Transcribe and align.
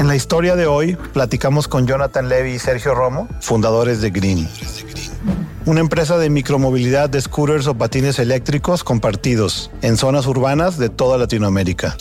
En 0.00 0.08
la 0.08 0.16
historia 0.16 0.56
de 0.56 0.66
hoy 0.66 0.96
platicamos 1.12 1.68
con 1.68 1.86
Jonathan 1.86 2.30
Levy 2.30 2.52
y 2.52 2.58
Sergio 2.58 2.94
Romo, 2.94 3.28
fundadores 3.42 4.00
de 4.00 4.08
Green. 4.08 4.48
Una 5.66 5.80
empresa 5.80 6.16
de 6.16 6.30
micromovilidad 6.30 7.10
de 7.10 7.20
scooters 7.20 7.66
o 7.66 7.74
patines 7.74 8.18
eléctricos 8.18 8.82
compartidos 8.82 9.70
en 9.82 9.98
zonas 9.98 10.26
urbanas 10.26 10.78
de 10.78 10.88
toda 10.88 11.18
Latinoamérica. 11.18 11.98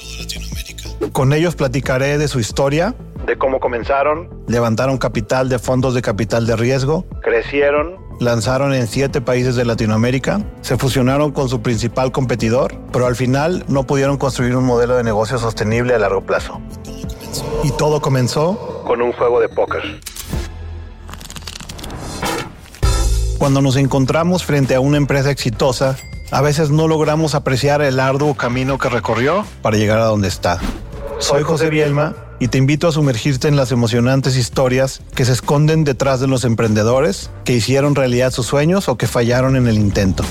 Con 1.11 1.33
ellos 1.33 1.57
platicaré 1.57 2.17
de 2.17 2.29
su 2.29 2.39
historia, 2.39 2.95
de 3.25 3.37
cómo 3.37 3.59
comenzaron, 3.59 4.29
levantaron 4.47 4.97
capital 4.97 5.49
de 5.49 5.59
fondos 5.59 5.93
de 5.93 6.01
capital 6.01 6.47
de 6.47 6.55
riesgo, 6.55 7.05
crecieron, 7.21 7.97
lanzaron 8.21 8.73
en 8.73 8.87
siete 8.87 9.19
países 9.19 9.57
de 9.57 9.65
Latinoamérica, 9.65 10.39
se 10.61 10.77
fusionaron 10.77 11.33
con 11.33 11.49
su 11.49 11.61
principal 11.61 12.13
competidor, 12.13 12.73
pero 12.93 13.07
al 13.07 13.17
final 13.17 13.65
no 13.67 13.83
pudieron 13.83 14.15
construir 14.15 14.55
un 14.55 14.63
modelo 14.63 14.95
de 14.95 15.03
negocio 15.03 15.37
sostenible 15.37 15.93
a 15.93 15.99
largo 15.99 16.21
plazo. 16.21 16.61
Y 17.63 17.71
todo 17.71 18.01
comenzó 18.01 18.83
con 18.85 19.01
un 19.01 19.11
juego 19.11 19.39
de 19.39 19.49
póker. 19.49 20.01
Cuando 23.37 23.61
nos 23.61 23.77
encontramos 23.77 24.43
frente 24.43 24.75
a 24.75 24.79
una 24.79 24.97
empresa 24.97 25.31
exitosa, 25.31 25.97
a 26.31 26.41
veces 26.41 26.69
no 26.71 26.87
logramos 26.87 27.35
apreciar 27.35 27.81
el 27.81 27.99
arduo 27.99 28.35
camino 28.35 28.77
que 28.77 28.89
recorrió 28.89 29.45
para 29.61 29.77
llegar 29.77 29.99
a 29.99 30.05
donde 30.05 30.27
está. 30.27 30.59
Soy 31.19 31.43
José 31.43 31.69
Bielma 31.69 32.15
y 32.39 32.47
te 32.47 32.57
invito 32.57 32.87
a 32.87 32.91
sumergirte 32.91 33.47
en 33.47 33.55
las 33.55 33.71
emocionantes 33.71 34.37
historias 34.37 35.01
que 35.15 35.25
se 35.25 35.33
esconden 35.33 35.83
detrás 35.83 36.19
de 36.19 36.27
los 36.27 36.45
emprendedores 36.45 37.29
que 37.45 37.53
hicieron 37.53 37.95
realidad 37.95 38.31
sus 38.31 38.45
sueños 38.45 38.87
o 38.89 38.97
que 38.97 39.07
fallaron 39.07 39.55
en 39.55 39.67
el 39.67 39.75
intento. 39.75 40.23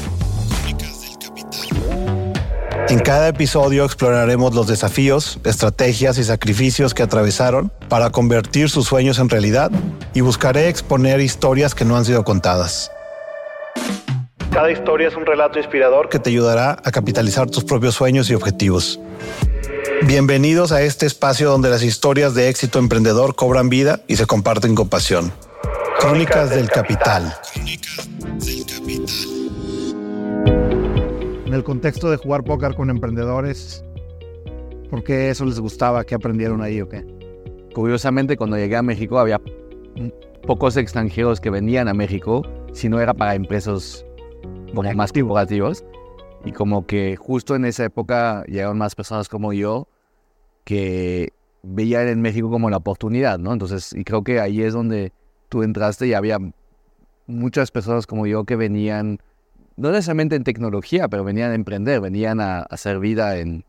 En 2.89 3.01
cada 3.01 3.29
episodio 3.29 3.85
exploraremos 3.85 4.55
los 4.55 4.67
desafíos, 4.67 5.39
estrategias 5.45 6.17
y 6.17 6.25
sacrificios 6.25 6.95
que 6.95 7.03
atravesaron 7.03 7.71
para 7.91 8.09
convertir 8.09 8.71
sus 8.71 8.87
sueños 8.87 9.19
en 9.19 9.29
realidad 9.29 9.71
y 10.15 10.23
buscaré 10.23 10.69
exponer 10.69 11.21
historias 11.21 11.75
que 11.75 11.85
no 11.85 11.99
han 11.99 12.07
sido 12.07 12.25
contadas. 12.25 12.91
Cada 14.51 14.71
historia 14.71 15.09
es 15.09 15.17
un 15.17 15.27
relato 15.27 15.59
inspirador 15.59 16.09
que 16.09 16.19
te 16.19 16.31
ayudará 16.31 16.79
a 16.83 16.91
capitalizar 16.91 17.51
tus 17.51 17.63
propios 17.63 17.95
sueños 17.95 18.31
y 18.31 18.35
objetivos. 18.35 18.99
Bienvenidos 20.05 20.73
a 20.73 20.81
este 20.81 21.05
espacio 21.05 21.51
donde 21.51 21.69
las 21.69 21.83
historias 21.83 22.33
de 22.33 22.49
éxito 22.49 22.79
emprendedor 22.79 23.35
cobran 23.35 23.69
vida 23.69 24.01
y 24.09 24.17
se 24.17 24.25
comparten 24.25 24.75
con 24.75 24.89
pasión. 24.89 25.31
Crónicas 26.01 26.49
del 26.49 26.71
Capital. 26.71 27.37
En 31.49 31.55
el 31.55 31.65
contexto 31.65 32.11
de 32.11 32.19
jugar 32.19 32.45
póker 32.45 32.75
con 32.75 32.91
emprendedores, 32.91 33.83
¿por 34.91 35.03
qué 35.03 35.31
eso 35.31 35.47
les 35.47 35.59
gustaba? 35.59 36.05
¿Qué 36.05 36.15
aprendieron 36.15 36.61
ahí 36.61 36.83
o 36.83 36.91
qué? 36.91 37.07
Curiosamente, 37.75 38.37
cuando 38.37 38.59
llegué 38.59 38.77
a 38.77 38.83
México 38.83 39.19
había 39.19 39.41
pocos 40.47 40.77
extranjeros 40.77 41.41
que 41.41 41.49
venían 41.49 41.89
a 41.89 41.95
México 41.95 42.43
si 42.75 42.91
no 42.91 43.01
era 43.01 43.15
para 43.15 43.35
empresas 43.35 44.05
como 44.75 44.93
más 44.93 45.11
corporativos. 45.11 45.87
Y 46.45 46.53
como 46.53 46.87
que 46.87 47.17
justo 47.17 47.57
en 47.57 47.65
esa 47.65 47.87
época 47.87 48.45
llegaron 48.47 48.77
más 48.77 48.95
personas 48.95 49.31
como 49.31 49.55
yo 49.55 49.89
que 50.65 51.33
veían 51.63 52.09
en 52.09 52.21
México 52.21 52.51
como 52.51 52.69
la 52.69 52.77
oportunidad, 52.77 53.39
¿no? 53.39 53.55
Entonces, 53.55 53.95
y 53.95 54.05
creo 54.05 54.23
que 54.23 54.39
ahí 54.39 54.61
es 54.61 54.75
donde 54.75 55.15
tú 55.49 55.63
entraste 55.63 56.09
y 56.09 56.13
había 56.13 56.37
muchas 57.27 57.71
personas 57.71 58.07
como 58.07 58.27
yo 58.27 58.45
que 58.45 58.57
venían, 58.57 59.19
no 59.79 59.93
necesariamente 59.93 60.37
en 60.37 60.45
tecnología, 60.45 61.09
pero 61.09 61.25
venían 61.25 61.53
a 61.53 61.55
emprender, 61.55 62.01
venían 62.01 62.41
a, 62.41 62.61
hacer 62.63 62.99
vida 62.99 63.39
en, 63.39 63.65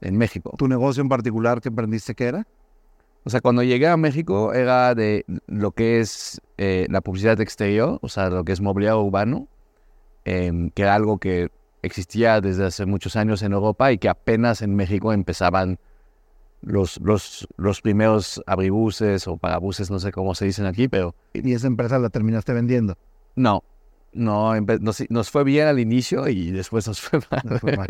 en 0.00 0.16
México. 0.16 0.54
¿Tu 0.58 0.68
negocio 0.68 1.02
en 1.02 1.08
particular 1.08 1.60
que 1.60 1.70
emprendiste 1.70 2.14
qué 2.14 2.24
era? 2.24 2.46
O 3.24 3.30
sea, 3.30 3.40
cuando 3.40 3.62
llegué 3.62 3.88
a 3.88 3.96
México 3.96 4.52
era 4.52 4.94
de 4.94 5.24
lo 5.46 5.72
que 5.72 6.00
es 6.00 6.40
eh, 6.58 6.86
la 6.90 7.00
publicidad 7.00 7.40
exterior, 7.40 7.98
o 8.02 8.08
sea, 8.08 8.30
lo 8.30 8.44
que 8.44 8.52
es 8.52 8.60
mobiliario 8.60 9.02
urbano, 9.02 9.48
em, 10.24 10.70
que 10.70 10.82
era 10.82 10.94
algo 10.94 11.18
que 11.18 11.50
existía 11.82 12.40
desde 12.40 12.66
hace 12.66 12.84
muchos 12.86 13.16
años 13.16 13.42
en 13.42 13.52
Europa 13.52 13.90
y 13.90 13.98
que 13.98 14.08
apenas 14.08 14.62
en 14.62 14.76
México 14.76 15.12
empezaban 15.12 15.78
los, 16.60 17.00
los, 17.00 17.48
los 17.56 17.80
primeros 17.80 18.42
abribuses 18.46 19.26
o 19.26 19.36
parabuses, 19.38 19.90
no 19.90 19.98
sé 19.98 20.12
cómo 20.12 20.34
se 20.34 20.44
dicen 20.44 20.66
aquí, 20.66 20.88
pero... 20.88 21.14
¿Y 21.32 21.52
esa 21.52 21.68
empresa 21.68 21.98
la 21.98 22.10
terminaste 22.10 22.52
vendiendo? 22.52 22.98
No, 23.36 23.62
no, 24.12 24.60
nos, 24.60 25.04
nos 25.10 25.30
fue 25.30 25.44
bien 25.44 25.66
al 25.66 25.78
inicio 25.78 26.28
y 26.28 26.50
después 26.50 26.86
nos 26.88 27.00
fue 27.00 27.20
mal. 27.76 27.88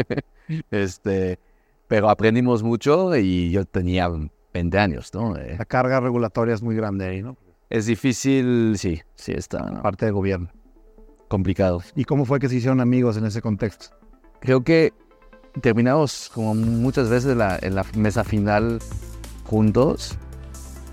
este, 0.71 1.39
pero 1.87 2.11
aprendimos 2.11 2.63
mucho 2.63 3.17
y 3.17 3.51
yo 3.51 3.65
tenía 3.65 4.11
20 4.55 4.79
años, 4.79 5.13
¿no? 5.15 5.37
Eh, 5.37 5.57
la 5.59 5.65
carga 5.65 6.01
regulatoria 6.01 6.55
es 6.55 6.63
muy 6.63 6.77
grande 6.77 7.07
ahí, 7.07 7.23
¿no? 7.23 7.37
Es 7.71 7.87
difícil, 7.87 8.75
sí, 8.79 9.01
sí 9.15 9.33
está. 9.33 9.83
Parte 9.83 10.07
del 10.07 10.15
gobierno. 10.15 10.49
Complicado. 11.29 11.83
¿Y 11.95 12.05
cómo 12.05 12.25
fue 12.25 12.39
que 12.39 12.49
se 12.49 12.57
hicieron 12.57 12.81
amigos 12.81 13.17
en 13.19 13.27
ese 13.27 13.43
contexto? 13.43 13.95
Creo 14.41 14.65
que 14.65 14.93
terminamos 15.61 16.31
como 16.33 16.55
muchas 16.55 17.11
veces 17.11 17.37
la, 17.37 17.59
en 17.61 17.75
la 17.75 17.85
mesa 17.95 18.25
final 18.25 18.79
juntos. 19.45 20.19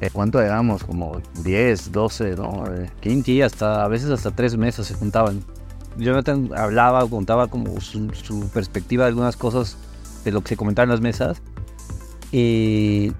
Eh, 0.01 0.09
¿Cuánto 0.11 0.41
éramos? 0.41 0.83
Como 0.83 1.21
10, 1.43 1.91
12, 1.91 2.35
¿no? 2.35 2.63
15 2.99 3.31
y 3.31 3.41
hasta, 3.41 3.83
a 3.83 3.87
veces 3.87 4.09
hasta 4.09 4.31
tres 4.31 4.57
meses 4.57 4.87
se 4.87 4.93
juntaban. 4.93 5.41
Jonathan 5.97 6.49
hablaba, 6.55 7.07
contaba 7.07 7.47
como 7.47 7.79
su, 7.79 8.49
perspectiva 8.53 9.05
de 9.05 9.09
algunas 9.09 9.37
cosas 9.37 9.77
de 10.25 10.31
lo 10.31 10.41
que 10.41 10.49
se 10.49 10.57
comentaba 10.57 10.83
en 10.83 10.89
las 10.89 11.01
mesas. 11.01 11.41
Y, 12.31 13.13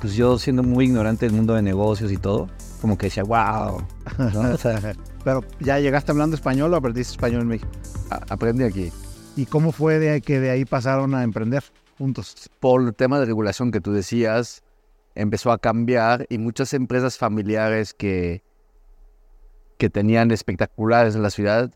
pues 0.00 0.14
yo 0.14 0.38
siendo 0.38 0.62
muy 0.62 0.86
ignorante 0.86 1.26
del 1.26 1.34
mundo 1.34 1.54
de 1.54 1.62
negocios 1.62 2.10
y 2.10 2.16
todo, 2.16 2.48
como 2.80 2.98
que 2.98 3.06
decía, 3.06 3.22
wow. 3.22 3.82
Pero 5.24 5.44
ya 5.60 5.78
llegaste 5.78 6.10
hablando 6.10 6.34
español 6.34 6.74
o 6.74 6.76
aprendiste 6.76 7.12
español 7.12 7.42
en 7.42 7.48
México? 7.48 7.70
aprendí 8.10 8.64
aquí. 8.64 8.90
¿Y 9.36 9.46
cómo 9.46 9.72
fue 9.72 9.98
de 9.98 10.20
que 10.20 10.40
de 10.40 10.50
ahí 10.50 10.64
pasaron 10.64 11.14
a 11.14 11.22
emprender 11.22 11.62
juntos? 11.96 12.50
Por 12.60 12.82
el 12.82 12.94
tema 12.94 13.20
de 13.20 13.26
regulación 13.26 13.70
que 13.70 13.80
tú 13.80 13.92
decías, 13.92 14.63
empezó 15.14 15.52
a 15.52 15.58
cambiar 15.58 16.26
y 16.28 16.38
muchas 16.38 16.74
empresas 16.74 17.18
familiares 17.18 17.94
que, 17.94 18.42
que 19.78 19.90
tenían 19.90 20.30
espectaculares 20.30 21.14
en 21.14 21.22
la 21.22 21.30
ciudad, 21.30 21.70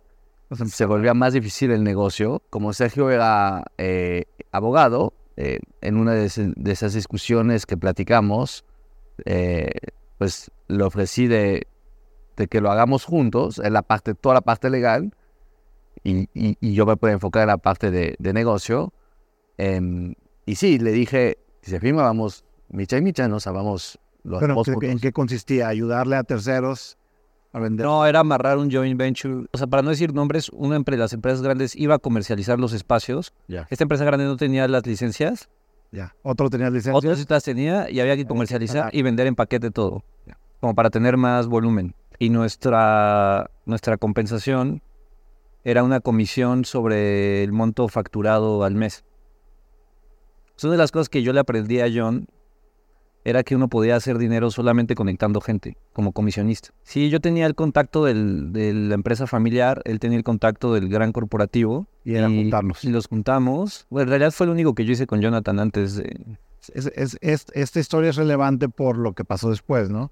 se 0.66 0.84
volvía 0.86 1.14
más 1.14 1.34
difícil 1.34 1.70
el 1.70 1.84
negocio. 1.84 2.42
Como 2.50 2.72
Sergio 2.72 3.10
era 3.10 3.64
eh, 3.76 4.24
abogado, 4.50 5.12
eh, 5.36 5.60
en 5.80 5.96
una 5.96 6.14
de, 6.14 6.26
esas 6.26 6.94
discusiones 6.94 7.66
que 7.66 7.76
platicamos, 7.76 8.64
eh, 9.24 9.70
pues 10.18 10.50
le 10.68 10.82
ofrecí 10.82 11.26
de, 11.26 11.66
que 12.50 12.60
lo 12.60 12.70
hagamos 12.70 13.04
juntos, 13.04 13.58
en 13.58 13.72
la 13.72 13.82
parte, 13.82 14.14
toda 14.14 14.36
la 14.36 14.40
parte 14.40 14.70
legal, 14.70 15.14
y, 16.04 16.28
yo 16.74 16.86
me 16.86 16.96
puedo 16.96 17.12
enfocar 17.12 17.42
en 17.42 17.48
la 17.48 17.58
parte 17.58 17.90
de, 17.90 18.32
negocio. 18.32 18.92
Em, 19.58 20.14
y 20.46 20.54
sí, 20.54 20.78
le 20.78 20.92
dije, 20.92 21.38
si 21.60 21.72
se 21.72 21.80
firma, 21.80 22.02
vamos, 22.02 22.44
micha 22.68 22.96
y 22.96 23.02
micha, 23.02 23.28
¿no? 23.28 23.36
O 23.36 23.52
vamos 23.52 23.98
los 24.24 24.40
Pero, 24.40 24.62
¿en 24.82 24.98
qué 24.98 25.12
consistía? 25.12 25.68
¿Ayudarle 25.68 26.16
a 26.16 26.24
terceros 26.24 26.98
a 27.52 27.60
vender? 27.60 27.86
No, 27.86 28.06
era 28.06 28.20
amarrar 28.20 28.58
un 28.58 28.70
joint 28.70 28.98
venture. 28.98 29.46
O 29.52 29.58
sea, 29.58 29.66
para 29.66 29.82
no 29.82 29.90
decir 29.90 30.12
nombres, 30.12 30.50
una 30.50 30.76
empresa, 30.76 31.00
las 31.00 31.12
empresas 31.12 31.42
grandes 31.42 31.76
iba 31.76 31.94
a 31.94 31.98
comercializar 31.98 32.58
los 32.58 32.72
espacios. 32.72 33.32
Esta 33.70 33.84
empresa 33.84 34.04
grande 34.04 34.26
no 34.26 34.36
tenía 34.36 34.68
las 34.68 34.86
licencias. 34.86 35.48
Ya. 35.90 36.14
Otro 36.22 36.50
tenía 36.50 36.68
licencias. 36.68 36.96
Otro 36.96 37.14
las 37.28 37.44
tenía 37.44 37.90
y 37.90 38.00
había 38.00 38.16
que 38.16 38.26
comercializar 38.26 38.94
y 38.94 39.02
vender 39.02 39.26
en 39.26 39.34
paquete 39.34 39.70
todo. 39.70 40.04
Como 40.60 40.74
para 40.74 40.90
tener 40.90 41.16
más 41.16 41.46
volumen. 41.46 41.94
Y 42.18 42.30
nuestra, 42.30 43.48
nuestra 43.64 43.96
compensación 43.96 44.82
era 45.62 45.84
una 45.84 46.00
comisión 46.00 46.64
sobre 46.64 47.44
el 47.44 47.52
monto 47.52 47.88
facturado 47.88 48.64
al 48.64 48.74
mes. 48.74 49.04
una 50.64 50.72
de 50.72 50.78
las 50.78 50.90
cosas 50.90 51.08
que 51.08 51.22
yo 51.22 51.32
le 51.32 51.40
aprendí 51.40 51.80
a 51.80 51.86
John 51.92 52.26
era 53.24 53.42
que 53.42 53.54
uno 53.56 53.68
podía 53.68 53.96
hacer 53.96 54.18
dinero 54.18 54.50
solamente 54.50 54.94
conectando 54.94 55.40
gente, 55.40 55.76
como 55.92 56.12
comisionista. 56.12 56.70
Sí, 56.82 57.10
yo 57.10 57.20
tenía 57.20 57.46
el 57.46 57.54
contacto 57.54 58.04
de 58.04 58.14
la 58.14 58.94
empresa 58.94 59.26
familiar, 59.26 59.82
él 59.84 59.98
tenía 59.98 60.18
el 60.18 60.24
contacto 60.24 60.72
del 60.72 60.88
gran 60.88 61.12
corporativo. 61.12 61.86
Y 62.04 62.14
era 62.14 62.28
juntarnos. 62.28 62.84
Y 62.84 62.90
los 62.90 63.06
juntamos. 63.06 63.86
Bueno, 63.90 64.04
en 64.04 64.08
realidad 64.10 64.30
fue 64.30 64.46
lo 64.46 64.52
único 64.52 64.74
que 64.74 64.84
yo 64.84 64.92
hice 64.92 65.06
con 65.06 65.20
Jonathan 65.20 65.58
antes 65.58 65.96
de... 65.96 66.38
esta 67.20 67.80
historia 67.80 68.10
es 68.10 68.16
relevante 68.16 68.68
por 68.68 68.96
lo 68.96 69.12
que 69.12 69.24
pasó 69.24 69.50
después, 69.50 69.90
¿no? 69.90 70.10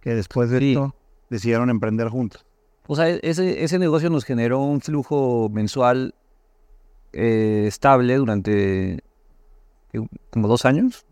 Que 0.00 0.14
después 0.14 0.50
de 0.50 0.70
esto 0.70 0.94
decidieron 1.30 1.70
emprender 1.70 2.08
juntos. 2.08 2.46
O 2.86 2.94
sea, 2.94 3.08
ese, 3.08 3.64
ese 3.64 3.78
negocio 3.78 4.10
nos 4.10 4.24
generó 4.24 4.60
un 4.60 4.80
flujo 4.80 5.48
mensual 5.50 6.14
eh, 7.12 7.64
estable 7.66 8.16
durante 8.16 9.02
como 10.30 10.48
dos 10.48 10.64
años. 10.64 11.06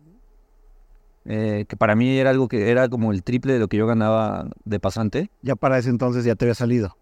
Eh, 1.25 1.65
que 1.67 1.77
para 1.77 1.95
mí 1.95 2.17
era 2.17 2.31
algo 2.31 2.47
que 2.47 2.69
era 2.69 2.89
como 2.89 3.11
el 3.11 3.23
triple 3.23 3.53
de 3.53 3.59
lo 3.59 3.67
que 3.67 3.77
yo 3.77 3.87
ganaba 3.87 4.49
de 4.65 4.79
pasante. 4.79 5.29
Ya 5.41 5.55
para 5.55 5.77
ese 5.77 5.89
entonces 5.89 6.25
ya 6.25 6.35
te 6.35 6.45
había 6.45 6.55
salido. 6.55 6.97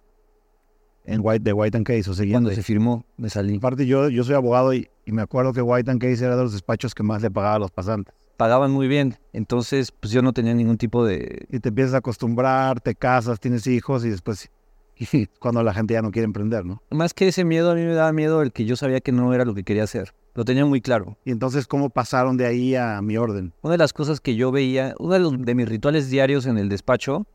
En 1.03 1.21
White, 1.23 1.43
de 1.43 1.53
White 1.53 1.77
and 1.77 1.85
Case, 1.85 2.09
o 2.09 2.13
siguiendo. 2.13 2.49
Cuando 2.49 2.55
se 2.55 2.63
firmó, 2.63 3.05
me 3.17 3.29
salí. 3.29 3.57
Aparte, 3.57 3.87
yo, 3.87 4.09
yo 4.09 4.23
soy 4.23 4.35
abogado 4.35 4.73
y, 4.73 4.87
y, 5.05 5.11
me 5.11 5.23
acuerdo 5.23 5.51
que 5.51 5.61
White 5.61 5.89
and 5.89 5.99
Case 5.99 6.23
era 6.23 6.35
de 6.35 6.43
los 6.43 6.53
despachos 6.53 6.93
que 6.93 7.01
más 7.01 7.23
le 7.23 7.31
pagaba 7.31 7.55
a 7.55 7.59
los 7.59 7.71
pasantes. 7.71 8.13
pagaban 8.37 8.71
muy 8.71 8.87
bien. 8.87 9.15
Entonces, 9.33 9.91
pues 9.91 10.13
yo 10.13 10.21
no 10.21 10.31
tenía 10.31 10.53
ningún 10.53 10.77
tipo 10.77 11.03
de... 11.03 11.47
Y 11.49 11.59
te 11.59 11.69
empiezas 11.69 11.95
a 11.95 11.97
acostumbrar, 11.97 12.81
te 12.81 12.93
casas, 12.93 13.39
tienes 13.39 13.65
hijos 13.65 14.05
y 14.05 14.09
después 14.11 14.51
cuando 15.39 15.63
la 15.63 15.73
gente 15.73 15.93
ya 15.93 16.01
no 16.01 16.11
quiere 16.11 16.25
emprender, 16.25 16.65
¿no? 16.65 16.81
Más 16.89 17.13
que 17.13 17.27
ese 17.27 17.43
miedo, 17.45 17.71
a 17.71 17.75
mí 17.75 17.81
me 17.81 17.93
daba 17.93 18.11
miedo 18.13 18.41
el 18.41 18.51
que 18.51 18.65
yo 18.65 18.75
sabía 18.75 19.01
que 19.01 19.11
no 19.11 19.33
era 19.33 19.45
lo 19.45 19.53
que 19.53 19.63
quería 19.63 19.83
hacer. 19.83 20.13
Lo 20.33 20.45
tenía 20.45 20.65
muy 20.65 20.81
claro. 20.81 21.17
Y 21.25 21.31
entonces, 21.31 21.67
¿cómo 21.67 21.89
pasaron 21.89 22.37
de 22.37 22.45
ahí 22.45 22.75
a 22.75 23.01
mi 23.01 23.17
orden? 23.17 23.53
Una 23.61 23.73
de 23.73 23.77
las 23.77 23.91
cosas 23.93 24.21
que 24.21 24.35
yo 24.35 24.51
veía, 24.51 24.95
uno 24.99 25.13
de, 25.13 25.19
los- 25.19 25.41
de 25.41 25.55
mis 25.55 25.67
rituales 25.67 26.09
diarios 26.09 26.45
en 26.45 26.57
el 26.57 26.69
despacho, 26.69 27.25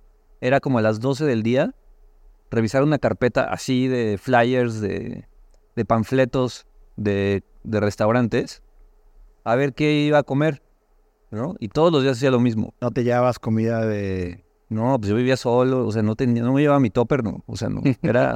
era 0.40 0.60
como 0.60 0.78
a 0.78 0.82
las 0.82 1.00
12 1.00 1.24
del 1.26 1.42
día, 1.42 1.74
revisar 2.50 2.82
una 2.82 2.98
carpeta 2.98 3.44
así 3.44 3.86
de 3.88 4.16
flyers, 4.18 4.80
de, 4.80 5.26
de 5.74 5.84
panfletos 5.84 6.66
de, 6.96 7.42
de 7.64 7.80
restaurantes, 7.80 8.62
a 9.44 9.54
ver 9.56 9.74
qué 9.74 9.92
iba 10.06 10.18
a 10.18 10.22
comer, 10.22 10.62
¿no? 11.30 11.54
Y 11.58 11.68
todos 11.68 11.92
los 11.92 12.02
días 12.02 12.16
hacía 12.16 12.30
lo 12.30 12.40
mismo. 12.40 12.72
No 12.80 12.90
te 12.90 13.04
llevabas 13.04 13.38
comida 13.38 13.84
de... 13.84 14.44
No, 14.68 14.98
pues 14.98 15.10
yo 15.10 15.16
vivía 15.16 15.36
solo, 15.36 15.86
o 15.86 15.92
sea, 15.92 16.02
no 16.02 16.16
tenía, 16.16 16.42
no 16.42 16.52
me 16.52 16.60
llevaba 16.62 16.80
mi 16.80 16.90
topper, 16.90 17.22
no, 17.22 17.44
o 17.46 17.56
sea, 17.56 17.68
no, 17.68 17.82
era, 18.02 18.34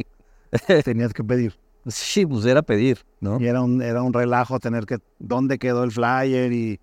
Tenías 0.84 1.12
que 1.12 1.24
pedir. 1.24 1.54
Sí, 1.94 2.26
pues 2.26 2.44
era 2.46 2.62
pedir, 2.62 2.98
¿no? 3.20 3.40
Y 3.40 3.46
era 3.46 3.62
un, 3.62 3.80
era 3.82 4.02
un 4.02 4.12
relajo 4.12 4.58
tener 4.58 4.86
que... 4.86 4.98
¿Dónde 5.18 5.58
quedó 5.58 5.84
el 5.84 5.90
flyer? 5.92 6.52
Y 6.52 6.80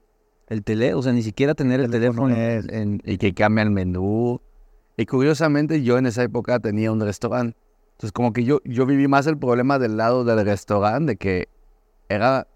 El 0.47 0.63
tele, 0.63 0.93
o 0.93 1.01
sea, 1.01 1.11
ni 1.13 1.21
siquiera 1.23 1.53
tener 1.55 1.79
el 1.79 1.89
Teléfono 1.91 2.33
teléfono 2.33 2.69
es- 2.69 2.69
en, 2.69 3.01
y 3.05 3.17
que 3.17 3.33
cambia 3.33 3.63
el 3.63 3.71
menú. 3.71 4.41
Y 4.97 5.05
curiosamente 5.05 5.81
yo 5.83 5.97
en 5.97 6.05
esa 6.05 6.23
época 6.23 6.59
tenía 6.59 6.91
un 6.91 7.01
restaurante. 7.01 7.57
Entonces 7.93 8.11
como 8.11 8.33
que 8.33 8.43
yo, 8.43 8.59
yo 8.65 8.85
viví 8.85 9.07
más 9.07 9.25
el 9.27 9.37
problema 9.37 9.79
del 9.79 9.97
lado 9.97 10.23
del 10.23 10.45
restaurante, 10.45 11.13
de 11.13 11.15
que 11.17 11.47
era 12.09 12.47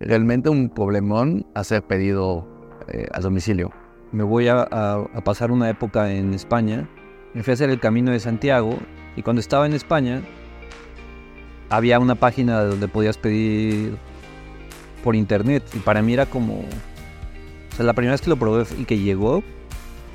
realmente 0.00 0.48
un 0.48 0.68
problemón 0.68 1.46
hacer 1.54 1.82
pedido 1.82 2.46
eh, 2.88 3.06
a 3.12 3.20
domicilio. 3.20 3.72
me 4.12 4.22
voy 4.24 4.48
a, 4.48 4.62
a- 4.70 5.06
a 5.14 5.20
pasar 5.24 5.50
una 5.50 5.68
época 5.70 6.12
en 6.12 6.34
España. 6.34 6.88
Me 7.34 7.42
fui 7.42 7.50
a 7.52 7.54
hacer 7.54 7.70
el 7.70 7.80
camino 7.80 8.10
de 8.12 8.20
Santiago 8.20 8.78
y 9.16 9.22
cuando 9.22 9.40
estaba 9.40 9.66
en 9.66 9.72
España 9.72 10.22
había 11.70 11.98
una 11.98 12.14
página 12.14 12.62
donde 12.62 12.88
podías 12.88 13.18
pedir 13.18 13.96
por 15.04 15.14
internet 15.16 15.62
y 15.74 15.78
para 15.78 16.02
mí 16.02 16.12
era 16.12 16.26
como, 16.26 16.60
o 16.60 17.76
sea, 17.76 17.84
la 17.84 17.92
primera 17.92 18.12
vez 18.12 18.20
que 18.22 18.30
lo 18.30 18.36
probé 18.36 18.64
y 18.78 18.84
que 18.84 18.98
llegó 18.98 19.42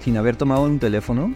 sin 0.03 0.17
haber 0.17 0.35
tomado 0.35 0.63
un 0.63 0.79
teléfono, 0.79 1.33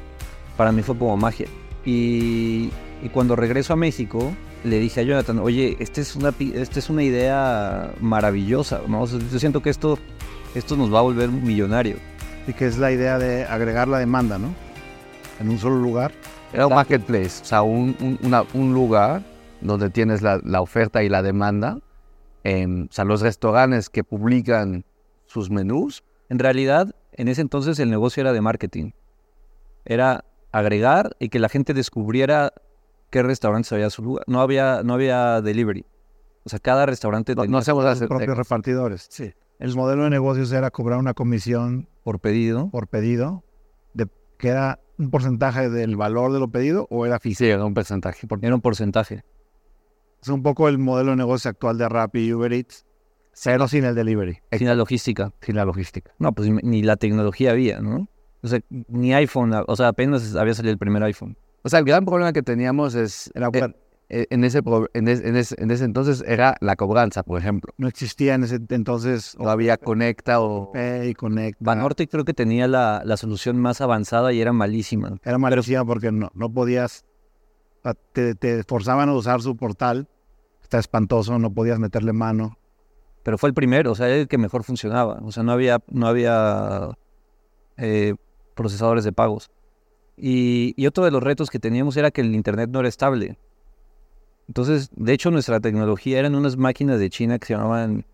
para 0.57 0.71
mí 0.71 0.81
fue 0.81 0.97
como 0.97 1.15
magia. 1.17 1.47
Y, 1.85 2.69
y 3.03 3.09
cuando 3.13 3.35
regreso 3.35 3.73
a 3.73 3.75
México 3.75 4.33
le 4.63 4.79
dije 4.79 5.01
a 5.01 5.03
Jonathan, 5.03 5.39
oye, 5.39 5.77
esta 5.79 6.01
es 6.01 6.15
una, 6.15 6.33
esta 6.55 6.79
es 6.79 6.89
una 6.89 7.03
idea 7.03 7.91
maravillosa, 8.01 8.81
¿no? 8.87 9.03
O 9.03 9.07
sea, 9.07 9.19
yo 9.31 9.37
siento 9.39 9.61
que 9.61 9.69
esto, 9.69 9.99
esto 10.55 10.75
nos 10.75 10.91
va 10.93 10.99
a 10.99 11.03
volver 11.03 11.29
millonario. 11.29 11.97
y 12.47 12.53
que 12.53 12.65
es 12.65 12.77
la 12.77 12.91
idea 12.91 13.17
de 13.19 13.45
agregar 13.45 13.87
la 13.87 13.99
demanda, 13.99 14.37
¿no? 14.39 14.53
En 15.39 15.49
un 15.49 15.59
solo 15.59 15.77
lugar. 15.77 16.11
Era 16.53 16.65
un 16.67 16.73
marketplace, 16.75 17.41
o 17.41 17.45
sea, 17.45 17.61
un, 17.61 17.95
un- 17.99 18.17
una- 18.23 18.43
un 18.53 18.73
lugar 18.73 19.21
donde 19.61 19.89
tienes 19.89 20.21
la, 20.21 20.39
la 20.43 20.61
oferta 20.61 21.03
y 21.03 21.09
la 21.09 21.21
demanda. 21.21 21.79
em, 22.43 22.87
o 22.89 22.93
sea, 22.93 23.05
los 23.05 23.21
restaurantes 23.21 23.89
que 23.89 24.03
publican 24.03 24.85
sus 25.25 25.49
menús 25.49 26.03
En 26.29 26.39
realidad, 26.39 26.95
en 27.13 27.27
ese 27.27 27.41
entonces 27.41 27.79
el 27.79 27.89
negocio 27.89 28.21
era 28.21 28.33
de 28.33 28.41
marketing. 28.41 28.91
Era 29.85 30.25
agregar 30.51 31.15
y 31.19 31.29
que 31.29 31.39
la 31.39 31.49
gente 31.49 31.73
descubriera 31.73 32.53
qué 33.09 33.23
restaurantes 33.23 33.71
había 33.71 33.87
a 33.87 33.89
su 33.89 34.03
lugar. 34.03 34.23
No 34.27 34.41
había, 34.41 34.81
no 34.83 34.93
había 34.93 35.41
delivery. 35.41 35.85
O 36.43 36.49
sea, 36.49 36.59
cada 36.59 36.85
restaurante 36.85 37.35
no, 37.35 37.43
tenía 37.43 37.51
no 37.51 37.57
hacemos 37.57 37.83
Los 37.83 37.93
hacer 37.93 38.07
propios 38.07 38.37
repartidores. 38.37 39.07
Sí. 39.09 39.33
El 39.59 39.75
modelo 39.75 40.03
de 40.03 40.09
negocios 40.09 40.51
era 40.51 40.69
cobrar 40.71 40.99
una 40.99 41.13
comisión 41.13 41.87
por 42.03 42.19
pedido. 42.19 42.69
por 42.69 42.87
pedido, 42.87 43.43
de, 43.93 44.07
que 44.37 44.49
era 44.49 44.79
un 44.97 45.09
porcentaje 45.09 45.69
del 45.69 45.95
valor 45.95 46.33
de 46.33 46.39
lo 46.39 46.49
pedido 46.49 46.87
o 46.89 47.05
era 47.05 47.19
fijo. 47.19 47.37
Sí, 47.39 47.47
era 47.47 47.65
un 47.65 47.73
porcentaje. 47.73 48.27
Era 48.41 48.55
un 48.55 48.61
porcentaje. 48.61 49.23
Es 50.25 50.29
un 50.29 50.41
poco 50.41 50.67
el 50.67 50.79
modelo 50.79 51.11
de 51.11 51.17
negocio 51.17 51.51
actual 51.51 51.77
de 51.77 51.87
Rappi 51.87 52.21
y 52.21 52.33
Uber 52.33 52.51
Eats, 52.51 52.83
pero 53.43 53.67
sin 53.67 53.83
el 53.85 53.93
delivery. 53.93 54.39
Sin 54.51 54.65
la 54.65 54.73
logística. 54.73 55.31
Sin 55.39 55.55
la 55.55 55.65
logística. 55.65 56.11
No, 56.17 56.31
pues 56.33 56.49
ni 56.49 56.81
la 56.81 56.95
tecnología 56.95 57.51
había, 57.51 57.79
¿no? 57.79 58.07
O 58.41 58.47
sea, 58.47 58.59
ni 58.87 59.13
iPhone. 59.13 59.53
O 59.67 59.75
sea, 59.75 59.89
apenas 59.89 60.35
había 60.35 60.55
salido 60.55 60.71
el 60.71 60.79
primer 60.79 61.03
iPhone. 61.03 61.37
O 61.61 61.69
sea, 61.69 61.77
el 61.77 61.85
gran 61.85 62.05
problema 62.05 62.33
que 62.33 62.41
teníamos 62.41 62.95
es, 62.95 63.29
Era, 63.35 63.49
eh, 63.53 63.75
eh, 64.09 64.25
en, 64.31 64.43
ese, 64.43 64.63
pro- 64.63 64.89
en, 64.95 65.07
es- 65.07 65.21
en 65.21 65.35
ese, 65.35 65.61
en 65.61 65.69
ese 65.69 65.83
entonces 65.85 66.23
era 66.25 66.57
la 66.59 66.75
cobranza, 66.75 67.21
por 67.21 67.37
ejemplo. 67.39 67.71
no 67.77 67.87
existía 67.87 68.33
en 68.33 68.45
ese 68.45 68.59
entonces 68.69 69.37
No 69.39 69.47
había 69.51 69.77
Conecta 69.77 70.39
o... 70.41 70.71
Pay, 70.71 71.13
Connect. 71.13 71.59
Banorte 71.61 72.07
creo 72.07 72.25
que 72.25 72.33
tenía 72.33 72.67
la, 72.67 73.03
la 73.05 73.15
solución 73.17 73.59
más 73.59 73.79
avanzada 73.79 74.33
y 74.33 74.41
era 74.41 74.53
malísima. 74.53 75.19
Era 75.23 75.37
malísima 75.37 75.85
porque 75.85 76.11
no, 76.11 76.31
no 76.33 76.51
podías, 76.51 77.05
te 78.11 78.63
forzaban 78.63 79.09
a 79.09 79.13
usar 79.13 79.39
su 79.43 79.55
portal. 79.55 80.07
Está 80.65 80.79
espantoso, 80.79 81.37
no 81.37 81.53
podías 81.53 81.77
meterle 81.77 82.11
mano. 82.11 82.57
pero 83.21 83.37
fue 83.37 83.49
el 83.49 83.53
primero, 83.53 83.91
o 83.91 83.95
sea, 83.95 84.09
el 84.09 84.27
que 84.27 84.39
mejor 84.39 84.63
funcionaba. 84.63 85.19
O 85.23 85.31
sea, 85.31 85.43
no 85.43 85.51
había, 85.51 85.79
no 85.91 86.07
había 86.07 86.89
eh, 87.77 88.15
procesadores 88.55 89.03
de 89.03 89.11
pagos. 89.11 89.51
Y, 90.17 90.73
y 90.75 90.87
otro 90.87 91.05
de 91.05 91.11
los 91.11 91.21
retos 91.21 91.51
que 91.51 91.59
teníamos 91.59 91.97
era 91.97 92.09
que 92.09 92.21
el 92.21 92.33
internet 92.33 92.71
no 92.71 92.79
era 92.79 92.89
estable. 92.89 93.37
Entonces, 94.47 94.89
de 94.95 95.13
hecho, 95.13 95.29
nuestra 95.29 95.59
tecnología 95.59 96.17
eran 96.17 96.33
unas 96.33 96.57
máquinas 96.57 96.99
de 96.99 97.11
China 97.11 97.37
que 97.37 97.45
se 97.45 97.53
llamaban 97.53 98.07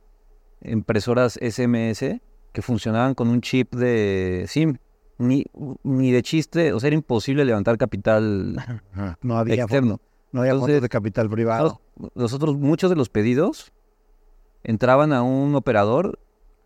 impresoras 0.61 1.39
SMS, 1.41 2.19
que 2.51 2.61
funcionaban 2.61 3.13
con 3.15 3.29
un 3.29 3.39
chip 3.39 3.73
de 3.73 4.43
SIM. 4.49 4.77
Ni, 5.19 5.45
ni 5.83 6.11
de 6.11 6.21
chiste, 6.21 6.73
o 6.73 6.81
sea, 6.81 6.87
era 6.87 6.95
imposible 6.95 7.45
levantar 7.45 7.77
capital 7.77 8.55
No 9.21 9.37
había, 9.37 9.55
externo. 9.55 10.01
No 10.31 10.41
había 10.41 10.53
fondos 10.53 10.81
de 10.81 10.89
capital 10.89 11.29
privado. 11.29 11.81
Nosotros, 12.15 12.57
muchos 12.57 12.89
de 12.89 12.95
los 12.95 13.09
pedidos 13.09 13.71
entraban 14.63 15.13
a 15.13 15.23
un 15.23 15.55
operador, 15.55 16.19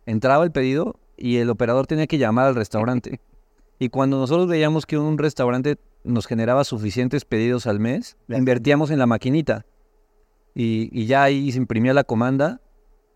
entraba 0.06 0.44
el 0.44 0.52
pedido 0.52 1.00
y 1.18 1.38
el 1.38 1.50
operador 1.50 1.88
tenía 1.88 2.08
que 2.08 2.18
llamar 2.18 2.48
al 2.48 2.56
restaurante. 2.56 3.20
Y 3.80 3.90
cuando 3.90 4.18
nosotros 4.20 4.48
veíamos 4.48 4.86
que 4.86 4.98
un 4.98 5.18
restaurante 5.18 5.78
nos 6.04 6.28
generaba 6.28 6.64
suficientes 6.64 7.26
pedidos 7.26 7.68
al 7.68 7.80
mes, 7.80 8.18
invertíamos 8.30 8.92
en 8.92 9.00
la 9.00 9.06
maquinita. 9.06 9.66
Y, 10.54 10.90
y 10.94 11.06
ya 11.08 11.24
ahí 11.24 11.52
se 11.52 11.58
imprimía 11.58 11.94
la 11.94 12.04
comanda 12.06 12.62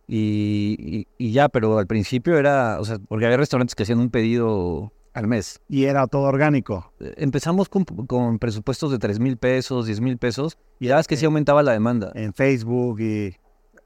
y, 0.07 0.75
y- 0.79 1.07
y 1.17 1.31
ya, 1.31 1.47
pero 1.49 1.77
al 1.77 1.87
principio 1.87 2.37
era, 2.37 2.77
o 2.79 2.85
sea, 2.85 2.97
porque 3.07 3.25
había 3.25 3.37
restaurantes 3.37 3.75
que 3.75 3.83
hacían 3.83 3.99
un 3.99 4.09
pedido 4.09 4.91
al 5.19 5.27
mes. 5.27 5.61
Y 5.69 5.85
era 5.85 6.07
todo 6.07 6.23
orgánico. 6.23 6.91
Eh, 6.99 7.13
Empezamos 7.17 7.69
con, 7.69 7.83
con 7.85 8.39
presupuestos 8.39 8.91
de 8.91 8.97
3 8.99 9.19
mil 9.19 9.37
pesos, 9.37 9.85
10 9.85 10.01
mil 10.01 10.17
pesos, 10.17 10.57
y 10.79 10.87
ya 10.87 10.99
es 10.99 11.07
que 11.07 11.15
sí 11.17 11.25
aumentaba 11.25 11.61
la 11.63 11.71
demanda. 11.73 12.11
En 12.15 12.33
Facebook 12.33 12.99
y 13.01 13.35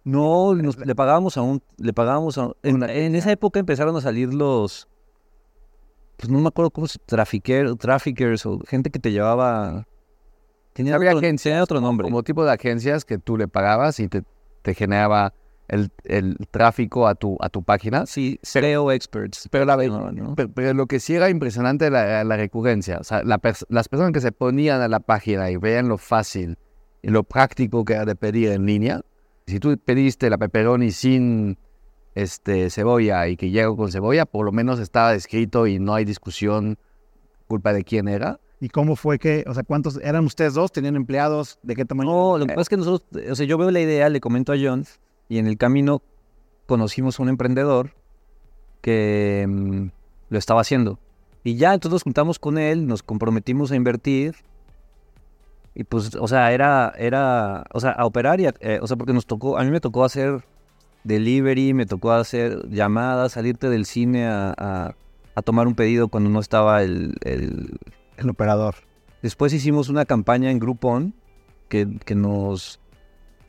No, 0.06 0.54
nos- 0.56 0.78
le 0.78 0.96
pagábamos 0.96 1.38
a 1.38 1.42
un, 1.42 1.62
le 1.78 1.94
pagábamos 1.94 2.38
a 2.38 2.52
en, 2.64 2.84
en 2.84 3.16
esa 3.16 3.32
época 3.32 3.60
empezaron 3.60 3.96
a 3.96 4.02
salir 4.02 4.34
los, 4.34 4.88
pues 6.18 6.30
no 6.30 6.40
me 6.40 6.48
acuerdo 6.50 6.72
cómo 6.72 6.88
se, 6.88 7.00
trafiquer, 7.00 7.76
traffickers 7.76 8.46
o 8.46 8.60
gente 8.68 8.90
que 8.90 9.00
te 9.00 9.12
llevaba, 9.12 9.88
tenía 10.74 10.96
Había 10.96 11.10
otro, 11.12 11.20
agencias, 11.20 11.52
tenía 11.52 11.64
otro 11.64 11.80
nombre. 11.82 12.04
Como 12.06 12.24
tipo 12.24 12.44
de 12.46 12.52
agencias 12.52 13.06
que 13.06 13.18
tú 13.18 13.38
le 13.38 13.48
pagabas 13.48 14.00
y 14.00 14.08
te, 14.10 14.24
te 14.62 14.74
generaba 14.74 15.34
el, 15.68 15.92
el 16.04 16.38
tráfico 16.52 17.08
a 17.08 17.16
tu, 17.16 17.38
a 17.40 17.50
tu 17.50 17.64
página. 17.64 18.06
Sí, 18.06 18.40
SEO 18.44 18.92
experts. 18.92 19.48
Pero, 19.52 19.66
la, 19.66 19.78
llamaban, 19.78 20.16
¿no? 20.16 20.36
pero, 20.36 20.50
pero 20.52 20.74
lo 20.74 20.88
que 20.88 21.00
sí 21.00 21.16
era 21.16 21.30
impresionante 21.30 21.86
era 21.86 22.24
la 22.24 22.38
recurrencia. 22.38 22.98
O 23.00 23.04
sea, 23.04 23.24
la 23.24 23.40
pers- 23.42 23.66
las 23.70 23.90
personas 23.90 24.12
que 24.14 24.22
se 24.22 24.32
ponían 24.32 24.82
a 24.82 24.88
la 24.88 25.00
página 25.00 25.50
y 25.50 25.58
veían 25.58 25.88
lo 25.88 25.98
fácil 25.98 26.58
y 27.02 27.10
lo 27.10 27.24
práctico 27.24 27.84
que 27.86 27.94
era 27.94 28.06
de 28.06 28.16
pedir 28.16 28.50
en 28.50 28.66
línea. 28.66 29.02
Si 29.48 29.60
tú 29.60 29.78
pediste 29.78 30.30
la 30.30 30.38
pepperoni 30.38 30.92
sin 30.92 31.58
este, 32.16 32.70
cebolla 32.70 33.28
y 33.28 33.36
que 33.36 33.50
llegó 33.50 33.76
con 33.76 33.92
cebolla, 33.92 34.26
por 34.26 34.46
lo 34.46 34.52
menos 34.52 34.80
estaba 34.80 35.14
escrito 35.14 35.68
y 35.68 35.80
no 35.80 35.96
hay 35.96 36.06
discusión 36.06 36.78
culpa 37.48 37.74
de 37.74 37.84
quién 37.84 38.08
era. 38.08 38.40
¿Y 38.62 38.70
cómo 38.70 38.96
fue 38.96 39.20
que, 39.20 39.44
o 39.48 39.54
sea, 39.54 39.64
cuántos 39.64 40.00
eran 40.02 40.24
ustedes 40.24 40.54
dos? 40.54 40.72
¿Tenían 40.72 40.96
empleados? 40.96 41.60
¿De 41.64 41.76
qué 41.76 41.84
tamaño? 41.84 42.10
No, 42.10 42.38
lo 42.38 42.46
que 42.46 42.54
pasa 42.54 42.62
es 42.62 42.70
que 42.70 42.78
nosotros, 42.78 43.30
o 43.30 43.36
sea, 43.36 43.46
yo 43.46 43.58
veo 43.58 43.70
la 43.72 43.82
idea, 43.82 44.08
le 44.08 44.22
comento 44.22 44.54
a 44.54 44.56
John, 44.58 44.86
y 45.30 45.38
en 45.38 45.48
el 45.48 45.58
camino 45.58 46.02
conocimos 46.66 47.20
a 47.20 47.24
un 47.24 47.30
emprendedor 47.30 47.92
que 48.82 49.46
mm, 49.48 49.88
lo 50.30 50.38
estaba 50.38 50.62
haciendo. 50.62 51.00
Y 51.44 51.56
ya, 51.56 51.74
entonces 51.74 51.94
nos 51.94 52.04
juntamos 52.04 52.40
con 52.40 52.58
él, 52.58 52.88
nos 52.88 53.04
comprometimos 53.04 53.72
a 53.72 53.76
invertir. 53.76 54.36
Y 55.76 55.84
pues, 55.86 56.16
o 56.16 56.28
sea, 56.28 56.52
era, 56.54 56.94
era, 56.98 57.66
o 57.74 57.80
sea, 57.80 57.92
a 57.92 58.06
operar 58.06 58.40
y, 58.40 58.46
a- 58.46 58.54
eh, 58.60 58.80
o 58.82 58.88
sea, 58.88 58.96
porque 58.96 59.14
nos 59.14 59.26
tocó, 59.26 59.58
a 59.58 59.64
mí 59.64 59.72
me 59.72 59.80
tocó 59.82 60.04
hacer 60.06 60.44
delivery, 61.04 61.74
me 61.74 61.86
tocó 61.86 62.12
hacer 62.12 62.70
llamadas, 62.70 63.34
salirte 63.34 63.70
del 63.70 63.86
cine 63.86 64.28
a, 64.28 64.54
a- 64.58 64.96
a 65.36 65.42
tomar 65.42 65.68
un 65.68 65.74
pedido 65.76 66.10
cuando 66.10 66.30
no 66.30 66.40
estaba 66.40 66.84
el, 66.84 67.16
el, 67.24 67.78
El 68.18 68.30
operador. 68.30 68.76
Después 69.24 69.52
hicimos 69.54 69.90
una 69.90 70.06
campaña 70.06 70.52
en 70.52 70.60
Groupon 70.60 71.14
que, 71.70 71.88
que 72.06 72.14
nos, 72.14 72.80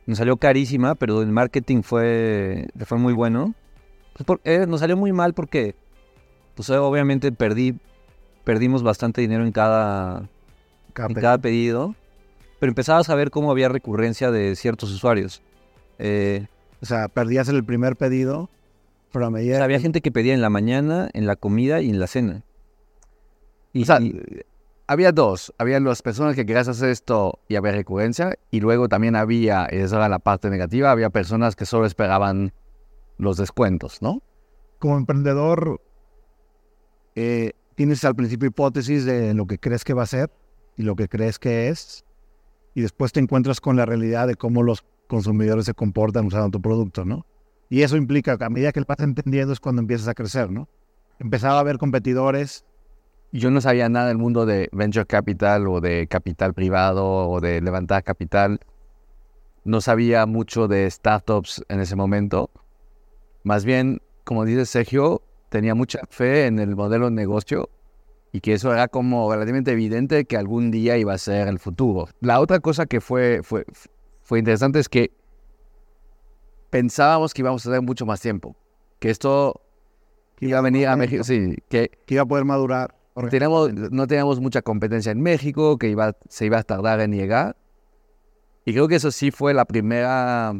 nos 0.05 0.17
salió 0.17 0.37
carísima, 0.37 0.95
pero 0.95 1.21
el 1.21 1.31
marketing 1.31 1.81
fue, 1.81 2.67
fue 2.85 2.97
muy 2.97 3.13
bueno. 3.13 3.53
Pues 4.13 4.25
por- 4.25 4.41
eh, 4.43 4.65
nos 4.67 4.79
salió 4.79 4.95
muy 4.97 5.11
mal 5.13 5.33
porque, 5.33 5.75
pues 6.55 6.69
obviamente 6.69 7.31
perdí, 7.31 7.75
perdimos 8.43 8.83
bastante 8.83 9.21
dinero 9.21 9.45
en 9.45 9.51
cada, 9.51 10.29
Cada 10.93 11.09
en 11.09 11.15
pe- 11.15 11.21
cada 11.21 11.37
pedido, 11.39 11.95
pero 12.59 12.69
empezabas 12.71 13.09
a 13.09 13.15
ver 13.15 13.31
cómo 13.31 13.51
había 13.51 13.67
recurrencia 13.69 14.31
de 14.31 14.55
ciertos 14.55 14.91
usuarios. 14.91 15.41
Eh, 15.99 16.47
O 16.81 16.85
sea, 16.85 17.07
perdías 17.07 17.47
el 17.49 17.63
primer 17.63 17.95
pedido, 17.95 18.49
pero 19.11 19.25
a 19.25 19.27
o 19.29 19.31
medida 19.31 19.55
sea, 19.55 19.63
había 19.65 19.79
gente 19.79 20.01
que 20.01 20.11
pedía 20.11 20.33
en 20.33 20.41
la 20.41 20.49
mañana, 20.49 21.09
en 21.13 21.25
la 21.25 21.35
comida 21.35 21.81
y 21.81 21.89
en 21.89 21.99
la 21.99 22.07
cena. 22.07 22.43
Y, 23.73 23.83
O 23.83 23.85
sea, 23.85 23.99
y- 24.01 24.21
había 24.87 25.11
dos. 25.11 25.53
Había 25.57 25.79
las 25.79 26.01
personas 26.01 26.35
que 26.35 26.45
querías 26.45 26.67
hacer 26.67 26.89
esto 26.89 27.39
y 27.47 27.55
había 27.55 27.71
recurrencia. 27.71 28.37
Y 28.51 28.59
luego 28.59 28.89
también 28.89 29.15
había, 29.15 29.67
y 29.71 29.77
esa 29.77 29.97
era 29.97 30.09
la 30.09 30.19
parte 30.19 30.49
negativa, 30.49 30.91
había 30.91 31.09
personas 31.09 31.55
que 31.55 31.65
solo 31.65 31.85
esperaban 31.85 32.53
los 33.17 33.37
descuentos, 33.37 34.01
¿no? 34.01 34.21
como 34.79 34.97
emprendedor 34.97 35.81
eh, 37.15 37.53
tienes 37.75 38.03
al 38.03 38.15
principio 38.15 38.47
hipótesis 38.47 39.05
de 39.05 39.33
lo 39.33 39.47
que 39.47 39.57
crees 39.57 39.83
que 39.83 39.93
va 39.93 40.03
a 40.03 40.07
ser 40.07 40.31
y 40.77 40.83
lo 40.83 40.95
que 40.95 41.07
crees 41.07 41.39
que 41.39 41.69
es, 41.69 42.05
y 42.73 42.81
después 42.81 43.13
te 43.13 43.19
encuentras 43.19 43.61
con 43.61 43.77
la 43.77 43.85
realidad 43.85 44.27
de 44.27 44.35
cómo 44.35 44.61
los 44.61 44.85
consumidores 45.07 45.65
se 45.65 45.73
comportan 45.73 46.25
usando 46.25 46.49
tu 46.49 46.61
producto, 46.61 47.05
¿no? 47.05 47.25
Y 47.69 47.81
eso 47.81 47.95
implica 47.95 48.37
que 48.37 48.43
a 48.43 48.49
medida 48.49 48.71
que 48.71 48.81
lo 48.81 48.85
vas 48.85 48.99
entendiendo 48.99 49.53
es 49.53 49.59
cuando 49.59 49.81
empiezas 49.81 50.09
a 50.09 50.13
crecer, 50.13 50.51
¿no? 50.51 50.67
Empezaba 51.17 51.55
a 51.55 51.59
haber 51.61 51.77
competidores, 51.77 52.65
Yo 53.35 53.51
no 53.51 53.59
sabía 53.59 53.89
nada 53.89 54.07
del 54.07 54.17
mundo 54.17 54.45
de 54.45 54.69
venture 54.71 55.05
capital 55.05 55.67
o 55.67 55.81
de 55.81 56.07
capital 56.07 56.53
privado 56.53 57.05
o 57.05 57.41
de 57.41 57.59
levantar 57.59 58.01
capital. 58.01 58.61
No 59.65 59.81
sabía 59.81 60.25
mucho 60.25 60.69
de 60.69 60.89
startups 60.89 61.61
en 61.67 61.81
ese 61.81 61.97
momento. 61.97 62.49
Más 63.43 63.65
bien, 63.65 64.01
como 64.23 64.45
dice 64.45 64.65
Sergio, 64.65 65.21
tenía 65.49 65.75
mucha 65.75 65.99
fe 66.09 66.45
en 66.45 66.59
el 66.59 66.77
modelo 66.77 67.09
de 67.09 67.11
negocio 67.11 67.69
y 68.31 68.39
que 68.39 68.53
eso 68.53 68.71
era 68.71 68.87
como 68.87 69.29
relativamente 69.29 69.73
evidente 69.73 70.23
que 70.23 70.37
algún 70.37 70.71
día 70.71 70.97
iba 70.97 71.13
a 71.13 71.17
ser 71.17 71.49
el 71.49 71.59
futuro. 71.59 72.07
La 72.21 72.39
otra 72.39 72.61
cosa 72.61 72.85
que 72.85 73.01
fue, 73.01 73.41
fue, 73.43 73.65
fue 74.23 74.39
interesante 74.39 74.79
es 74.79 74.87
que 74.87 75.11
pensábamos 76.69 77.33
que 77.33 77.41
íbamos 77.41 77.65
a 77.65 77.69
tener 77.69 77.81
mucho 77.81 78.05
más 78.05 78.21
tiempo, 78.21 78.55
que 78.99 79.09
esto 79.09 79.59
iba 80.39 80.57
a 80.57 80.61
venir 80.61 80.87
a 80.87 80.95
México, 80.95 81.25
sí, 81.25 81.57
que 81.67 81.91
que 82.05 82.13
iba 82.13 82.23
a 82.23 82.25
poder 82.25 82.45
madurar. 82.45 82.95
Teníamos, 83.29 83.73
no 83.73 84.07
teníamos 84.07 84.39
mucha 84.41 84.61
competencia 84.61 85.11
en 85.11 85.21
México, 85.21 85.77
que 85.77 85.89
iba, 85.89 86.15
se 86.27 86.45
iba 86.45 86.57
a 86.59 86.63
tardar 86.63 86.99
en 86.99 87.13
llegar. 87.13 87.55
Y 88.65 88.73
creo 88.73 88.87
que 88.87 88.95
eso 88.95 89.11
sí 89.11 89.31
fue 89.31 89.53
la 89.53 89.65
primera 89.65 90.53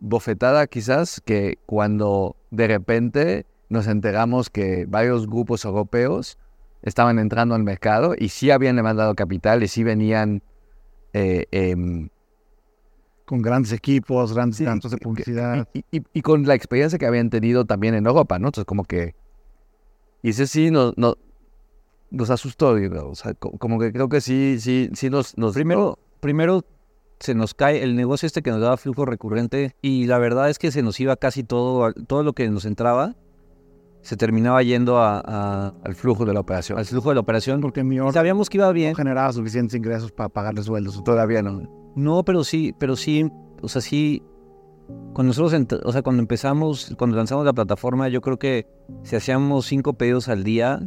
bofetada 0.00 0.66
quizás, 0.66 1.20
que 1.24 1.58
cuando 1.66 2.36
de 2.50 2.66
repente 2.66 3.46
nos 3.68 3.86
enteramos 3.86 4.50
que 4.50 4.84
varios 4.88 5.26
grupos 5.26 5.64
europeos 5.64 6.38
estaban 6.82 7.18
entrando 7.18 7.54
al 7.54 7.62
mercado 7.62 8.14
y 8.18 8.28
sí 8.30 8.50
habían 8.50 8.76
levantado 8.76 9.14
capital 9.14 9.62
y 9.62 9.68
sí 9.68 9.84
venían 9.84 10.42
eh, 11.12 11.44
em, 11.52 12.08
Con 13.24 13.40
grandes 13.42 13.72
equipos, 13.72 14.34
grandes 14.34 14.56
Sí, 14.58 14.64
cantos 14.64 14.90
de 14.90 14.96
publicidad. 14.98 15.68
y, 15.72 15.84
y- 15.92 16.02
y 16.12 16.22
con 16.22 16.44
la 16.46 16.54
experiencia 16.54 16.98
que 16.98 17.06
habían 17.06 17.30
tenido 17.30 17.64
también 17.64 17.94
en 17.94 18.06
Europa, 18.06 18.38
¿no? 18.38 18.48
Entonces, 18.48 18.66
como 18.66 18.84
que. 18.84 19.14
Y 20.22 20.30
ese 20.30 20.46
sí 20.46 20.70
nos, 20.70 20.96
nos, 20.96 21.16
nos 22.10 22.30
asustó, 22.30 22.74
creo. 22.74 23.08
O 23.10 23.14
sea, 23.14 23.34
co- 23.34 23.52
como 23.58 23.78
que 23.78 23.92
creo 23.92 24.08
que 24.08 24.20
sí, 24.20 24.56
sí, 24.60 24.88
sí 24.94 25.10
nos. 25.10 25.36
nos 25.36 25.54
primero, 25.54 25.98
primero 26.20 26.64
se 27.20 27.34
nos 27.34 27.54
cae 27.54 27.82
el 27.82 27.94
negocio 27.96 28.26
este 28.26 28.42
que 28.42 28.50
nos 28.50 28.60
daba 28.60 28.76
flujo 28.76 29.04
recurrente 29.04 29.76
y 29.80 30.06
la 30.06 30.18
verdad 30.18 30.50
es 30.50 30.58
que 30.58 30.70
se 30.72 30.82
nos 30.82 30.98
iba 31.00 31.14
casi 31.16 31.44
todo, 31.44 31.92
todo 31.92 32.22
lo 32.24 32.32
que 32.32 32.48
nos 32.48 32.64
entraba, 32.64 33.14
se 34.00 34.16
terminaba 34.16 34.62
yendo 34.62 34.98
a, 34.98 35.20
a- 35.24 35.74
al 35.84 35.94
flujo 35.94 36.24
de 36.24 36.34
la 36.34 36.40
operación. 36.40 36.78
al 36.78 36.84
flujo 36.86 37.08
de 37.10 37.14
la 37.16 37.20
operación. 37.20 37.60
Porque 37.60 37.84
mi 37.84 37.98
orden 38.00 38.12
Sabíamos 38.14 38.48
que 38.50 38.58
iba 38.58 38.70
bien. 38.72 38.90
no 38.92 38.96
generaba 38.96 39.32
suficientes 39.32 39.76
ingresos 39.76 40.10
para 40.12 40.28
pagarle 40.28 40.62
sueldos. 40.62 41.02
Todavía 41.04 41.42
no. 41.42 41.92
No, 41.94 42.24
pero 42.24 42.42
sí, 42.42 42.74
pero 42.78 42.96
sí, 42.96 43.30
o 43.60 43.68
sea, 43.68 43.80
sí, 43.82 44.22
cuando 45.12 45.34
nosotros, 45.34 45.80
o 45.84 45.92
sea, 45.92 46.02
cuando 46.02 46.22
empezamos, 46.22 46.94
cuando 46.96 47.16
lanzamos 47.16 47.44
la 47.44 47.52
plataforma, 47.52 48.08
yo 48.08 48.20
creo 48.20 48.38
que 48.38 48.66
si 49.02 49.16
hacíamos 49.16 49.66
cinco 49.66 49.92
pedidos 49.92 50.28
al 50.28 50.42
día, 50.42 50.80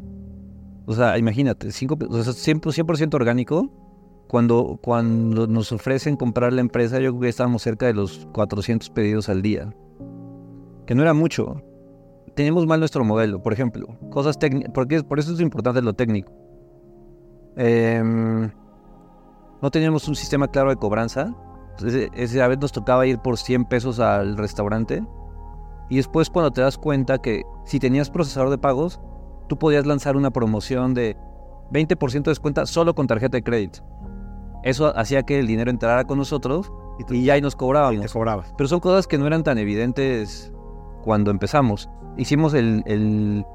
o 0.85 0.93
sea, 0.93 1.17
imagínate, 1.17 1.71
cinco, 1.71 1.97
o 2.09 2.23
sea, 2.23 2.33
100%, 2.33 2.61
100% 2.61 3.13
orgánico, 3.13 3.71
cuando, 4.27 4.79
cuando 4.81 5.47
nos 5.47 5.71
ofrecen 5.71 6.15
comprar 6.15 6.53
la 6.53 6.61
empresa, 6.61 6.99
yo 6.99 7.11
creo 7.11 7.21
que 7.21 7.29
estábamos 7.29 7.61
cerca 7.61 7.85
de 7.85 7.93
los 7.93 8.27
400 8.33 8.89
pedidos 8.89 9.29
al 9.29 9.41
día, 9.41 9.73
que 10.85 10.95
no 10.95 11.03
era 11.03 11.13
mucho. 11.13 11.61
Tenemos 12.35 12.65
mal 12.65 12.79
nuestro 12.79 13.05
modelo, 13.05 13.41
por 13.41 13.53
ejemplo, 13.53 13.97
cosas 14.09 14.37
técnicas, 14.37 14.71
porque 14.73 15.03
por 15.03 15.19
eso 15.19 15.33
es 15.33 15.39
importante 15.39 15.81
lo 15.81 15.93
técnico. 15.93 16.33
Em, 17.55 18.51
no 19.61 19.71
teníamos 19.71 20.07
un 20.07 20.15
sistema 20.15 20.47
claro 20.47 20.69
de 20.69 20.75
cobranza. 20.75 21.33
Entonces, 21.77 22.09
esa 22.13 22.47
vez 22.47 22.57
nos 22.59 22.71
tocaba 22.71 23.05
ir 23.05 23.19
por 23.19 23.37
100 23.37 23.65
pesos 23.65 23.99
al 23.99 24.37
restaurante. 24.37 25.03
Y 25.89 25.97
después 25.97 26.29
cuando 26.29 26.51
te 26.51 26.61
das 26.61 26.77
cuenta 26.77 27.17
que 27.19 27.43
si 27.65 27.79
tenías 27.79 28.09
procesador 28.09 28.49
de 28.49 28.57
pagos, 28.57 28.99
tú 29.47 29.57
podías 29.57 29.85
lanzar 29.85 30.15
una 30.15 30.31
promoción 30.31 30.93
de 30.93 31.15
20% 31.71 32.23
de 32.23 32.31
descuento 32.31 32.65
solo 32.65 32.95
con 32.95 33.07
tarjeta 33.07 33.37
de 33.37 33.43
crédito. 33.43 33.79
Eso 34.63 34.97
hacía 34.97 35.23
que 35.23 35.37
el 35.39 35.45
dinero 35.47 35.69
entrara 35.69 36.05
con 36.05 36.17
nosotros 36.17 36.71
y 37.09 37.23
ya 37.23 37.33
ahí 37.33 37.41
nos 37.41 37.53
Te 37.53 37.59
cobrábamos. 37.59 38.11
cobrabas. 38.13 38.53
Pero 38.57 38.67
son 38.67 38.79
cosas 38.79 39.05
que 39.05 39.17
no 39.17 39.27
eran 39.27 39.43
tan 39.43 39.57
evidentes 39.59 40.51
cuando 41.03 41.29
empezamos. 41.29 41.87
Hicimos 42.17 42.53
el, 42.53 42.81
el- 42.87 43.45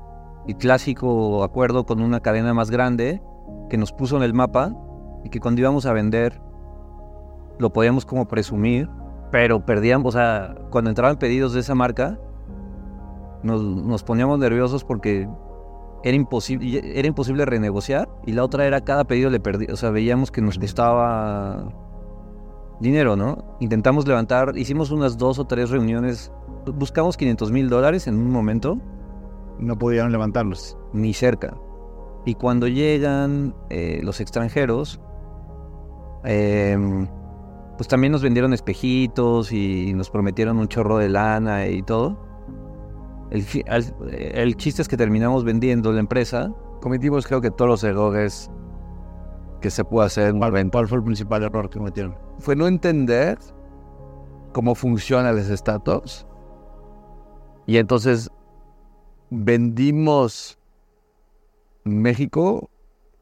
el 0.47 0.57
clásico 0.57 1.43
acuerdo 1.43 1.85
con 1.85 2.01
una 2.01 2.21
cadena 2.21 2.55
más 2.55 2.71
grande 2.71 3.21
que 3.69 3.77
nos 3.77 3.93
puso 3.93 4.17
en 4.17 4.23
el 4.23 4.35
mapa 4.35 4.73
y 5.25 5.31
que 5.31 5.41
cuando 5.41 5.61
íbamos 5.63 5.85
a 5.87 5.93
vender 5.93 6.41
lo 7.61 7.73
podíamos 7.73 8.05
como 8.07 8.27
presumir, 8.27 8.89
pero 9.31 9.65
perdíamos, 9.65 10.15
o 10.15 10.19
sea, 10.19 10.57
cuando 10.71 10.91
entraban 10.91 11.19
pedidos 11.19 11.53
de 11.53 11.61
esa 11.61 11.75
marca, 11.75 12.19
nos, 13.43 13.63
nos 13.63 14.03
poníamos 14.03 14.39
nerviosos 14.39 14.85
porque 14.85 15.29
era 16.03 16.17
imposible, 16.17 16.99
era 16.99 17.07
imposible 17.07 17.45
renegociar 17.45 18.09
y 18.27 18.33
la 18.33 18.45
otra 18.45 18.67
era 18.67 18.81
cada 18.81 19.05
pedido 19.05 19.31
le 19.31 19.41
perdí, 19.41 19.67
o 19.67 19.77
sea, 19.77 19.91
veíamos 19.91 20.31
que 20.31 20.41
nos 20.41 20.59
costaba 20.59 21.69
dinero, 22.81 23.15
¿no? 23.17 23.57
Intentamos 23.61 24.07
levantar, 24.09 24.57
hicimos 24.57 24.91
unas 24.91 25.19
dos 25.19 25.39
o 25.39 25.45
tres 25.45 25.71
reuniones, 25.71 26.33
buscamos 26.75 27.17
500 27.17 27.53
mil 27.53 27.69
dólares 27.69 28.07
en 28.07 28.17
un 28.17 28.31
momento, 28.31 28.79
No 29.59 29.77
pudieron 29.77 30.11
levantarlos. 30.11 30.79
ni 30.95 31.13
cerca. 31.13 31.55
Y 32.25 32.35
cuando 32.35 32.67
llegan 32.67 33.55
eh, 33.69 34.01
los 34.03 34.21
extranjeros, 34.21 35.01
em, 36.25 37.07
pues 37.81 37.89
también 37.89 38.13
nos 38.13 38.23
vendieron 38.23 38.53
espejitos 38.53 39.53
y 39.53 39.95
nos 39.95 40.11
prometieron 40.11 40.59
un 40.59 40.69
chorro 40.69 40.99
de 40.99 41.09
lana 41.09 41.67
y 41.67 41.83
todo. 41.83 42.19
El, 43.31 44.55
chiste 44.57 44.83
es 44.83 44.89
que 44.89 44.99
terminamos 44.99 45.45
vendiendo 45.45 45.91
la 45.91 46.01
empresa. 46.01 46.53
Cometimos, 46.83 47.27
creo 47.27 47.41
que 47.41 47.51
todos 47.51 47.71
los 47.71 47.85
errores 47.85 48.51
que 49.63 49.71
se 49.71 49.83
puede 49.83 50.09
hacer 50.09 50.29
en 50.29 50.35
un 50.35 50.41
¿Cuál, 50.41 50.53
evento. 50.53 50.73
cuál 50.73 50.89
fue 50.89 50.99
el 50.99 51.05
principal 51.05 51.43
error 51.43 51.71
que 51.71 51.79
cometieron? 51.79 52.19
Fue 52.41 52.55
no 52.55 52.67
entender 52.67 53.39
cómo 54.53 54.75
funcionan 54.75 55.35
las 55.35 55.47
startups. 55.47 56.27
Y 57.65 57.79
entonces 57.79 58.31
vendimos 59.31 60.59
México 61.85 62.69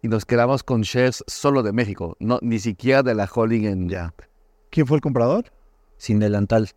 y 0.03 0.09
nos 0.09 0.25
quedamos 0.25 0.65
con 0.65 0.81
shares 0.81 1.23
solo 1.29 1.63
de 1.63 1.73
México, 1.73 2.17
no, 2.19 2.41
ni 2.43 2.59
siquiera 2.59 3.05
de 3.05 3.15
la 3.15 3.31
holding 3.33 3.67
en 3.67 3.89
Ya. 3.89 4.13
¿Quién 4.71 4.87
fue 4.87 4.97
el 4.97 5.01
comprador? 5.01 5.53
Sin 5.97 6.19
delantal. 6.19 6.71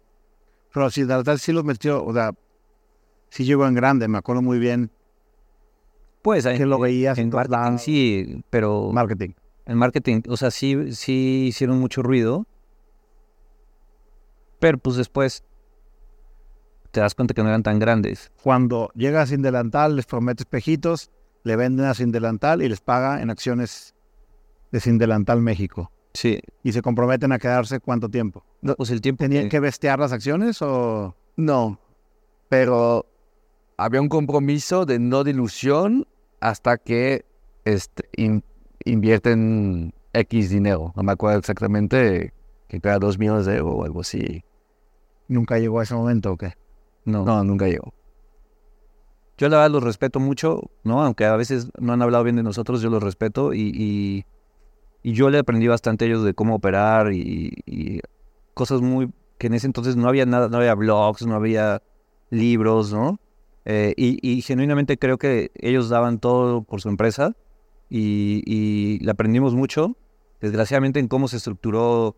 Pero 0.74 0.90
si 0.90 1.04
la 1.04 1.18
verdad 1.18 1.38
sí 1.38 1.52
los 1.52 1.64
metió, 1.64 2.04
o 2.04 2.14
sea, 2.14 2.32
sí 3.30 3.44
llegó 3.44 3.68
en 3.68 3.74
grande, 3.74 4.08
me 4.08 4.18
acuerdo 4.18 4.42
muy 4.42 4.60
bien. 4.60 4.92
Pues 6.22 6.46
Que 6.46 6.66
lo 6.66 6.80
veías 6.80 7.18
en 7.18 7.30
marketing 7.30 7.78
sí, 7.78 8.44
pero 8.50 8.92
Marketing. 8.92 9.32
en 9.66 9.78
marketing, 9.78 10.22
o 10.30 10.38
sea, 10.38 10.52
sí, 10.52 10.94
sí 10.94 11.46
hicieron 11.48 11.80
mucho 11.80 12.04
ruido. 12.04 12.46
Pero 14.60 14.78
pues 14.78 14.96
después 14.98 15.44
te 16.92 17.00
das 17.00 17.16
cuenta 17.16 17.34
que 17.34 17.42
no 17.42 17.50
eran 17.50 17.64
tan 17.64 17.80
grandes. 17.80 18.32
Cuando 18.44 18.92
llega 18.94 19.26
Sin 19.26 19.42
Delantal, 19.42 19.96
les 19.96 20.06
promete 20.06 20.44
espejitos, 20.44 21.10
le 21.44 21.56
venden 21.56 21.88
a 21.88 21.96
Sin 21.96 22.12
Delantal 22.12 22.62
y 22.62 22.70
les 22.70 22.82
paga 22.82 23.22
en 23.22 23.32
acciones 23.32 23.96
de 24.72 24.80
Sin 24.80 25.00
Delantal 25.00 25.42
México. 25.42 25.92
Sí. 26.14 26.40
Y 26.64 26.72
se 26.74 26.82
comprometen 26.82 27.32
a 27.32 27.40
quedarse 27.40 27.80
cuánto 27.80 28.10
tiempo. 28.10 28.44
Pues 28.78 28.90
el 28.92 29.02
tiempo 29.02 29.24
¿Tenían 29.24 29.44
que- 29.44 29.50
que 29.50 29.60
bestear 29.60 30.00
las 30.00 30.12
acciones 30.12 30.62
o...? 30.62 31.16
No, 31.38 31.80
pero 32.50 33.06
había 33.78 34.02
un 34.02 34.10
compromiso 34.10 34.86
de 34.86 35.00
no 35.00 35.24
dilución 35.24 36.06
hasta 36.42 36.78
que 36.78 37.26
este, 37.66 38.04
in- 38.18 38.44
invierten 38.84 39.94
X 40.14 40.50
dinero. 40.50 40.92
No 40.96 41.04
me 41.04 41.14
acuerdo 41.14 41.40
exactamente 41.40 42.34
que 42.68 42.82
cada 42.82 43.00
dos 43.00 43.18
millones 43.18 43.46
de 43.46 43.58
euros 43.58 43.76
o 43.78 43.84
algo 43.86 44.02
así. 44.02 44.44
¿Nunca 45.28 45.58
llegó 45.60 45.80
a 45.80 45.84
ese 45.84 45.94
momento 45.96 46.34
o 46.34 46.38
qué? 46.38 46.54
No. 47.06 47.24
No, 47.26 47.44
nunca 47.44 47.68
llegó. 47.68 47.94
Yo 49.38 49.50
la 49.50 49.58
verdad 49.58 49.72
los 49.72 49.84
respeto 49.84 50.20
mucho, 50.20 50.70
¿no? 50.84 51.02
Aunque 51.04 51.26
a 51.26 51.36
veces 51.36 51.72
no 51.80 51.94
han 51.94 52.02
hablado 52.02 52.24
bien 52.24 52.36
de 52.36 52.44
nosotros, 52.44 52.82
yo 52.82 52.90
los 52.90 53.02
respeto 53.02 53.54
y, 53.54 53.72
y, 53.74 54.26
y 55.04 55.14
yo 55.14 55.30
le 55.30 55.40
aprendí 55.40 55.68
bastante 55.68 56.06
a 56.06 56.08
ellos 56.08 56.24
de 56.24 56.34
cómo 56.34 56.56
operar 56.56 57.12
y, 57.14 58.02
cosas 58.54 58.82
muy 58.82 59.10
que 59.38 59.48
en 59.48 59.54
ese 59.56 59.66
entonces 59.66 59.96
no 59.96 60.08
había 60.08 60.26
nada, 60.26 60.50
no 60.50 60.58
había 60.58 60.76
blogs, 60.76 61.26
no 61.26 61.36
había 61.36 61.82
libros, 62.30 62.94
¿no? 62.94 63.20
Eh, 63.66 63.94
y, 63.98 64.20
y 64.28 64.42
genuinamente 64.42 64.98
creo 64.98 65.18
que 65.18 65.52
ellos 65.56 65.90
daban 65.90 66.20
todo 66.20 66.62
por 66.64 66.82
su 66.82 66.90
empresa 66.90 67.36
y, 67.90 68.44
y 68.46 69.00
le 69.04 69.10
aprendimos 69.12 69.56
mucho, 69.56 69.96
desgraciadamente, 70.42 71.00
en 71.00 71.08
cómo 71.08 71.28
se 71.28 71.38
estructuró 71.38 72.16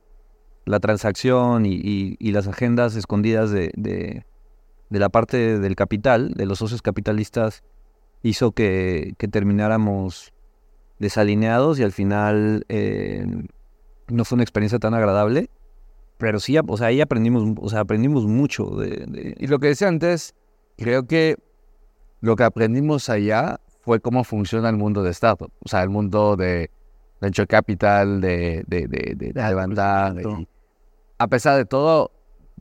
la 0.65 0.79
transacción 0.79 1.65
y, 1.65 1.73
y- 1.75 2.17
y 2.19 2.31
las 2.31 2.47
agendas 2.47 2.95
escondidas 2.95 3.51
de, 3.51 3.71
de- 3.75 4.25
de 4.89 4.99
la 4.99 5.09
parte 5.09 5.59
del 5.59 5.75
capital, 5.75 6.33
de 6.33 6.45
los 6.45 6.59
socios 6.59 6.81
capitalistas, 6.81 7.63
hizo 8.21 8.51
que, 8.51 9.13
que 9.17 9.27
termináramos 9.27 10.32
desalineados 10.99 11.79
y 11.79 11.83
al 11.83 11.91
final 11.91 12.65
eh, 12.69 13.25
no 14.07 14.25
fue 14.25 14.35
una 14.35 14.43
experiencia 14.43 14.79
tan 14.79 14.93
agradable. 14.93 15.49
Pero 16.17 16.39
sí, 16.39 16.55
o 16.57 16.77
sea, 16.77 16.87
ahí 16.87 17.01
aprendimos, 17.01 17.57
o 17.59 17.69
sea, 17.69 17.81
aprendimos 17.81 18.25
mucho 18.25 18.65
de, 18.77 19.05
de- 19.07 19.35
Y 19.39 19.47
lo 19.47 19.59
que 19.59 19.67
decía 19.67 19.87
antes, 19.87 20.35
creo 20.77 21.05
que 21.05 21.37
lo 22.21 22.35
que 22.35 22.43
aprendimos 22.43 23.09
allá 23.09 23.59
fue 23.81 23.99
cómo 23.99 24.23
funciona 24.23 24.69
el 24.69 24.77
mundo 24.77 25.03
de 25.03 25.09
startup. 25.11 25.51
O 25.59 25.67
sea, 25.67 25.83
el 25.83 25.89
mundo 25.89 26.37
de 26.37 26.69
venture 27.19 27.47
capital, 27.47 28.21
de, 28.21 28.63
de, 28.67 28.87
de, 28.87 29.15
de 29.33 29.33
levantar. 29.49 30.15
y 30.41 30.47
a 31.19 31.27
pesar 31.27 31.57
de 31.57 31.65
todo, 31.65 32.11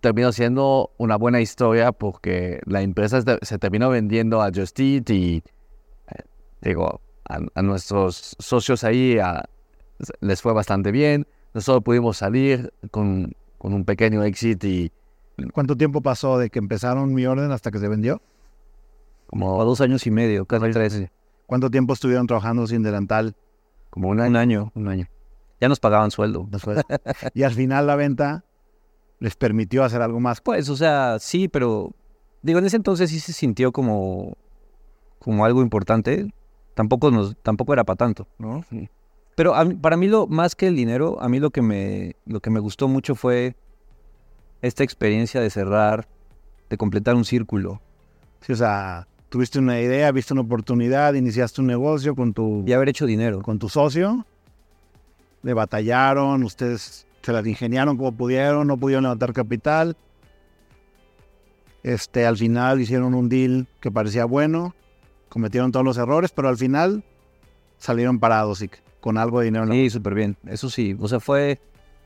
terminó 0.01 0.33
siendo 0.33 0.91
una 0.99 1.17
buena 1.17 1.41
historia 1.41 1.93
porque 1.93 2.61
la 2.67 2.83
empresa 2.83 3.23
se- 3.43 3.59
terminó 3.59 3.91
vendiendo 3.91 4.43
a 4.43 4.51
Just 4.53 4.79
Eat 4.81 5.11
y, 5.11 5.37
eh, 6.09 6.23
digo, 6.63 7.01
a, 7.29 7.39
a 7.55 7.63
nuestros 7.63 8.37
socios 8.39 8.85
ahí 8.85 9.19
a- 9.19 9.45
les 10.21 10.41
fue 10.43 10.53
bastante 10.53 10.91
bien. 10.91 11.27
Nosotros 11.55 11.83
pudimos 11.85 12.17
salir 12.17 12.73
con, 12.91 13.35
con 13.59 13.73
un 13.75 13.85
pequeño 13.85 14.23
exit 14.25 14.63
y 14.65 14.93
¿Cuánto 15.53 15.77
tiempo 15.77 16.03
pasó 16.03 16.39
de 16.39 16.51
que 16.51 16.59
empezaron 16.59 17.15
mi 17.15 17.25
orden 17.27 17.51
hasta 17.53 17.71
que 17.71 17.79
se 17.79 17.89
vendió? 17.89 18.21
como 19.27 19.61
a 19.63 19.65
dos 19.65 19.81
años 19.81 20.07
y 20.07 20.11
medio, 20.11 20.45
casi 20.45 20.71
tres, 20.73 21.05
¿Cuánto 21.47 21.71
tiempo 21.71 21.95
estuvieron 21.95 22.27
trabajando 22.27 22.67
sin 22.67 22.83
delantal? 22.83 23.35
como 23.89 24.09
una 24.11 24.27
un 24.27 24.37
año. 24.37 24.73
Un 24.75 24.89
año. 24.89 25.07
Ya 25.61 25.69
nos 25.69 25.81
pagaban 25.81 26.11
sueldo. 26.11 26.47
Después? 26.51 26.83
y 27.35 27.43
al 27.43 27.53
final 27.53 27.87
la 27.87 27.97
venta 27.97 28.45
les 29.21 29.37
permitió 29.37 29.85
hacer 29.85 30.03
algo 30.03 30.19
más. 30.21 30.41
Pues, 30.41 30.69
o 30.69 30.77
sea, 30.77 31.19
sí, 31.19 31.49
pero 31.49 31.93
digo, 32.43 32.59
en 32.59 32.67
ese 32.67 32.77
entonces 32.77 33.11
sí 33.11 33.21
se 33.21 33.33
sintió 33.33 33.71
como, 33.73 34.37
como 35.19 35.45
algo 35.45 35.63
importante. 35.63 36.33
Tampoco 36.75 37.11
nos, 37.11 37.37
tampoco 37.43 37.73
era 37.73 37.85
para 37.85 37.97
tanto, 37.97 38.27
¿no? 38.39 38.65
Pero 39.35 39.55
a 39.55 39.65
para 39.65 39.97
mí 39.97 40.09
lo 40.09 40.27
más 40.27 40.55
que 40.55 40.67
el 40.67 40.77
dinero, 40.77 41.21
a 41.21 41.29
mí 41.29 41.39
lo 41.39 41.51
que 41.51 41.63
me, 41.63 42.17
lo 42.27 42.41
que 42.41 42.51
me 42.51 42.61
gustó 42.61 42.89
mucho 42.89 43.15
fue 43.15 43.57
esta 44.63 44.85
experiencia 44.85 45.41
de 45.41 45.51
cerrar, 45.51 46.09
de 46.71 46.77
completar 46.77 47.15
un 47.15 47.25
círculo 47.25 47.81
Sí, 48.43 48.53
o 48.53 48.57
sea, 48.57 49.07
tuviste 49.29 49.61
una 49.61 49.81
idea, 49.81 50.11
viste 50.11 50.33
una 50.33 50.43
oportunidad, 50.43 51.15
iniciaste 51.15 51.61
un 51.61 51.69
negocio 51.69 52.17
con 52.17 52.35
tu, 52.35 52.65
y 52.67 52.73
haber 52.73 52.89
hecho 52.89 53.07
dinero. 53.07 53.41
con 53.41 53.59
tu 53.61 53.69
socio, 53.69 54.27
le 55.43 55.55
batallaron, 55.55 56.43
ustedes 56.43 57.07
se 57.23 57.33
las 57.33 57.47
ingeniaron 57.47 57.97
como 57.97 58.11
pudieron, 58.13 58.67
no 58.67 58.77
pudieron 58.77 59.05
levantar 59.05 59.33
capital. 59.33 59.97
Este, 61.85 62.27
al 62.27 62.37
final 62.37 62.81
hicieron 62.81 63.15
un 63.15 63.29
deal 63.29 63.69
que 63.81 63.93
parecía 63.93 64.25
bueno, 64.25 64.75
cometieron 65.33 65.73
todos 65.73 65.85
los 65.85 65.97
errores, 65.97 66.31
pero 66.31 66.49
al 66.51 66.59
final 66.59 67.03
salieron 67.79 68.21
parados 68.21 68.61
y 68.61 68.71
con 69.01 69.17
algo 69.17 69.41
de 69.41 69.47
dinero. 69.47 69.65
en 69.65 69.71
la 69.71 69.75
Sí, 69.75 69.89
súper 69.91 70.15
bien. 70.15 70.37
Eso 70.47 70.69
sí, 70.69 70.95
o 71.01 71.09
sea, 71.09 71.19
fue, 71.21 71.59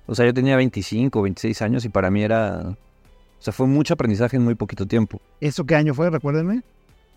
o 0.07 0.15
sea, 0.15 0.25
yo 0.25 0.33
tenía 0.33 0.57
25, 0.57 1.21
26 1.23 1.61
años 1.63 1.85
y 1.85 1.89
para 1.89 2.11
mí 2.11 2.23
era, 2.23 2.61
o 2.71 3.43
sea, 3.43 3.53
fue 3.53 3.67
mucho 3.67 3.95
aprendizaje 3.95 4.37
en 4.37 4.45
muy 4.45 4.55
poquito 4.55 4.87
tiempo. 4.87 5.21
¿Eso 5.41 5.65
qué 5.67 5.75
año 5.75 5.93
fue? 5.93 6.09
Recuérdenme. 6.09 6.63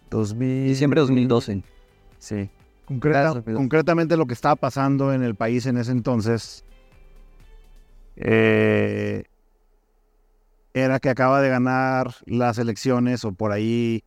2000... 0.09 0.67
Diciembre 0.67 0.99
de 0.99 1.01
2012. 1.03 1.63
Sí. 2.17 2.49
Concreta- 2.87 3.31
Claro, 3.41 3.43
concretamente 3.55 4.17
lo 4.17 4.25
que 4.25 4.33
estaba 4.33 4.55
pasando 4.55 5.13
en 5.13 5.21
el 5.21 5.35
país 5.35 5.67
en 5.67 5.77
ese 5.77 5.91
entonces 5.91 6.65
eh, 8.15 9.23
era 10.73 10.99
que 10.99 11.09
acaba 11.09 11.39
de 11.41 11.49
ganar 11.49 12.15
las 12.25 12.57
elecciones 12.57 13.23
o 13.25 13.31
por 13.31 13.51
ahí 13.51 14.03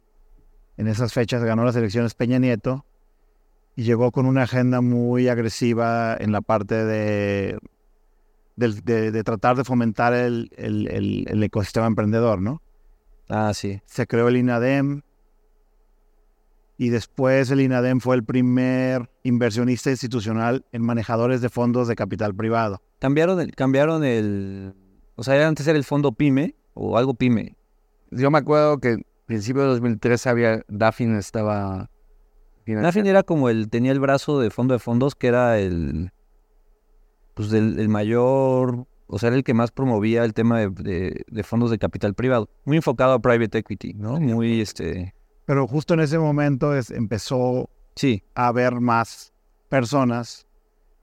en 0.83 0.89
esas 0.89 1.13
fechas 1.13 1.43
ganó 1.45 1.65
las 1.65 1.77
elecciones 1.77 2.15
Peña 2.15 2.39
Nieto 2.41 2.85
y 3.77 3.85
llegó 3.85 4.11
con 4.11 4.27
una 4.27 4.43
agenda 4.43 4.81
muy 4.81 5.29
agresiva 5.29 6.17
en 6.19 6.33
la 6.33 6.41
parte 6.41 6.85
de, 6.85 7.57
de, 8.57 9.13
de 9.13 9.25
tratar 9.25 9.57
de 9.57 9.63
fomentar 9.65 10.13
el, 10.13 10.51
el- 10.57 10.89
el- 10.89 11.25
el 11.29 11.43
ecosistema 11.43 11.87
emprendedor, 11.87 12.41
¿no? 12.43 12.61
Ah, 13.29 13.55
sí. 13.55 13.81
se 13.87 14.07
creó 14.07 14.27
el 14.29 14.37
INADEM 14.37 15.03
y 16.77 16.89
después 16.89 17.51
el 17.51 17.61
INADEM 17.61 18.01
fue 18.01 18.17
el 18.17 18.25
primer 18.25 19.09
inversionista 19.23 19.91
institucional 19.91 20.65
en 20.73 20.83
manejadores 20.83 21.41
de 21.41 21.49
fondos 21.49 21.87
de 21.87 21.95
capital 21.95 22.35
privado. 22.35 22.83
Cambiaron 22.99 23.41
el, 23.41 23.55
cambiaron 23.55 24.05
el, 24.05 24.75
o 25.15 25.23
sea, 25.23 25.47
antes 25.47 25.67
era 25.67 25.79
el 25.79 25.85
fondo 25.85 26.13
PYME 26.13 26.57
o 26.75 26.99
algo 26.99 27.15
PYME. 27.15 27.55
Yo 28.11 28.31
me 28.31 28.39
acuerdo 28.39 28.79
que 28.79 29.03
principio 29.33 29.63
de 29.63 29.69
2013 29.69 30.29
había... 30.29 30.63
Dafin 30.69 31.17
estaba... 31.17 31.89
Nafin 32.67 33.07
era 33.07 33.23
como 33.23 33.49
el, 33.49 33.69
tenía 33.71 33.91
el 33.93 33.99
brazo 34.01 34.39
de 34.39 34.51
fondo 34.51 34.75
de 34.75 34.79
fondos 34.79 35.15
que 35.15 35.27
era 35.27 35.59
el, 35.59 36.13
pues 37.35 37.51
del, 37.51 37.79
el 37.81 37.89
mayor, 37.89 38.87
o 39.09 39.19
sea, 39.19 39.29
era 39.29 39.37
el 39.37 39.43
que 39.43 39.53
más 39.55 39.73
promovía 39.73 40.25
el 40.25 40.33
tema 40.33 40.61
de, 40.61 40.69
de- 40.71 41.25
de 41.27 41.43
fondos 41.43 41.71
de 41.71 41.79
capital 41.79 42.15
privado. 42.15 42.49
Muy 42.65 42.77
enfocado 42.77 43.15
a 43.15 43.19
private 43.21 43.59
equity, 43.59 43.95
¿no? 43.95 44.21
Muy, 44.21 44.61
este, 44.61 45.13
Pero 45.45 45.67
justo 45.67 45.95
en 45.95 46.01
ese 46.01 46.19
momento 46.21 46.77
es- 46.77 46.91
empezó 46.93 47.69
sí. 47.97 48.23
a 48.35 48.47
haber 48.49 48.81
más 48.81 49.33
personas 49.69 50.47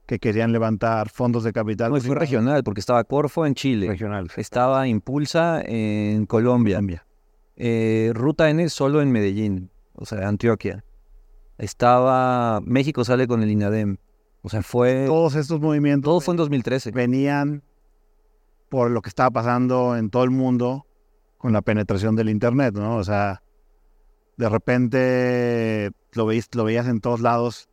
que 0.06 0.18
querían 0.18 0.52
levantar 0.52 1.10
fondos 1.10 1.44
de 1.44 1.52
capital 1.52 1.92
No, 1.92 2.00
fue 2.00 2.14
regional, 2.16 2.64
porque 2.64 2.80
estaba 2.80 3.04
Corfo 3.04 3.44
en 3.44 3.54
Chile, 3.54 3.86
regional. 3.86 4.28
estaba 4.36 4.88
Impulsa 4.88 5.60
en 5.66 6.24
Colombia, 6.26 6.76
Colombia. 6.76 7.06
Eh, 7.62 8.12
Ruta 8.14 8.48
N 8.48 8.66
solo 8.70 9.02
en 9.02 9.12
Medellín, 9.12 9.70
o 9.94 10.06
sea, 10.06 10.26
Antioquia. 10.26 10.82
Estaba, 11.58 12.60
México 12.62 13.04
sale 13.04 13.26
con 13.26 13.42
el 13.42 13.50
INADEM, 13.50 13.98
o 14.40 14.48
sea, 14.48 14.62
fue, 14.62 15.04
Todos 15.06 15.34
estos 15.34 15.60
movimientos 15.60 16.08
todo 16.08 16.20
fue 16.20 16.32
en 16.32 16.38
2013. 16.38 16.90
venían 16.92 17.62
por 18.70 18.90
lo 18.90 19.02
que 19.02 19.10
estaba 19.10 19.30
pasando 19.30 19.94
en 19.94 20.08
todo 20.08 20.24
el 20.24 20.30
mundo 20.30 20.86
con 21.36 21.52
la 21.52 21.60
penetración 21.60 22.16
del 22.16 22.30
Internet, 22.30 22.74
¿no? 22.74 22.96
O 22.96 23.04
sea, 23.04 23.42
de 24.38 24.48
repente 24.48 25.90
lo, 26.12 26.24
veis, 26.24 26.48
lo 26.54 26.64
veías 26.64 26.86
en 26.86 27.00
todos 27.00 27.20
lados, 27.20 27.68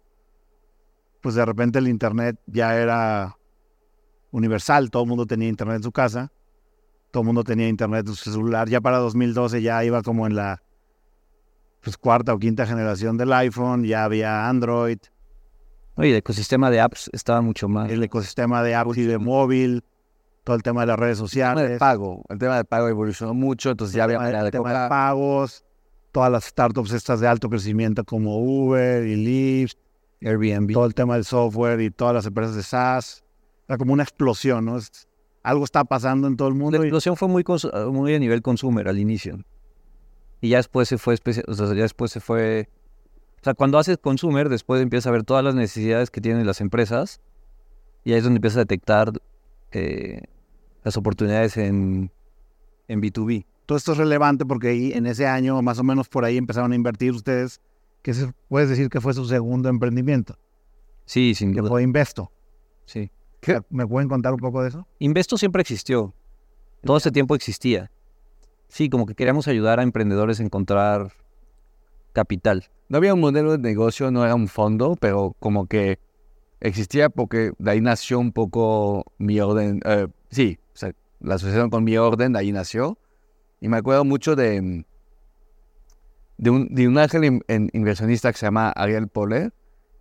pues 1.21 1.35
de 1.35 1.45
repente 1.45 1.79
el 1.79 1.87
Internet 1.87 2.37
ya 2.45 2.77
era 2.77 3.37
universal, 4.31 4.91
todo 4.91 5.03
el 5.03 5.09
mundo 5.09 5.25
tenía 5.25 5.47
Internet 5.47 5.77
en 5.77 5.83
su 5.83 5.93
casa, 5.93 6.33
todo 7.11 7.21
el 7.21 7.27
mundo 7.27 7.43
tenía 7.43 7.67
Internet 7.69 8.07
en 8.07 8.13
su 8.15 8.31
celular, 8.31 8.69
ya 8.69 8.81
para 8.81 8.97
2012 8.97 9.61
ya 9.61 9.83
iba 9.83 10.01
como 10.01 10.27
en 10.27 10.35
la 10.35 10.61
pues, 11.81 11.97
cuarta 11.97 12.33
o 12.33 12.39
quinta 12.39 12.65
generación 12.65 13.17
del 13.17 13.31
iPhone, 13.33 13.83
ya 13.83 14.03
había 14.03 14.47
Android, 14.49 14.97
y 15.99 16.09
el 16.09 16.15
ecosistema 16.17 16.69
de 16.69 16.79
apps 16.79 17.09
estaba 17.13 17.41
mucho 17.41 17.67
más. 17.67 17.89
el 17.89 18.03
ecosistema 18.03 18.61
de 18.61 18.75
apps 18.75 18.97
y 18.97 19.03
de 19.03 19.17
móvil, 19.17 19.83
todo 20.43 20.55
el 20.55 20.61
tema 20.63 20.81
de 20.81 20.87
las 20.87 20.99
redes 20.99 21.19
El 21.19 21.25
tema 21.25 21.27
sociales. 21.27 21.69
de 21.71 21.77
pago. 21.79 22.23
El 22.29 22.37
tema 22.37 22.55
de 22.57 22.63
pago 22.65 22.87
evolucionó 22.87 23.33
mucho, 23.33 23.71
entonces 23.71 23.95
ya 23.95 24.03
había 24.03 24.15
tema, 24.17 24.23
manera 24.25 24.39
de, 24.39 24.45
de 24.45 24.51
tema 24.51 24.83
de 24.83 24.89
pagos, 24.89 25.63
todas 26.11 26.31
las 26.31 26.45
startups 26.45 26.91
estas 26.93 27.19
de 27.19 27.27
alto 27.27 27.49
crecimiento 27.49 28.03
como 28.03 28.37
Uber 28.37 29.05
y 29.07 29.15
Lyft, 29.15 29.75
Airbnb. 30.21 30.71
todo 30.73 30.85
el 30.85 30.93
tema 30.93 31.15
del 31.15 31.25
software 31.25 31.81
y 31.81 31.89
todas 31.89 32.13
las 32.13 32.25
empresas 32.27 32.55
de 32.55 32.63
SaaS. 32.63 33.23
Era 33.67 33.77
como 33.77 33.91
una 33.93 34.03
explosión, 34.03 34.65
¿no? 34.65 34.77
Es- 34.77 35.06
algo 35.47 35.63
está 35.63 35.83
pasando 35.85 36.27
en 36.27 36.35
todo 36.37 36.47
el 36.49 36.53
La 36.55 36.59
mundo. 36.59 36.77
y- 36.77 36.81
explosión 36.87 37.15
fue 37.15 37.27
muy, 37.27 37.43
consu- 37.43 37.91
muy 37.91 38.13
a 38.13 38.19
nivel 38.19 38.41
consumer 38.41 38.87
al 38.87 38.99
inicio. 38.99 39.39
Y 40.41 40.49
ya 40.49 40.57
después 40.57 40.87
se 40.87 40.97
fue, 40.97 41.15
o 41.47 41.53
sea, 41.53 41.67
ya 41.67 41.81
después 41.83 42.11
se 42.11 42.19
fue... 42.19 42.69
O 43.41 43.43
sea, 43.43 43.53
cuando 43.53 43.77
haces 43.77 43.97
consumer, 43.97 44.49
después 44.49 44.81
empiezas 44.81 45.07
a 45.07 45.11
ver 45.11 45.23
todas 45.23 45.43
las 45.43 45.55
necesidades 45.55 46.11
que 46.11 46.21
tienen 46.21 46.45
las 46.45 46.59
empresas 46.59 47.21
y 48.03 48.11
ahí 48.11 48.17
es 48.17 48.23
donde 48.23 48.37
empiezas 48.37 48.57
a 48.57 48.61
detectar 48.61 49.11
eh, 49.71 50.21
las 50.83 50.97
oportunidades 50.97 51.55
en, 51.57 52.11
en 52.87 53.01
B2B. 53.01 53.45
todo 53.65 53.77
esto 53.77 53.91
es 53.93 53.97
relevante 53.97 54.45
porque 54.45 54.69
ahí, 54.69 54.91
en 54.93 55.05
ese 55.05 55.27
año, 55.27 55.61
más 55.61 55.79
o 55.79 55.83
menos 55.83 56.09
por 56.09 56.25
ahí, 56.25 56.37
empezaron 56.37 56.71
a 56.71 56.75
invertir 56.75 57.11
ustedes, 57.13 57.61
que 58.01 58.13
se, 58.13 58.31
puedes 58.49 58.69
decir 58.69 58.89
que 58.89 59.01
fue 59.01 59.13
su 59.13 59.25
segundo 59.25 59.69
emprendimiento, 59.69 60.37
Sí, 61.05 61.33
sin 61.35 61.53
que 61.53 61.61
duda. 61.61 61.69
fue 61.69 61.83
Investo. 61.83 62.31
Sí. 62.85 63.11
¿Me 63.69 63.87
pueden 63.87 64.09
contar 64.09 64.33
un 64.33 64.39
poco 64.39 64.61
de 64.61 64.69
eso? 64.69 64.87
Investo 64.99 65.37
siempre 65.37 65.61
existió. 65.61 66.13
Todo 66.83 66.97
este 66.97 67.11
tiempo 67.11 67.35
existía. 67.35 67.91
sí, 68.67 68.89
como 68.89 69.05
que 69.05 69.15
queríamos 69.15 69.47
ayudar 69.47 69.79
a 69.79 69.83
emprendedores 69.83 70.39
a 70.39 70.43
encontrar 70.43 71.11
capital. 72.13 72.65
No 72.89 72.97
había 72.97 73.13
un 73.13 73.19
modelo 73.21 73.51
de 73.51 73.57
negocio, 73.59 74.11
no 74.11 74.23
era 74.23 74.35
un 74.35 74.47
fondo, 74.47 74.95
pero 74.99 75.35
como 75.39 75.67
que 75.67 75.99
existía 76.59 77.09
porque 77.09 77.51
de 77.57 77.71
ahí 77.71 77.81
nació 77.81 78.19
un 78.19 78.31
poco 78.31 79.05
mi 79.17 79.39
orden. 79.39 79.79
eh, 79.85 80.07
sí, 80.29 80.59
o 80.73 80.77
sea, 80.77 80.91
la 81.19 81.35
asociación 81.35 81.69
con 81.69 81.83
mi 81.83 81.97
orden, 81.97 82.33
de 82.33 82.39
ahí 82.39 82.51
nació. 82.51 82.97
Y 83.61 83.67
me 83.69 83.77
acuerdo 83.77 84.03
mucho 84.05 84.35
de, 84.35 84.85
de, 86.37 86.49
un, 86.49 86.67
de 86.73 86.87
un 86.87 86.97
ángel 86.97 87.23
in- 87.25 87.43
en- 87.47 87.69
inversionista 87.73 88.31
que 88.31 88.37
se 88.37 88.45
llama 88.45 88.69
Ariel 88.71 89.07
Poller, 89.07 89.53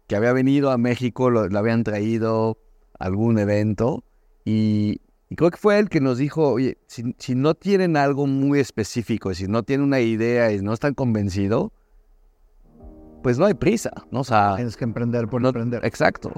que 0.07 0.17
había 0.17 0.33
venido 0.33 0.71
a 0.71 0.79
México, 0.79 1.31
lo, 1.31 1.49
lo 1.49 1.59
habían 1.59 1.83
traído 1.85 2.59
algún 2.99 3.39
evento. 3.39 4.05
Y, 4.45 5.01
y 5.29 5.37
creo 5.37 5.51
que 5.51 5.57
fue 5.57 5.79
él 5.79 5.89
que 5.89 6.01
nos 6.01 6.19
dijo, 6.19 6.51
oye, 6.53 6.79
si, 6.87 7.15
si 7.19 7.35
no 7.35 7.55
tienen 7.55 7.97
algo 7.97 8.27
muy 8.27 8.61
específico, 8.61 9.35
si 9.35 9.47
no 9.49 9.63
tienen 9.63 9.87
una 9.87 10.01
idea 10.01 10.53
y 10.53 10.61
no 10.61 10.73
están 10.73 10.95
convencidos, 10.95 11.71
pues 13.23 13.39
no 13.39 13.47
hay 13.47 13.55
prisa, 13.55 13.91
¿no? 14.11 14.21
O 14.21 14.25
sea, 14.25 14.55
Tienes 14.57 14.77
que 14.77 14.85
emprender 14.85 15.27
por 15.29 15.43
no- 15.43 15.49
emprender. 15.49 15.85
Exacto. 15.85 16.31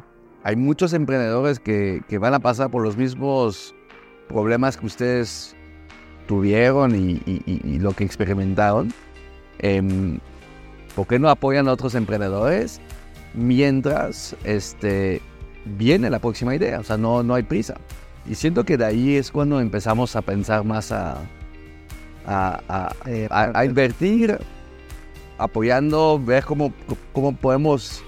Hay 0.42 0.56
muchos 0.56 0.92
emprendedores 0.94 1.60
que, 1.60 2.02
que 2.08 2.18
van 2.18 2.32
a 2.34 2.38
pasar 2.40 2.70
por 2.70 2.82
los 2.82 2.96
mismos 2.96 3.74
problemas 4.28 4.76
que 4.76 4.86
ustedes 4.86 5.54
tuvieron 6.26 6.94
y, 6.94 7.20
y- 7.26 7.42
y- 7.46 7.60
y 7.64 7.78
lo 7.78 7.92
que 7.92 8.04
experimentaron. 8.04 8.92
Em, 9.58 10.18
¿Por 10.94 11.06
qué 11.06 11.18
no 11.18 11.28
apoyan 11.28 11.68
a 11.68 11.72
otros 11.72 11.94
emprendedores 11.94 12.80
mientras 13.34 14.34
este, 14.44 15.20
viene 15.76 16.10
la 16.10 16.18
próxima 16.18 16.54
idea? 16.54 16.80
O 16.80 16.84
sea, 16.84 16.96
no, 16.96 17.22
no 17.22 17.34
hay 17.34 17.42
prisa. 17.42 17.74
Y 18.28 18.34
siento 18.34 18.64
que 18.64 18.76
de 18.76 18.84
ahí 18.84 19.16
es 19.16 19.30
cuando 19.30 19.60
empezamos 19.60 20.14
a 20.16 20.22
pensar 20.22 20.64
más 20.64 20.92
a, 20.92 21.18
a- 22.26 22.60
a- 22.68 22.92
Eh, 23.06 23.26
a, 23.30 23.58
a 23.58 23.64
invertir, 23.64 24.38
apoyando, 25.38 26.20
ver 26.22 26.44
cómo, 26.44 26.72
cómo 27.12 27.34
podemos 27.34 28.02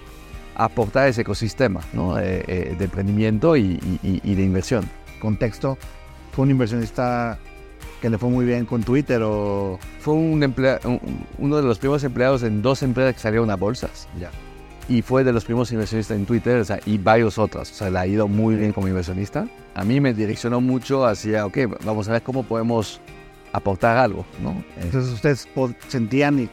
aportar 0.57 1.09
ese 1.09 1.23
ecosistema 1.23 1.81
¿no? 1.94 2.18
Eh, 2.18 2.44
eh, 2.46 2.75
de 2.79 2.85
emprendimiento 2.85 3.57
y, 3.57 3.79
y- 3.83 4.01
y- 4.03 4.20
y 4.25 4.35
de 4.35 4.42
inversión. 4.42 4.85
contexto, 5.20 5.77
fue 6.33 6.44
un 6.44 6.51
inversionista 6.51 7.38
que 8.01 8.09
le 8.11 8.16
fue 8.18 8.31
muy 8.31 8.44
bien 8.46 8.64
con 8.66 8.83
Twitter 8.83 9.20
o 9.23 9.79
Fue 10.01 10.14
un 10.14 10.42
emplea- 10.42 10.81
un- 10.85 11.01
uno 11.38 11.57
de 11.57 11.62
los 11.62 11.79
primeros 11.79 12.03
empleados 12.05 12.42
en 12.42 12.62
dos 12.62 12.83
empresas 12.83 13.14
que 13.14 13.20
salieron 13.20 13.51
a 13.51 13.57
bolsas. 13.57 14.09
Ya. 14.18 14.31
Y 14.90 15.03
fue 15.03 15.22
de 15.22 15.33
los 15.33 15.44
primeros 15.44 15.70
inversionistas 15.70 16.16
en 16.16 16.26
Twitter 16.26 16.59
o 16.59 16.64
sea, 16.64 16.81
y 16.85 16.98
varios 16.98 17.38
otros. 17.38 17.70
O 17.70 17.74
sea, 17.74 17.90
le 17.90 17.98
ha 18.00 18.07
ido 18.09 18.26
muy 18.26 18.57
bien 18.57 18.72
como 18.72 18.88
inversionista. 18.88 19.46
A 19.74 19.85
mí 19.85 20.00
me 20.00 20.12
direccionó 20.12 20.61
mucho 20.61 21.07
hacia, 21.07 21.46
ok, 21.46 21.59
vamos 21.85 22.09
a 22.09 22.12
ver 22.12 22.22
cómo 22.22 22.42
podemos 22.42 23.00
aportar 23.53 23.96
algo. 23.96 24.26
¿no? 24.42 24.64
Entonces 24.83 25.12
ustedes 25.12 25.48
sentían 25.87 26.40
y 26.40 26.50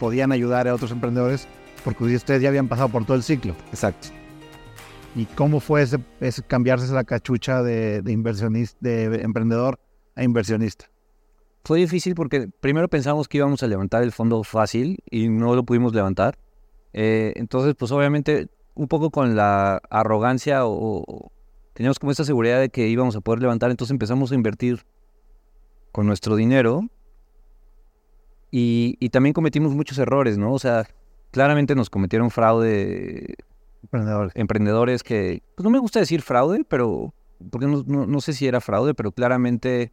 podían 0.00 0.32
ayudar 0.32 0.66
a 0.66 0.74
otros 0.74 0.90
emprendedores 0.90 1.46
porque 1.84 2.02
ustedes 2.02 2.42
ya 2.42 2.48
habían 2.48 2.66
pasado 2.66 2.88
por 2.88 3.04
todo 3.04 3.16
el 3.16 3.22
ciclo. 3.22 3.54
exacto. 3.68 4.08
¿Y 5.14 5.24
cómo 5.24 5.60
fue 5.60 5.82
ese, 5.82 5.98
ese 6.20 6.42
cambiarse 6.42 6.92
la 6.92 7.04
cachucha 7.04 7.62
de, 7.62 8.02
de 8.02 8.12
inversionista, 8.12 8.76
de 8.80 9.22
emprendedor 9.22 9.78
a 10.16 10.24
inversionista? 10.24 10.90
Fue 11.64 11.78
difícil 11.78 12.14
porque 12.14 12.48
primero 12.60 12.88
pensamos 12.88 13.28
que 13.28 13.38
íbamos 13.38 13.62
a 13.62 13.66
levantar 13.68 14.02
el 14.02 14.12
fondo 14.12 14.42
fácil 14.44 14.98
y 15.10 15.28
no 15.28 15.54
lo 15.54 15.64
pudimos 15.64 15.94
levantar. 15.94 16.36
Eh, 16.98 17.34
entonces, 17.36 17.74
pues 17.78 17.92
obviamente, 17.92 18.48
un 18.74 18.88
poco 18.88 19.10
con 19.10 19.36
la 19.36 19.82
arrogancia 19.90 20.64
o, 20.66 21.04
o- 21.06 21.32
teníamos 21.74 21.98
como 21.98 22.10
esta 22.10 22.24
seguridad 22.24 22.58
de 22.58 22.70
que 22.70 22.88
íbamos 22.88 23.14
a 23.16 23.20
poder 23.20 23.42
levantar, 23.42 23.70
entonces 23.70 23.90
empezamos 23.92 24.32
a 24.32 24.34
invertir 24.34 24.86
con 25.92 26.06
nuestro 26.06 26.36
dinero 26.36 26.88
y, 28.50 28.96
y 29.00 29.10
también 29.10 29.32
cometimos 29.34 29.74
muchos 29.74 29.98
errores, 29.98 30.38
¿no? 30.38 30.52
O 30.52 30.58
sea, 30.58 30.86
claramente 31.32 31.74
nos 31.74 31.90
cometieron 31.90 32.30
fraude 32.30 33.36
Emprendedores. 33.82 34.32
emprendedores 34.34 35.02
que, 35.02 35.42
pues 35.54 35.64
no 35.64 35.70
me 35.70 35.78
gusta 35.78 36.00
decir 36.00 36.22
fraude, 36.22 36.64
pero, 36.64 37.12
porque 37.50 37.66
no, 37.66 37.84
no- 37.86 38.06
no 38.06 38.20
sé 38.20 38.32
si 38.32 38.46
era 38.46 38.60
fraude, 38.60 38.94
pero 38.94 39.12
claramente 39.12 39.92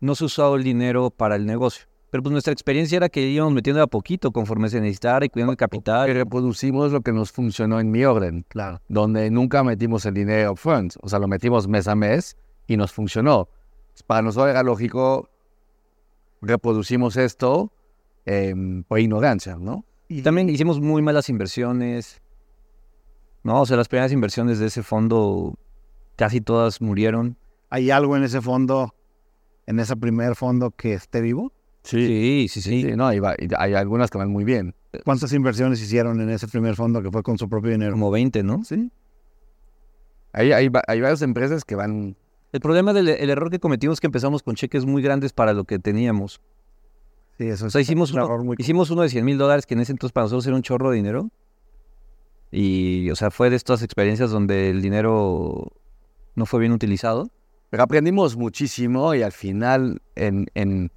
no 0.00 0.14
se 0.14 0.24
usaba 0.26 0.56
el 0.56 0.62
dinero 0.62 1.10
para 1.10 1.34
el 1.34 1.46
negocio. 1.46 1.87
Pero 2.10 2.22
pues 2.22 2.32
nuestra 2.32 2.52
experiencia 2.52 2.96
era 2.96 3.08
que 3.08 3.20
íbamos 3.20 3.52
metiendo 3.52 3.82
a 3.82 3.86
poquito 3.86 4.30
conforme 4.30 4.70
se 4.70 4.80
necesitara 4.80 5.26
y 5.26 5.28
cuidando 5.28 5.52
el 5.52 5.58
capital. 5.58 6.12
reproducimos 6.14 6.90
lo 6.90 7.02
que 7.02 7.12
nos 7.12 7.32
funcionó 7.32 7.80
en 7.80 7.90
mi 7.90 8.04
orden. 8.04 8.46
Claro. 8.48 8.80
donde 8.88 9.30
nunca 9.30 9.62
metimos 9.62 10.06
el 10.06 10.14
dinero 10.14 10.52
upfront. 10.52 10.94
O 11.02 11.08
sea, 11.08 11.18
lo 11.18 11.28
metimos 11.28 11.68
mes 11.68 11.86
a 11.86 11.94
mes 11.94 12.36
y 12.66 12.76
nos 12.76 12.92
funcionó. 12.92 13.48
Para 14.06 14.22
nosotros 14.22 14.50
era 14.50 14.62
lógico, 14.62 15.28
reproducimos 16.40 17.16
esto 17.16 17.72
em, 18.24 18.84
por 18.84 19.00
ignorancia, 19.00 19.56
¿no? 19.56 19.84
Y 20.08 20.22
también 20.22 20.48
hicimos 20.48 20.80
muy 20.80 21.02
malas 21.02 21.28
inversiones. 21.28 22.22
No, 23.42 23.62
o 23.62 23.66
sea, 23.66 23.76
las 23.76 23.88
primeras 23.88 24.12
inversiones 24.12 24.58
de 24.58 24.66
ese 24.66 24.82
fondo 24.82 25.58
casi 26.16 26.40
todas 26.40 26.80
murieron. 26.80 27.36
¿Hay 27.68 27.90
algo 27.90 28.16
en 28.16 28.22
ese 28.22 28.40
fondo, 28.40 28.94
en 29.66 29.78
ese 29.78 29.96
primer 29.96 30.34
fondo 30.36 30.70
que 30.70 30.94
esté 30.94 31.20
vivo? 31.20 31.52
Sí, 31.88 32.46
sí, 32.50 32.60
sí. 32.60 32.82
Sí, 32.82 32.96
no, 32.96 33.10
y 33.14 33.18
va- 33.18 33.34
y 33.38 33.48
hay 33.56 33.72
algunas 33.72 34.10
que 34.10 34.18
van 34.18 34.30
muy 34.30 34.44
bien. 34.44 34.74
¿Cuántas 35.06 35.32
inversiones 35.32 35.80
hicieron 35.80 36.20
en 36.20 36.28
ese 36.28 36.46
primer 36.46 36.74
fondo 36.76 37.02
que 37.02 37.10
fue 37.10 37.22
con 37.22 37.38
su 37.38 37.48
propio 37.48 37.70
dinero? 37.70 37.92
Como 37.92 38.10
20, 38.10 38.42
¿no? 38.42 38.62
Sí. 38.62 38.90
Hay, 40.34 40.52
hay, 40.52 40.68
hay 40.86 41.00
varias 41.00 41.22
empresas 41.22 41.64
que 41.64 41.74
van... 41.76 42.14
El 42.52 42.60
problema 42.60 42.92
del 42.92 43.08
el 43.08 43.30
error 43.30 43.50
que 43.50 43.58
cometimos 43.58 43.94
es 43.96 44.00
que 44.00 44.06
empezamos 44.06 44.42
con 44.42 44.54
cheques 44.54 44.84
muy 44.84 45.00
grandes 45.02 45.32
para 45.32 45.54
lo 45.54 45.64
que 45.64 45.78
teníamos. 45.78 46.42
Sí, 47.38 47.46
eso 47.48 47.66
O 47.66 47.70
sea, 47.70 47.80
hicimos 47.80 48.10
un 48.12 48.18
uno, 48.18 48.26
error 48.26 48.44
muy 48.44 48.56
hicimos 48.58 48.90
uno 48.90 49.02
de 49.02 49.08
100 49.08 49.24
mil 49.24 49.38
dólares, 49.38 49.64
que 49.64 49.72
en 49.74 49.80
ese 49.80 49.92
entonces 49.92 50.12
para 50.12 50.24
nosotros 50.24 50.46
era 50.46 50.56
un 50.56 50.62
chorro 50.62 50.90
de 50.90 50.96
dinero. 50.96 51.30
Y, 52.50 53.10
o 53.10 53.16
sea, 53.16 53.30
fue 53.30 53.48
de 53.48 53.56
estas 53.56 53.82
experiencias 53.82 54.30
donde 54.30 54.70
el 54.70 54.82
dinero 54.82 55.72
no 56.34 56.44
fue 56.46 56.60
bien 56.60 56.72
utilizado. 56.72 57.30
Pero 57.70 57.82
aprendimos 57.82 58.36
muchísimo 58.36 59.14
y 59.14 59.22
al 59.22 59.32
final, 59.32 60.00
en, 60.16 60.46
en, 60.54 60.90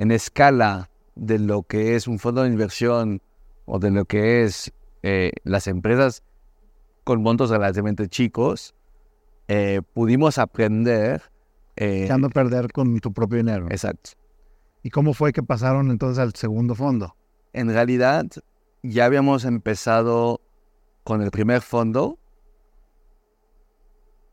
en 0.00 0.10
escala 0.12 0.90
de 1.14 1.38
lo 1.38 1.62
que 1.62 1.94
es 1.94 2.08
un 2.08 2.18
fondo 2.18 2.42
de 2.42 2.48
inversión 2.48 3.20
o 3.66 3.78
de 3.78 3.90
lo 3.90 4.06
que 4.06 4.42
es 4.42 4.72
eh, 5.02 5.32
las 5.44 5.66
empresas 5.66 6.22
con 7.04 7.22
montos 7.22 7.50
relativamente 7.50 8.08
chicos, 8.08 8.74
eh, 9.46 9.82
pudimos 9.92 10.38
aprender. 10.38 11.22
eh, 11.76 12.04
echando 12.04 12.28
a 12.28 12.30
perder 12.30 12.72
con 12.72 12.98
tu 13.00 13.12
propio 13.12 13.36
dinero. 13.38 13.66
exacto. 13.70 14.12
¿Y 14.82 14.88
cómo 14.88 15.12
fue 15.12 15.34
que 15.34 15.42
pasaron 15.42 15.90
entonces 15.90 16.18
al 16.18 16.34
segundo 16.34 16.74
fondo? 16.74 17.14
En 17.52 17.68
realidad, 17.68 18.24
ya 18.82 19.04
habíamos 19.04 19.44
empezado 19.44 20.40
con 21.04 21.20
el 21.20 21.30
primer 21.30 21.60
fondo. 21.60 22.18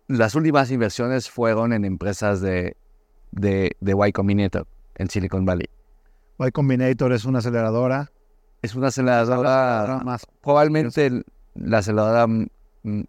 Las 0.07 0.33
últimas 0.33 0.71
inversiones 0.71 1.29
fueron 1.29 1.73
en 1.73 1.83
empresas 1.83 2.39
de, 2.39 2.77
de, 3.31 3.75
de 3.81 4.07
Y 4.07 4.11
Combinator 4.13 4.65
en 4.97 5.09
Silicon 5.09 5.45
Valley. 5.45 5.67
Y 6.39 6.51
Combinator 6.51 7.13
es 7.13 7.25
una 7.25 7.39
aceleradora. 7.39 8.11
Es 8.61 8.75
una 8.75 8.87
aceleradora, 8.87 10.01
más. 10.03 10.25
probablemente 10.41 11.23
la 11.55 11.79
aceleradora 11.79 12.27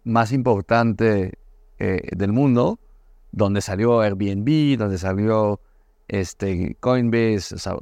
más 0.03 0.31
importante 0.31 1.33
eh, 1.79 2.09
del 2.15 2.31
mundo, 2.31 2.79
donde 3.31 3.61
salió 3.61 4.01
Airbnb, 4.01 4.77
donde 4.77 4.97
salió 4.97 5.59
este, 6.07 6.75
Coinbase, 6.79 7.55
o 7.55 7.57
sea, 7.57 7.77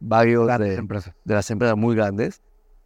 varios 0.00 0.46
de, 0.58 0.74
empresas. 0.74 1.14
de 1.24 1.34
las 1.34 1.50
empresas 1.50 1.76
muy 1.76 1.94
grandes. 1.94 2.40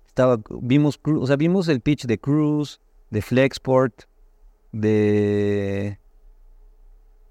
Estaba, 0.06 0.38
vimos, 0.48 0.98
o 1.04 1.26
sea, 1.26 1.36
vimos 1.36 1.68
el 1.68 1.80
pitch 1.80 2.06
de 2.06 2.18
Cruise, 2.18 2.80
de 3.10 3.22
Flexport, 3.22 4.04
de, 4.72 5.98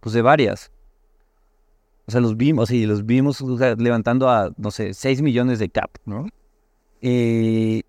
pues 0.02 0.14
de 0.14 0.22
varias. 0.22 0.72
O 2.08 2.12
sea, 2.12 2.22
los 2.22 2.38
vimos, 2.38 2.70
sí, 2.70 2.86
los 2.86 3.06
vimos 3.06 3.42
o 3.42 3.58
sea, 3.58 3.76
levantando 3.76 4.30
a, 4.30 4.52
no 4.58 4.72
sé, 4.72 4.94
6 4.94 5.22
millones 5.22 5.60
de 5.60 5.70
cap, 5.70 5.90
¿no? 6.06 6.28
Y, 7.02 7.84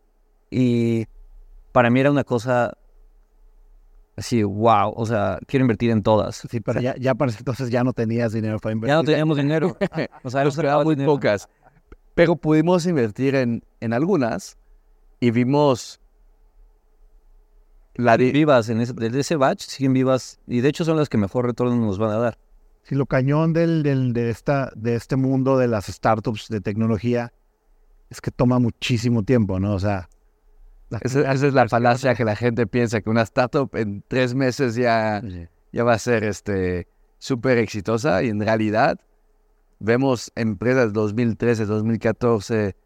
y 0.50 1.07
para 1.72 1.90
mí 1.90 2.00
era 2.00 2.11
una 2.11 2.24
cosa 2.24 2.76
así, 4.16 4.42
wow, 4.42 4.92
o 4.96 5.05
sea, 5.07 5.38
quiero 5.46 5.64
invertir 5.64 5.90
en 5.90 6.02
todas. 6.02 6.46
Sí, 6.50 6.61
pero 6.61 6.81
ya, 6.81 6.96
ya 6.96 7.14
para 7.14 7.33
entonces 7.33 7.70
ya 7.70 7.85
no 7.85 7.92
tenías 7.92 8.33
dinero 8.33 8.59
para 8.59 8.72
invertir. 8.72 8.92
Ya 8.92 8.96
no 8.96 9.05
teníamos 9.05 9.37
dinero. 9.37 9.76
O 10.24 10.31
sea, 10.31 10.44
Nos 10.44 10.57
quedaban 10.57 10.85
muy 10.85 10.94
dinero. 10.94 11.12
pocas. 11.12 11.48
Pero 12.14 12.37
pudimos 12.37 12.87
invertir 12.87 13.35
en, 13.35 13.62
en 13.81 13.92
algunas 13.92 14.57
y 15.20 15.31
vimos 15.31 16.00
la 17.94 18.16
vivas 18.16 18.68
en 18.68 18.81
ese, 18.81 18.92
de 18.92 19.20
ese 19.20 19.37
batch, 19.37 19.62
siguen 19.62 19.92
vivas 19.92 20.38
y 20.46 20.61
de 20.61 20.68
hecho 20.68 20.85
son 20.85 20.96
las 20.96 21.09
que 21.09 21.18
mejor 21.18 21.46
retorno 21.46 21.76
nos 21.76 21.98
van 21.98 22.11
a 22.11 22.18
dar. 22.18 22.38
Sí, 22.88 22.94
lo 22.94 23.07
cañón 23.07 23.53
del, 23.53 23.83
del- 23.83 24.12
de, 24.12 24.31
esta, 24.31 24.70
de 24.77 24.94
este 24.94 25.16
mundo 25.16 25.59
de 25.59 25.66
las 25.66 25.87
startups 25.87 26.49
de 26.49 26.61
tecnología 26.61 27.33
es 28.11 28.20
que 28.20 28.31
toma 28.31 28.59
muchísimo 28.61 29.25
tiempo, 29.25 29.59
¿no? 29.59 29.75
O 29.75 29.81
sea, 29.81 30.09
Esa, 31.01 31.33
esa 31.33 31.46
es 31.49 31.53
la 31.53 31.68
falacia 31.68 32.14
que 32.14 32.25
la 32.25 32.37
gente 32.37 32.68
piensa, 32.68 33.01
que 33.01 33.11
una 33.11 33.22
startup 33.22 33.75
en 33.75 34.05
tres 34.07 34.35
meses 34.37 34.77
ya, 34.77 35.20
Sí. 35.20 35.49
ya 35.72 35.83
va 35.83 35.94
a 35.94 35.99
ser 35.99 36.22
este 36.22 36.87
súper 37.18 37.59
exitosa 37.59 38.22
y 38.22 38.29
en 38.29 38.40
realidad 38.40 39.01
vemos 39.81 40.31
empresas 40.37 40.92
2013, 40.92 41.64
2014, 41.66 42.77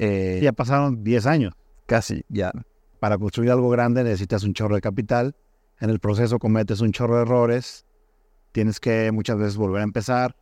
eh, 0.00 0.40
Ya 0.42 0.52
pasaron 0.52 1.04
10 1.04 1.26
años. 1.26 1.54
casi, 1.86 2.24
ya. 2.28 2.50
Para 2.98 3.18
construir 3.18 3.52
algo 3.52 3.68
grande 3.70 4.02
necesitas 4.02 4.42
un 4.42 4.52
chorro 4.54 4.74
de 4.74 4.80
capital. 4.80 5.36
En 5.78 5.90
el 5.90 6.00
proceso 6.00 6.38
cometes 6.40 6.80
un 6.80 6.90
chorro 6.90 7.16
de 7.16 7.22
errores. 7.22 7.84
Tienes 8.54 8.78
que 8.78 9.10
muchas 9.10 9.36
veces 9.36 9.56
volver 9.56 9.80
a 9.80 9.82
empezar. 9.84 10.36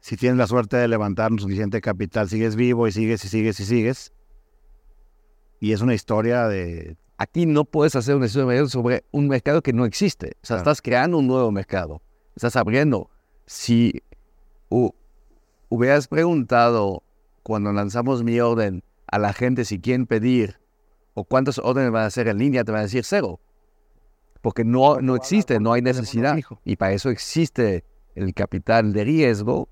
Si 0.00 0.16
tienes 0.16 0.36
la 0.36 0.48
suerte 0.48 0.76
de 0.76 0.88
levantar 0.88 1.30
un 1.30 1.38
suficiente 1.38 1.80
capital, 1.80 2.28
sigues 2.28 2.56
vivo 2.56 2.88
y 2.88 2.92
sigues 2.92 3.24
y 3.24 3.28
sigues 3.28 3.60
y 3.60 3.64
sigues. 3.66 4.12
Y 5.60 5.70
es 5.72 5.80
una 5.80 5.94
historia 5.94 6.48
de... 6.48 6.96
Aquí 7.16 7.46
no 7.46 7.64
puedes 7.64 7.94
hacer 7.94 8.16
un 8.16 8.24
estudio 8.24 8.46
de 8.46 8.54
mercado 8.54 8.68
sobre 8.68 9.04
un 9.12 9.28
mercado 9.28 9.62
que 9.62 9.72
no 9.72 9.84
existe. 9.84 10.32
O 10.42 10.46
sea, 10.46 10.56
Claro. 10.56 10.58
estás 10.62 10.82
creando 10.82 11.18
un 11.18 11.28
nuevo 11.28 11.52
mercado. 11.52 12.02
Estás 12.34 12.56
abriendo. 12.56 13.10
Si 13.46 14.02
hu- 14.68 14.94
hubieras 15.68 16.08
preguntado 16.08 17.04
cuando 17.44 17.72
lanzamos 17.72 18.24
mi 18.24 18.40
orden 18.40 18.82
a 19.06 19.20
la 19.20 19.32
gente 19.32 19.64
si 19.64 19.78
quieren 19.80 20.06
pedir 20.06 20.58
o 21.14 21.22
cuántas 21.22 21.58
órdenes 21.60 21.92
van 21.92 22.02
a 22.02 22.06
hacer 22.06 22.26
en 22.26 22.38
línea, 22.38 22.64
te 22.64 22.72
van 22.72 22.80
a 22.80 22.84
decir 22.84 23.04
cero. 23.04 23.38
Porque 24.40 24.64
no, 24.64 25.00
no 25.00 25.16
existe, 25.16 25.58
no 25.60 25.72
hay 25.72 25.82
necesidad. 25.82 26.38
Y 26.64 26.76
para 26.76 26.92
eso 26.92 27.10
existe 27.10 27.84
el 28.14 28.34
capital 28.34 28.92
de 28.92 29.04
riesgo, 29.04 29.68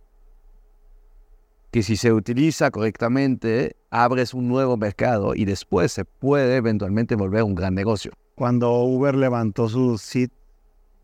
que 1.70 1.82
si 1.82 1.96
se 1.96 2.12
utiliza 2.12 2.70
correctamente, 2.70 3.76
abres 3.90 4.34
un 4.34 4.48
nuevo 4.48 4.76
mercado 4.76 5.34
y 5.34 5.44
después 5.44 5.92
se 5.92 6.04
puede 6.04 6.56
eventualmente 6.56 7.16
volver 7.16 7.42
un 7.42 7.54
gran 7.54 7.74
negocio. 7.74 8.12
Cuando 8.34 8.72
Uber 8.82 9.14
levantó 9.14 9.68
su 9.68 9.98
seed, 9.98 10.30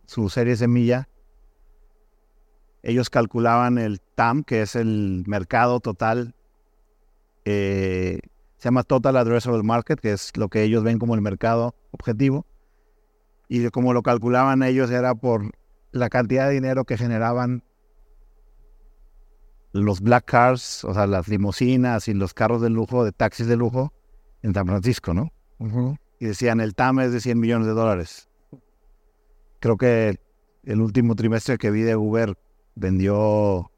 su 0.07 0.29
serie 0.29 0.57
semilla, 0.57 1.09
ellos 2.83 3.11
calculaban 3.11 3.79
el 3.79 4.01
TAM, 4.01 4.45
que 4.45 4.63
es 4.63 4.75
el 4.75 5.25
mercado 5.27 5.81
total, 5.81 6.35
eh, 7.45 8.21
se 8.57 8.65
llama 8.65 8.83
Total 8.83 9.17
Addressable 9.17 9.63
Market, 9.63 10.01
que 10.01 10.13
es 10.13 10.37
lo 10.37 10.49
que 10.49 10.63
ellos 10.63 10.85
ven 10.85 10.99
como 10.99 11.15
el 11.15 11.21
mercado 11.21 11.75
objetivo. 11.91 12.47
Y 13.55 13.69
como 13.69 13.93
lo 13.93 14.03
calculaban 14.03 14.63
ellos 14.63 14.91
era 14.91 15.15
por 15.15 15.51
la 15.91 16.09
cantidad 16.09 16.49
de 16.49 16.55
dinero 16.55 16.87
que 16.87 16.97
generaban 16.97 17.63
los 19.73 20.01
black 20.01 20.25
cars, 20.25 20.87
o 20.87 20.95
sea, 20.95 21.07
las 21.07 21.29
limusinas 21.29 22.09
y 22.09 22.15
los 22.15 22.33
carros 22.33 22.63
de 22.63 22.71
lujo, 22.71 23.05
de 23.05 23.13
taxis 23.13 23.47
de 23.47 23.57
lujo, 23.57 23.93
en 24.41 24.55
San 24.55 24.67
Francisco, 24.67 25.13
¿no? 25.13 25.33
y 26.19 26.25
decían 26.25 26.63
el 26.63 26.75
TAM 26.75 27.01
es 27.01 27.13
de 27.13 27.21
100 27.21 27.39
millones 27.39 27.67
de 27.67 27.75
dólares. 27.75 28.31
Creo 29.61 29.77
que 29.77 30.19
el 30.65 30.81
último 30.81 31.15
trimestre 31.15 31.59
que 31.59 31.71
vi 31.71 31.83
de 31.83 31.95
Uber 31.95 32.39
vendió 32.75 33.71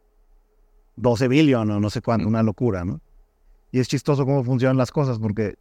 12 0.94 1.26
billion 1.26 1.68
o 1.72 1.80
no 1.80 1.90
sé 1.90 2.00
cuánto, 2.00 2.28
una 2.28 2.44
locura, 2.44 2.84
¿no? 2.84 3.00
Y 3.72 3.80
es 3.80 3.88
chistoso 3.88 4.24
cómo 4.24 4.44
funcionan 4.44 4.76
las 4.76 4.92
cosas 4.92 5.18
porque 5.18 5.56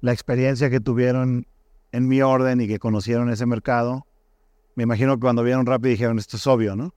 la 0.00 0.12
experiencia 0.12 0.70
que 0.70 0.80
tuvieron 0.80 1.46
en 1.92 2.08
mi 2.08 2.22
orden 2.22 2.60
y 2.60 2.68
que 2.68 2.78
conocieron 2.78 3.30
ese 3.30 3.46
mercado, 3.46 4.06
me 4.74 4.84
imagino 4.84 5.14
que 5.16 5.20
cuando 5.20 5.42
vieron 5.42 5.66
rápido 5.66 5.90
dijeron 5.90 6.18
esto 6.18 6.36
es 6.36 6.46
obvio, 6.46 6.74
¿no? 6.74 6.94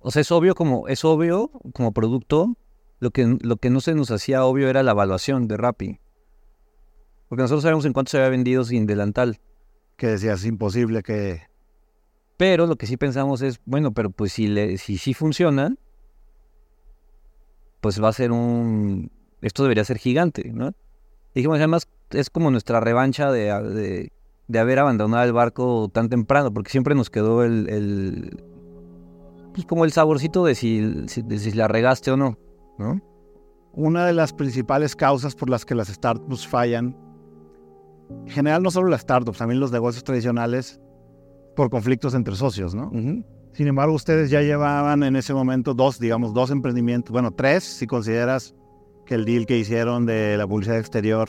O 0.00 0.10
sea, 0.10 0.22
es 0.22 0.30
obvio 0.30 0.54
como, 0.54 0.88
es 0.88 1.04
obvio 1.04 1.50
como 1.72 1.92
producto. 1.92 2.56
Lo 2.98 3.10
que, 3.10 3.38
lo 3.40 3.56
que 3.56 3.70
no 3.70 3.80
se 3.80 3.94
nos 3.94 4.10
hacía 4.10 4.44
obvio 4.44 4.68
era 4.68 4.82
la 4.82 4.92
evaluación 4.92 5.48
de 5.48 5.56
Rappi. 5.56 6.00
Porque 7.28 7.42
nosotros 7.42 7.62
sabemos 7.62 7.84
en 7.84 7.92
cuánto 7.92 8.10
se 8.10 8.18
había 8.18 8.30
vendido 8.30 8.64
sin 8.64 8.86
delantal. 8.86 9.40
Que 9.96 10.06
decías 10.08 10.44
imposible 10.44 11.02
que 11.02 11.42
Pero 12.36 12.66
lo 12.66 12.76
que 12.76 12.86
sí 12.86 12.96
pensamos 12.96 13.42
es, 13.42 13.60
bueno, 13.64 13.92
pero 13.92 14.10
pues 14.10 14.32
si 14.32 14.46
le, 14.46 14.78
si 14.78 14.96
sí 14.96 15.12
funciona, 15.12 15.74
pues 17.80 18.02
va 18.02 18.08
a 18.08 18.12
ser 18.12 18.32
un. 18.32 19.10
Esto 19.42 19.62
debería 19.62 19.84
ser 19.84 19.98
gigante, 19.98 20.50
¿no? 20.52 20.72
Dijimos, 21.34 21.58
además, 21.58 21.88
es 22.10 22.30
como 22.30 22.50
nuestra 22.50 22.80
revancha 22.80 23.30
de, 23.30 23.44
de, 23.70 24.12
de 24.48 24.58
haber 24.58 24.78
abandonado 24.78 25.24
el 25.24 25.32
barco 25.32 25.88
tan 25.92 26.08
temprano, 26.08 26.52
porque 26.52 26.70
siempre 26.70 26.94
nos 26.94 27.10
quedó 27.10 27.42
el. 27.44 27.68
el 27.68 28.42
pues 29.54 29.66
como 29.66 29.84
el 29.84 29.92
saborcito 29.92 30.44
de 30.44 30.54
si, 30.54 31.08
si- 31.08 31.22
de 31.22 31.38
si 31.38 31.52
la 31.52 31.66
regaste 31.66 32.10
o 32.10 32.16
no, 32.16 32.36
¿no? 32.78 33.00
una 33.72 34.06
de 34.06 34.12
las 34.12 34.32
principales 34.32 34.94
causas 34.96 35.34
por 35.34 35.48
las 35.50 35.64
que 35.64 35.74
las 35.74 35.88
startups 35.88 36.46
fallan, 36.46 36.96
en 38.26 38.28
general 38.28 38.62
no 38.62 38.70
solo 38.70 38.88
las 38.88 39.00
startups, 39.02 39.38
también 39.38 39.60
los 39.60 39.72
negocios 39.72 40.04
tradicionales, 40.04 40.80
por 41.56 41.70
conflictos 41.70 42.14
entre 42.14 42.36
socios, 42.36 42.74
¿no? 42.74 42.90
Sin 43.52 43.66
embargo, 43.66 43.94
ustedes 43.94 44.28
ya 44.30 44.42
llevaban 44.42 45.02
en 45.02 45.16
ese 45.16 45.32
momento 45.32 45.72
dos, 45.72 45.98
digamos, 45.98 46.34
dos 46.34 46.50
emprendimientos, 46.50 47.10
bueno, 47.12 47.30
tres, 47.32 47.64
si 47.64 47.86
consideras 47.86 48.54
que 49.06 49.14
el 49.14 49.24
deal 49.24 49.46
que 49.46 49.56
hicieron 49.58 50.04
de 50.04 50.36
la 50.36 50.46
publicidad 50.46 50.78
exterior, 50.78 51.28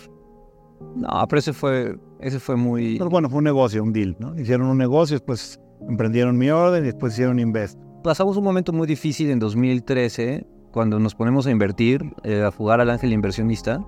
No, 0.96 1.26
pero 1.28 1.40
ese 1.40 1.54
fue, 1.54 1.98
ese 2.20 2.40
fue 2.40 2.56
muy... 2.56 2.98
pero 2.98 3.10
bueno, 3.10 3.30
fue 3.30 3.40
un 3.40 3.44
negocio, 3.44 3.84
un 3.84 3.94
deal, 3.94 4.16
¿no? 4.20 4.40
Hicieron 4.40 4.68
un 4.68 4.78
negocio, 4.78 5.16
después 5.16 5.60
emprendieron 5.88 6.38
mi 6.38 6.50
orden 6.50 6.84
y 6.84 6.88
después 6.88 7.14
hicieron 7.14 7.40
Invest. 7.40 7.80
pasamos 8.04 8.38
un 8.38 8.44
momento 8.44 8.74
muy 8.74 8.88
difícil 8.88 9.30
en 9.30 9.40
2013 9.40 10.46
cuando 10.72 11.00
nos 11.00 11.16
ponemos 11.16 11.48
a 11.48 11.52
invertir, 11.52 12.14
eh, 12.24 12.44
a 12.44 12.52
jugar 12.52 12.82
al 12.82 12.90
ángel 12.90 13.14
inversionista. 13.14 13.84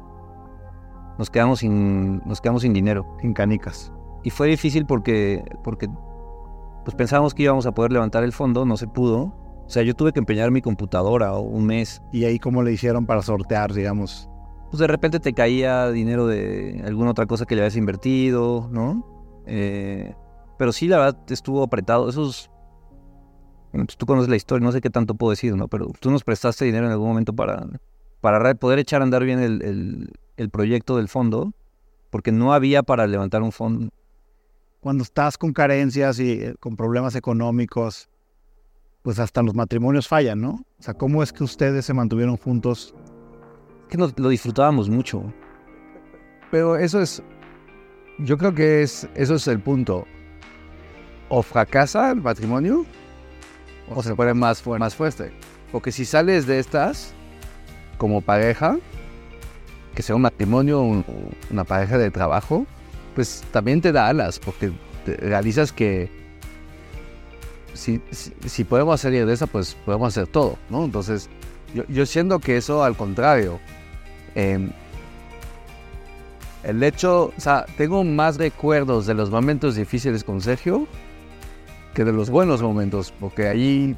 Nos 1.18 1.30
quedamos 1.30 1.60
sin, 1.60 2.20
nos 2.26 2.42
quedamos 2.42 2.62
sin 2.62 2.74
dinero. 2.74 3.06
sin 3.22 3.34
canicas. 3.34 3.92
Y 4.24 4.30
fue 4.30 4.48
difícil 4.48 4.86
porque, 4.86 5.44
porque 5.64 5.90
pues 6.84 6.96
pensábamos 6.96 7.34
que 7.34 7.44
íbamos 7.44 7.66
a 7.66 7.74
poder 7.74 7.92
levantar 7.92 8.24
el 8.24 8.32
fondo, 8.32 8.66
no 8.66 8.78
se 8.78 8.88
pudo. 8.88 9.34
O 9.66 9.70
sea, 9.70 9.84
yo 9.84 9.94
tuve 9.94 10.12
que 10.14 10.20
empeñar 10.20 10.50
mi 10.50 10.62
computadora 10.62 11.38
un 11.38 11.66
mes. 11.66 12.02
Y 12.12 12.24
ahí 12.26 12.40
cómo 12.40 12.64
le 12.64 12.72
hicieron 12.72 13.06
para 13.06 13.22
sortear, 13.22 13.74
digamos. 13.74 14.29
Pues 14.70 14.80
de 14.80 14.88
repente 14.88 15.20
te 15.20 15.34
caía 15.34 15.90
dinero 15.92 16.28
de 16.28 16.82
alguna 16.86 17.12
otra 17.12 17.26
cosa 17.26 17.46
que 17.46 17.56
le 17.56 17.62
habías 17.62 17.76
invertido, 17.76 18.70
¿no? 18.72 19.06
Eh, 19.48 20.14
pero 20.58 20.72
sí, 20.72 20.88
la 20.88 20.98
verdad, 21.00 21.18
estuvo 21.30 21.64
apretado. 21.64 22.08
Esos... 22.10 22.52
tú 23.98 24.06
conoces 24.06 24.30
la 24.30 24.36
historia, 24.36 24.64
no 24.66 24.72
sé 24.72 24.82
qué 24.82 24.90
tanto 24.90 25.16
puedo 25.16 25.32
decir, 25.32 25.56
¿no? 25.56 25.68
Pero 25.68 25.88
tú 26.00 26.12
nos 26.12 26.24
prestaste 26.24 26.66
dinero 26.66 26.86
en 26.86 26.92
algún 26.92 27.08
momento 27.08 27.34
para, 27.34 27.66
para 28.22 28.54
poder 28.56 28.80
echar 28.80 29.02
a 29.02 29.06
andar 29.06 29.24
bien 29.24 29.40
el, 29.40 29.62
el- 29.64 30.12
el 30.38 30.50
proyecto 30.50 30.96
del 30.98 31.08
fondo, 31.10 31.52
porque 32.12 32.32
no 32.32 32.54
había 32.54 32.82
para 32.84 33.08
levantar 33.08 33.42
un 33.42 33.52
fondo. 33.52 33.90
Cuando 34.80 35.04
estás 35.04 35.38
con 35.38 35.52
carencias 35.52 36.20
y 36.20 36.32
eh, 36.32 36.56
con 36.60 36.78
problemas 36.78 37.16
económicos, 37.16 38.08
pues 39.02 39.20
hasta 39.20 39.42
los 39.42 39.54
matrimonios 39.56 40.08
fallan, 40.08 40.40
¿no? 40.40 40.52
O 40.80 40.82
sea, 40.84 40.94
¿cómo 40.94 41.24
es 41.24 41.34
que 41.34 41.44
ustedes 41.44 41.86
se 41.86 41.94
mantuvieron 41.94 42.38
juntos? 42.38 42.94
Que 43.90 43.98
nos- 43.98 44.18
lo 44.18 44.30
disfrutábamos 44.30 44.90
mucho. 44.90 45.24
Pero 46.52 46.78
eso 46.78 47.02
es, 47.02 47.22
yo 48.20 48.38
creo 48.38 48.54
que 48.54 48.82
es, 48.84 49.08
eso 49.16 49.36
es 49.36 49.48
el 49.48 49.60
punto. 49.60 50.06
O 51.30 51.44
fracasa 51.44 52.12
el 52.12 52.22
matrimonio, 52.22 52.86
o 53.94 54.02
se 54.02 54.16
pone 54.16 54.34
más, 54.34 54.62
fu- 54.62 54.78
más 54.78 54.96
fuerte. 54.96 55.32
Porque 55.72 55.92
si 55.92 56.06
sales 56.06 56.48
de 56.48 56.60
estas 56.60 57.14
como 57.98 58.22
pareja, 58.22 58.78
que 59.94 60.02
sea 60.02 60.16
un 60.16 60.22
matrimonio, 60.24 60.82
un- 60.82 61.06
una 61.52 61.64
pareja 61.64 61.98
de 61.98 62.10
trabajo, 62.10 62.66
pues 63.16 63.44
también 63.52 63.82
te 63.82 63.92
da 63.92 64.08
alas, 64.08 64.40
porque 64.40 64.72
realizas 65.06 65.72
que 65.72 66.10
si, 67.74 68.02
si, 68.46 68.64
podemos 68.64 69.00
salir 69.02 69.26
de 69.26 69.34
esa, 69.34 69.48
pues 69.48 69.76
podemos 69.86 70.10
hacer 70.10 70.28
todo, 70.28 70.58
¿no? 70.70 70.84
Entonces, 70.86 71.30
yo 71.88 72.06
siento 72.06 72.40
que 72.40 72.58
eso 72.58 72.84
al 72.84 72.96
contrario. 72.98 73.60
Em, 74.36 74.72
el 76.64 76.84
hecho, 76.84 77.34
o 77.36 77.40
sea, 77.40 77.66
tengo 77.78 78.04
más 78.04 78.38
recuerdos 78.38 79.06
de 79.06 79.14
los 79.14 79.30
momentos 79.30 79.76
difíciles 79.76 80.24
con 80.24 80.42
Sergio 80.42 80.88
que 81.94 82.04
de 82.04 82.14
los 82.14 82.30
buenos 82.30 82.62
momentos, 82.62 83.14
porque 83.20 83.48
ahí 83.48 83.96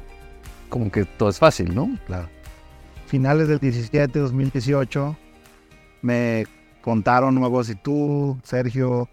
como 0.68 0.90
que 0.90 1.04
todo 1.04 1.28
es 1.28 1.38
fácil, 1.38 1.74
¿no? 1.74 1.90
Claro. 2.06 2.28
Finales 3.06 3.48
del 3.48 3.58
17, 3.58 4.18
2018, 4.18 5.16
me 6.00 6.46
contaron 6.80 7.34
nuevos 7.34 7.66
si 7.66 7.74
tú, 7.74 8.38
Sergio, 8.42 9.08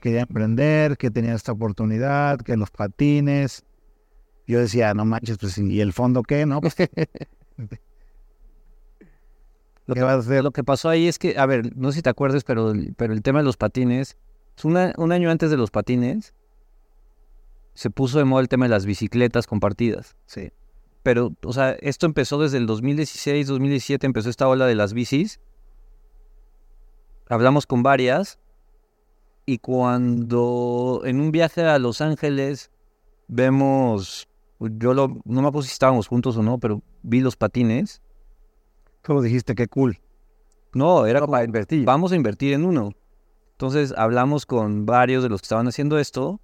quería 0.00 0.20
emprender, 0.20 0.96
que 0.96 1.10
tenía 1.10 1.34
esta 1.34 1.52
oportunidad, 1.52 2.38
que 2.40 2.56
los 2.56 2.70
patines. 2.70 3.64
Yo 4.46 4.60
decía, 4.60 4.94
no 4.94 5.04
manches, 5.04 5.38
pues, 5.38 5.58
¿y 5.58 5.80
el 5.80 5.92
fondo 5.92 6.22
qué? 6.22 6.46
No, 6.46 6.60
pues, 6.60 6.76
Lo 9.86 9.94
¿qué 9.94 10.00
que, 10.00 10.04
vas 10.04 10.14
a 10.14 10.18
hacer? 10.18 10.42
lo 10.44 10.50
que 10.50 10.64
pasó 10.64 10.88
ahí 10.88 11.06
es 11.08 11.18
que, 11.18 11.38
a 11.38 11.46
ver, 11.46 11.76
no 11.76 11.90
sé 11.90 11.96
si 11.96 12.02
te 12.02 12.10
acuerdas, 12.10 12.44
pero, 12.44 12.70
el- 12.70 12.94
pero 12.96 13.12
el 13.12 13.22
tema 13.22 13.40
de 13.40 13.44
los 13.44 13.56
patines, 13.56 14.16
una- 14.62 14.92
un 14.96 15.12
año 15.12 15.30
antes 15.30 15.50
de 15.50 15.56
los 15.56 15.70
patines, 15.70 16.32
se 17.74 17.90
puso 17.90 18.18
de 18.18 18.24
moda 18.24 18.40
el 18.42 18.48
tema 18.48 18.66
de 18.66 18.70
las 18.70 18.86
bicicletas 18.86 19.46
compartidas. 19.46 20.16
Sí. 20.26 20.52
Pero, 21.02 21.32
o 21.44 21.52
sea, 21.52 21.72
esto 21.80 22.06
empezó 22.06 22.38
desde 22.40 22.56
el 22.58 22.66
2016, 22.66 23.46
2017, 23.48 24.06
empezó 24.06 24.30
esta 24.30 24.48
ola 24.48 24.66
de 24.66 24.74
las 24.74 24.94
bicis. 24.94 25.40
Hablamos 27.28 27.66
con 27.66 27.82
varias. 27.82 28.38
Y 29.46 29.58
cuando 29.58 31.02
en 31.04 31.20
un 31.20 31.30
viaje 31.30 31.62
a 31.62 31.78
Los 31.78 32.00
Ángeles 32.00 32.70
vemos 33.28 34.28
yo 34.60 34.94
lo, 34.94 35.08
no 35.24 35.42
me 35.42 35.48
acuerdo 35.48 35.62
si 35.66 35.72
estábamos 35.72 36.06
juntos 36.06 36.36
o 36.38 36.42
no, 36.42 36.58
pero 36.58 36.80
vi 37.02 37.20
los 37.20 37.36
patines. 37.36 38.00
Solo 39.06 39.22
dijiste 39.22 39.54
que 39.54 39.68
cool. 39.68 39.98
No, 40.72 41.06
era 41.06 41.20
No, 41.20 41.26
como, 41.26 41.32
para 41.32 41.44
invertir. 41.44 41.84
vamos 41.84 42.12
a 42.12 42.16
invertir 42.16 42.52
en 42.54 42.64
uno. 42.64 42.92
Entonces 43.52 43.94
hablamos 43.96 44.46
con 44.46 44.86
varios 44.86 45.22
de 45.22 45.28
los 45.28 45.40
que 45.40 45.44
estaban 45.46 45.68
haciendo 45.68 45.98
esto. 45.98 46.40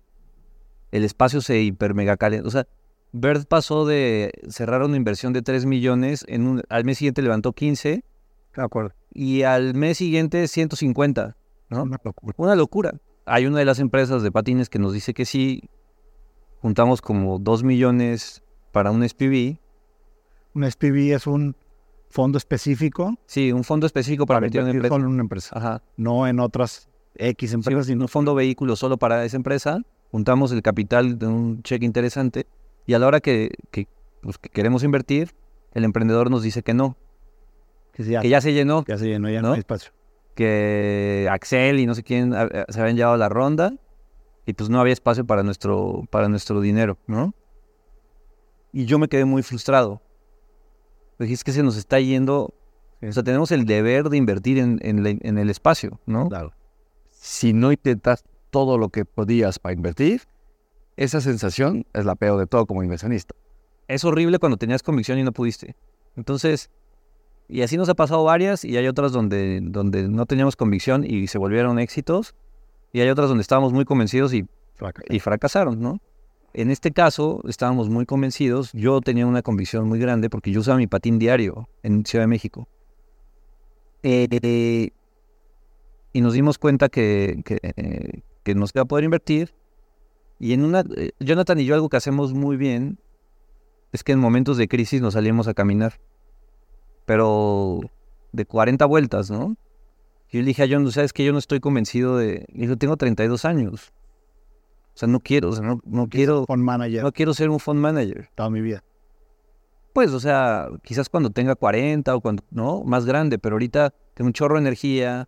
El 0.92 1.04
espacio 1.04 1.40
se 1.40 1.60
hiper 1.60 1.94
mega 1.94 2.16
calentó. 2.16 2.48
O 2.48 2.50
sea, 2.50 2.66
Bird 3.12 3.46
pasó 3.46 3.86
de 3.86 4.32
cerrar 4.48 4.82
una 4.82 4.96
inversión 4.96 5.32
de 5.32 5.42
3 5.42 5.66
millones, 5.66 6.24
en 6.28 6.46
un, 6.46 6.62
al 6.68 6.84
mes 6.84 6.98
siguiente 6.98 7.22
levantó 7.22 7.52
15 7.52 8.04
De 8.54 8.62
acuerdo. 8.62 8.92
y 9.12 9.42
al 9.42 9.74
mes 9.74 9.98
siguiente 9.98 10.46
150. 10.46 11.36
¿no? 11.70 11.82
Una 11.82 11.98
locura. 12.04 12.34
Una 12.36 12.54
locura. 12.54 12.92
Hay 13.26 13.46
una 13.46 13.58
de 13.58 13.64
las 13.64 13.78
empresas 13.80 14.22
de 14.22 14.30
patines 14.30 14.68
que 14.68 14.78
nos 14.78 14.92
dice 14.92 15.12
que 15.14 15.24
sí. 15.24 15.68
Juntamos 16.60 17.00
como 17.00 17.38
2 17.38 17.64
millones 17.64 18.42
para 18.70 18.90
un 18.92 19.08
SPV. 19.08 19.58
Un 20.54 20.70
SPV 20.70 21.14
es 21.14 21.26
un 21.26 21.56
fondo 22.10 22.36
específico 22.38 23.16
Sí, 23.26 23.52
un 23.52 23.64
fondo 23.64 23.86
específico 23.86 24.26
para, 24.26 24.38
para 24.40 24.46
meter 24.48 24.62
una 24.62 24.70
invertir 24.70 24.86
empresa. 24.86 24.94
solo 24.94 25.06
en 25.06 25.12
una 25.12 25.22
empresa. 25.22 25.58
Ajá. 25.58 25.82
No 25.96 26.26
en 26.26 26.40
otras 26.40 26.88
X 27.16 27.50
Sí, 27.50 27.54
empresas, 27.54 27.86
sino 27.86 28.02
un 28.02 28.08
fondo 28.08 28.34
vehículo 28.34 28.76
solo 28.76 28.96
para 28.98 29.24
esa 29.24 29.36
empresa. 29.36 29.80
Juntamos 30.10 30.52
el 30.52 30.62
capital 30.62 31.18
de 31.18 31.26
un 31.26 31.62
cheque 31.62 31.84
interesante. 31.86 32.46
Y 32.86 32.94
a 32.94 32.98
la 32.98 33.06
hora 33.06 33.20
que, 33.20 33.50
que, 33.70 33.86
pues, 34.22 34.38
que 34.38 34.48
queremos 34.48 34.82
invertir, 34.82 35.32
el 35.72 35.84
emprendedor 35.84 36.30
nos 36.30 36.42
dice 36.42 36.62
que 36.62 36.74
no. 36.74 36.96
que 37.92 38.02
sí, 38.04 38.10
ya, 38.10 38.20
Que 38.20 38.28
ya 38.28 38.40
se 38.40 38.52
llenó. 38.52 38.84
ya 38.88 38.98
se 38.98 39.06
llenó, 39.06 39.30
ya 39.30 39.40
no, 39.42 39.48
¿no? 39.48 39.54
hay 39.54 39.60
espacio. 39.60 39.92
Que 40.34 41.28
Axel 41.30 41.78
y 41.80 41.86
no 41.86 41.94
sé 41.94 42.02
quién 42.02 42.32
se 42.68 42.80
habían 42.80 42.96
llevado 42.96 43.16
la 43.16 43.28
ronda. 43.28 43.72
Y 44.46 44.52
pues 44.54 44.68
no 44.70 44.80
había 44.80 44.92
espacio 44.92 45.24
para 45.24 45.42
nuestro, 45.44 46.04
para 46.10 46.28
nuestro 46.28 46.60
dinero, 46.60 46.98
¿no? 47.06 47.34
Y 48.72 48.86
yo 48.86 48.98
me 48.98 49.08
quedé 49.08 49.24
muy 49.24 49.42
frustrado. 49.42 50.00
Dije, 51.24 51.34
es 51.34 51.44
que 51.44 51.52
se 51.52 51.62
nos 51.62 51.76
está 51.76 52.00
yendo. 52.00 52.54
O 53.02 53.12
sea, 53.12 53.22
tenemos 53.22 53.50
el 53.52 53.64
deber 53.64 54.08
de 54.10 54.16
invertir 54.16 54.58
en, 54.58 54.78
en 54.82 55.02
la- 55.02 55.10
en 55.10 55.38
el 55.38 55.48
espacio, 55.50 55.98
¿no? 56.06 56.28
Claro. 56.28 56.52
Si 57.10 57.52
no 57.52 57.72
intentas 57.72 58.24
todo 58.50 58.78
lo 58.78 58.88
que 58.88 59.04
podías 59.04 59.58
para 59.58 59.74
invertir, 59.74 60.22
esa 60.96 61.20
sensación 61.20 61.86
es 61.94 62.04
la 62.04 62.14
peor 62.14 62.38
de 62.38 62.46
todo 62.46 62.66
como 62.66 62.82
inversionista. 62.82 63.34
es 63.88 64.04
horrible 64.04 64.38
cuando 64.38 64.56
tenías 64.56 64.82
convicción 64.82 65.18
y 65.18 65.22
no 65.24 65.32
pudiste. 65.32 65.74
Entonces, 66.16 66.70
y 67.48 67.62
así 67.62 67.76
nos 67.76 67.88
ha 67.88 67.94
pasado 67.94 68.22
varias 68.22 68.64
y 68.64 68.76
hay 68.76 68.86
otras 68.86 69.10
donde, 69.12 69.60
donde 69.62 70.08
no 70.08 70.26
teníamos 70.26 70.54
convicción 70.56 71.04
y 71.04 71.26
se 71.26 71.38
volvieron 71.38 71.78
éxitos 71.80 72.34
y 72.92 73.00
hay 73.00 73.08
otras 73.08 73.28
donde 73.28 73.42
estábamos 73.42 73.72
muy 73.72 73.84
convencidos 73.84 74.32
y, 74.34 74.46
Fraca. 74.74 75.02
y 75.08 75.18
fracasaron, 75.20 75.80
¿no? 75.80 76.00
En 76.52 76.70
este 76.70 76.90
caso 76.90 77.42
estábamos 77.48 77.88
muy 77.88 78.06
convencidos, 78.06 78.72
yo 78.72 79.00
tenía 79.00 79.26
una 79.26 79.42
convicción 79.42 79.88
muy 79.88 79.98
grande 79.98 80.28
porque 80.28 80.50
yo 80.50 80.60
usaba 80.60 80.78
mi 80.78 80.86
patín 80.86 81.18
diario 81.18 81.68
en 81.82 82.04
Ciudad 82.04 82.24
de 82.24 82.28
México. 82.28 82.68
Eh, 84.02 84.90
y 86.12 86.20
nos 86.20 86.32
dimos 86.32 86.58
cuenta 86.58 86.88
que, 86.88 87.42
que, 87.44 87.58
eh, 87.62 88.22
que 88.42 88.54
nos 88.54 88.72
iba 88.74 88.82
a 88.82 88.86
poder 88.86 89.04
invertir 89.04 89.54
y 90.40 90.54
en 90.54 90.64
una, 90.64 90.82
eh, 90.96 91.10
Jonathan 91.20 91.60
y 91.60 91.66
yo 91.66 91.74
algo 91.74 91.90
que 91.90 91.98
hacemos 91.98 92.32
muy 92.32 92.56
bien 92.56 92.98
es 93.92 94.02
que 94.02 94.12
en 94.12 94.18
momentos 94.18 94.56
de 94.56 94.68
crisis 94.68 95.02
nos 95.02 95.12
salimos 95.14 95.46
a 95.48 95.54
caminar. 95.54 96.00
Pero 97.04 97.80
de 98.32 98.46
40 98.46 98.86
vueltas, 98.86 99.30
¿no? 99.30 99.56
Yo 100.30 100.40
le 100.40 100.46
dije 100.46 100.62
a 100.62 100.66
John, 100.70 100.90
¿sabes 100.92 101.12
que 101.12 101.24
Yo 101.24 101.32
no 101.32 101.38
estoy 101.38 101.60
convencido 101.60 102.16
de... 102.16 102.46
Yo 102.54 102.78
tengo 102.78 102.96
32 102.96 103.44
años. 103.44 103.92
O 105.00 105.06
sea, 105.06 105.08
no 105.08 105.20
quiero, 105.20 105.48
o 105.48 105.52
sea, 105.52 105.64
no, 105.64 105.80
no 105.86 106.08
quiero, 106.10 106.44
Fund 106.44 106.62
manager 106.62 107.02
no 107.02 107.10
quiero 107.10 107.32
ser 107.32 107.48
un 107.48 107.58
fund 107.58 107.80
manager. 107.80 108.28
toda 108.34 108.50
mi 108.50 108.60
vida. 108.60 108.84
Pues, 109.94 110.12
o 110.12 110.20
sea, 110.20 110.68
quizás 110.82 111.08
cuando 111.08 111.30
tenga 111.30 111.54
40 111.54 112.14
o 112.14 112.20
cuando, 112.20 112.44
¿no? 112.50 112.84
Más 112.84 113.06
grande, 113.06 113.38
pero 113.38 113.54
ahorita 113.54 113.94
tengo 114.12 114.26
un 114.26 114.34
chorro 114.34 114.56
de 114.56 114.60
energía, 114.60 115.26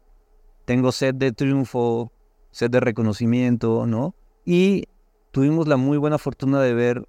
tengo 0.67 0.93
sed 0.93 1.15
de 1.15 1.33
triunfo, 1.33 2.13
sed 2.51 2.71
de 2.71 2.81
reconocimiento, 2.81 3.87
¿no? 3.87 4.15
Y 4.45 4.85
tuvimos 5.31 5.67
la 5.67 5.79
muy 5.79 5.97
buena 5.97 6.19
fortuna 6.19 6.61
de 6.61 6.75
ver 6.75 7.09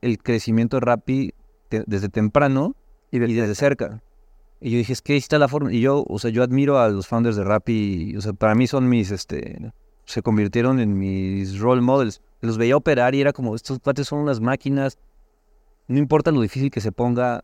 el 0.00 0.18
crecimiento 0.18 0.76
de 0.76 0.82
Rappi 0.82 1.34
te- 1.70 1.82
desde 1.88 2.08
temprano 2.08 2.76
y, 3.10 3.18
desde 3.18 3.56
cerca. 3.56 4.00
Y 4.60 4.70
yo 4.70 4.78
dije, 4.78 4.92
es 4.92 5.02
que 5.02 5.14
ahí 5.14 5.18
está 5.18 5.40
la 5.40 5.48
forma. 5.48 5.72
Y 5.72 5.80
yo, 5.80 6.04
o 6.08 6.20
sea, 6.20 6.30
yo 6.30 6.44
admiro 6.44 6.78
a 6.78 6.88
los 6.88 7.08
founders 7.08 7.34
de 7.34 7.42
Rappi, 7.42 8.14
o 8.16 8.20
sea, 8.20 8.32
para 8.32 8.54
mí 8.54 8.68
son 8.68 8.88
mis, 8.88 9.10
este, 9.10 9.72
se 10.04 10.22
convirtieron 10.22 10.80
en 10.80 10.98
mis 10.98 11.58
role 11.58 11.80
models. 11.80 12.22
Los 12.40 12.58
veía 12.58 12.76
operar 12.76 13.14
y 13.14 13.20
era 13.20 13.32
como, 13.32 13.54
estos 13.54 13.78
cuates 13.78 14.08
son 14.08 14.20
unas 14.20 14.40
máquinas, 14.40 14.98
no 15.88 15.98
importa 15.98 16.30
lo 16.30 16.40
difícil 16.40 16.70
que 16.70 16.80
se 16.80 16.92
ponga, 16.92 17.42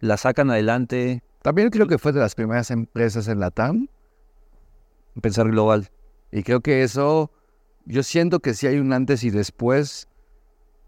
la 0.00 0.16
sacan 0.16 0.50
adelante, 0.50 1.22
También 1.42 1.70
creo 1.70 1.86
que 1.86 1.98
fue 1.98 2.12
de 2.12 2.20
las 2.20 2.34
primeras 2.34 2.70
empresas 2.70 3.28
en 3.28 3.40
la 3.40 3.50
TAM 3.50 3.88
pensar 5.20 5.50
global. 5.50 5.88
y 6.30 6.42
creo 6.42 6.60
que 6.60 6.82
eso, 6.82 7.30
yo 7.84 8.02
siento 8.02 8.40
que 8.40 8.54
sí 8.54 8.66
hay 8.66 8.78
un 8.78 8.92
antes 8.92 9.24
y 9.24 9.30
después 9.30 10.08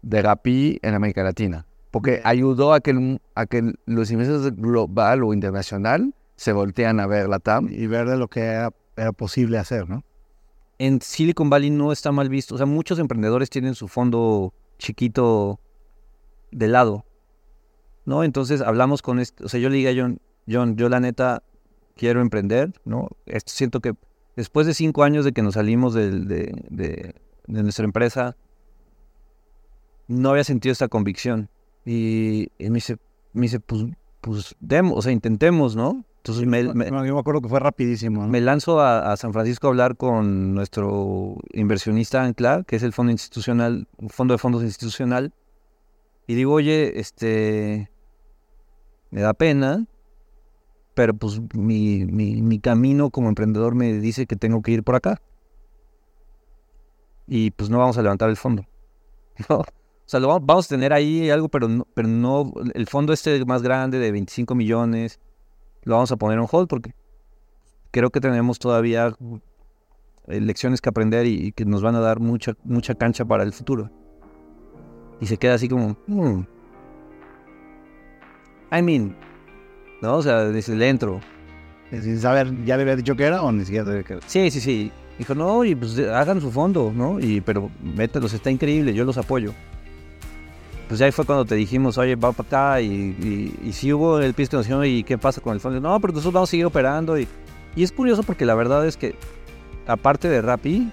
de 0.01 0.21
Rappi 0.21 0.79
en 0.81 0.93
América 0.95 1.23
Latina, 1.23 1.65
porque 1.91 2.21
ayudó 2.23 2.73
a 2.73 2.79
que, 2.79 3.19
a 3.35 3.45
que 3.45 3.73
los 3.85 4.11
inversores 4.11 4.55
global 4.55 5.23
o 5.23 5.33
internacional 5.33 6.13
se 6.35 6.53
voltean 6.53 6.99
a 6.99 7.07
ver 7.07 7.29
la 7.29 7.39
TAM. 7.39 7.69
Y 7.71 7.87
ver 7.87 8.07
de 8.07 8.17
lo 8.17 8.27
que 8.27 8.41
era, 8.41 8.71
era 8.95 9.11
posible 9.11 9.57
hacer, 9.57 9.89
¿no? 9.89 10.03
En 10.85 10.99
Silicon 11.01 11.49
Valley 11.49 11.69
no 11.69 11.93
está 11.93 12.11
mal 12.11 12.27
visto. 12.27 12.55
O 12.55 12.57
sea, 12.57 12.65
muchos 12.65 12.99
emprendedores 12.99 13.49
tienen 13.49 13.73
su 13.73 13.87
fondo 13.87 14.53
chiquito 14.77 15.61
de 16.51 16.67
lado. 16.67 17.05
¿No? 18.03 18.25
Entonces 18.25 18.59
hablamos 18.59 19.01
con 19.01 19.19
este. 19.19 19.45
O 19.45 19.47
sea, 19.47 19.61
yo 19.61 19.69
le 19.69 19.77
dije 19.77 19.91
a 19.91 20.01
John, 20.01 20.19
John, 20.45 20.75
yo 20.75 20.89
la 20.89 20.99
neta 20.99 21.41
quiero 21.95 22.19
emprender, 22.19 22.73
¿no? 22.83 23.07
Esto 23.25 23.53
siento 23.53 23.79
que 23.79 23.93
después 24.35 24.67
de 24.67 24.73
cinco 24.73 25.03
años 25.03 25.23
de 25.23 25.31
que 25.31 25.41
nos 25.41 25.53
salimos 25.53 25.93
de- 25.93 26.11
de 27.47 27.63
nuestra 27.63 27.85
empresa, 27.85 28.35
no 30.07 30.31
había 30.31 30.43
sentido 30.43 30.73
esta 30.73 30.89
convicción. 30.89 31.49
Y, 31.85 32.49
y 32.57 32.69
me 32.69 32.75
dice, 32.75 32.97
me 33.31 33.43
dice, 33.43 33.61
pues, 33.61 33.85
pues 34.19 34.55
demos, 34.59 34.97
o 34.97 35.01
sea, 35.01 35.13
intentemos, 35.13 35.77
¿no? 35.77 36.03
Entonces 36.23 36.45
me, 36.47 36.73
me- 36.73 36.89
No, 36.89 37.05
yo 37.05 37.15
me 37.15 37.19
acuerdo 37.19 37.41
que 37.41 37.49
fue 37.49 37.59
rapidísimo, 37.59 38.21
¿no? 38.21 38.29
me 38.29 38.39
lanzo 38.39 38.79
a, 38.79 39.11
a 39.11 39.17
San 39.17 39.33
Francisco 39.33 39.67
a 39.67 39.71
hablar 39.71 39.97
con 39.97 40.53
nuestro 40.53 41.35
inversionista 41.51 42.23
Ancla, 42.23 42.63
que 42.65 42.77
es 42.77 42.83
el 42.83 42.93
fondo 42.93 43.11
institucional, 43.11 43.89
fondo 44.07 44.33
de 44.33 44.37
fondos 44.37 44.63
institucional, 44.63 45.33
y 46.25 46.35
digo, 46.35 46.53
oye, 46.53 46.97
este, 46.97 47.91
me 49.11 49.19
da 49.19 49.33
pena, 49.33 49.85
pero 50.93 51.13
pues 51.13 51.41
mi, 51.53 52.05
mi, 52.05 52.41
mi 52.41 52.59
camino 52.59 53.09
como 53.09 53.27
emprendedor 53.27 53.75
me 53.75 53.91
dice 53.91 54.25
que 54.25 54.37
tengo 54.37 54.61
que 54.61 54.71
ir 54.71 54.83
por 54.83 54.95
acá. 54.95 55.21
Y 57.27 57.51
pues 57.51 57.69
no 57.69 57.79
vamos 57.79 57.97
a 57.97 58.01
levantar 58.01 58.29
el 58.29 58.37
fondo. 58.37 58.63
¿no? 59.49 59.57
O 59.57 59.65
sea, 60.05 60.21
lo 60.21 60.29
vamos, 60.29 60.45
vamos 60.45 60.65
a 60.67 60.69
tener 60.69 60.93
ahí 60.93 61.29
algo, 61.29 61.49
pero 61.49 61.67
no, 61.67 61.85
pero 61.93 62.07
no, 62.07 62.53
el 62.73 62.87
fondo 62.87 63.11
este 63.11 63.43
más 63.45 63.61
grande 63.61 63.99
de 63.99 64.11
25 64.11 64.55
millones, 64.55 65.19
lo 65.85 65.95
vamos 65.95 66.11
a 66.11 66.17
poner 66.17 66.39
en 66.39 66.45
hold 66.49 66.67
porque 66.67 66.93
creo 67.91 68.09
que 68.09 68.19
tenemos 68.19 68.59
todavía 68.59 69.15
eh, 70.27 70.41
lecciones 70.41 70.81
que 70.81 70.89
aprender 70.89 71.25
y, 71.25 71.47
y 71.47 71.51
que 71.51 71.65
nos 71.65 71.81
van 71.81 71.95
a 71.95 71.99
dar 71.99 72.19
mucha, 72.19 72.53
mucha 72.63 72.95
cancha 72.95 73.25
para 73.25 73.43
el 73.43 73.53
futuro. 73.53 73.89
Y 75.19 75.27
se 75.27 75.37
queda 75.37 75.53
así 75.55 75.69
como, 75.69 75.95
"Hmm". 76.07 76.43
I 78.71 78.81
mean, 78.81 79.15
¿no? 80.01 80.15
O 80.17 80.21
sea, 80.23 80.49
dice, 80.49 80.75
le 80.75 80.89
entro. 80.89 81.19
Sin 81.91 82.19
saber, 82.19 82.65
¿ya 82.65 82.75
le 82.75 82.83
había 82.83 82.95
dicho 82.95 83.15
que 83.15 83.23
era 83.23 83.43
o 83.43 83.51
ni 83.51 83.65
siquiera 83.65 83.85
sabía 83.85 84.03
que 84.03 84.13
era? 84.13 84.21
Sí, 84.25 84.49
sí, 84.49 84.59
sí. 84.59 84.91
Dijo, 85.19 85.35
no, 85.35 85.63
y 85.63 85.75
pues 85.75 85.99
hagan 85.99 86.41
su 86.41 86.49
fondo, 86.49 86.91
¿no? 86.93 87.19
Y, 87.19 87.39
pero 87.41 87.69
mételos, 87.83 88.33
está 88.33 88.49
increíble, 88.49 88.95
yo 88.95 89.05
los 89.05 89.17
apoyo. 89.19 89.53
Pues 90.87 90.99
ya 90.99 91.05
ahí 91.05 91.11
fue 91.11 91.25
cuando 91.25 91.45
te 91.45 91.55
dijimos, 91.55 91.97
oye, 91.97 92.15
va 92.15 92.31
para 92.33 92.47
acá, 92.47 92.81
y, 92.81 92.87
y, 92.87 93.67
y 93.69 93.73
sí 93.73 93.93
hubo 93.93 94.19
el 94.19 94.33
piso 94.33 94.51
que 94.51 94.57
nos 94.57 94.65
dijeron, 94.65 94.85
¿y 94.85 95.03
qué 95.03 95.17
pasa 95.17 95.41
con 95.41 95.53
el 95.53 95.59
fondo? 95.59 95.79
No, 95.79 95.99
pero 95.99 96.13
nosotros 96.13 96.33
vamos 96.33 96.49
a 96.49 96.51
seguir 96.51 96.65
operando. 96.65 97.17
Y, 97.17 97.27
y 97.75 97.83
es 97.83 97.91
curioso 97.91 98.23
porque 98.23 98.45
la 98.45 98.55
verdad 98.55 98.85
es 98.85 98.97
que, 98.97 99.15
aparte 99.87 100.29
de 100.29 100.41
Rappi, 100.41 100.91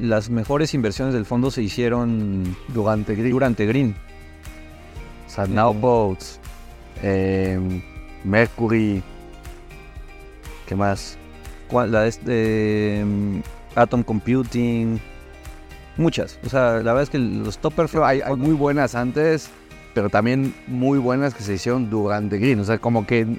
las 0.00 0.28
mejores 0.28 0.74
inversiones 0.74 1.14
del 1.14 1.24
fondo 1.24 1.50
se 1.50 1.62
hicieron 1.62 2.56
Durante 2.68 3.14
Green, 3.14 3.30
durante 3.30 3.66
Green. 3.66 3.96
Now 5.48 5.74
Boats, 5.74 6.40
em, 7.02 7.82
Mercury, 8.24 9.02
¿qué 10.66 10.74
más? 10.74 11.18
La 11.70 12.02
de 12.02 12.08
este, 12.08 13.04
mm, 13.04 13.40
Atom 13.74 14.02
Computing, 14.02 14.98
muchas. 15.96 16.38
O 16.44 16.48
sea, 16.48 16.74
la 16.74 16.92
verdad 16.92 17.02
es 17.02 17.10
que 17.10 17.18
los 17.18 17.58
topper 17.58 17.88
hay, 18.02 18.20
hay 18.20 18.36
muy 18.36 18.52
buenas 18.54 18.94
antes, 18.94 19.48
pero 19.94 20.08
también 20.10 20.54
muy 20.66 20.98
buenas 20.98 21.34
que 21.34 21.42
se 21.42 21.54
hicieron 21.54 21.88
durante 21.90 22.38
Green. 22.38 22.60
O 22.60 22.64
sea, 22.64 22.78
como 22.78 23.06
que 23.06 23.38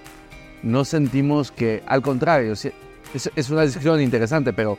no 0.64 0.86
sentimos 0.86 1.52
que, 1.52 1.84
al 1.86 2.02
contrario, 2.02 2.54
es, 2.54 2.72
es 3.36 3.50
una 3.50 3.62
discusión 3.64 4.02
interesante, 4.02 4.54
pero 4.54 4.78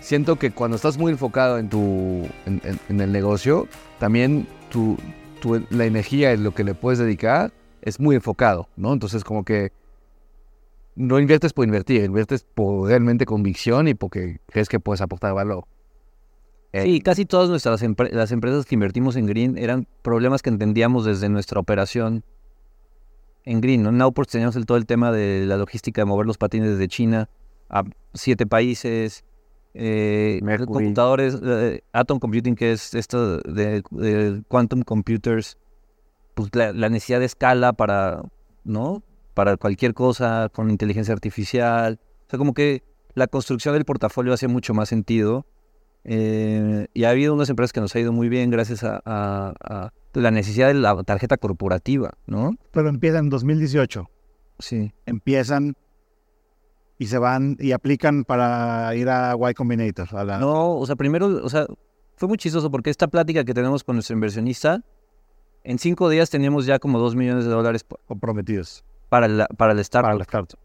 siento 0.00 0.36
que 0.36 0.50
cuando 0.50 0.76
estás 0.76 0.98
muy 0.98 1.12
enfocado 1.12 1.58
en 1.58 1.68
tu 1.70 2.28
en, 2.46 2.60
en- 2.64 2.78
en 2.88 3.00
el 3.00 3.10
negocio, 3.10 3.66
también 3.98 4.46
tu, 4.70 4.96
tu- 5.40 5.64
la 5.70 5.86
energía 5.86 6.32
y 6.34 6.36
lo 6.36 6.54
que 6.54 6.62
le 6.64 6.74
puedes 6.74 6.98
dedicar 6.98 7.52
es 7.82 7.98
muy 8.00 8.16
enfocado, 8.16 8.68
¿no? 8.76 8.92
Entonces 8.92 9.24
como 9.24 9.44
que 9.44 9.72
no 10.96 11.18
inviertes 11.18 11.52
por 11.52 11.64
invertir, 11.64 12.04
inviertes 12.04 12.46
por 12.54 12.88
realmente 12.88 13.26
convicción 13.26 13.88
y 13.88 13.94
porque 13.94 14.38
crees 14.50 14.68
que 14.68 14.78
puedes 14.78 15.00
aportar 15.00 15.34
valor. 15.34 15.64
Eh, 16.74 16.82
Sí, 16.82 17.00
casi 17.00 17.24
todas 17.24 17.48
nuestras 17.48 17.82
empre- 17.82 18.10
las 18.10 18.32
empresas 18.32 18.66
que 18.66 18.74
invertimos 18.74 19.14
en 19.16 19.26
Green 19.26 19.56
eran 19.56 19.86
problemas 20.02 20.42
que 20.42 20.50
entendíamos 20.50 21.04
desde 21.04 21.28
nuestra 21.28 21.60
operación 21.60 22.24
en 23.44 23.60
Green. 23.60 23.82
¿no? 23.82 23.90
En 23.90 23.98
Nowports 23.98 24.32
teníamos 24.32 24.56
el, 24.56 24.66
todo 24.66 24.76
el 24.78 24.86
tema 24.86 25.12
de 25.12 25.44
la 25.46 25.56
logística 25.56 26.00
de 26.00 26.06
mover 26.06 26.26
los 26.26 26.36
patines 26.38 26.70
desde 26.70 26.88
China 26.88 27.28
a 27.68 27.84
siete 28.12 28.46
países. 28.46 29.24
eh, 29.74 30.38
computadores, 30.66 31.38
eh, 31.42 31.80
Atom 31.92 32.18
Computing, 32.18 32.54
que 32.54 32.72
es 32.72 32.94
esto 32.94 33.38
de, 33.38 33.82
de 33.90 34.42
Quantum 34.48 34.82
Computers, 34.82 35.58
pues 36.34 36.50
la, 36.54 36.72
la 36.72 36.88
necesidad 36.88 37.18
de 37.20 37.26
escala 37.26 37.72
para, 37.72 38.22
¿no? 38.64 39.02
Para 39.34 39.56
cualquier 39.56 39.94
cosa 39.94 40.48
con 40.52 40.70
inteligencia 40.70 41.12
artificial. 41.12 41.98
O 42.26 42.30
sea, 42.30 42.38
como 42.38 42.54
que 42.54 42.82
la 43.14 43.26
construcción 43.26 43.74
del 43.74 43.84
portafolio 43.84 44.32
hacía 44.32 44.48
mucho 44.48 44.74
más 44.74 44.88
sentido. 44.88 45.44
Eh, 46.04 46.86
y 46.92 47.04
ha 47.04 47.10
habido 47.10 47.32
unas 47.34 47.48
empresas 47.48 47.72
que 47.72 47.80
nos 47.80 47.94
ha 47.94 48.00
ido 48.00 48.12
muy 48.12 48.28
bien 48.28 48.50
gracias 48.50 48.84
a, 48.84 49.00
a- 49.04 49.54
a 49.60 49.92
la 50.12 50.30
necesidad 50.30 50.68
de 50.68 50.74
la 50.74 51.02
tarjeta 51.02 51.36
corporativa, 51.38 52.12
¿no? 52.26 52.52
Pero 52.72 52.88
empiezan 52.88 53.24
en 53.24 53.30
2018. 53.30 54.08
Sí. 54.58 54.92
Empiezan 55.06 55.74
y 56.98 57.06
se 57.06 57.18
van 57.18 57.56
y 57.58 57.72
aplican 57.72 58.24
para 58.24 58.94
ir 58.94 59.08
a 59.08 59.34
Y 59.50 59.54
Combinator. 59.54 60.08
A 60.14 60.24
la, 60.24 60.38
No, 60.38 60.76
o 60.76 60.86
sea, 60.86 60.94
primero, 60.94 61.26
o 61.42 61.48
sea, 61.48 61.66
fue 62.16 62.28
muy 62.28 62.38
chistoso 62.38 62.70
porque 62.70 62.90
esta 62.90 63.08
plática 63.08 63.44
que 63.44 63.54
tenemos 63.54 63.82
con 63.82 63.96
nuestro 63.96 64.14
inversionista, 64.14 64.82
en 65.64 65.78
cinco 65.78 66.08
días 66.08 66.30
teníamos 66.30 66.66
ya 66.66 66.78
como 66.78 66.98
dos 67.00 67.16
millones 67.16 67.44
de 67.46 67.50
dólares 67.50 67.84
comprometidos 68.06 68.84
para, 69.08 69.26
la, 69.26 69.46
para 69.48 69.72
el 69.72 69.78
startup. 69.80 70.06
para 70.06 70.16
la 70.18 70.22
startup. 70.22 70.58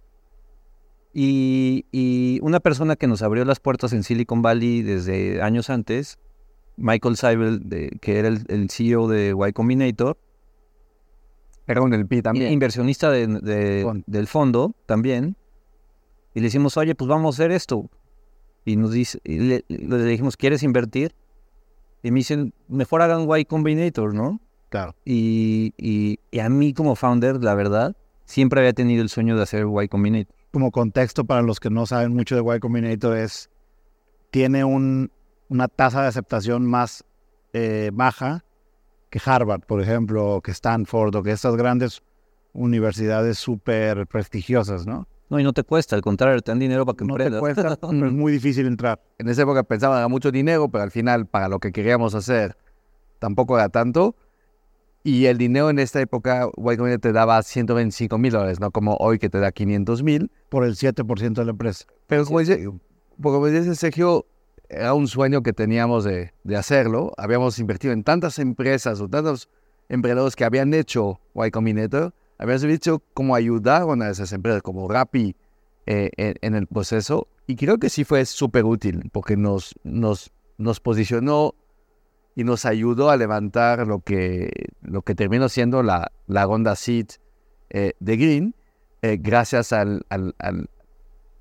Y, 1.14 1.86
y 1.92 2.40
una 2.44 2.60
persona 2.60 2.96
que 2.96 3.08
nos 3.08 3.22
abrió 3.22 3.44
las 3.46 3.60
puertas 3.60 3.94
en 3.94 4.04
Silicon 4.04 4.42
Valley 4.42 4.82
desde 4.84 5.42
años 5.42 5.70
antes, 5.70 6.20
Michael 6.78 7.18
Seibel, 7.18 7.68
de- 7.68 7.98
que 8.02 8.20
era 8.20 8.28
el, 8.28 8.46
el 8.48 8.70
CEO 8.70 9.08
de 9.08 9.36
Y 9.48 9.54
Combinator, 9.54 10.18
Era 11.68 11.82
un 11.82 11.94
LP 11.94 12.22
también. 12.22 12.52
inversionista 12.52 13.12
de- 13.12 13.28
de- 13.28 13.82
Fondo. 13.84 14.04
del 14.08 14.28
fondo 14.28 14.76
también, 14.86 15.36
y 16.34 16.40
le 16.40 16.46
decimos, 16.46 16.78
oye, 16.78 16.96
pues 16.96 17.08
vamos 17.08 17.36
a 17.40 17.44
hacer 17.44 17.52
esto. 17.52 17.90
Y 18.66 18.76
nos 18.76 18.92
dice, 18.92 19.20
y 19.24 19.40
le, 19.40 19.66
le 19.68 20.04
dijimos, 20.04 20.38
¿quieres 20.38 20.62
invertir? 20.64 21.16
Y 22.04 22.12
me 22.12 22.20
dicen, 22.20 22.54
mejor 22.68 23.02
hagan 23.02 23.28
Y 23.38 23.46
Combinator, 23.46 24.14
¿no? 24.14 24.40
Claro. 24.70 24.96
Y, 25.06 25.74
y- 25.78 26.20
y 26.32 26.40
a 26.40 26.50
mí 26.50 26.74
como 26.74 26.96
founder, 26.96 27.44
la 27.44 27.56
verdad, 27.56 27.96
siempre 28.26 28.60
había 28.62 28.74
tenido 28.74 29.02
el 29.02 29.10
sueño 29.10 29.36
de 29.36 29.44
hacer 29.44 29.66
Y 29.84 29.88
Combinator. 29.88 30.36
Como 30.52 30.72
contexto 30.72 31.26
para 31.26 31.42
los 31.42 31.60
que 31.60 31.70
no 31.70 31.86
saben 31.86 32.14
mucho 32.14 32.36
de 32.36 32.56
Y 32.56 32.60
Combinator 32.60 33.18
es, 33.18 33.50
tiene 34.32 34.64
un, 34.64 35.12
una 35.48 35.68
tasa 35.68 36.02
de 36.02 36.08
aceptación 36.08 36.66
más 36.66 37.04
eh, 37.54 37.92
baja 37.94 38.44
que 39.10 39.20
Harvard, 39.24 39.62
por 39.62 39.82
ejemplo, 39.82 40.36
o 40.36 40.42
que 40.42 40.52
Stanford, 40.52 41.16
o 41.16 41.24
que 41.24 41.32
estas 41.32 41.56
grandes 41.56 42.02
universidades 42.54 43.38
súper 43.38 44.08
prestigiosas, 44.08 44.86
¿no? 44.86 45.08
No, 45.30 45.40
y 45.40 45.44
no 45.44 45.54
te 45.54 45.64
cuesta, 45.64 45.96
al 45.96 46.02
contrario, 46.02 46.42
te 46.42 46.52
dan 46.52 46.60
dinero 46.60 46.86
para 46.86 46.98
que 46.98 47.06
No 47.06 47.16
te 47.16 47.24
emprendas. 47.26 47.40
cuesta, 47.40 47.76
pero 47.82 48.08
es 48.08 48.14
muy 48.14 48.32
difícil 48.32 48.66
entrar. 48.66 49.00
En 49.20 49.30
esa 49.30 49.44
época 49.44 49.64
pensaba 49.64 50.00
era 50.00 50.08
mucho 50.08 50.32
dinero, 50.32 50.70
pero 50.70 50.84
al 50.84 50.92
final 50.92 51.28
para 51.28 51.48
lo 51.50 51.60
que 51.60 51.72
queríamos 51.72 52.16
hacer 52.16 52.58
tampoco 53.20 53.58
era 53.58 53.70
tanto. 53.70 54.16
Y 55.04 55.26
el 55.26 55.38
dinero 55.38 55.70
en 55.70 55.80
esta 55.80 56.02
época, 56.02 56.50
Y 56.58 56.62
Combinator 56.78 57.00
te 57.00 57.12
daba 57.14 57.42
125 57.42 58.18
mil 58.18 58.32
dólares, 58.32 58.60
no 58.60 58.72
como 58.72 58.96
hoy 58.96 59.18
que 59.18 59.30
te 59.30 59.40
da 59.40 59.52
500 59.52 60.04
mil. 60.04 60.32
por 60.50 60.66
el 60.66 60.76
7% 60.76 61.34
de 61.34 61.46
la 61.46 61.52
empresa. 61.52 61.86
Pero 62.08 62.26
como 62.26 62.40
dice, 62.40 62.70
como 63.22 63.48
dice 63.48 63.76
Sergio, 63.76 64.26
era 64.68 64.94
un 64.94 65.08
sueño 65.08 65.42
que 65.42 65.54
teníamos 65.54 66.04
de, 66.04 66.34
de 66.44 66.56
hacerlo. 66.56 67.14
Habíamos 67.18 67.58
invertido 67.60 67.94
en 67.94 68.04
tantas 68.04 68.40
empresas 68.40 69.00
o 69.02 69.08
tantos 69.08 69.50
emprendedores 69.90 70.36
que 70.36 70.46
habían 70.46 70.74
hecho 70.74 71.20
Y 71.36 71.52
Combinator. 71.52 72.14
Habíamos 72.38 72.66
visto 72.66 73.04
cómo 73.14 73.36
ayudaron 73.36 74.02
a 74.02 74.10
esas 74.10 74.32
empresas, 74.32 74.62
como 74.62 74.88
Rappi, 74.88 75.36
eh, 75.86 76.12
en, 76.18 76.36
en 76.42 76.56
el 76.56 76.68
proceso. 76.68 77.28
Y 77.48 77.56
creo 77.56 77.80
que 77.80 77.90
sí 77.90 78.04
fue 78.04 78.26
súper 78.26 78.66
útil 78.66 79.10
porque 79.12 79.36
nos, 79.36 79.74
nos, 79.84 80.32
nos 80.58 80.80
posicionó 80.80 81.56
y 82.40 82.46
nos 82.46 82.64
ayudó 82.64 83.10
a 83.10 83.18
levantar 83.18 83.86
lo 83.86 84.00
que, 84.00 84.50
lo 84.82 85.02
que 85.02 85.14
terminó 85.14 85.50
siendo 85.50 85.84
la, 85.84 86.14
la 86.28 86.46
ronda 86.46 86.78
seed 86.78 87.08
eh, 87.70 87.92
de 88.00 88.16
Green, 88.16 88.56
eh, 89.02 89.18
gracias 89.20 89.74
al, 89.74 90.06
al, 90.08 90.34
al, 90.40 90.70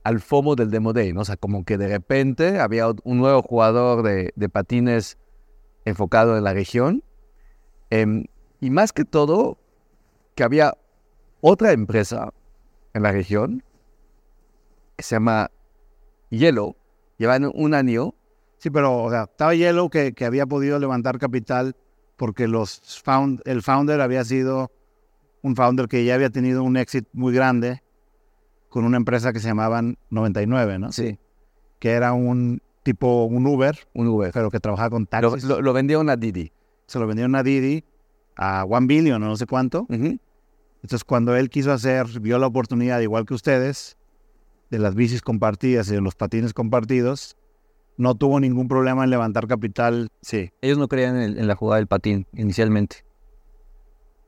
al 0.02 0.18
FOMO 0.18 0.56
del 0.56 0.72
Demo 0.72 0.92
Day, 0.92 1.12
¿no? 1.12 1.20
O 1.20 1.24
sea, 1.24 1.36
como 1.36 1.64
que 1.64 1.78
de 1.78 1.86
repente 1.86 2.58
había 2.58 2.88
un 2.88 3.18
nuevo 3.18 3.42
jugador 3.42 4.02
de, 4.02 4.32
de 4.34 4.48
patines 4.48 5.18
enfocado 5.84 6.36
en 6.36 6.42
la 6.42 6.52
región. 6.52 7.04
em, 7.90 8.24
y 8.60 8.70
más 8.70 8.92
que 8.92 9.04
todo, 9.04 9.56
que 10.34 10.42
había 10.42 10.76
otra 11.42 11.70
empresa 11.70 12.34
en 12.92 13.04
la 13.04 13.12
región 13.12 13.62
que 14.96 15.04
se 15.04 15.14
llama 15.14 15.52
Yellow. 16.30 16.74
Llevan 17.18 17.48
un 17.54 17.74
año 17.74 18.16
Sí, 18.58 18.70
pero 18.70 19.02
o 19.04 19.10
sea, 19.10 19.24
estaba 19.24 19.54
Yellow 19.54 19.88
que, 19.88 20.12
que 20.12 20.24
había 20.24 20.46
podido 20.46 20.78
levantar 20.78 21.18
capital 21.18 21.76
porque 22.16 22.48
los 22.48 22.80
found, 23.04 23.40
el 23.44 23.62
founder 23.62 24.00
había 24.00 24.24
sido 24.24 24.72
un 25.42 25.54
founder 25.54 25.86
que 25.86 26.04
ya 26.04 26.14
había 26.14 26.30
tenido 26.30 26.62
un 26.64 26.76
éxito 26.76 27.08
muy 27.12 27.32
grande 27.32 27.82
con 28.68 28.84
una 28.84 28.96
empresa 28.96 29.32
que 29.32 29.38
se 29.40 29.46
llamaban 29.48 29.96
99, 30.10 30.78
¿no? 30.78 30.90
Sí. 30.92 31.18
Que 31.78 31.92
era 31.92 32.12
un 32.12 32.60
tipo, 32.82 33.24
un 33.24 33.46
Uber, 33.46 33.78
un 33.94 34.08
Uber. 34.08 34.30
pero 34.34 34.50
que 34.50 34.58
trabajaba 34.60 34.90
con 34.90 35.02
Lo, 35.02 35.06
taxis. 35.08 35.44
lo- 35.44 35.60
lo 35.62 35.72
vendieron 35.72 36.10
a 36.10 36.16
Didi. 36.16 36.52
Se 36.86 36.98
lo 36.98 37.06
vendieron 37.06 37.34
a 37.36 37.42
Didi 37.42 37.84
a 38.36 38.64
One 38.64 38.86
Billion, 38.86 39.22
o 39.22 39.26
no 39.26 39.36
sé 39.36 39.46
cuánto. 39.46 39.86
Entonces, 39.88 41.04
cuando 41.04 41.34
él 41.36 41.48
quiso 41.50 41.72
hacer, 41.72 42.20
vio 42.20 42.38
la 42.38 42.46
oportunidad, 42.46 43.00
igual 43.00 43.24
que 43.26 43.34
ustedes, 43.34 43.96
de 44.70 44.78
las 44.78 44.94
bicis 44.94 45.22
compartidas 45.22 45.88
y 45.88 45.92
de 45.94 46.00
los 46.00 46.14
patines 46.14 46.52
compartidos, 46.52 47.36
no 47.98 48.14
tuvo 48.14 48.40
ningún 48.40 48.66
problema 48.68 49.04
en 49.04 49.10
levantar 49.10 49.46
capital. 49.46 50.08
Sí. 50.22 50.50
Ellos 50.62 50.78
no 50.78 50.88
creían 50.88 51.16
en, 51.16 51.22
el- 51.22 51.38
en 51.38 51.46
la 51.48 51.54
jugada 51.56 51.76
del 51.76 51.86
patín 51.86 52.26
inicialmente. 52.32 53.04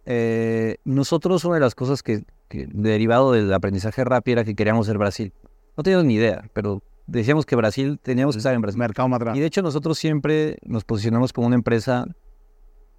Eh, 0.07 0.77
nosotros 0.85 1.45
una 1.45 1.55
de 1.55 1.61
las 1.61 1.75
cosas 1.75 2.03
que, 2.03 2.25
que 2.49 2.67
derivado 2.71 3.33
del 3.33 3.53
aprendizaje 3.53 4.05
rápido 4.05 4.35
era 4.41 4.45
que 4.45 4.55
queríamos 4.55 4.87
ser 4.87 4.99
Brasil. 4.99 5.33
No 5.77 5.83
teníamos 5.83 6.05
ni 6.07 6.15
idea, 6.15 6.45
pero 6.53 6.83
decíamos 7.07 7.47
que 7.47 7.57
Brasil, 7.57 7.99
teníamos 8.03 8.35
que 8.35 8.39
estar 8.39 8.55
en 8.55 8.61
Brasil. 8.61 8.79
Mercado 8.79 9.09
más 9.09 9.21
Y 9.37 9.41
de 9.41 9.47
hecho 9.47 9.63
nosotros 9.63 9.99
siempre 9.99 10.59
nos 10.63 10.85
posicionamos 10.85 11.33
como 11.33 11.47
una 11.47 11.57
empresa 11.57 12.07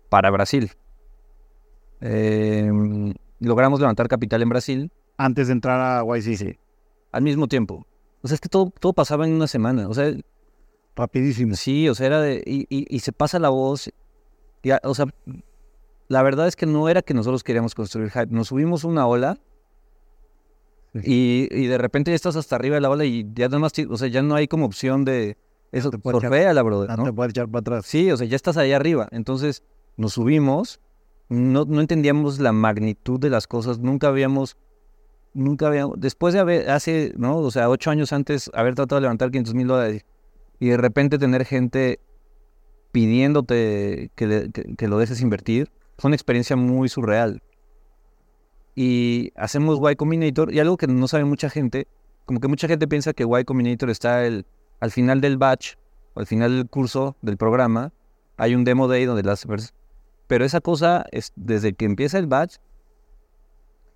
para 0.09 0.29
Brasil. 0.31 0.71
Eh, 2.01 2.71
logramos 3.39 3.79
levantar 3.79 4.07
capital 4.07 4.41
en 4.41 4.49
Brasil 4.49 4.91
Antes 5.17 5.47
de 5.47 5.53
entrar 5.53 5.79
a 5.79 6.03
YCC. 6.17 6.59
al 7.11 7.21
mismo 7.23 7.47
tiempo. 7.47 7.85
O 8.23 8.27
sea, 8.27 8.35
es 8.35 8.41
que 8.41 8.49
todo, 8.49 8.71
todo 8.79 8.93
pasaba 8.93 9.27
en 9.27 9.33
una 9.33 9.47
semana. 9.47 9.87
O 9.87 9.93
sea, 9.93 10.11
Rapidísimo. 11.01 11.55
Sí, 11.55 11.89
o 11.89 11.95
sea, 11.95 12.07
era 12.07 12.21
de. 12.21 12.43
Y, 12.45 12.67
y- 12.69 12.85
y 12.89 12.99
se 12.99 13.11
pasa 13.11 13.39
la 13.39 13.49
voz. 13.49 13.89
y 14.63 14.71
o 14.83 14.93
sea, 14.95 15.05
la 16.07 16.21
verdad 16.23 16.47
es 16.47 16.55
que 16.55 16.65
no 16.65 16.89
era 16.89 17.01
que 17.01 17.13
nosotros 17.13 17.43
queríamos 17.43 17.73
construir 17.73 18.09
hype. 18.11 18.27
Nos 18.29 18.49
subimos 18.49 18.83
una 18.83 19.07
ola 19.07 19.37
y, 20.93 21.47
y 21.51 21.67
de 21.67 21.77
repente 21.77 22.11
ya 22.11 22.15
estás 22.15 22.35
hasta 22.35 22.55
arriba 22.55 22.75
de 22.75 22.81
la 22.81 22.89
ola 22.89 23.05
y 23.05 23.25
ya 23.33 23.47
nada 23.47 23.59
más. 23.59 23.71
O 23.89 23.97
sea, 23.97 24.07
ya 24.09 24.21
no 24.21 24.35
hay 24.35 24.47
como 24.47 24.65
opción 24.65 25.05
de. 25.05 25.37
Eso, 25.71 25.89
surféala, 25.89 26.61
brother, 26.63 26.89
No 26.89 26.97
¿no? 26.97 27.03
te 27.05 27.13
puedes 27.13 27.29
echar 27.31 27.47
para 27.47 27.61
atrás. 27.61 27.85
Sí, 27.85 28.11
o 28.11 28.17
sea, 28.17 28.27
ya 28.27 28.35
estás 28.35 28.57
ahí 28.57 28.73
arriba. 28.73 29.07
Entonces 29.11 29.63
nos 29.95 30.13
subimos, 30.13 30.81
no, 31.29 31.63
no 31.63 31.79
entendíamos 31.79 32.39
la 32.39 32.51
magnitud 32.51 33.19
de 33.19 33.29
las 33.29 33.47
cosas, 33.47 33.79
nunca 33.79 34.09
habíamos, 34.09 34.57
nunca 35.33 35.67
habíamos, 35.67 35.97
después 35.97 36.33
de 36.33 36.41
haber, 36.41 36.69
hace, 36.69 37.13
¿no? 37.17 37.37
O 37.37 37.51
sea, 37.51 37.69
ocho 37.69 37.89
años 37.89 38.11
antes, 38.11 38.51
haber 38.53 38.75
tratado 38.75 38.99
de 38.99 39.03
levantar 39.03 39.31
500 39.31 39.53
mil 39.53 39.67
dólares 39.67 40.05
y 40.61 40.69
de 40.69 40.77
repente 40.77 41.17
tener 41.17 41.43
gente 41.43 41.99
pidiéndote 42.91 44.11
que, 44.15 44.27
le- 44.27 44.51
que- 44.51 44.87
lo 44.87 44.99
dejes 44.99 45.19
invertir, 45.21 45.71
fue 45.97 46.09
una 46.09 46.15
experiencia 46.15 46.55
muy 46.55 46.87
surreal. 46.87 47.41
Y 48.75 49.31
hacemos 49.35 49.79
Y 49.91 49.95
Combinator, 49.95 50.53
y 50.53 50.59
algo 50.59 50.77
que 50.77 50.85
no 50.85 51.07
sabe 51.07 51.25
mucha 51.25 51.49
gente, 51.49 51.87
como 52.25 52.39
que 52.39 52.47
mucha 52.47 52.67
gente 52.67 52.87
piensa 52.87 53.13
que 53.13 53.23
Y 53.23 53.43
Combinator 53.43 53.89
está 53.89 54.23
el, 54.23 54.45
al 54.79 54.91
final 54.91 55.19
del 55.19 55.37
batch, 55.39 55.77
o 56.13 56.19
al 56.19 56.27
final 56.27 56.55
del 56.55 56.69
curso, 56.69 57.17
del 57.23 57.37
programa, 57.37 57.91
hay 58.37 58.53
un 58.53 58.63
demo 58.63 58.87
day 58.87 59.05
donde 59.05 59.23
las 59.23 59.47
Pero 60.27 60.45
esa 60.45 60.61
cosa, 60.61 61.05
es 61.11 61.33
desde 61.35 61.73
que 61.73 61.85
empieza 61.85 62.19
el 62.19 62.27
batch, 62.27 62.57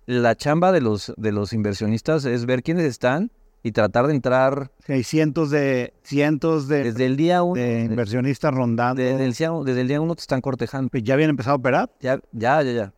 la 0.06 0.34
chamba 0.34 0.72
de 0.72 0.80
los, 0.80 1.14
de 1.16 1.30
los 1.30 1.52
inversionistas 1.52 2.24
es 2.24 2.44
ver 2.44 2.64
quiénes 2.64 2.86
están 2.86 3.30
y 3.66 3.72
tratar 3.72 4.06
de 4.06 4.14
entrar 4.14 4.70
Hay 4.86 5.02
cientos 5.02 5.50
de, 5.50 5.92
cientos 6.04 6.68
de, 6.68 6.84
desde 6.84 7.04
el 7.06 7.16
día 7.16 7.42
uno. 7.42 7.60
de 7.60 7.80
inversionistas 7.80 8.54
rondando. 8.54 9.02
Desde 9.02 9.24
el, 9.24 9.32
día- 9.32 9.50
desde 9.64 9.80
el 9.80 9.88
día 9.88 10.00
uno 10.00 10.14
te 10.14 10.20
están 10.20 10.40
cortejando. 10.40 10.88
¿Ya 10.98 11.14
habían 11.14 11.30
empezado 11.30 11.54
a 11.54 11.56
operar? 11.58 11.90
Ya, 12.00 12.20
ya, 12.30 12.62
ya, 12.62 12.72
ya. 12.72 12.94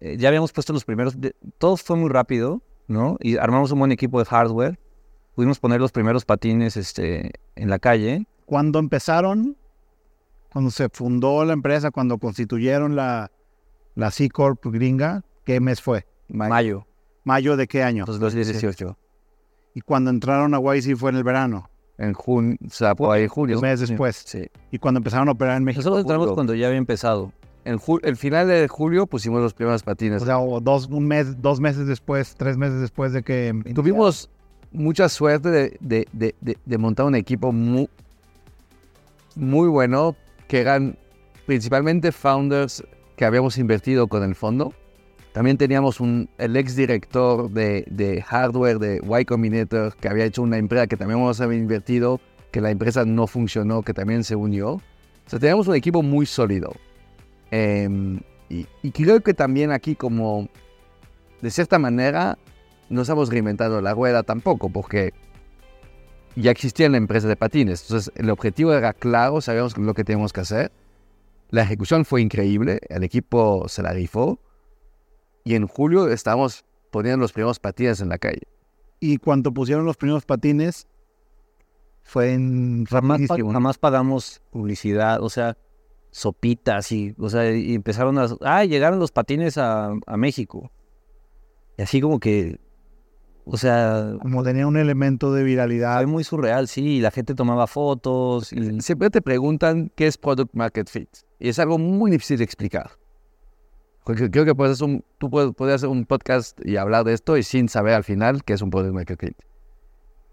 Eh, 0.00 0.16
ya 0.18 0.28
habíamos 0.28 0.50
puesto 0.52 0.72
los 0.72 0.86
primeros. 0.86 1.20
de- 1.20 1.34
todo 1.58 1.76
fue 1.76 1.96
muy 1.96 2.08
rápido, 2.08 2.62
¿no? 2.88 3.18
Y 3.20 3.36
armamos 3.36 3.70
un 3.72 3.80
buen 3.80 3.92
equipo 3.92 4.18
de 4.18 4.24
hardware. 4.24 4.78
Pudimos 5.34 5.58
poner 5.58 5.78
los 5.78 5.92
primeros 5.92 6.24
patines 6.24 6.78
este, 6.78 7.32
en 7.54 7.68
la 7.68 7.78
calle. 7.78 8.26
Cuando 8.46 8.78
empezaron, 8.78 9.58
cuando 10.50 10.70
se 10.70 10.88
fundó 10.88 11.44
la 11.44 11.52
empresa, 11.52 11.90
cuando 11.90 12.16
constituyeron 12.16 12.96
la, 12.96 13.30
la 13.94 14.10
C 14.10 14.30
Corp 14.30 14.64
gringa, 14.66 15.22
¿qué 15.44 15.60
mes 15.60 15.82
fue? 15.82 16.06
Mayo. 16.28 16.86
¿Mayo 17.24 17.58
de 17.58 17.66
qué 17.68 17.82
año? 17.82 18.06
2018. 18.06 18.96
Y 19.74 19.80
cuando 19.80 20.10
entraron 20.10 20.54
a 20.54 20.58
YC 20.60 20.96
fue 20.96 21.10
en 21.10 21.16
el 21.16 21.24
verano, 21.24 21.68
En 21.98 22.12
junio, 22.14 22.56
o 22.66 22.70
sea, 22.70 22.94
por 22.94 23.14
ahí 23.14 23.26
julio. 23.28 23.56
un 23.56 23.62
mes 23.62 23.80
después. 23.80 24.16
Sí. 24.26 24.46
Y 24.70 24.78
cuando 24.78 24.98
empezaron 24.98 25.28
a 25.28 25.32
operar 25.32 25.56
en 25.56 25.64
México, 25.64 25.80
Nosotros 25.80 26.00
entramos 26.02 26.24
julio. 26.26 26.34
cuando 26.34 26.54
ya 26.54 26.66
había 26.66 26.78
empezado. 26.78 27.32
En 27.64 27.78
el 28.02 28.16
final 28.16 28.48
de 28.48 28.66
julio 28.68 29.06
pusimos 29.06 29.40
los 29.40 29.54
primeros 29.54 29.82
patines. 29.84 30.20
o 30.22 30.26
sea, 30.26 30.38
o 30.40 30.60
dos, 30.60 30.88
un 30.88 31.06
mes, 31.06 31.40
dos 31.40 31.60
meses 31.60 31.86
después, 31.86 32.34
tres 32.36 32.56
meses 32.56 32.80
después 32.80 33.12
de 33.12 33.22
que... 33.22 33.54
Tuvimos 33.74 34.28
mucha 34.72 35.08
suerte 35.08 35.48
de, 35.50 35.76
de- 35.80 36.08
de- 36.12 36.34
de- 36.40 36.58
de 36.64 36.78
montar 36.78 37.06
un 37.06 37.14
equipo 37.14 37.52
muy, 37.52 37.88
muy 39.36 39.68
bueno, 39.68 40.16
que 40.48 40.60
eran 40.60 40.96
principalmente 41.46 42.10
founders 42.12 42.82
que 43.16 43.24
habíamos 43.24 43.56
invertido 43.58 44.08
con 44.08 44.22
el 44.24 44.34
fondo. 44.34 44.72
También 45.32 45.56
teníamos 45.56 45.98
un, 46.00 46.28
el 46.38 46.56
ex 46.56 46.76
director 46.76 47.50
de, 47.50 48.24
hardware 48.26 48.78
de 48.78 49.00
Y 49.20 49.24
Combinator, 49.24 49.96
que 49.96 50.08
había 50.08 50.26
hecho 50.26 50.42
una 50.42 50.58
empresa 50.58 50.86
que 50.86 50.96
también 50.96 51.20
hemos 51.20 51.40
había 51.40 51.58
invertido, 51.58 52.20
que 52.50 52.60
la 52.60 52.70
empresa 52.70 53.04
no 53.06 53.26
funcionó, 53.26 53.82
que 53.82 53.94
también 53.94 54.24
se 54.24 54.36
unió. 54.36 54.72
O 54.74 54.80
sea, 55.26 55.38
teníamos 55.38 55.68
un 55.68 55.74
equipo 55.74 56.02
muy 56.02 56.26
sólido. 56.26 56.72
Em, 57.50 58.20
y, 58.50 58.66
y 58.82 58.90
creo 58.90 59.22
que 59.22 59.32
también 59.32 59.70
aquí 59.70 59.94
como, 59.94 60.48
de 61.40 61.50
cierta 61.50 61.78
manera, 61.78 62.36
no 62.90 63.00
estamos 63.00 63.30
reinventando 63.30 63.80
la 63.80 63.94
rueda 63.94 64.22
tampoco, 64.22 64.68
porque 64.68 65.14
ya 66.36 66.50
existía 66.50 66.90
la 66.90 66.98
empresa 66.98 67.26
de 67.26 67.36
patines. 67.36 67.82
Entonces, 67.82 68.12
el 68.16 68.28
objetivo 68.28 68.74
era 68.74 68.92
claro, 68.92 69.40
sabíamos 69.40 69.76
lo 69.78 69.94
que 69.94 70.04
teníamos 70.04 70.32
que 70.32 70.40
hacer. 70.40 70.72
La 71.50 71.62
ejecución 71.62 72.04
fue 72.04 72.20
increíble, 72.20 72.80
el 72.88 73.02
equipo 73.02 73.66
se 73.68 73.82
la 73.82 73.92
rifó. 73.92 74.38
Y 75.44 75.54
en 75.54 75.66
julio 75.66 76.08
estábamos 76.08 76.64
poniendo 76.90 77.18
los 77.18 77.32
primeros 77.32 77.58
patines 77.58 78.00
en 78.00 78.08
la 78.08 78.18
calle. 78.18 78.42
Y 79.00 79.16
cuando 79.16 79.52
pusieron 79.52 79.84
los 79.84 79.96
primeros 79.96 80.24
patines, 80.24 80.86
fue 82.02 82.32
en 82.32 82.84
Jamás, 82.84 83.20
jamás 83.28 83.78
pagamos 83.78 84.42
publicidad, 84.50 85.22
o 85.22 85.28
sea, 85.28 85.56
sopitas 86.10 86.92
y, 86.92 87.14
o 87.18 87.28
sea, 87.28 87.50
y 87.52 87.74
empezaron 87.74 88.18
a... 88.18 88.28
Ah, 88.42 88.64
llegaron 88.64 88.98
los 88.98 89.10
patines 89.10 89.58
a, 89.58 89.92
a 90.06 90.16
México. 90.16 90.70
Y 91.78 91.82
así 91.82 92.00
como 92.00 92.20
que, 92.20 92.60
o 93.44 93.56
sea, 93.56 94.14
Como 94.20 94.44
tenía 94.44 94.66
un 94.66 94.76
elemento 94.76 95.32
de 95.32 95.42
viralidad. 95.42 95.96
fue 95.98 96.06
muy 96.06 96.24
surreal, 96.24 96.68
sí, 96.68 96.98
y 96.98 97.00
la 97.00 97.10
gente 97.10 97.34
tomaba 97.34 97.66
fotos 97.66 98.52
y... 98.52 98.80
Siempre 98.80 99.10
te 99.10 99.20
preguntan 99.20 99.90
qué 99.96 100.06
es 100.06 100.16
Product 100.16 100.54
Market 100.54 100.88
Fit. 100.88 101.08
Y 101.40 101.48
es 101.48 101.58
algo 101.58 101.78
muy 101.78 102.10
difícil 102.10 102.38
de 102.38 102.44
explicar. 102.44 102.90
Creo 104.04 104.44
que 104.44 104.54
puedes 104.54 104.72
hacer 104.74 104.88
un, 104.88 105.04
tú 105.18 105.30
puedes, 105.30 105.54
puedes 105.54 105.76
hacer 105.76 105.88
un 105.88 106.04
podcast 106.06 106.58
y 106.64 106.76
hablar 106.76 107.04
de 107.04 107.12
esto 107.12 107.36
y 107.36 107.44
sin 107.44 107.68
saber 107.68 107.94
al 107.94 108.02
final 108.02 108.42
qué 108.42 108.54
es 108.54 108.62
un 108.62 108.70
Product 108.70 108.94
Market 108.94 109.20
Fit. 109.20 109.36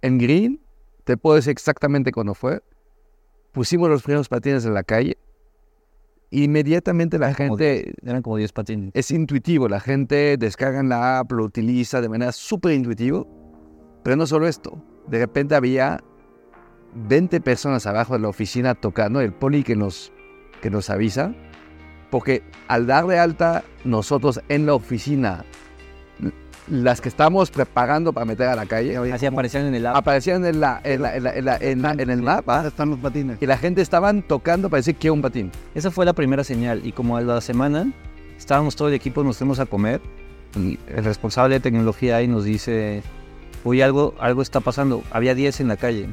En 0.01 0.17
Green, 0.17 0.59
te 1.03 1.17
puedo 1.17 1.35
decir 1.35 1.51
exactamente 1.51 2.11
cuándo 2.11 2.33
fue. 2.33 2.63
Pusimos 3.51 3.89
los 3.89 4.03
primeros 4.03 4.27
patines 4.27 4.65
en 4.65 4.73
la 4.73 4.83
calle. 4.83 5.17
Inmediatamente 6.31 7.17
la 7.17 7.33
como 7.33 7.57
gente 7.57 7.93
Eran 8.03 8.21
como 8.21 8.37
10 8.37 8.53
patines. 8.53 8.91
es 8.93 9.11
intuitivo. 9.11 9.67
La 9.67 9.79
gente 9.79 10.37
descarga 10.37 10.81
la 10.83 11.19
app, 11.19 11.31
lo 11.31 11.43
utiliza 11.43 12.01
de 12.01 12.09
manera 12.09 12.31
súper 12.31 12.73
intuitiva. 12.73 13.25
Pero 14.03 14.15
no 14.15 14.27
solo 14.27 14.47
esto. 14.47 14.81
De 15.07 15.19
repente 15.19 15.55
había 15.55 15.99
20 16.93 17.41
personas 17.41 17.85
abajo 17.85 18.13
de 18.13 18.19
la 18.19 18.29
oficina 18.29 18.75
tocando, 18.75 19.21
el 19.21 19.33
poli 19.33 19.63
que 19.63 19.75
nos, 19.75 20.11
que 20.61 20.69
nos 20.69 20.89
avisa. 20.89 21.33
Porque 22.09 22.41
al 22.67 22.87
darle 22.87 23.19
alta 23.19 23.63
nosotros 23.83 24.41
en 24.49 24.65
la 24.65 24.73
oficina, 24.73 25.45
las 26.69 27.01
que 27.01 27.09
estábamos 27.09 27.49
preparando 27.49 28.13
para 28.13 28.25
meter 28.25 28.47
a 28.47 28.55
la 28.55 28.65
calle, 28.65 28.95
Así 29.11 29.25
aparecían 29.25 29.65
en 29.67 29.75
el 29.75 29.85
app. 29.87 29.95
aparecían 29.95 30.45
en, 30.45 30.59
la, 30.59 30.79
en, 30.83 31.01
la- 31.01 31.15
en 31.15 31.23
la- 31.23 31.33
en 31.35 31.45
la- 31.45 31.57
en 31.57 31.81
la- 31.81 31.91
en 31.93 32.09
el 32.09 32.21
mapa 32.21 32.55
¿Dónde 32.55 32.69
están 32.69 32.89
los 32.91 32.99
patines? 32.99 33.37
y 33.41 33.45
la 33.47 33.57
gente 33.57 33.81
estaban 33.81 34.21
tocando 34.21 34.69
para 34.69 34.79
decir 34.79 34.95
que 34.95 35.09
un 35.09 35.21
patín. 35.21 35.51
Esa 35.73 35.89
fue 35.91 36.05
la 36.05 36.13
primera 36.13 36.43
señal. 36.43 36.81
Y 36.85 36.91
como 36.91 37.17
a 37.17 37.21
la 37.21 37.41
semana 37.41 37.91
estábamos 38.37 38.75
todo 38.75 38.87
el 38.87 38.93
equipo, 38.93 39.23
nos 39.23 39.37
fuimos 39.37 39.59
a 39.59 39.65
comer. 39.65 39.99
Y 40.55 40.77
el 40.87 41.03
responsable 41.03 41.55
de 41.55 41.59
tecnología 41.59 42.17
ahí 42.17 42.27
nos 42.27 42.43
dice, 42.43 43.01
oye, 43.63 43.83
algo, 43.83 44.13
algo 44.19 44.41
está 44.43 44.59
pasando. 44.61 45.03
Había 45.11 45.33
10 45.35 45.59
en 45.61 45.67
la 45.69 45.77
calle. 45.77 46.07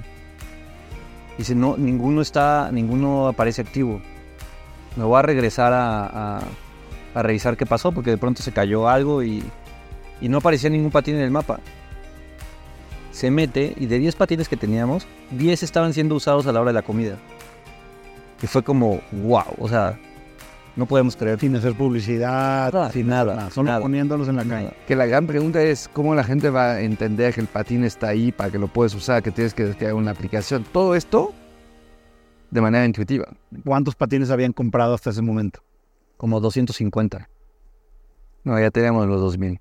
Dice, 1.38 1.54
no, 1.54 1.76
ninguno 1.76 2.22
está, 2.22 2.70
ninguno 2.72 3.28
aparece 3.28 3.60
activo. 3.62 4.00
Me 4.96 5.04
voy 5.04 5.18
a 5.18 5.22
regresar 5.22 5.72
a, 5.72 6.38
a- 6.38 6.42
a 7.14 7.22
revisar 7.22 7.56
qué 7.56 7.64
pasó, 7.64 7.92
porque 7.92 8.10
de 8.10 8.18
pronto 8.18 8.42
se 8.42 8.52
cayó 8.52 8.88
algo 8.88 9.22
y, 9.22 9.42
y 10.20 10.28
no 10.28 10.38
aparecía 10.38 10.68
ningún 10.68 10.90
patín 10.90 11.14
en 11.14 11.22
el 11.22 11.30
mapa. 11.30 11.60
Se 13.12 13.30
mete 13.30 13.72
y 13.76 13.86
de 13.86 13.98
10 13.98 14.16
patines 14.16 14.48
que 14.48 14.56
teníamos, 14.56 15.06
10 15.30 15.62
estaban 15.62 15.94
siendo 15.94 16.14
usados 16.14 16.46
a 16.46 16.52
la 16.52 16.60
hora 16.60 16.70
de 16.70 16.74
la 16.74 16.82
comida. 16.82 17.16
Y 18.42 18.46
fue 18.46 18.62
como, 18.62 19.00
wow, 19.12 19.44
o 19.58 19.66
sea, 19.68 19.98
no 20.76 20.84
podemos 20.84 21.16
creer. 21.16 21.40
Sin 21.40 21.56
hacer 21.56 21.72
publicidad, 21.74 22.70
Nada, 22.70 22.92
sin 22.92 23.06
nada, 23.06 23.34
nada, 23.34 23.50
solo 23.50 23.68
nada. 23.70 23.80
poniéndolos 23.80 24.28
en 24.28 24.36
la 24.36 24.44
calle. 24.44 24.72
Que 24.86 24.94
la 24.94 25.06
gran 25.06 25.26
pregunta 25.26 25.62
es 25.62 25.88
cómo 25.90 26.14
la 26.14 26.22
gente 26.24 26.50
va 26.50 26.72
a 26.72 26.80
entender 26.82 27.32
que 27.32 27.40
el 27.40 27.46
patín 27.46 27.82
está 27.84 28.08
ahí 28.08 28.30
para 28.32 28.50
que 28.50 28.58
lo 28.58 28.66
puedes 28.68 28.94
usar, 28.94 29.22
que 29.22 29.30
tienes 29.30 29.54
que 29.54 29.64
descargar 29.64 29.94
una 29.94 30.10
aplicación. 30.10 30.66
Todo 30.70 30.94
esto 30.94 31.32
de 32.50 32.60
manera 32.60 32.84
intuitiva. 32.84 33.26
¿Cuántos 33.64 33.94
patines 33.96 34.30
habían 34.30 34.52
comprado 34.52 34.94
hasta 34.94 35.10
ese 35.10 35.22
momento? 35.22 35.60
Como 36.16 36.40
250. 36.40 37.28
No, 38.44 38.58
ya 38.60 38.70
teníamos 38.70 39.06
los 39.08 39.20
2000 39.20 39.60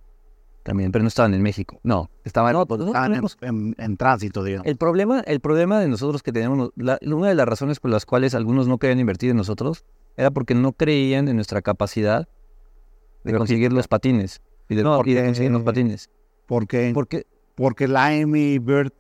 también. 0.64 0.92
Pero 0.92 1.04
no 1.04 1.08
estaban 1.08 1.34
en 1.34 1.42
México. 1.42 1.80
No, 1.84 2.10
estaban 2.24 2.54
No, 2.54 2.66
pues, 2.66 2.82
Estaban 2.82 3.12
en, 3.12 3.12
tenemos- 3.14 3.38
en- 3.42 3.76
en 3.78 3.98
tránsito, 3.98 4.44
digamos. 4.44 4.68
El 4.68 4.78
problema, 4.78 5.20
el 5.22 5.40
problema 5.40 5.80
de 5.80 5.88
nosotros 5.88 6.24
que 6.24 6.32
teníamos, 6.32 6.72
la- 6.76 7.00
una 7.06 7.28
de 7.30 7.36
las 7.36 7.48
razones 7.48 7.80
por 7.80 7.92
las 7.92 8.06
cuales 8.06 8.34
algunos 8.36 8.68
no 8.68 8.78
querían 8.78 9.00
invertir 9.00 9.32
en 9.32 9.38
nosotros, 9.38 9.86
era 10.18 10.32
porque 10.32 10.56
no 10.56 10.72
creían 10.74 11.28
en 11.28 11.36
nuestra 11.36 11.62
capacidad 11.62 12.28
de 13.24 13.34
conseguir 13.38 13.74
los 13.74 13.88
patines. 13.88 14.42
Y 14.70 14.76
de, 14.76 14.84
No, 14.84 14.90
y 14.90 14.92
de 14.94 14.98
porque- 14.98 15.26
conseguir 15.26 15.52
los 15.52 15.64
patines. 15.64 16.10
Porque, 16.48 16.92
Porque 16.94 17.26
porque 17.56 17.88
Lime 17.88 18.38
y 18.40 18.60
Bird 18.60 18.92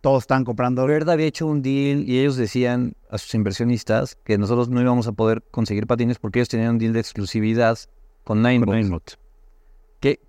todos 0.00 0.22
están 0.24 0.44
comprando. 0.44 0.86
Bird 0.86 1.08
había 1.10 1.26
hecho 1.26 1.46
un 1.46 1.62
deal 1.62 2.08
y 2.08 2.18
ellos 2.20 2.36
decían 2.36 2.94
a 3.10 3.18
sus 3.18 3.34
inversionistas 3.34 4.16
que 4.24 4.38
nosotros 4.38 4.68
no 4.68 4.80
íbamos 4.80 5.06
a 5.06 5.12
poder 5.12 5.42
conseguir 5.50 5.86
patines 5.86 6.18
porque 6.18 6.38
ellos 6.38 6.48
tenían 6.48 6.70
un 6.70 6.78
deal 6.78 6.92
de 6.92 7.00
exclusividad 7.00 7.78
con 8.24 8.42
Ninebot. 8.42 9.18
que 10.00 10.20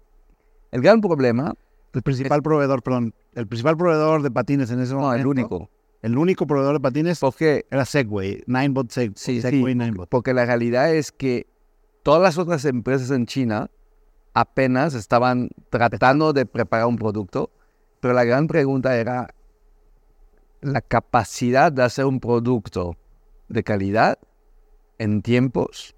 el 0.71 0.81
gran 0.81 0.99
problema, 1.01 1.53
El 1.93 2.01
principal 2.01 2.41
proveedor, 2.41 2.81
perdón, 2.83 3.13
el 3.33 3.47
principal 3.47 3.77
proveedor 3.77 4.21
de 4.23 4.31
patines 4.31 4.71
en 4.71 4.79
ese 4.81 4.93
no, 4.93 5.01
momento. 5.01 5.21
el 5.21 5.27
único, 5.27 5.69
El 6.01 6.17
único 6.17 6.47
proveedor 6.47 6.73
de 6.73 6.79
patines 6.79 7.19
porque, 7.19 7.65
era 7.69 7.85
Segway, 7.85 8.43
Ninebot 8.47 8.87
Seg- 8.89 9.13
Sí, 9.15 9.41
Segway 9.41 9.75
Ninebot. 9.75 10.09
porque 10.09 10.33
la 10.33 10.45
realidad 10.45 10.93
es 10.93 11.11
que 11.11 11.47
todas 12.03 12.21
las 12.21 12.37
otras 12.37 12.65
empresas 12.65 13.11
en 13.11 13.25
China 13.25 13.69
apenas 14.33 14.93
estaban 14.95 15.49
tratando 15.69 16.33
de 16.33 16.45
preparar 16.45 16.87
un 16.87 16.95
producto, 16.97 17.51
pero 17.99 18.13
la 18.13 18.23
gran 18.23 18.47
pregunta 18.47 18.97
era 18.97 19.33
la 20.61 20.81
capacidad 20.81 21.71
de 21.71 21.83
hacer 21.83 22.05
un 22.05 22.19
producto 22.19 22.95
de 23.49 23.63
calidad 23.63 24.17
en 24.97 25.21
tiempos. 25.21 25.95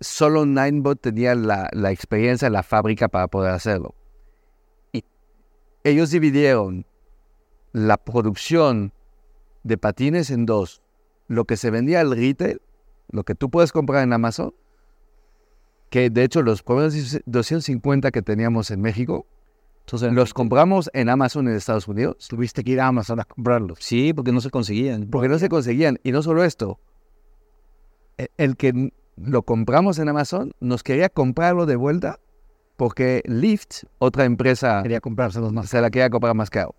Solo 0.00 0.46
Ninebot 0.46 1.00
tenía 1.00 1.34
la, 1.34 1.68
la 1.72 1.90
experiencia 1.90 2.46
en 2.46 2.52
la 2.52 2.62
fábrica 2.62 3.08
para 3.08 3.28
poder 3.28 3.52
hacerlo. 3.52 3.94
Y 4.92 5.04
ellos 5.84 6.10
dividieron 6.10 6.86
la 7.72 7.96
producción 7.96 8.92
de 9.64 9.78
patines 9.78 10.30
en 10.30 10.46
dos. 10.46 10.82
Lo 11.28 11.44
que 11.44 11.56
se 11.56 11.70
vendía 11.70 12.00
al 12.00 12.16
retail, 12.16 12.62
lo 13.10 13.24
que 13.24 13.34
tú 13.34 13.50
puedes 13.50 13.72
comprar 13.72 14.04
en 14.04 14.12
Amazon, 14.12 14.54
que 15.90 16.10
de 16.10 16.24
hecho 16.24 16.42
los 16.42 16.62
primeros 16.62 17.20
250 17.26 18.10
que 18.10 18.22
teníamos 18.22 18.70
en 18.70 18.80
México, 18.80 19.26
Entonces, 19.86 20.12
los 20.12 20.34
compramos 20.34 20.90
en 20.94 21.08
Amazon 21.08 21.46
en 21.46 21.54
Estados 21.54 21.86
Unidos, 21.86 22.26
Tuviste 22.28 22.64
que 22.64 22.72
ir 22.72 22.80
a 22.80 22.88
Amazon 22.88 23.20
a 23.20 23.24
comprarlos. 23.24 23.78
sí, 23.80 24.12
porque 24.12 24.32
no 24.32 24.40
se 24.40 24.50
conseguían. 24.50 25.06
porque 25.10 25.28
no 25.28 25.38
se 25.38 25.48
conseguían. 25.48 25.98
Y 26.02 26.10
no 26.10 26.22
solo 26.22 26.42
esto, 26.42 26.80
e- 28.18 28.28
el 28.36 28.56
que 28.56 28.92
lo 29.16 29.42
compramos 29.42 29.98
en 30.00 30.08
Amazon 30.08 30.52
nos 30.60 30.82
quería 30.82 31.08
comprarlo 31.08 31.66
de 31.66 31.76
vuelta 31.76 32.18
porque 32.76 33.22
Lyft, 33.26 33.84
otra 33.98 34.24
empresa, 34.24 34.82
Quería 34.82 35.00
comprárselos 35.00 35.52
más. 35.52 35.70
se 35.70 35.80
la 35.80 35.88
quería 35.90 36.10
comprar 36.10 36.34
más 36.34 36.50
caro. 36.50 36.74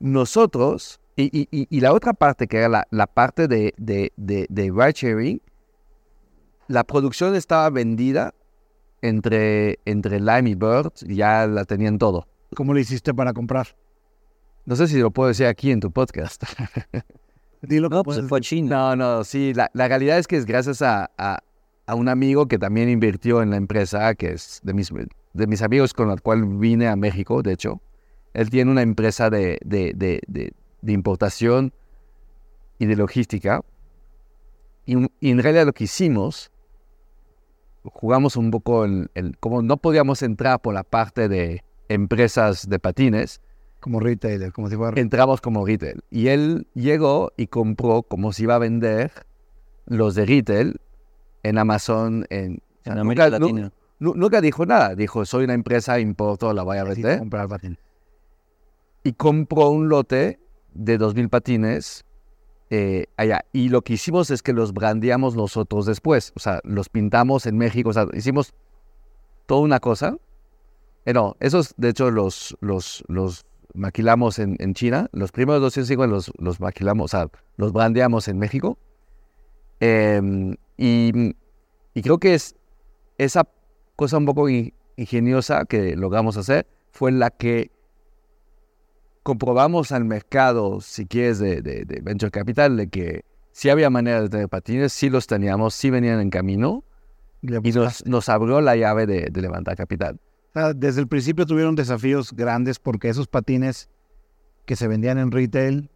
Nosotros, 0.00 1.00
y, 1.16 1.24
y- 1.38 1.48
y- 1.50 1.66
y 1.70 1.80
la 1.80 1.92
otra 1.92 2.14
parte, 2.14 2.46
que 2.48 2.56
era 2.58 2.68
la, 2.68 2.86
la 2.90 3.06
parte 3.06 3.48
de, 3.48 3.74
de, 3.76 4.12
de, 4.16 4.46
de 4.48 4.62
ride 4.70 4.92
sharing, 4.94 5.42
la 6.68 6.84
producción 6.84 7.34
estaba 7.36 7.68
vendida 7.70 8.34
entre, 9.02 9.78
entre 9.84 10.20
Lime 10.20 10.50
y 10.50 10.54
Bird, 10.54 10.92
ya 11.06 11.46
la 11.46 11.64
tenían 11.64 11.98
todo. 11.98 12.26
¿Cómo 12.54 12.74
le 12.74 12.80
hiciste 12.80 13.14
para 13.14 13.32
comprar? 13.32 13.68
No 14.66 14.76
sé 14.76 14.86
si 14.88 14.98
lo 14.98 15.10
puedo 15.10 15.28
decir 15.28 15.46
aquí 15.46 15.70
en 15.70 15.80
tu 15.80 15.90
podcast. 15.90 16.42
Dilo 17.62 17.88
que 17.90 17.96
No, 17.96 18.02
pues 18.02 18.20
fue 18.28 18.38
a 18.38 18.40
China. 18.40 18.76
No, 18.94 18.96
no, 18.96 19.24
sí, 19.24 19.52
la, 19.54 19.70
la 19.74 19.88
realidad 19.88 20.18
es 20.18 20.26
que 20.26 20.36
es 20.36 20.46
gracias 20.46 20.82
a, 20.82 21.10
a- 21.18 21.38
a 21.86 21.94
un 21.96 22.08
amigo 22.08 22.46
que 22.46 22.56
también 22.58 22.88
invirtió 22.88 23.42
en 23.42 23.50
la 23.50 23.56
empresa, 23.56 24.14
que 24.14 24.32
es 24.32 24.60
de 24.62 24.72
mis, 24.74 24.90
de 25.32 25.46
mis 25.48 25.60
amigos 25.60 25.92
con 25.92 26.10
el 26.10 26.22
cual 26.22 26.44
vine 26.44 26.86
a 26.86 26.94
México, 26.94 27.42
de 27.42 27.52
hecho. 27.52 27.80
Él 28.32 28.48
tiene 28.48 28.70
una 28.70 28.82
empresa 28.82 29.28
de, 29.28 29.58
de, 29.64 29.92
de- 29.96 30.20
de- 30.28 30.52
de 30.82 30.92
importación 30.92 31.72
y 32.78 32.86
de 32.86 32.96
logística. 32.96 33.60
Y, 34.86 34.96
y 35.20 35.30
en 35.30 35.42
realidad 35.42 35.66
lo 35.66 35.72
que 35.72 35.84
hicimos, 35.84 36.50
jugamos 37.84 38.36
un 38.36 38.50
poco 38.50 38.84
en, 38.84 39.10
en- 39.14 39.36
como 39.40 39.62
no 39.62 39.76
podíamos 39.78 40.22
entrar 40.22 40.60
por 40.60 40.74
la 40.74 40.82
parte 40.84 41.28
de 41.28 41.64
empresas 41.88 42.68
de 42.68 42.78
patines, 42.78 43.40
como 43.80 43.98
retailer, 44.00 44.52
como 44.52 44.68
si 44.68 44.76
fuera... 44.76 45.00
entramos 45.00 45.40
como 45.40 45.64
retail. 45.66 46.02
Y 46.10 46.28
él 46.28 46.66
llegó 46.74 47.32
y 47.36 47.46
compró 47.46 48.02
como 48.02 48.32
si 48.32 48.42
iba 48.42 48.54
a 48.56 48.58
vender 48.58 49.10
los 49.86 50.14
de 50.14 50.26
retail 50.26 50.80
en 51.42 51.56
Amazon. 51.58 52.26
En, 52.30 52.62
o 52.80 52.84
sea, 52.84 52.92
En 52.92 52.98
América 53.00 53.24
nunca, 53.30 53.38
nu- 53.38 53.46
Latina. 53.46 53.72
nu- 53.98 54.14
nunca 54.14 54.40
dijo 54.42 54.66
nada. 54.66 54.94
Dijo, 54.94 55.24
soy 55.24 55.44
una 55.44 55.54
empresa, 55.54 55.98
importo, 55.98 56.52
la 56.52 56.62
voy 56.62 56.76
a 56.76 56.84
vender. 56.84 57.18
comprar 57.18 57.48
patín. 57.48 57.78
Y 59.02 59.14
compró 59.14 59.70
un 59.70 59.88
lote 59.88 60.38
de 60.74 60.98
2.000 60.98 61.30
patines 61.30 62.04
eh, 62.70 63.06
allá. 63.16 63.44
Y 63.52 63.68
lo 63.68 63.82
que 63.82 63.94
hicimos 63.94 64.30
es 64.30 64.42
que 64.42 64.52
los 64.52 64.72
brandeamos 64.72 65.36
nosotros 65.36 65.86
después. 65.86 66.32
O 66.36 66.40
sea, 66.40 66.60
los 66.64 66.88
pintamos 66.88 67.46
en 67.46 67.58
México. 67.58 67.90
O 67.90 67.92
sea, 67.92 68.06
hicimos 68.14 68.54
toda 69.46 69.60
una 69.62 69.80
cosa. 69.80 70.16
Eh, 71.04 71.12
no, 71.12 71.36
esos 71.40 71.74
de 71.76 71.88
hecho 71.90 72.10
los, 72.10 72.56
los, 72.60 73.02
los 73.08 73.44
maquilamos 73.74 74.38
en, 74.38 74.56
en 74.60 74.74
China. 74.74 75.08
Los 75.12 75.32
primeros 75.32 75.60
250 75.62 76.12
los, 76.14 76.32
los 76.38 76.60
maquilamos, 76.60 77.06
o 77.06 77.08
sea, 77.18 77.28
los 77.56 77.72
brandeamos 77.72 78.28
en 78.28 78.38
México. 78.38 78.78
Em, 79.80 80.56
y, 80.76 81.34
y 81.94 82.02
creo 82.02 82.18
que 82.18 82.34
es 82.34 82.54
esa 83.18 83.48
cosa 83.96 84.18
un 84.18 84.26
poco 84.26 84.48
in- 84.48 84.74
ingeniosa 84.96 85.64
que 85.64 85.96
logramos 85.96 86.36
hacer 86.36 86.66
fue 86.92 87.12
la 87.12 87.30
que 87.30 87.70
comprobamos 89.22 89.92
al 89.92 90.04
mercado, 90.04 90.80
si 90.80 91.06
quieres, 91.06 91.38
de, 91.38 91.62
de- 91.62 91.84
de 91.84 92.00
Venture 92.00 92.30
Capital, 92.30 92.76
de 92.76 92.88
que 92.88 93.24
sí 93.52 93.68
había 93.70 93.90
manera 93.90 94.22
de 94.22 94.28
tener 94.28 94.48
patines, 94.48 94.92
sí 94.92 95.10
los 95.10 95.26
teníamos, 95.26 95.74
sí 95.74 95.90
venían 95.90 96.20
en 96.20 96.30
camino 96.30 96.84
y 97.42 97.48
nos, 97.72 98.04
nos 98.06 98.28
abrió 98.28 98.60
la 98.60 98.76
llave 98.76 99.06
de, 99.06 99.28
de 99.30 99.40
levantar 99.42 99.76
capital. 99.76 100.20
Desde 100.74 101.00
el 101.00 101.06
principio 101.08 101.46
tuvieron 101.46 101.74
desafíos 101.76 102.32
grandes 102.32 102.78
porque 102.78 103.08
esos 103.08 103.28
patines 103.28 103.88
que 104.66 104.76
se 104.76 104.88
vendían 104.88 105.18
en 105.18 105.30
retail 105.30 105.90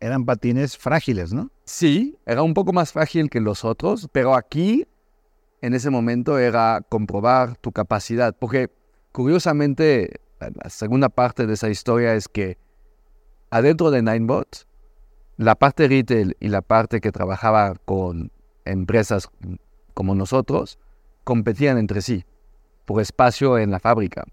eran 0.00 0.24
patines 0.24 0.76
frágiles, 0.76 1.32
¿no? 1.32 1.50
Sí, 1.64 2.18
era 2.26 2.42
un 2.42 2.54
poco 2.54 2.72
más 2.72 2.92
frágil 2.92 3.30
que 3.30 3.40
los 3.40 3.64
otros, 3.64 4.08
pero 4.12 4.34
aquí, 4.34 4.86
en 5.60 5.74
ese 5.74 5.90
momento, 5.90 6.38
era 6.38 6.84
comprobar 6.88 7.56
tu 7.56 7.70
capacidad. 7.72 8.36
Porque, 8.36 8.68
curiosamente, 9.12 10.20
la 10.50 10.70
segunda 10.70 11.08
parte 11.08 11.46
de 11.46 11.54
esa 11.54 11.68
historia 11.68 12.14
es 12.14 12.28
que 12.28 12.58
adentro 13.50 13.90
de 13.90 14.02
Ninebot, 14.02 14.66
la 15.36 15.54
parte 15.54 15.88
retail 15.88 16.36
y 16.40 16.48
la 16.48 16.62
parte 16.62 17.00
que 17.00 17.12
trabajaba 17.12 17.74
con 17.84 18.30
empresas 18.64 19.28
como 19.94 20.14
nosotros 20.14 20.78
competían 21.24 21.78
entre 21.78 22.02
sí 22.02 22.24
por 22.84 23.00
espacio 23.00 23.58
en 23.58 23.70
la 23.70 23.80
fábrica. 23.80 24.24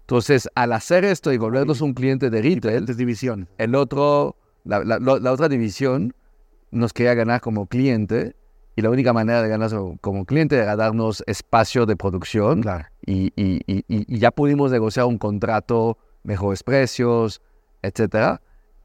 Entonces, 0.00 0.48
al 0.54 0.72
hacer 0.72 1.04
esto 1.04 1.32
y 1.32 1.38
volvernos 1.38 1.80
un 1.80 1.94
cliente 1.94 2.30
de 2.30 2.42
retail, 2.42 2.84
divisiones. 2.86 3.48
el 3.58 3.74
otro, 3.74 4.36
la, 4.64 4.84
la 4.84 5.32
otra 5.32 5.48
división 5.48 6.14
nos 6.70 6.92
quería 6.92 7.14
ganar 7.14 7.40
como 7.40 7.66
cliente 7.66 8.36
y 8.76 8.82
la 8.82 8.90
única 8.90 9.12
manera 9.12 9.42
de 9.42 9.48
ganar 9.48 9.70
como 10.00 10.24
cliente 10.24 10.56
era 10.56 10.76
darnos 10.76 11.22
espacio 11.26 11.86
de 11.86 11.96
producción 11.96 12.62
Claro. 12.62 12.86
y, 13.06 13.26
y- 13.36 13.60
y- 13.66 13.84
y- 13.88 14.14
y 14.14 14.18
ya 14.18 14.30
pudimos 14.30 14.72
negociar 14.72 15.06
un 15.06 15.18
contrato, 15.18 15.98
mejores 16.24 16.62
precios, 16.62 17.40
etcétera. 17.82 18.40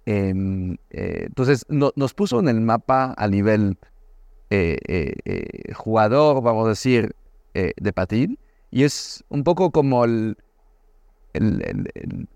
Em, 0.05 0.73
eh, 0.89 1.23
entonces 1.27 1.65
no- 1.69 1.91
nos 1.95 2.13
puso 2.13 2.39
en 2.39 2.49
el 2.49 2.61
mapa 2.61 3.13
a 3.17 3.27
nivel 3.27 3.77
eh, 4.51 4.77
eh, 4.87 5.73
jugador, 5.73 6.41
vamos 6.41 6.65
a 6.65 6.69
decir, 6.69 7.15
de 7.53 7.93
patín 7.93 8.39
y 8.71 8.83
es 8.83 9.23
un 9.29 9.43
poco 9.43 9.69
como 9.71 10.05
el, 10.05 10.37
el- 11.33 11.61
el- 11.65 11.89
el- 11.93 12.27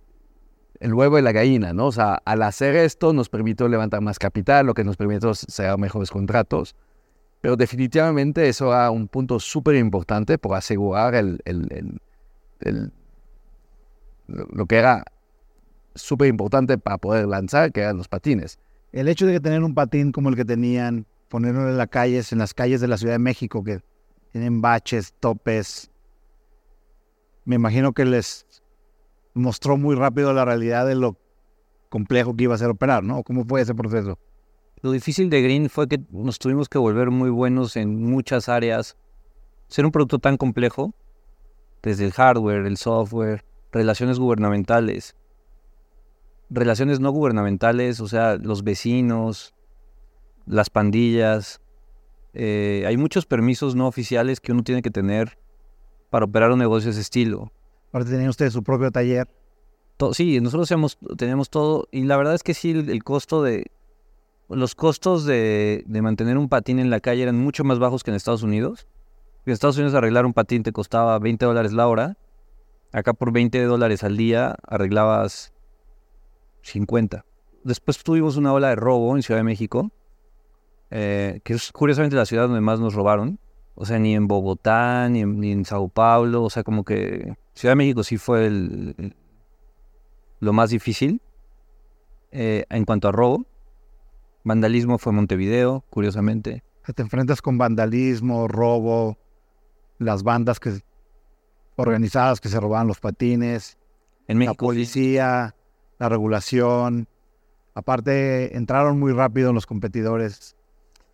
el 0.80 0.94
huevo 0.94 1.18
y 1.18 1.22
la 1.22 1.32
gallina, 1.32 1.72
¿no? 1.74 1.88
O 1.88 1.92
sea, 1.92 2.16
al 2.26 2.44
hacer 2.44 2.76
esto 2.76 3.14
nos 3.14 3.30
permitió 3.30 3.68
levantar 3.70 4.02
más 4.02 4.20
capital, 4.20 4.66
lo 4.66 4.74
que 4.74 4.84
nos 4.84 4.98
permitió 4.98 5.34
cerrar 5.34 5.80
mejores 5.80 6.12
contratos. 6.12 6.76
Pero 7.44 7.58
definitivamente 7.58 8.48
eso 8.48 8.70
era 8.72 8.90
un 8.90 9.10
punto 9.10 9.38
súper 9.38 9.76
importante 9.76 10.38
por 10.38 10.56
asegurar 10.56 11.14
el, 11.14 11.42
el- 11.44 12.00
el- 12.62 12.94
lo 14.28 14.66
que 14.66 14.78
era 14.78 15.04
súper 15.96 16.30
importante 16.30 16.78
para 16.78 16.98
poder 16.98 17.28
lanzar, 17.28 17.72
que 17.72 17.82
eran 17.82 17.98
los 17.98 18.08
patines. 18.08 18.60
El 18.94 19.10
hecho 19.10 19.26
de 19.26 19.42
tener 19.42 19.64
un 19.64 19.76
patín 19.76 20.14
como 20.14 20.30
el 20.30 20.38
que 20.38 20.46
tenían, 20.46 21.06
ponerlo 21.30 21.70
en 21.70 21.78
las 21.78 21.90
calles, 21.90 22.32
en 22.32 22.40
las 22.40 22.54
calles 22.54 22.82
de 22.82 22.88
la 22.88 22.98
Ciudad 22.98 23.16
de 23.16 23.20
México, 23.20 23.64
que 23.64 23.82
tienen 24.32 24.62
baches, 24.62 25.14
topes, 25.20 25.92
me 27.46 27.56
imagino 27.56 27.94
que 27.94 28.06
les 28.06 28.46
mostró 29.34 29.78
muy 29.78 29.96
rápido 29.96 30.34
la 30.34 30.46
realidad 30.46 30.88
de 30.88 30.96
lo 30.96 31.18
complejo 31.90 32.36
que 32.36 32.46
iba 32.46 32.56
a 32.56 32.60
ser 32.60 32.70
operar, 32.70 33.04
¿no? 33.04 33.24
¿Cómo 33.24 33.46
fue 33.46 33.62
ese 33.62 33.76
proceso? 33.76 34.20
Lo 34.84 34.92
difícil 34.92 35.30
de 35.30 35.42
Green 35.42 35.70
fue 35.70 35.88
que 35.88 36.02
nos 36.12 36.40
tuvimos 36.40 36.68
que 36.68 36.78
volver 36.78 37.10
muy 37.10 37.30
buenos 37.30 37.78
en 37.78 38.04
muchas 38.04 38.50
áreas. 38.50 38.98
Ser 39.70 39.86
un 39.86 39.92
producto 39.92 40.20
tan 40.20 40.36
complejo, 40.36 40.94
desde 41.82 42.04
el 42.06 42.12
hardware, 42.12 42.66
el 42.66 42.76
software, 42.76 43.46
relaciones 43.72 44.20
gubernamentales, 44.20 45.16
relaciones 46.50 47.00
no 47.00 47.12
gubernamentales, 47.12 48.02
o 48.02 48.10
sea, 48.10 48.36
los 48.36 48.66
vecinos, 48.66 49.56
las 50.46 50.70
pandillas. 50.70 51.62
eh, 52.34 52.84
hay 52.86 52.98
muchos 52.98 53.26
permisos 53.26 53.76
no 53.76 53.88
oficiales 53.88 54.42
que 54.42 54.52
uno 54.52 54.64
tiene 54.64 54.82
que 54.82 54.92
tener 54.92 55.38
para 56.10 56.26
operar 56.26 56.52
un 56.52 56.60
negocio 56.60 56.88
de 56.88 56.92
ese 56.92 57.02
estilo. 57.02 57.54
Aparte 57.90 58.12
tenían 58.12 58.30
ustedes 58.30 58.52
su 58.52 58.64
propio 58.64 58.92
taller. 58.92 59.30
To- 59.98 60.14
sí, 60.14 60.42
nosotros 60.42 60.68
teníamos 61.18 61.50
todo 61.50 61.88
y 61.92 62.04
la 62.04 62.18
verdad 62.18 62.34
es 62.36 62.44
que 62.44 62.54
sí, 62.54 62.72
el, 62.72 62.90
el 62.90 63.02
costo 63.04 63.42
de... 63.44 63.72
Los 64.56 64.76
costos 64.76 65.26
de, 65.26 65.84
mantener 65.88 66.38
un 66.38 66.50
patín 66.50 66.80
en 66.80 66.90
la 66.90 67.00
calle 67.00 67.24
eran 67.24 67.38
mucho 67.38 67.64
más 67.64 67.80
bajos 67.80 68.04
que 68.04 68.12
en 68.12 68.16
Estados 68.16 68.44
Unidos. 68.44 68.88
En 69.46 69.54
Estados 69.54 69.78
Unidos 69.78 69.94
arreglar 69.94 70.26
un 70.26 70.34
patín 70.34 70.64
te 70.64 70.72
costaba 70.72 71.18
20 71.20 71.46
dólares 71.46 71.74
la 71.74 71.88
hora. 71.88 72.18
Acá 72.92 73.14
por 73.14 73.32
20 73.32 73.64
dólares 73.64 74.04
al 74.04 74.18
día 74.18 74.56
arreglabas 74.68 75.54
50. 76.62 77.26
Después 77.64 78.02
tuvimos 78.04 78.38
una 78.38 78.54
ola 78.54 78.70
de 78.70 78.76
robo 78.76 79.16
en 79.16 79.24
Ciudad 79.24 79.40
de 79.40 79.44
México, 79.44 79.92
eh, 80.92 81.40
que 81.44 81.54
es 81.54 81.72
curiosamente 81.72 82.16
la 82.16 82.26
ciudad 82.26 82.44
donde 82.44 82.62
más 82.62 82.80
nos 82.80 82.94
robaron. 82.94 83.40
O 83.76 83.86
sea, 83.86 83.98
ni 83.98 84.14
en 84.16 84.28
Bogotá, 84.28 85.10
ni 85.10 85.22
en, 85.22 85.66
Sao 85.66 85.90
Paulo. 85.90 86.44
O 86.44 86.50
sea, 86.50 86.64
como 86.64 86.84
que 86.84 87.36
Ciudad 87.56 87.72
de 87.72 87.78
México 87.78 88.04
sí 88.04 88.18
fue 88.18 88.46
el- 88.46 89.16
lo 90.40 90.54
más 90.54 90.70
difícil 90.70 91.22
eh, 92.32 92.66
en 92.70 92.86
cuanto 92.86 93.08
a 93.08 93.12
robo. 93.12 93.46
Vandalismo 94.44 94.98
fue 94.98 95.14
Montevideo, 95.14 95.84
curiosamente. 95.90 96.64
Te 96.96 97.02
enfrentas 97.02 97.42
con 97.42 97.58
vandalismo, 97.58 98.48
robo, 98.48 99.18
las 100.00 100.24
bandas 100.24 100.60
que 100.60 100.82
organizadas 101.76 102.42
que 102.42 102.50
se 102.50 102.60
robaban 102.60 102.88
los 102.88 103.00
patines, 103.00 103.78
En 104.28 104.38
la 104.38 104.40
México. 104.40 104.66
sí. 104.66 104.68
policía, 104.68 105.56
la 105.98 106.10
regulación. 106.10 107.08
Aparte, 107.74 108.56
entraron 108.56 109.00
muy 109.00 109.14
rápido 109.14 109.54
los 109.54 109.66
competidores. 109.66 110.56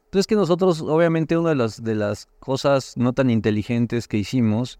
Entonces 0.06 0.26
que 0.26 0.36
nosotros, 0.36 0.82
obviamente, 0.82 1.38
una 1.38 1.50
de 1.50 1.56
las, 1.56 1.84
de 1.84 1.96
las 1.96 2.28
cosas 2.40 2.98
no 2.98 3.14
tan 3.14 3.30
inteligentes 3.30 4.08
que 4.08 4.18
hicimos 4.18 4.80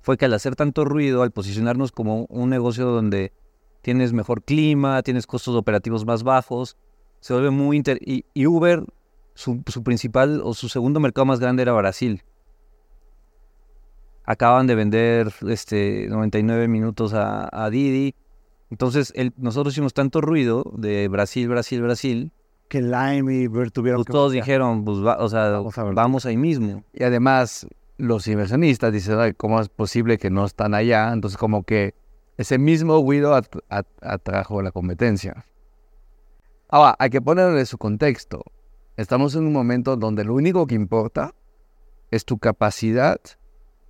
fue 0.00 0.16
que 0.16 0.24
al 0.24 0.34
hacer 0.34 0.56
tanto 0.56 0.84
ruido, 0.84 1.22
al 1.22 1.30
posicionarnos 1.30 1.92
como 1.92 2.24
un 2.30 2.48
negocio 2.48 2.86
donde 2.86 3.32
tienes 3.82 4.12
mejor 4.12 4.42
clima, 4.42 5.02
tienes 5.02 5.26
costos 5.26 5.54
operativos 5.54 6.06
más 6.06 6.22
bajos, 6.22 6.76
se 7.22 7.32
vuelve 7.32 7.50
muy... 7.50 7.76
inter- 7.76 7.98
y, 8.00 8.24
y 8.34 8.46
Uber, 8.46 8.84
su, 9.34 9.62
su 9.66 9.82
principal 9.82 10.40
o 10.44 10.54
su 10.54 10.68
segundo 10.68 10.98
mercado 11.00 11.24
más 11.24 11.38
grande 11.40 11.62
era 11.62 11.72
Brasil. 11.72 12.22
acaban 14.24 14.66
de 14.66 14.74
vender 14.74 15.32
este 15.48 16.06
99 16.08 16.68
minutos 16.68 17.14
a, 17.14 17.48
a 17.52 17.70
Didi. 17.70 18.14
Entonces, 18.70 19.12
el, 19.16 19.32
nosotros 19.36 19.74
hicimos 19.74 19.92
tanto 19.94 20.20
ruido 20.20 20.64
de 20.76 21.08
Brasil, 21.08 21.48
Brasil, 21.48 21.82
Brasil, 21.82 22.32
Que 22.68 22.80
Lime 22.80 23.34
y 23.34 23.46
Bird 23.48 23.70
tuvieron 23.70 23.98
pues 23.98 24.06
que 24.06 24.12
todos 24.12 24.32
dijeron, 24.32 24.84
pues 24.84 24.98
va- 24.98 25.18
o 25.18 25.28
sea, 25.28 25.50
Vamos 25.50 25.76
a 25.78 25.84
ver. 25.84 25.94
vamos 25.94 26.26
ahí 26.26 26.36
mismo. 26.36 26.82
Y 26.94 27.02
además, 27.04 27.66
los 27.98 28.26
inversionistas 28.28 28.92
dicen, 28.92 29.18
"Ay, 29.18 29.34
¿cómo 29.34 29.60
es 29.60 29.68
posible 29.68 30.16
que 30.18 30.30
no 30.30 30.44
están 30.46 30.74
allá? 30.74 31.12
Entonces, 31.12 31.36
como 31.38 31.64
que 31.64 31.94
ese 32.38 32.58
mismo 32.58 33.02
ruido 33.02 33.34
at- 33.34 33.46
at- 33.68 33.86
atrajo 34.00 34.62
la 34.62 34.70
competencia. 34.72 35.44
Ahora, 36.72 36.96
hay 36.98 37.10
que 37.10 37.20
ponerlo 37.20 37.58
en 37.58 37.66
su 37.66 37.76
contexto. 37.76 38.42
Estamos 38.96 39.34
en 39.34 39.44
un 39.46 39.52
momento 39.52 39.96
donde 39.96 40.24
lo 40.24 40.32
único 40.34 40.66
que 40.66 40.74
importa 40.74 41.34
es 42.10 42.24
tu 42.24 42.38
capacidad 42.38 43.18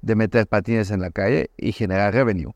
de 0.01 0.17
meter 0.17 0.49
patines 0.49 0.91
en 0.91 1.01
la 1.01 1.11
calle 1.11 1.51
y 1.57 1.71
generar 1.71 2.13
revenue. 2.13 2.51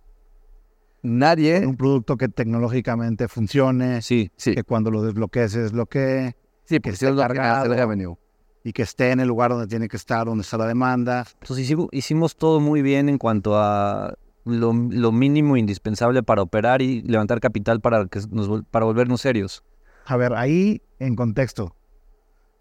Nadie, 1.02 1.64
un 1.64 1.76
producto 1.76 2.16
que 2.16 2.28
tecnológicamente 2.28 3.28
funcione, 3.28 4.02
Sí, 4.02 4.32
sí, 4.36 4.54
que 4.56 4.64
cuando 4.64 4.90
lo 4.90 5.02
desbloquees 5.02 5.52
se 5.52 5.60
desbloquee 5.60 6.34
sí, 6.64 6.74
que 6.76 6.80
porque 6.80 6.90
esté 6.94 7.06
si 7.06 7.12
no 7.12 7.22
generas 7.22 7.28
el 7.28 7.36
cargado. 7.36 7.74
revenue. 7.74 8.16
y 8.64 8.72
que 8.72 8.82
esté 8.82 9.12
en 9.12 9.20
el 9.20 9.28
lugar 9.28 9.52
donde 9.52 9.68
tiene 9.68 9.86
que 9.86 9.96
estar, 9.96 10.26
donde 10.26 10.42
está 10.42 10.58
la 10.58 10.66
demanda. 10.66 11.24
Entonces 11.34 11.64
hicimos, 11.66 11.86
hicimos 11.92 12.34
todo 12.34 12.58
muy 12.58 12.82
bien 12.82 13.08
en 13.08 13.16
cuanto 13.18 13.56
a 13.56 14.14
lo, 14.44 14.72
lo 14.72 15.12
mínimo 15.12 15.56
indispensable 15.56 16.24
para 16.24 16.42
operar 16.42 16.82
y 16.82 17.02
levantar 17.02 17.38
capital 17.38 17.80
para, 17.80 18.06
que 18.06 18.18
nos, 18.32 18.50
vol- 18.50 18.64
para 18.68 18.84
volvernos 18.84 19.20
serios. 19.20 19.62
A 20.06 20.16
ver, 20.16 20.32
ahí 20.34 20.80
en 20.98 21.16
contexto. 21.16 21.74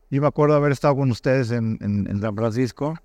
Yo 0.09 0.21
me 0.21 0.27
acuerdo 0.27 0.55
haber 0.55 0.71
estado 0.71 0.95
con 0.95 1.11
ustedes 1.11 1.51
en, 1.51 1.77
en- 1.81 2.07
en 2.09 2.21
San 2.21 2.35
Francisco. 2.35 2.95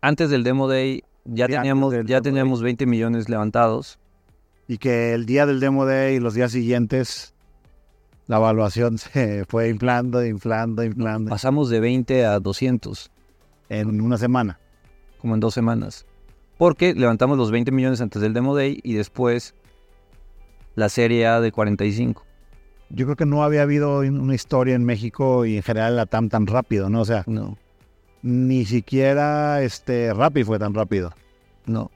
Antes 0.00 0.30
del 0.30 0.44
Demo 0.44 0.68
Day 0.68 1.02
ya 1.24 1.46
Sí, 1.46 1.52
teníamos, 1.52 1.94
ya 2.06 2.20
teníamos 2.20 2.62
20 2.62 2.86
millones 2.86 3.28
levantados. 3.28 3.98
y 4.70 4.78
que 4.78 5.14
el 5.14 5.24
día 5.26 5.46
del 5.46 5.60
Demo 5.60 5.84
Day 5.86 6.16
y 6.16 6.20
los 6.20 6.34
días 6.34 6.52
siguientes 6.52 7.34
la 8.26 8.36
evaluación 8.36 8.98
se 8.98 9.44
fue 9.46 9.68
inflando, 9.70 10.24
inflando, 10.24 10.84
inflando 10.84 11.30
Pasamos 11.30 11.70
de 11.70 11.80
20 11.80 12.26
a 12.26 12.38
200, 12.38 13.10
en 13.70 14.00
una 14.00 14.16
semana. 14.18 14.58
como 15.20 15.34
en 15.34 15.40
dos 15.40 15.54
semanas. 15.54 16.06
Porque 16.58 16.92
levantamos 16.94 17.38
los 17.38 17.50
20 17.50 17.70
millones 17.72 18.00
antes 18.00 18.20
del 18.22 18.32
Demo 18.34 18.54
Day 18.54 18.78
y 18.82 18.94
después 18.94 19.54
la 20.74 20.88
serie 20.88 21.26
A 21.26 21.40
de 21.40 21.50
45. 21.52 22.24
Yo 22.90 23.04
creo 23.04 23.16
que 23.16 23.26
no 23.26 23.42
había 23.42 23.62
habido 23.62 24.00
una 24.00 24.34
historia 24.34 24.74
en 24.74 24.84
México 24.84 25.44
y 25.44 25.56
en 25.56 25.62
general 25.62 25.90
en 25.92 25.96
la 25.96 26.06
TAM 26.06 26.28
tan 26.28 26.46
rápido, 26.46 26.88
¿no? 26.88 27.02
O 27.02 27.04
sea, 27.04 27.24
No, 27.26 27.58
ni 28.22 28.64
siquiera 28.64 29.62
este 29.62 30.12
Rappi 30.14 30.44
fue 30.44 30.58
tan 30.58 30.74
rápido. 30.74 31.12
no. 31.66 31.90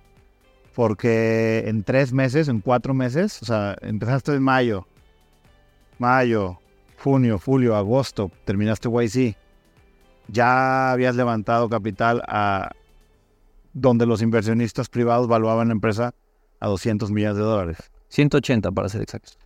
Porque 0.74 1.64
en 1.66 1.84
tres 1.84 2.14
meses, 2.14 2.49
en 2.49 2.61
cuatro 2.61 2.95
meses, 2.95 3.43
o 3.43 3.45
sea, 3.45 3.76
empezaste 3.82 4.32
en 4.32 4.43
mayo, 4.43 4.86
mayo, 5.99 6.61
junio, 6.99 7.38
julio, 7.38 7.76
agosto, 7.76 8.30
terminaste 8.47 8.88
YC. 8.88 9.36
Ya 10.28 10.93
habías 10.93 11.14
levantado 11.14 11.68
capital 11.68 12.22
a 12.26 12.70
donde 13.74 14.07
los 14.07 14.22
inversionistas 14.22 14.88
privados 14.88 15.28
valuaban 15.28 15.68
la 15.68 15.72
empresa 15.72 16.14
a 16.59 16.68
200 16.68 17.11
millones 17.11 17.36
de 17.36 17.43
dólares, 17.43 17.90
180 18.09 18.70
para 18.72 18.88
ser 18.88 19.03
exactos. 19.03 19.36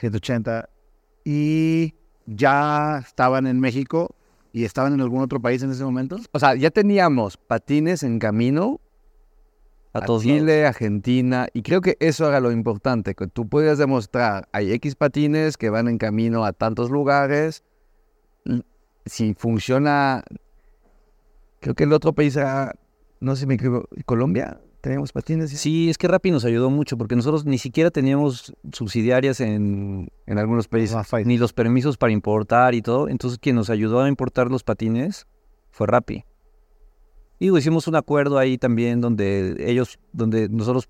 180. 0.00 0.68
Y 1.24 1.94
ya 2.26 2.98
estaban 2.98 3.46
en 3.46 3.60
México 3.60 4.14
y 4.52 4.64
estaban 4.64 4.94
en 4.94 5.00
algún 5.00 5.22
otro 5.22 5.40
país 5.40 5.62
en 5.62 5.70
ese 5.70 5.84
momento. 5.84 6.18
O 6.32 6.38
sea, 6.38 6.54
ya 6.54 6.70
teníamos 6.70 7.36
patines 7.36 8.02
en 8.02 8.18
camino 8.18 8.80
A, 9.92 9.98
a. 9.98 10.18
Chile, 10.18 10.66
Argentina, 10.66 11.48
y 11.52 11.62
creo 11.62 11.80
que 11.80 11.96
eso 12.00 12.28
era 12.28 12.40
lo 12.40 12.52
importante, 12.52 13.14
que 13.14 13.26
tú 13.26 13.48
puedes 13.48 13.78
demostrar, 13.78 14.48
hay 14.52 14.72
X 14.72 14.94
patines 14.94 15.56
que 15.56 15.68
van 15.68 15.88
en 15.88 15.98
camino 15.98 16.44
a 16.44 16.52
tantos 16.52 16.90
lugares, 16.90 17.64
si 19.04 19.34
funciona, 19.34 20.22
creo 21.60 21.74
que 21.74 21.84
el 21.84 21.92
otro 21.92 22.12
país 22.12 22.36
era, 22.36 22.76
no 23.18 23.34
sé 23.34 23.40
si 23.40 23.46
me 23.46 23.54
equivoco, 23.54 23.88
Colombia, 24.06 24.60
teníamos 24.80 25.12
patines 25.12 25.50
Sí, 25.50 25.90
es 25.90 25.98
que 25.98 26.08
Rappi 26.08 26.30
nos 26.30 26.44
ayudó 26.44 26.70
mucho 26.70 26.96
porque 26.96 27.16
nosotros 27.16 27.44
ni 27.44 27.58
siquiera 27.58 27.90
teníamos 27.90 28.54
subsidiarias 28.72 29.40
en, 29.40 30.08
en 30.26 30.38
algunos 30.38 30.68
países. 30.68 30.96
Ah, 30.96 31.04
ni 31.26 31.38
los 31.38 31.52
permisos 31.52 31.96
para 31.96 32.12
importar 32.12 32.74
y 32.74 32.82
todo. 32.82 33.08
Entonces, 33.08 33.38
quien 33.38 33.56
nos 33.56 33.70
ayudó 33.70 34.00
a 34.00 34.08
importar 34.08 34.50
los 34.50 34.62
patines 34.64 35.26
fue 35.70 35.86
Rappi. 35.86 36.24
Y 37.38 37.56
hicimos 37.56 37.88
un 37.88 37.96
acuerdo 37.96 38.38
ahí 38.38 38.58
también 38.58 39.00
donde 39.00 39.56
ellos, 39.60 39.98
donde 40.12 40.48
nosotros, 40.48 40.88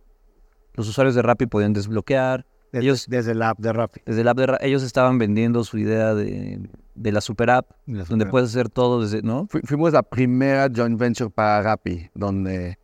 los 0.74 0.88
usuarios 0.88 1.14
de 1.14 1.22
Rappi 1.22 1.46
podían 1.46 1.72
desbloquear. 1.72 2.46
Desde, 2.72 2.84
ellos- 2.84 3.06
desde 3.08 3.32
el 3.32 3.42
app 3.42 3.58
de 3.58 3.72
Rappi. 3.72 4.00
Desde 4.06 4.20
el 4.20 4.28
app 4.28 4.38
de 4.38 4.56
ellos 4.62 4.82
estaban 4.82 5.18
vendiendo 5.18 5.64
su 5.64 5.78
idea 5.78 6.14
de, 6.14 6.60
de 6.94 7.12
la 7.12 7.20
super 7.20 7.50
app, 7.50 7.70
la 7.86 8.04
donde 8.04 8.26
puedes 8.30 8.48
hacer 8.50 8.68
todo 8.68 9.02
desde, 9.02 9.22
¿no? 9.22 9.46
Fu- 9.48 9.60
fuimos 9.64 9.92
la 9.92 10.02
primera 10.04 10.68
joint 10.74 10.98
venture 10.98 11.30
para 11.30 11.62
Rappi, 11.62 12.10
donde 12.14 12.78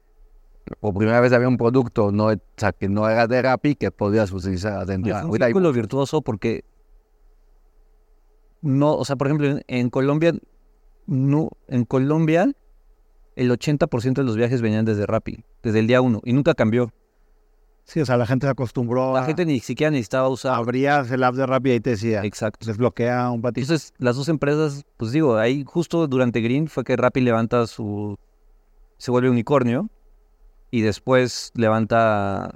por 0.81 0.95
primera 0.95 1.21
vez 1.21 1.33
había 1.33 1.49
un 1.49 1.57
producto 1.57 2.11
no, 2.13 2.27
o 2.27 2.35
sea, 2.57 2.73
que 2.73 2.89
no 2.89 3.09
era 3.09 3.27
de 3.27 3.41
Rappi 3.43 3.75
que 3.77 3.91
podías 3.91 4.33
utilizar 4.33 4.75
adentro. 4.75 5.13
Fue 5.21 5.31
un 5.37 5.43
hay- 5.43 5.49
círculo 5.49 5.73
virtuoso 5.73 6.23
porque 6.23 6.65
no, 8.63 8.95
o 8.97 9.05
sea, 9.05 9.17
por 9.17 9.27
ejemplo, 9.29 9.47
en, 9.49 9.63
en 9.69 9.91
Colombia, 9.91 10.35
no, 11.07 11.51
en 11.69 11.85
Colombia 11.85 12.51
el 13.37 13.51
80% 13.51 14.15
de 14.15 14.25
los 14.25 14.37
viajes 14.37 14.63
venían 14.63 14.85
desde 14.85 15.07
Rappi, 15.07 15.45
desde 15.63 15.79
el 15.81 15.87
día 15.87 16.01
uno, 16.01 16.21
y 16.25 16.33
nunca 16.33 16.55
cambió. 16.55 16.93
Sí, 17.85 18.01
o 18.01 18.07
sea, 18.07 18.17
la 18.17 18.27
gente 18.27 18.47
se 18.47 18.51
acostumbró 18.51 19.13
La 19.13 19.21
a... 19.21 19.25
gente 19.27 19.45
ni 19.47 19.61
siquiera 19.61 19.93
necesitaba 19.93 20.29
usar. 20.29 20.55
Abrías 20.57 21.09
el 21.13 21.23
app 21.23 21.37
de 21.37 21.47
Rappi 21.47 21.69
y 21.69 21.73
ahí 21.75 21.81
te 21.81 21.91
decía, 21.91 22.25
Exacto. 22.25 22.67
desbloquea 22.67 23.31
un 23.31 23.43
patito. 23.43 23.61
Entonces, 23.67 23.93
las 23.99 24.17
dos 24.17 24.29
empresas, 24.29 24.85
pues 24.97 25.13
digo, 25.13 25.37
ahí 25.37 25.63
justo 25.65 26.09
durante 26.09 26.41
Green 26.41 26.67
fue 26.67 26.83
que 26.83 26.97
Rappi 26.97 27.21
levanta 27.21 27.67
su, 27.69 28.17
se 28.97 29.13
vuelve 29.13 29.31
unicornio, 29.31 29.89
y 30.71 30.81
después 30.83 31.53
levanta 31.55 32.55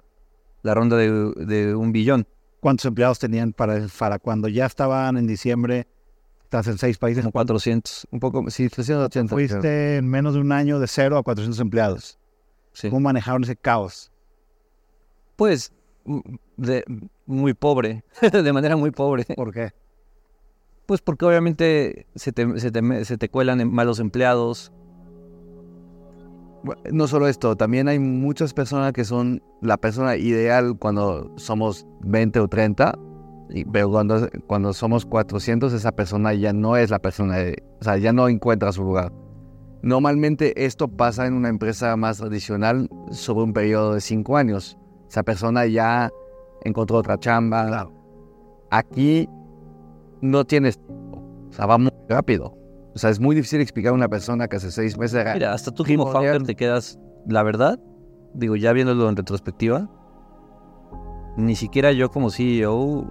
la 0.62 0.74
ronda 0.74 0.96
de, 0.96 1.32
de 1.36 1.74
un 1.74 1.92
billón, 1.92 2.26
¿Cuántos 2.60 2.84
empleados 2.84 3.18
tenían 3.18 3.54
para, 3.54 3.86
para 3.98 4.18
cuando 4.18 4.46
ya 4.46 4.66
estaban 4.66 5.16
en 5.16 5.26
diciembre? 5.26 5.88
Estás 6.42 6.66
en 6.66 6.76
seis 6.76 6.98
países. 6.98 7.22
como 7.22 7.32
400. 7.32 8.06
un 8.10 8.20
poco, 8.20 8.50
sí, 8.50 8.68
380. 8.68 9.34
creo. 9.34 9.48
Fuiste 9.48 9.96
en 9.96 10.06
menos 10.06 10.34
de 10.34 10.40
un 10.40 10.52
año 10.52 10.78
de 10.78 10.86
cero 10.86 11.16
a 11.16 11.22
400 11.22 11.58
empleados. 11.58 12.18
Sí. 12.74 12.90
¿Cómo 12.90 13.00
manejaron 13.00 13.44
ese 13.44 13.56
caos? 13.56 14.12
Pues 15.36 15.72
de, 16.58 16.84
muy 17.24 17.54
pobre, 17.54 18.04
de 18.30 18.52
manera 18.52 18.76
muy 18.76 18.90
pobre. 18.90 19.24
¿Por 19.34 19.54
qué? 19.54 19.72
Pues 20.84 21.00
porque 21.00 21.24
obviamente 21.24 22.06
se 22.14 22.30
te, 22.32 22.60
se 22.60 22.70
te, 22.70 23.04
se 23.06 23.16
te 23.16 23.28
cuelan 23.30 23.62
en- 23.62 23.72
malos 23.72 24.00
empleados. 24.00 24.70
No 26.92 27.06
solo 27.06 27.26
esto, 27.26 27.56
también 27.56 27.88
hay 27.88 27.98
muchas 27.98 28.52
personas 28.52 28.92
que 28.92 29.04
son 29.04 29.42
la 29.62 29.78
persona 29.78 30.16
ideal 30.16 30.76
cuando 30.78 31.32
somos 31.36 31.86
20 32.00 32.38
o 32.40 32.48
30, 32.48 32.98
y- 33.48 33.64
pero 33.64 33.90
cuando, 33.90 34.28
cuando 34.46 34.72
somos 34.72 35.06
400 35.06 35.72
esa 35.72 35.92
persona 35.92 36.34
ya 36.34 36.52
no 36.52 36.76
es 36.76 36.90
la 36.90 36.98
persona, 36.98 37.36
o 37.80 37.84
sea, 37.84 37.96
ya 37.96 38.12
no 38.12 38.28
encuentra 38.28 38.72
su 38.72 38.84
lugar. 38.84 39.12
Normalmente 39.82 40.66
esto 40.66 40.88
pasa 40.88 41.26
en 41.26 41.32
una 41.34 41.48
empresa 41.48 41.96
más 41.96 42.18
tradicional 42.18 42.88
sobre 43.10 43.44
un 43.44 43.52
periodo 43.54 43.94
de 43.94 44.02
5 44.02 44.36
años. 44.36 44.76
Esa 45.08 45.22
persona 45.22 45.64
ya 45.66 46.10
encontró 46.64 46.98
otra 46.98 47.18
chamba. 47.18 47.66
Claro. 47.66 47.92
Aquí 48.70 49.26
no 50.20 50.44
tienes 50.44 50.78
o 51.48 51.52
sea, 51.52 51.66
va 51.66 51.78
muy 51.78 51.90
rápido. 52.08 52.54
O 52.94 52.98
sea, 52.98 53.10
es 53.10 53.20
muy 53.20 53.36
difícil 53.36 53.60
explicar 53.60 53.92
a 53.92 53.94
una 53.94 54.08
persona 54.08 54.48
que 54.48 54.56
hace 54.56 54.70
seis 54.70 54.98
meses 54.98 55.20
era 55.20 55.34
Mira, 55.34 55.52
hasta 55.52 55.70
tú 55.70 55.84
como 55.84 56.06
founder 56.12 56.42
te 56.46 56.56
quedas, 56.56 56.98
la 57.26 57.42
verdad, 57.42 57.78
digo, 58.34 58.56
ya 58.56 58.72
viéndolo 58.72 59.08
en 59.08 59.16
retrospectiva, 59.16 59.88
ni 61.36 61.54
siquiera 61.54 61.92
yo 61.92 62.10
como 62.10 62.30
CEO 62.30 63.10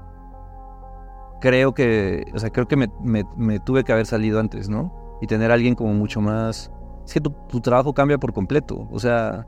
creo 1.42 1.74
que, 1.74 2.26
o 2.34 2.40
sea, 2.40 2.50
creo 2.50 2.68
que 2.68 2.76
me, 2.76 2.88
me- 3.02 3.24
me 3.38 3.60
tuve 3.60 3.84
que 3.86 3.94
haber 3.94 4.06
salido 4.06 4.40
antes, 4.40 4.68
¿no? 4.70 4.94
Y 5.22 5.28
tener 5.28 5.52
a 5.52 5.54
alguien 5.54 5.76
como 5.76 5.94
mucho 5.94 6.20
más... 6.22 6.72
Es 7.06 7.14
que 7.14 7.22
tu, 7.22 7.32
tu 7.48 7.62
trabajo 7.62 7.94
cambia 7.94 8.18
por 8.18 8.34
completo, 8.34 8.88
o 8.92 9.00
sea, 9.00 9.48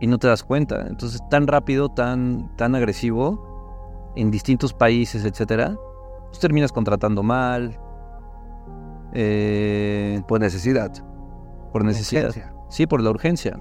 y 0.00 0.06
no 0.08 0.18
te 0.18 0.26
das 0.26 0.42
cuenta. 0.42 0.86
Entonces, 0.88 1.20
tan 1.30 1.46
rápido, 1.46 1.88
tan, 1.88 2.54
tan 2.56 2.74
agresivo, 2.74 4.12
en 4.16 4.30
distintos 4.30 4.74
países, 4.74 5.24
etcétera, 5.24 5.76
pues 6.26 6.40
terminas 6.40 6.72
contratando 6.72 7.22
mal, 7.22 7.78
eh, 9.18 10.22
por 10.28 10.40
necesidad. 10.40 10.92
por 11.72 11.84
necesidad. 11.84 12.26
Urgencia. 12.26 12.54
Sí, 12.68 12.86
por 12.86 13.00
la 13.00 13.10
urgencia. 13.10 13.58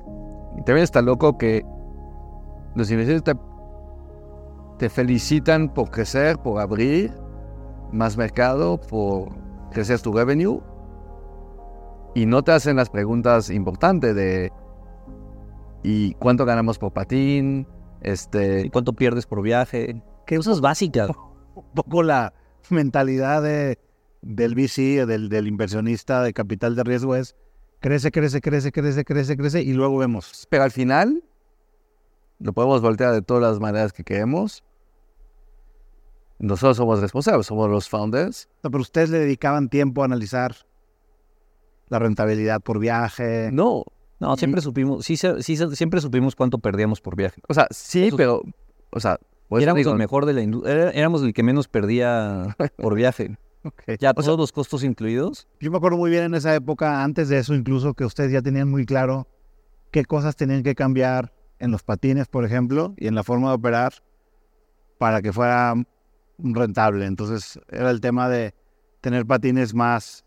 Y 0.57 0.63
También 0.63 0.83
está 0.83 1.01
loco 1.01 1.37
que 1.37 1.65
los 2.75 2.91
inversores 2.91 3.23
te, 3.23 3.35
te 4.77 4.89
felicitan 4.89 5.73
por 5.73 5.91
crecer, 5.91 6.37
por 6.37 6.59
abrir 6.59 7.11
más 7.93 8.17
mercado, 8.17 8.79
por 8.81 9.29
crecer 9.71 10.01
tu 10.01 10.11
revenue. 10.11 10.61
Y 12.15 12.25
no 12.25 12.43
te 12.43 12.51
hacen 12.51 12.75
las 12.75 12.89
preguntas 12.89 13.49
importantes 13.49 14.13
de 14.13 14.51
y 15.83 16.15
cuánto 16.15 16.45
ganamos 16.45 16.79
por 16.79 16.91
patín, 16.91 17.67
¿Y 18.03 18.09
este, 18.09 18.69
cuánto 18.71 18.93
pierdes 18.93 19.25
por 19.25 19.41
viaje? 19.41 20.01
¿Qué 20.25 20.35
cosas 20.35 20.59
básicas? 20.59 21.09
Un 21.55 21.63
poco 21.73 22.03
la 22.03 22.33
mentalidad 22.69 23.41
de, 23.41 23.79
del 24.27 24.55
VC, 24.55 25.05
del, 25.05 25.29
del 25.29 25.47
inversionista 25.47 26.23
de 26.23 26.33
capital 26.33 26.75
de 26.75 26.83
riesgo 26.83 27.15
es 27.15 27.35
crece, 27.79 28.09
crece, 28.11 28.41
crece, 28.41 28.71
crece, 28.71 29.05
crece, 29.05 29.37
crece 29.37 29.61
y 29.61 29.73
luego 29.73 29.97
vemos. 29.99 30.47
pero 30.49 30.63
al 30.63 30.71
final 30.71 31.23
lo 32.39 32.51
podemos 32.51 32.81
voltear 32.81 33.13
de 33.13 33.21
todas 33.21 33.43
las 33.43 33.59
maneras 33.59 33.93
que 33.93 34.03
queremos. 34.03 34.63
Nosotros 36.39 36.75
somos 36.77 36.99
responsables, 36.99 37.45
somos 37.45 37.69
los 37.69 37.87
founders. 37.87 38.49
No, 38.63 38.69
pero 38.71 38.81
ustedes 38.81 39.09
le 39.09 39.19
dedicaban 39.19 39.69
tiempo 39.69 40.01
a 40.01 40.05
analizar 40.05 40.53
la 41.87 41.99
rentabilidad 41.99 42.61
por 42.61 42.79
viaje. 42.79 43.49
No, 43.53 43.83
No, 44.19 44.35
siempre 44.37 44.61
supimos, 44.61 45.05
sí, 45.05 45.15
sí, 45.17 45.55
siempre 45.75 46.01
supimos 46.01 46.35
cuánto 46.35 46.57
perdíamos 46.57 46.99
por 46.99 47.15
viaje. 47.15 47.41
o 47.47 47.53
sea, 47.53 47.67
sí, 47.69 48.07
Eso- 48.07 48.17
pero, 48.17 48.41
o 48.91 48.99
sea, 48.99 49.19
éramos 49.51 49.77
digo, 49.77 49.91
el 49.91 49.97
mejor 49.97 50.25
de 50.25 50.33
la 50.33 50.41
industria, 50.41 50.89
éramos 50.91 51.21
el 51.21 51.31
que 51.33 51.43
menos 51.43 51.67
perdía 51.67 52.55
por 52.77 52.95
viaje. 52.95 53.37
Ya 53.87 53.95
O 53.95 53.97
sea, 53.99 54.13
todos 54.13 54.39
los 54.39 54.51
costos 54.51 54.83
incluidos. 54.83 55.47
yo 55.59 55.71
me 55.71 55.77
acuerdo 55.77 55.97
muy 55.97 56.09
bien 56.11 56.23
en 56.23 56.35
esa 56.35 56.53
época, 56.55 57.03
antes 57.03 57.29
de 57.29 57.39
eso 57.39 57.53
incluso, 57.53 57.93
que 57.93 58.05
ustedes 58.05 58.31
ya 58.31 58.41
tenían 58.41 58.69
muy 58.69 58.85
claro 58.85 59.27
qué 59.91 60.05
cosas 60.05 60.35
tenían 60.35 60.63
que 60.63 60.75
cambiar 60.75 61.33
en 61.59 61.71
los 61.71 61.83
patines, 61.83 62.27
por 62.27 62.45
ejemplo, 62.45 62.93
y 62.97 63.07
en 63.07 63.15
la 63.15 63.23
forma 63.23 63.49
de 63.49 63.55
operar 63.55 63.93
para 64.97 65.21
que 65.21 65.31
fuera 65.31 65.73
rentable. 66.37 67.05
Entonces 67.05 67.59
era 67.69 67.91
el 67.91 68.01
tema 68.01 68.29
de 68.29 68.53
tener 69.01 69.25
patines 69.25 69.73
más, 69.73 70.25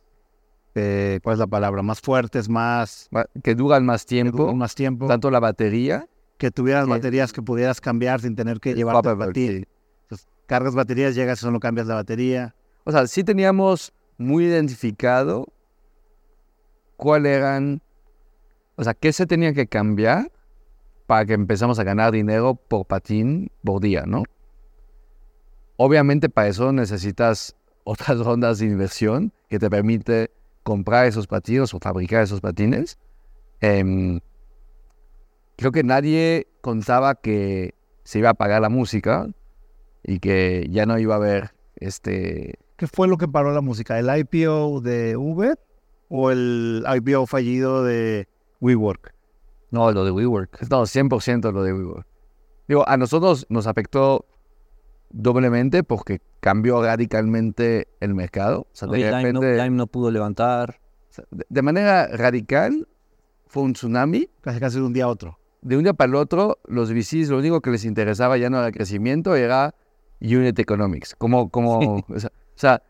eh, 0.75 1.21
¿cuál 1.23 1.35
es 1.35 1.39
la 1.39 1.47
palabra? 1.47 1.83
Más 1.83 2.01
fuertes, 2.01 2.49
más, 2.49 3.09
que 3.43 3.55
duran 3.55 3.85
más 3.85 4.07
tiempo, 4.07 4.55
más 4.55 4.75
tiempo, 4.75 5.07
tanto 5.07 5.31
la 5.31 5.41
batería. 5.41 6.09
que 6.39 6.51
tuvieras 6.51 6.87
baterías 6.87 7.33
que 7.33 7.43
pudieras 7.43 7.81
cambiar 7.81 8.21
sin 8.21 8.37
tener 8.37 8.61
que 8.61 8.71
el 8.71 8.77
llevarte 8.77 9.11
el 9.11 9.17
swap, 9.17 9.29
patín. 9.29 9.49
sí. 9.49 9.65
Entonces, 10.03 10.29
cargas 10.47 10.75
baterías, 10.75 11.15
llegas 11.15 11.41
y 11.41 11.43
solo 11.43 11.61
cambias 11.61 11.87
la 11.87 11.95
batería. 11.97 12.55
O 12.89 12.91
sea, 12.91 13.07
sí 13.07 13.23
teníamos 13.23 13.93
muy 14.17 14.47
identificado 14.47 15.53
cuál 16.97 17.27
eran, 17.27 17.83
o 18.77 18.83
sea, 18.83 18.95
qué 18.95 19.13
se 19.13 19.27
tenía 19.27 19.53
que 19.53 19.67
cambiar 19.67 20.33
para 21.07 21.27
que 21.27 21.35
empezamos 21.35 21.79
a 21.79 21.85
ganar 21.85 22.13
dinero 22.13 22.55
por 22.55 22.87
patín 22.87 23.53
por 23.63 23.83
día, 23.83 24.05
¿no? 24.07 24.23
Obviamente 25.77 26.31
para 26.31 26.49
eso 26.49 26.73
necesitas 26.73 27.55
otras 27.85 28.21
rondas 28.21 28.59
de 28.59 28.65
inversión 28.65 29.35
que 29.51 29.59
te 29.59 29.69
permite 29.69 30.31
comprar 30.63 31.05
esos 31.05 31.27
patines 31.27 31.75
o 31.75 31.81
fabricar 31.81 32.23
esos 32.23 32.41
patines. 32.41 32.99
Em, 33.61 34.21
creo 35.57 35.73
que 35.73 35.83
nadie 35.83 36.47
contaba 36.63 37.17
que 37.17 37.75
se 38.05 38.21
iba 38.21 38.31
a 38.31 38.35
pagar 38.35 38.63
la 38.63 38.71
música 38.71 39.29
y 40.03 40.21
que 40.21 40.67
ya 40.71 40.87
no 40.87 40.99
iba 40.99 41.13
a 41.13 41.19
haber 41.19 41.55
este 41.77 42.59
¿Qué 42.79 42.87
fue 42.87 43.09
lo 43.09 43.19
que 43.19 43.29
paró 43.29 43.53
la 43.53 43.61
música? 43.61 43.99
¿El 43.99 44.09
IPO 44.21 44.81
de 44.81 45.17
Uber 45.17 45.59
o 46.09 46.31
el 46.31 46.85
IPO 46.97 47.27
fallido 47.27 47.83
de 47.85 48.29
WeWork? 48.61 49.13
No, 49.71 49.91
lo 49.93 50.05
de 50.05 50.13
WeWork. 50.13 50.63
No, 50.71 50.83
100% 50.87 51.53
lo 51.53 51.63
de 51.65 51.73
WeWork. 51.75 52.07
Digo, 52.69 52.89
a 52.89 52.97
nosotros 52.97 53.47
nos 53.51 53.67
afectó 53.67 54.25
doblemente 55.11 55.83
porque 55.83 56.21
cambió 56.41 56.83
radicalmente 56.83 57.89
el 58.01 58.15
mercado. 58.15 58.61
O 58.61 58.69
sea, 58.73 58.87
No, 58.87 58.93
de, 58.93 58.99
Lime, 59.01 59.33
no, 59.33 59.41
repente- 59.41 59.65
Lime 59.65 59.77
no 59.77 59.87
pudo 59.87 60.11
levantar. 60.11 60.81
de- 61.49 61.63
manera 61.63 62.07
radical 62.07 62.87
fue 63.49 63.65
un 63.65 63.73
tsunami. 63.73 64.29
Casi 64.41 64.61
casi 64.61 64.77
de 64.79 64.85
un 64.85 64.93
día 64.93 65.05
a 65.05 65.09
otro. 65.09 65.39
De 65.63 65.77
un 65.77 65.83
día 65.83 65.95
para 65.95 66.11
el 66.11 66.15
otro, 66.15 66.59
los 66.67 66.93
VCs 66.93 67.29
lo 67.29 67.39
único 67.39 67.61
que 67.61 67.71
les 67.71 67.85
interesaba 67.85 68.37
ya 68.39 68.49
no 68.51 68.59
era 68.59 68.69
el 68.69 68.73
crecimiento, 68.73 69.35
era 69.35 69.75
unit 70.21 70.57
economics. 70.61 71.17
Como, 71.17 71.51
como, 71.51 72.05
o 72.09 72.21
sea, 72.21 72.31
o 72.59 72.61
sea, 72.61 72.83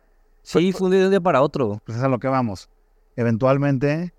Sí, 0.48 0.72
fue 0.72 0.88
de 0.88 1.04
un 1.04 1.10
día 1.10 1.20
para 1.20 1.42
otro. 1.42 1.78
Pues 1.84 1.98
es 1.98 2.02
a 2.02 2.08
lo 2.08 2.18
que 2.18 2.26
vamos. 2.26 2.70
Eventualmente 3.16 4.14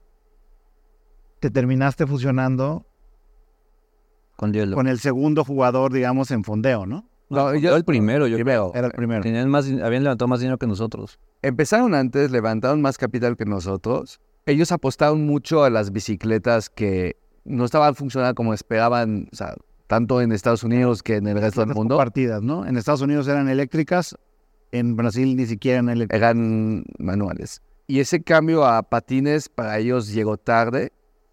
te 1.39 1.50
terminaste 1.50 2.06
fusionando 2.06 2.86
Con 4.36 4.54
con 4.74 4.88
el 4.88 5.00
segundo 5.00 5.43
jugador, 5.43 5.91
digamos, 5.91 6.30
en 6.30 6.43
fondeo, 6.43 6.86
¿no? 6.86 7.10
no, 7.30 7.56
yo 7.56 7.76
el 7.76 7.84
primero, 7.84 8.28
yo 8.28 8.36
primero, 8.36 8.72
Era 8.76 8.88
el 8.88 8.93
primero. 8.93 9.24
Tenían 9.24 9.50
más, 9.50 9.66
habían 9.66 10.04
levantado 10.04 10.28
más 10.28 10.39
dinero 10.39 10.60
que 10.60 10.68
nosotros. 10.68 11.20
Empezaron 11.41 11.95
antes, 11.95 12.30
levantaron 12.30 12.80
más 12.80 13.00
capital 13.00 13.36
que 13.36 13.45
nosotros. 13.45 14.20
Ellos 14.45 14.72
apostaron 14.72 15.26
mucho 15.26 15.64
a 15.64 15.72
las 15.72 15.91
bicicletas 15.91 16.70
que 16.70 17.18
no 17.43 17.66
estaban 17.66 17.95
funcionando 17.95 18.36
como 18.36 18.54
esperaban, 18.54 19.30
o 19.34 19.36
sea, 19.36 19.56
tanto 19.88 20.22
en 20.22 20.32
Estados 20.32 20.64
Unidos 20.64 21.02
que 21.02 21.16
en 21.16 21.26
el 21.26 21.41
resto 21.41 21.62
del 21.62 21.74
mundo. 21.74 21.95
compartidas, 21.95 22.43
¿no? 22.43 22.68
En 22.68 22.78
Estados 22.78 23.02
Unidos 23.02 23.28
eran 23.28 23.50
eléctricas, 23.50 24.16
en 24.72 24.95
Brasil 24.95 25.36
ni 25.36 25.45
siquiera 25.45 25.82
eran 26.09 26.86
manuales. 26.97 27.61
Y 27.88 27.99
ese 27.99 28.22
cambio 28.22 28.65
a 28.65 28.84
patines 28.84 29.49
para 29.49 29.80
ellos 29.80 30.11
llegó 30.13 30.38
tarde. 30.38 30.91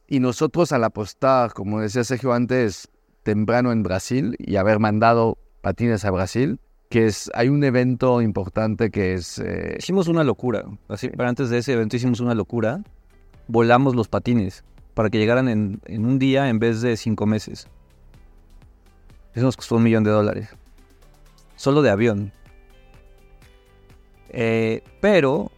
Y 0.09 0.21
nosotros 0.21 0.71
al 0.73 0.85
apostar, 0.85 1.53
como 1.53 1.81
decía 1.81 2.05
Sergio 2.05 2.33
antes, 2.33 2.89
temprano 3.25 3.73
en 3.73 3.83
Brasil 3.83 4.37
y 4.39 4.57
haber 4.57 4.79
mandado 4.79 5.37
patines 5.61 6.05
a 6.05 6.13
Brasil, 6.13 6.61
que 6.89 7.07
es, 7.07 7.29
hay 7.35 7.49
un 7.49 7.65
evento 7.65 8.23
importante 8.23 8.91
que 8.91 9.15
es... 9.15 9.41
eh, 9.41 9.77
Hicimos 9.79 10.07
una 10.07 10.23
locura. 10.23 10.65
Así, 10.89 11.09
pero 11.09 11.29
antes 11.29 11.51
de 11.51 11.59
ese 11.59 11.73
evento 11.73 11.97
hicimos 11.97 12.21
una 12.21 12.35
locura. 12.35 12.85
Volamos 13.49 13.97
los 13.97 14.07
patines 14.09 14.65
para 14.95 15.11
que 15.11 15.19
llegaran 15.19 15.49
en, 15.49 15.81
en 15.87 16.07
un 16.07 16.19
día 16.21 16.49
en 16.49 16.61
vez 16.61 16.81
de 16.83 16.97
cinco 16.97 17.27
meses. 17.27 17.67
Eso 19.35 19.45
nos 19.45 19.57
costó 19.57 19.77
un 19.77 19.83
millón 19.83 20.05
de 20.05 20.11
dólares. 20.11 20.49
Solo 21.57 21.83
de 21.83 21.91
avión. 21.91 22.33
Eh, 24.31 24.83
pero 25.01 25.51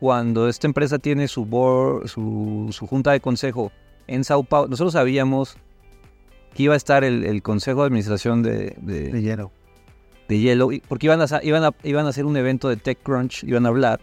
cuando 0.00 0.48
esta 0.48 0.66
empresa 0.66 0.98
tiene 0.98 1.28
su 1.28 1.44
board, 1.46 2.08
su, 2.08 2.68
su 2.72 2.86
junta 2.86 3.12
de 3.12 3.20
consejo 3.20 3.72
en 4.06 4.24
Sao 4.24 4.42
Paulo, 4.44 4.68
nosotros 4.68 4.92
sabíamos 4.94 5.56
que 6.54 6.64
iba 6.64 6.74
a 6.74 6.76
estar 6.76 7.04
el, 7.04 7.24
el 7.24 7.42
consejo 7.42 7.80
de 7.80 7.86
administración 7.86 8.42
de, 8.42 8.76
de- 8.80 9.10
De 9.10 9.22
hielo. 9.22 9.50
de 10.28 10.38
Yellow, 10.38 10.70
porque 10.88 11.06
iban 11.06 11.20
a, 11.20 11.26
iban, 11.42 11.64
a, 11.64 11.70
iban 11.82 12.06
a 12.06 12.10
hacer 12.10 12.24
un 12.26 12.36
evento 12.36 12.68
de 12.68 12.76
TechCrunch, 12.76 13.44
iban 13.44 13.66
a 13.66 13.70
hablar. 13.70 14.00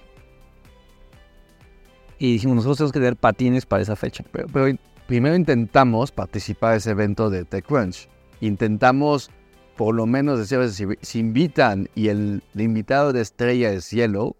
Y 2.19 2.33
dijimos, 2.33 2.57
nosotros 2.57 2.77
tenemos 2.77 2.91
que 2.93 2.99
tener 2.99 3.15
patines 3.15 3.65
para 3.65 3.81
esa 3.81 3.95
fecha. 3.95 4.23
Pero, 4.31 4.47
pero 4.51 4.77
primero 5.07 5.35
intentamos 5.35 6.11
participar 6.11 6.71
de 6.73 6.77
ese 6.77 6.91
evento 6.91 7.29
de 7.29 7.45
TechCrunch. 7.45 8.07
Intentamos, 8.41 9.31
por 9.77 9.95
lo 9.95 10.05
menos, 10.05 10.39
decir, 10.39 10.57
a 10.57 10.61
veces, 10.61 10.75
si, 10.75 10.85
si 11.01 11.19
invitan 11.19 11.89
y 11.95 12.09
el, 12.09 12.43
el 12.53 12.61
invitado 12.61 13.13
de 13.13 13.21
estrella 13.21 13.71
es 13.71 13.89
Yellow, 13.91 14.35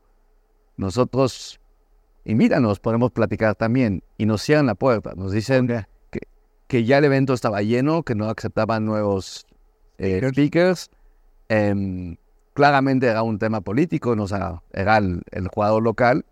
nosotros, 0.78 1.60
invítanos, 2.26 2.80
podemos 2.80 3.12
platicar 3.12 3.56
también. 3.56 4.04
Y 4.18 4.26
nos 4.26 4.42
cierran 4.42 4.66
la 4.66 4.76
puerta. 4.76 5.14
Nos 5.16 5.32
dicen 5.32 5.86
que 6.68 6.84
ya 6.86 6.98
el 6.98 7.06
evento 7.06 7.34
estaba 7.34 7.62
lleno, 7.62 8.04
que 8.04 8.16
no 8.16 8.30
aceptaban 8.30 8.86
nuevos 8.86 9.46
eh, 9.98 10.22
speakers. 10.32 10.90
Em, 11.50 12.16
claramente 12.54 13.08
era 13.08 13.24
un 13.24 13.38
tema 13.38 13.62
político, 13.62 14.16
no, 14.16 14.24
o 14.24 14.28
sea, 14.28 14.62
era 14.72 14.98
el, 14.98 15.22
el 15.32 15.48
jugador 15.50 15.84
local 15.84 16.26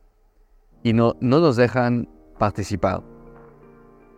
y 0.82 0.94
no, 0.94 1.16
no 1.20 1.40
nos 1.40 1.56
dejan 1.58 2.08
participar. 2.38 3.04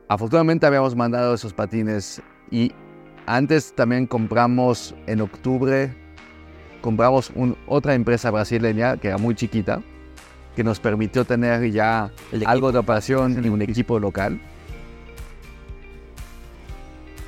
Afortunadamente 0.08 0.66
habíamos 0.66 0.96
mandado 0.96 1.34
esos 1.34 1.54
patines 1.54 2.22
y 2.52 2.72
antes 3.26 3.74
también 3.74 4.08
compramos 4.08 4.96
en 5.08 5.22
octubre, 5.22 5.94
compramos 6.82 7.32
un- 7.36 7.58
otra 7.68 7.94
empresa 7.94 8.32
brasileña 8.32 8.98
que 8.98 9.10
era 9.10 9.18
muy 9.18 9.36
chiquita, 9.36 9.82
que 10.56 10.64
nos 10.64 10.80
permitió 10.80 11.24
tener 11.26 11.72
ya 11.72 12.12
El 12.32 12.46
algo 12.46 12.72
de 12.72 12.80
operación 12.80 13.44
y 13.44 13.50
un 13.50 13.62
equipo 13.62 14.00
local. 14.00 14.40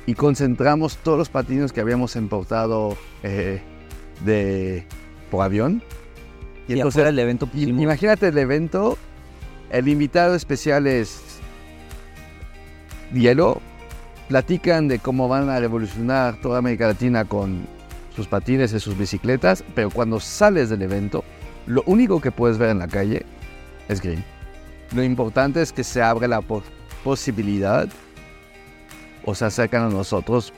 Y 0.06 0.14
concentramos 0.14 0.98
todos 0.98 1.16
los 1.16 1.28
patines 1.30 1.72
que 1.72 1.80
habíamos 1.80 2.14
importado 2.16 2.96
eh, 3.22 3.62
de, 4.24 4.84
por 5.30 5.42
avión. 5.42 5.82
Y 6.68 6.78
afuera 6.80 7.06
del 7.06 7.18
evento 7.18 7.46
pusimos- 7.46 7.82
Imagínate 7.82 8.28
el 8.28 8.36
evento, 8.38 8.98
el 9.70 9.88
invitado 9.88 10.34
especial 10.34 10.86
es 10.86 11.22
Hielo, 13.14 13.60
platican 14.28 14.88
de 14.88 14.98
cómo 14.98 15.28
van 15.28 15.48
a 15.50 15.58
revolucionar 15.60 16.40
toda 16.40 16.58
América 16.58 16.86
Latina 16.88 17.24
con 17.24 17.66
sus 18.16 18.26
patines 18.26 18.72
y 18.72 18.80
sus 18.80 18.96
bicicletas, 18.96 19.64
pero 19.74 19.90
cuando 19.90 20.20
sales 20.20 20.70
del 20.70 20.82
evento, 20.82 21.24
lo 21.66 21.82
único 21.86 22.20
que 22.20 22.30
puedes 22.30 22.58
ver 22.58 22.70
en 22.70 22.78
la 22.78 22.88
calle 22.88 23.24
es 23.88 24.00
green. 24.00 24.24
Lo 24.94 25.02
importante 25.02 25.60
es 25.60 25.72
que 25.72 25.82
se 25.84 26.00
abre 26.02 26.28
la 26.28 26.40
po- 26.40 26.62
posibilidad 27.02 27.88
o 29.24 29.34
se 29.34 29.44
acercan 29.44 29.82
a 29.84 29.88
nosotros 29.88 30.52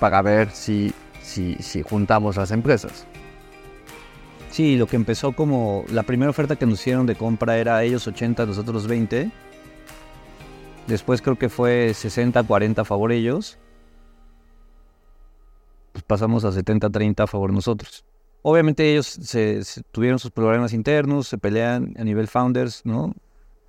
para 0.00 0.22
ver 0.22 0.50
si, 0.50 0.92
si, 1.22 1.54
si 1.56 1.82
juntamos 1.82 2.36
las 2.36 2.50
empresas. 2.50 3.06
Sí, 4.50 4.76
lo 4.76 4.86
que 4.86 4.96
empezó 4.96 5.32
como 5.32 5.84
la 5.90 6.02
primera 6.02 6.30
oferta 6.30 6.56
que 6.56 6.66
nos 6.66 6.80
hicieron 6.80 7.06
de 7.06 7.14
compra 7.14 7.56
era 7.58 7.82
ellos 7.82 8.06
80, 8.06 8.46
nosotros 8.46 8.86
20. 8.86 9.30
Después 10.86 11.22
creo 11.22 11.36
que 11.36 11.48
fue 11.48 11.94
60, 11.94 12.42
40 12.42 12.82
a 12.82 12.84
favor 12.84 13.12
ellos. 13.12 13.58
pasamos 16.06 16.44
a 16.44 16.50
70-30 16.50 17.24
a 17.24 17.26
favor 17.26 17.52
nosotros. 17.52 18.04
Obviamente 18.42 18.90
ellos 18.90 19.06
se, 19.06 19.62
se 19.62 19.82
tuvieron 19.92 20.18
sus 20.18 20.32
problemas 20.32 20.72
internos, 20.72 21.28
se 21.28 21.38
pelean 21.38 21.94
a 21.96 22.04
nivel 22.04 22.26
founders, 22.26 22.84
¿no? 22.84 23.14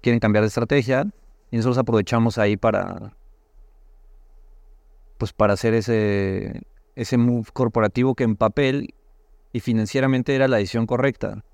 Quieren 0.02 0.20
cambiar 0.20 0.44
de 0.44 0.48
estrategia 0.48 1.08
y 1.52 1.58
nosotros 1.58 1.78
aprovechamos 1.78 2.40
ahí 2.40 2.58
para, 2.58 3.16
pues 5.20 5.32
para 5.32 5.54
hacer 5.54 5.76
ese, 5.76 6.64
ese 6.96 7.18
move 7.18 7.50
corporativo 7.54 8.16
que 8.16 8.24
en 8.24 8.36
papel 8.36 8.96
y 9.52 9.60
financieramente 9.60 10.36
era 10.36 10.48
la 10.48 10.58
decisión 10.58 10.88
correcta. 10.88 11.46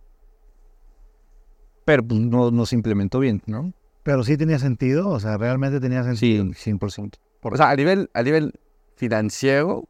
Pero 1.83 2.03
pues, 2.03 2.19
no, 2.21 2.49
no 2.51 2.65
se 2.65 2.75
implementó 2.75 3.19
bien, 3.19 3.43
¿no? 3.45 3.73
Pero 4.09 4.23
sí 4.23 4.37
tenía 4.37 4.57
sentido, 4.57 5.07
o 5.07 5.19
sea, 5.19 5.37
realmente 5.37 5.79
tenía 5.79 6.03
sentido. 6.03 6.45
Sí, 6.55 6.71
100%. 6.71 7.19
O 7.43 7.55
sea, 7.55 7.69
a 7.69 7.75
nivel, 7.75 8.09
a 8.15 8.23
nivel 8.23 8.59
financiero, 8.95 9.87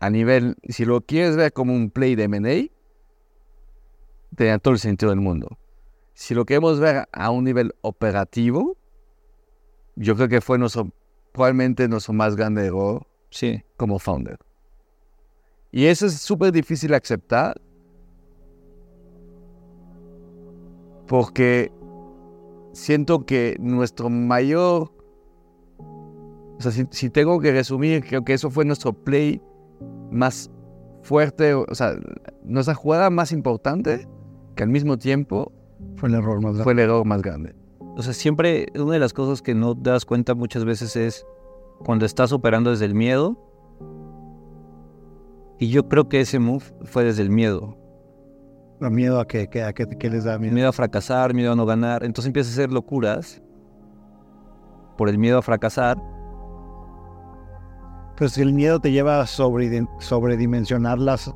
a 0.00 0.10
nivel, 0.10 0.56
si 0.68 0.84
lo 0.84 1.00
quieres 1.00 1.36
ver 1.36 1.52
como 1.52 1.72
un 1.72 1.92
play 1.92 2.16
de 2.16 2.24
M&A, 2.24 2.68
tenía 4.34 4.58
todo 4.58 4.74
el 4.74 4.80
sentido 4.80 5.10
del 5.10 5.20
mundo. 5.20 5.56
Si 6.12 6.34
lo 6.34 6.44
queremos 6.44 6.80
ver 6.80 7.08
a 7.12 7.30
un 7.30 7.44
nivel 7.44 7.72
operativo, 7.82 8.76
yo 9.94 10.16
creo 10.16 10.26
que 10.26 10.40
fue 10.40 10.58
nuestro, 10.58 10.90
probablemente 11.30 11.86
nuestro 11.86 12.14
más 12.14 12.34
grande 12.34 12.66
error 12.66 13.06
Sí. 13.30 13.62
como 13.76 14.00
founder. 14.00 14.38
Y 15.70 15.84
eso 15.86 16.06
es 16.06 16.14
súper 16.14 16.50
difícil 16.50 16.94
aceptar 16.94 17.60
porque 21.06 21.70
siento 22.76 23.24
que 23.24 23.56
nuestro 23.58 24.10
mayor... 24.10 24.92
O 26.58 26.60
sea, 26.60 26.72
si, 26.72 26.86
si 26.90 27.10
tengo 27.10 27.40
que 27.40 27.52
resumir, 27.52 28.04
creo 28.04 28.24
que 28.24 28.32
eso 28.32 28.50
fue 28.50 28.64
nuestro 28.64 28.92
play 28.92 29.42
más 30.10 30.50
fuerte, 31.02 31.54
o 31.54 31.74
sea, 31.74 31.94
nuestra 32.44 32.74
jugada 32.74 33.10
más 33.10 33.32
importante, 33.32 34.08
que 34.54 34.62
al 34.62 34.70
mismo 34.70 34.98
tiempo 34.98 35.52
Fue 35.96 36.08
el 36.08 36.14
error 36.14 36.36
más 36.36 36.52
grande. 36.52 36.64
fue 36.64 36.72
el 36.72 36.78
error 36.78 37.04
más 37.04 37.22
grande. 37.22 37.54
O 37.96 38.02
sea, 38.02 38.12
siempre 38.12 38.66
una 38.74 38.94
de 38.94 38.98
las 38.98 39.12
cosas 39.12 39.42
que 39.42 39.54
no 39.54 39.74
te 39.74 39.90
das 39.90 40.04
cuenta 40.04 40.34
muchas 40.34 40.64
veces 40.64 40.96
es 40.96 41.26
cuando 41.84 42.06
estás 42.06 42.32
operando 42.32 42.70
desde 42.70 42.86
el 42.86 42.94
miedo. 42.94 43.38
Y 45.58 45.68
yo 45.68 45.88
creo 45.88 46.08
que 46.08 46.20
ese 46.20 46.38
move 46.38 46.64
fue 46.84 47.04
desde 47.04 47.22
el 47.22 47.30
miedo. 47.30 47.76
Miedo 48.80 49.18
a 49.20 49.26
que, 49.26 49.48
que- 49.48 49.62
a 49.62 49.72
que, 49.72 49.86
que 49.86 50.10
les 50.10 50.24
da 50.24 50.38
miedo. 50.38 50.54
Miedo 50.54 50.68
a 50.68 50.72
fracasar, 50.72 51.32
miedo 51.34 51.52
a 51.52 51.56
no 51.56 51.64
ganar. 51.66 52.04
Entonces 52.04 52.26
empiezas 52.28 52.52
a 52.52 52.60
hacer 52.60 52.72
locuras 52.72 53.42
por 54.98 55.08
el 55.08 55.18
miedo 55.18 55.38
a 55.38 55.42
fracasar. 55.42 55.96
Pero 58.16 58.28
si 58.30 58.40
el 58.42 58.52
miedo 58.52 58.80
te 58.80 58.92
lleva 58.92 59.20
a 59.20 59.26
sobre, 59.26 59.86
sobredimensionar 59.98 60.98
las, 60.98 61.34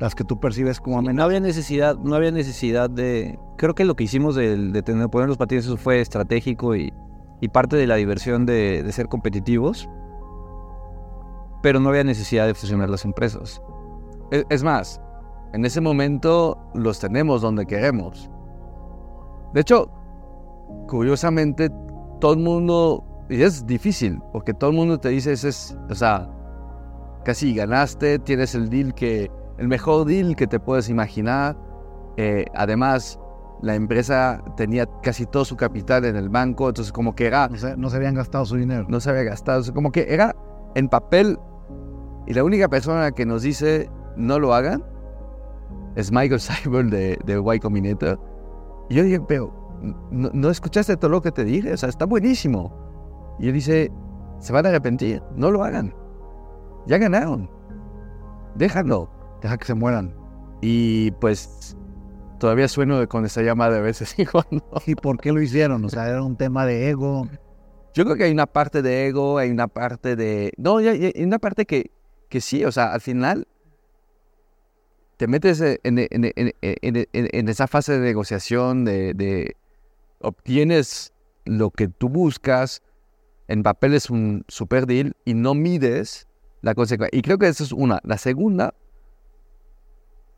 las 0.00 0.14
que 0.14 0.24
tú 0.24 0.38
percibes 0.40 0.80
como 0.80 0.96
No 0.96 1.00
amenazas. 1.00 1.24
había 1.26 1.40
necesidad, 1.40 1.96
no 1.98 2.14
había 2.14 2.30
necesidad 2.30 2.90
de... 2.90 3.38
Creo 3.56 3.74
que 3.74 3.84
lo 3.84 3.94
que 3.94 4.04
hicimos 4.04 4.34
de, 4.34 4.56
de 4.56 4.82
tener, 4.82 5.08
poner 5.08 5.28
los 5.28 5.38
patines 5.38 5.64
eso 5.66 5.76
fue 5.78 6.00
estratégico 6.00 6.76
y, 6.76 6.92
y 7.40 7.48
parte 7.48 7.76
de 7.76 7.86
la 7.86 7.94
diversión 7.96 8.44
de, 8.46 8.82
de 8.82 8.92
ser 8.92 9.08
competitivos. 9.08 9.88
Pero 11.62 11.80
no 11.80 11.88
había 11.88 12.04
necesidad 12.04 12.46
de 12.46 12.54
fusionar 12.54 12.90
las 12.90 13.06
empresas. 13.06 13.62
Es, 14.30 14.44
es 14.50 14.62
más, 14.62 15.00
en 15.54 15.64
ese 15.64 15.80
momento 15.80 16.58
los 16.74 16.98
tenemos 16.98 17.40
donde 17.40 17.64
queremos. 17.64 18.28
De 19.52 19.60
hecho, 19.60 19.88
curiosamente, 20.88 21.70
todo 22.20 22.32
el 22.32 22.40
mundo, 22.40 23.04
y 23.30 23.40
es 23.40 23.64
difícil, 23.64 24.20
porque 24.32 24.52
todo 24.52 24.70
el 24.70 24.76
mundo 24.76 24.98
te 24.98 25.10
dice, 25.10 25.32
es, 25.32 25.78
o 25.88 25.94
sea, 25.94 26.28
casi 27.24 27.54
ganaste, 27.54 28.18
tienes 28.18 28.56
el 28.56 28.68
deal 28.68 28.94
que, 28.94 29.30
el 29.58 29.68
mejor 29.68 30.06
deal 30.06 30.34
que 30.34 30.48
te 30.48 30.58
puedes 30.58 30.88
imaginar. 30.88 31.56
Eh, 32.16 32.46
además, 32.56 33.20
la 33.62 33.76
empresa 33.76 34.42
tenía 34.56 34.88
casi 35.04 35.24
todo 35.24 35.44
su 35.44 35.56
capital 35.56 36.04
en 36.04 36.16
el 36.16 36.30
banco, 36.30 36.68
entonces 36.68 36.92
como 36.92 37.14
que 37.14 37.26
era 37.26 37.48
No 37.48 37.58
se, 37.58 37.76
no 37.76 37.90
se 37.90 37.96
habían 37.96 38.16
gastado 38.16 38.44
su 38.44 38.56
dinero. 38.56 38.86
no 38.88 38.98
se 38.98 39.08
había 39.08 39.22
gastado. 39.22 39.72
Como 39.72 39.92
que 39.92 40.12
era 40.12 40.34
en 40.74 40.88
papel. 40.88 41.38
Y 42.26 42.34
la 42.34 42.42
única 42.42 42.68
persona 42.68 43.12
que 43.12 43.24
nos 43.24 43.42
dice 43.42 43.88
no 44.16 44.40
lo 44.40 44.52
hagan 44.52 44.93
es 45.96 46.10
Michael 46.10 46.40
Seibel 46.40 46.90
de, 46.90 47.18
de 47.24 47.54
Y 47.54 47.60
Combinator. 47.60 48.18
Y 48.88 48.96
yo 48.96 49.04
dije, 49.04 49.20
pero 49.20 49.52
¿no, 50.10 50.30
no 50.32 50.50
escuchaste 50.50 50.96
todo 50.96 51.10
lo 51.10 51.22
que 51.22 51.32
te 51.32 51.44
dije? 51.44 51.72
O 51.72 51.76
sea, 51.76 51.88
está 51.88 52.04
buenísimo. 52.04 52.72
Y 53.38 53.48
él 53.48 53.54
dice, 53.54 53.90
se 54.38 54.52
van 54.52 54.66
a 54.66 54.70
arrepentir, 54.70 55.22
no 55.36 55.50
lo 55.50 55.64
hagan. 55.64 55.94
Ya 56.86 56.98
ganaron. 56.98 57.50
Déjalo. 58.56 59.10
Deja 59.42 59.56
que 59.56 59.64
se 59.66 59.74
mueran. 59.74 60.14
Y 60.60 61.10
pues 61.12 61.76
todavía 62.38 62.68
sueno 62.68 63.06
con 63.08 63.24
esa 63.24 63.42
llamada 63.42 63.76
de 63.76 63.82
veces 63.82 64.14
y 64.18 64.26
cuando. 64.26 64.64
¿Y 64.86 64.94
por 64.94 65.18
qué 65.18 65.32
lo 65.32 65.40
hicieron? 65.40 65.84
O 65.84 65.88
sea, 65.88 66.08
era 66.08 66.22
un 66.22 66.36
tema 66.36 66.66
de 66.66 66.90
ego. 66.90 67.28
Yo 67.94 68.04
creo 68.04 68.16
que 68.16 68.24
hay 68.24 68.32
una 68.32 68.46
parte 68.46 68.82
de 68.82 69.06
ego, 69.06 69.38
hay 69.38 69.50
una 69.50 69.68
parte 69.68 70.16
de... 70.16 70.52
No, 70.56 70.78
hay 70.78 71.12
una 71.16 71.38
parte 71.38 71.64
que, 71.64 71.92
que 72.28 72.40
sí, 72.40 72.64
o 72.64 72.72
sea, 72.72 72.92
al 72.92 73.00
final 73.00 73.46
te 75.16 75.26
metes 75.26 75.60
en, 75.60 75.78
en- 75.82 77.48
esa 77.48 77.66
fase 77.66 77.92
de 77.92 78.00
negociación, 78.00 78.84
de, 78.84 79.14
de 79.14 79.56
obtienes 80.20 81.12
lo 81.44 81.70
que 81.70 81.88
tú 81.88 82.08
buscas, 82.08 82.82
en 83.48 83.62
papel 83.62 83.94
es 83.94 84.08
un 84.10 84.44
super 84.48 84.86
deal 84.86 85.14
y 85.24 85.34
no 85.34 85.54
mides 85.54 86.26
la 86.62 86.74
consecuencia. 86.74 87.16
Y 87.16 87.22
creo 87.22 87.38
que 87.38 87.46
esa 87.48 87.62
es 87.64 87.72
una. 87.72 88.00
La 88.04 88.16
segunda 88.18 88.74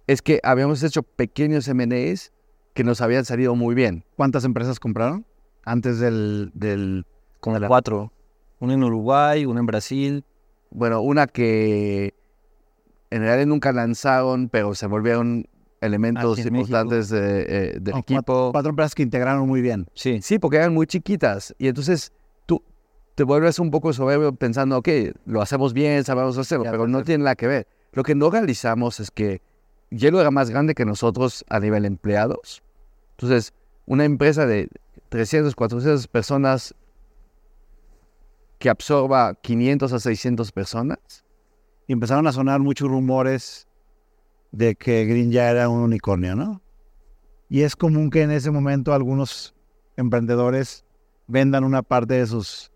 es 0.07 0.23
que 0.23 0.41
habíamos 0.43 0.83
hecho 0.83 1.03
pequeños 1.03 1.67
M&As 1.69 2.33
que 2.75 2.85
nos 2.85 3.01
habían 3.01 3.25
salido 3.25 3.55
muy 3.55 3.75
bien. 3.75 4.05
¿Cuántas 4.17 4.45
empresas 4.45 4.79
compraron? 4.81 5.25
Antes 5.65 5.99
del... 5.99 6.51
del 6.55 7.05
la- 7.45 7.69
cuatro. 7.69 8.13
Una 8.59 8.75
en 8.75 8.83
Uruguay, 8.85 9.47
una 9.47 9.61
en 9.61 9.67
Brasil. 9.67 10.25
Bueno, 10.71 11.01
una 11.01 11.27
que 11.27 12.15
en 13.11 13.23
realidad 13.23 13.47
nunca 13.47 13.73
lanzaron, 13.73 14.49
pero 14.49 14.75
se 14.75 14.87
volvieron 14.87 15.47
elementos 15.81 16.39
Aquí 16.39 16.49
importantes 16.49 17.09
de, 17.09 17.43
eh, 17.43 17.79
del 17.81 17.95
no, 17.95 18.01
equipo. 18.01 18.23
Cuatro, 18.25 18.51
cuatro 18.53 18.71
empresas 18.71 18.95
que 18.95 19.03
integraron 19.03 19.47
muy 19.47 19.61
bien. 19.61 19.87
Sí. 19.95 20.21
Sí, 20.23 20.39
porque 20.39 20.57
eran 20.57 20.75
muy 20.75 20.87
chiquitas. 20.87 21.55
Y 21.59 21.69
entonces 21.69 22.13
tú 22.47 22.63
te 23.15 23.25
vuelves 23.25 23.59
un 23.59 23.71
poco 23.71 23.93
soberbio 23.93 24.33
pensando, 24.35 24.79
ok, 24.79 24.89
lo 25.27 25.43
hacemos 25.43 25.73
bien, 25.73 26.05
sabemos 26.05 26.37
hacerlo, 26.39 26.65
Ya, 26.65 26.71
pero 26.71 26.87
no 26.89 27.03
tiene 27.05 27.25
nada 27.25 27.37
que 27.37 27.47
ver. 27.47 27.67
Lo 27.93 28.03
que 28.03 28.15
no 28.15 28.31
realizamos 28.31 29.01
es 29.01 29.11
que 29.11 29.41
Hielo 29.91 30.21
era 30.21 30.31
más 30.31 30.51
grande 30.51 30.75
que 30.75 30.85
nosotros 30.85 31.45
a 31.49 31.61
nivel 31.61 31.85
empleados. 31.85 32.63
Entonces, 33.13 33.55
una 33.87 34.05
empresa 34.05 34.47
de 34.47 34.69
300, 35.09 35.55
400 35.55 36.09
personas 36.09 36.75
que 38.59 38.69
absorba 38.69 39.35
500 39.35 39.93
a 39.93 40.01
600 40.01 40.53
personas, 40.53 41.25
Y 41.87 41.93
empezaron 41.93 42.27
a 42.27 42.33
sonar 42.33 42.61
muchos 42.61 42.89
rumores 42.89 43.69
de 44.53 44.75
que 44.75 45.05
Green 45.05 45.31
ya 45.31 45.51
era 45.51 45.69
un 45.69 45.81
unicornio, 45.81 46.35
¿no? 46.35 46.63
Y 47.49 47.63
es 47.63 47.77
común 47.77 48.11
que 48.11 48.23
en 48.23 48.31
ese 48.31 48.51
momento 48.51 48.93
algunos 48.93 49.55
emprendedores 49.97 50.85
vendan 51.27 51.65
una 51.65 51.83
parte 51.83 52.15
de 52.15 52.27
sus 52.27 52.73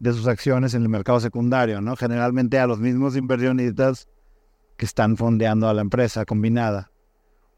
de 0.00 0.12
sus 0.12 0.28
acciones 0.28 0.74
en 0.74 0.82
el 0.82 0.88
mercado 0.88 1.18
secundario, 1.18 1.80
¿no? 1.80 1.96
Generalmente 1.96 2.58
a 2.58 2.66
los 2.66 2.78
mismos 2.78 3.16
inversionistas 3.16 4.08
que 4.76 4.86
están 4.86 5.16
fondeando 5.16 5.68
a 5.68 5.74
la 5.74 5.80
empresa 5.80 6.24
combinada. 6.24 6.92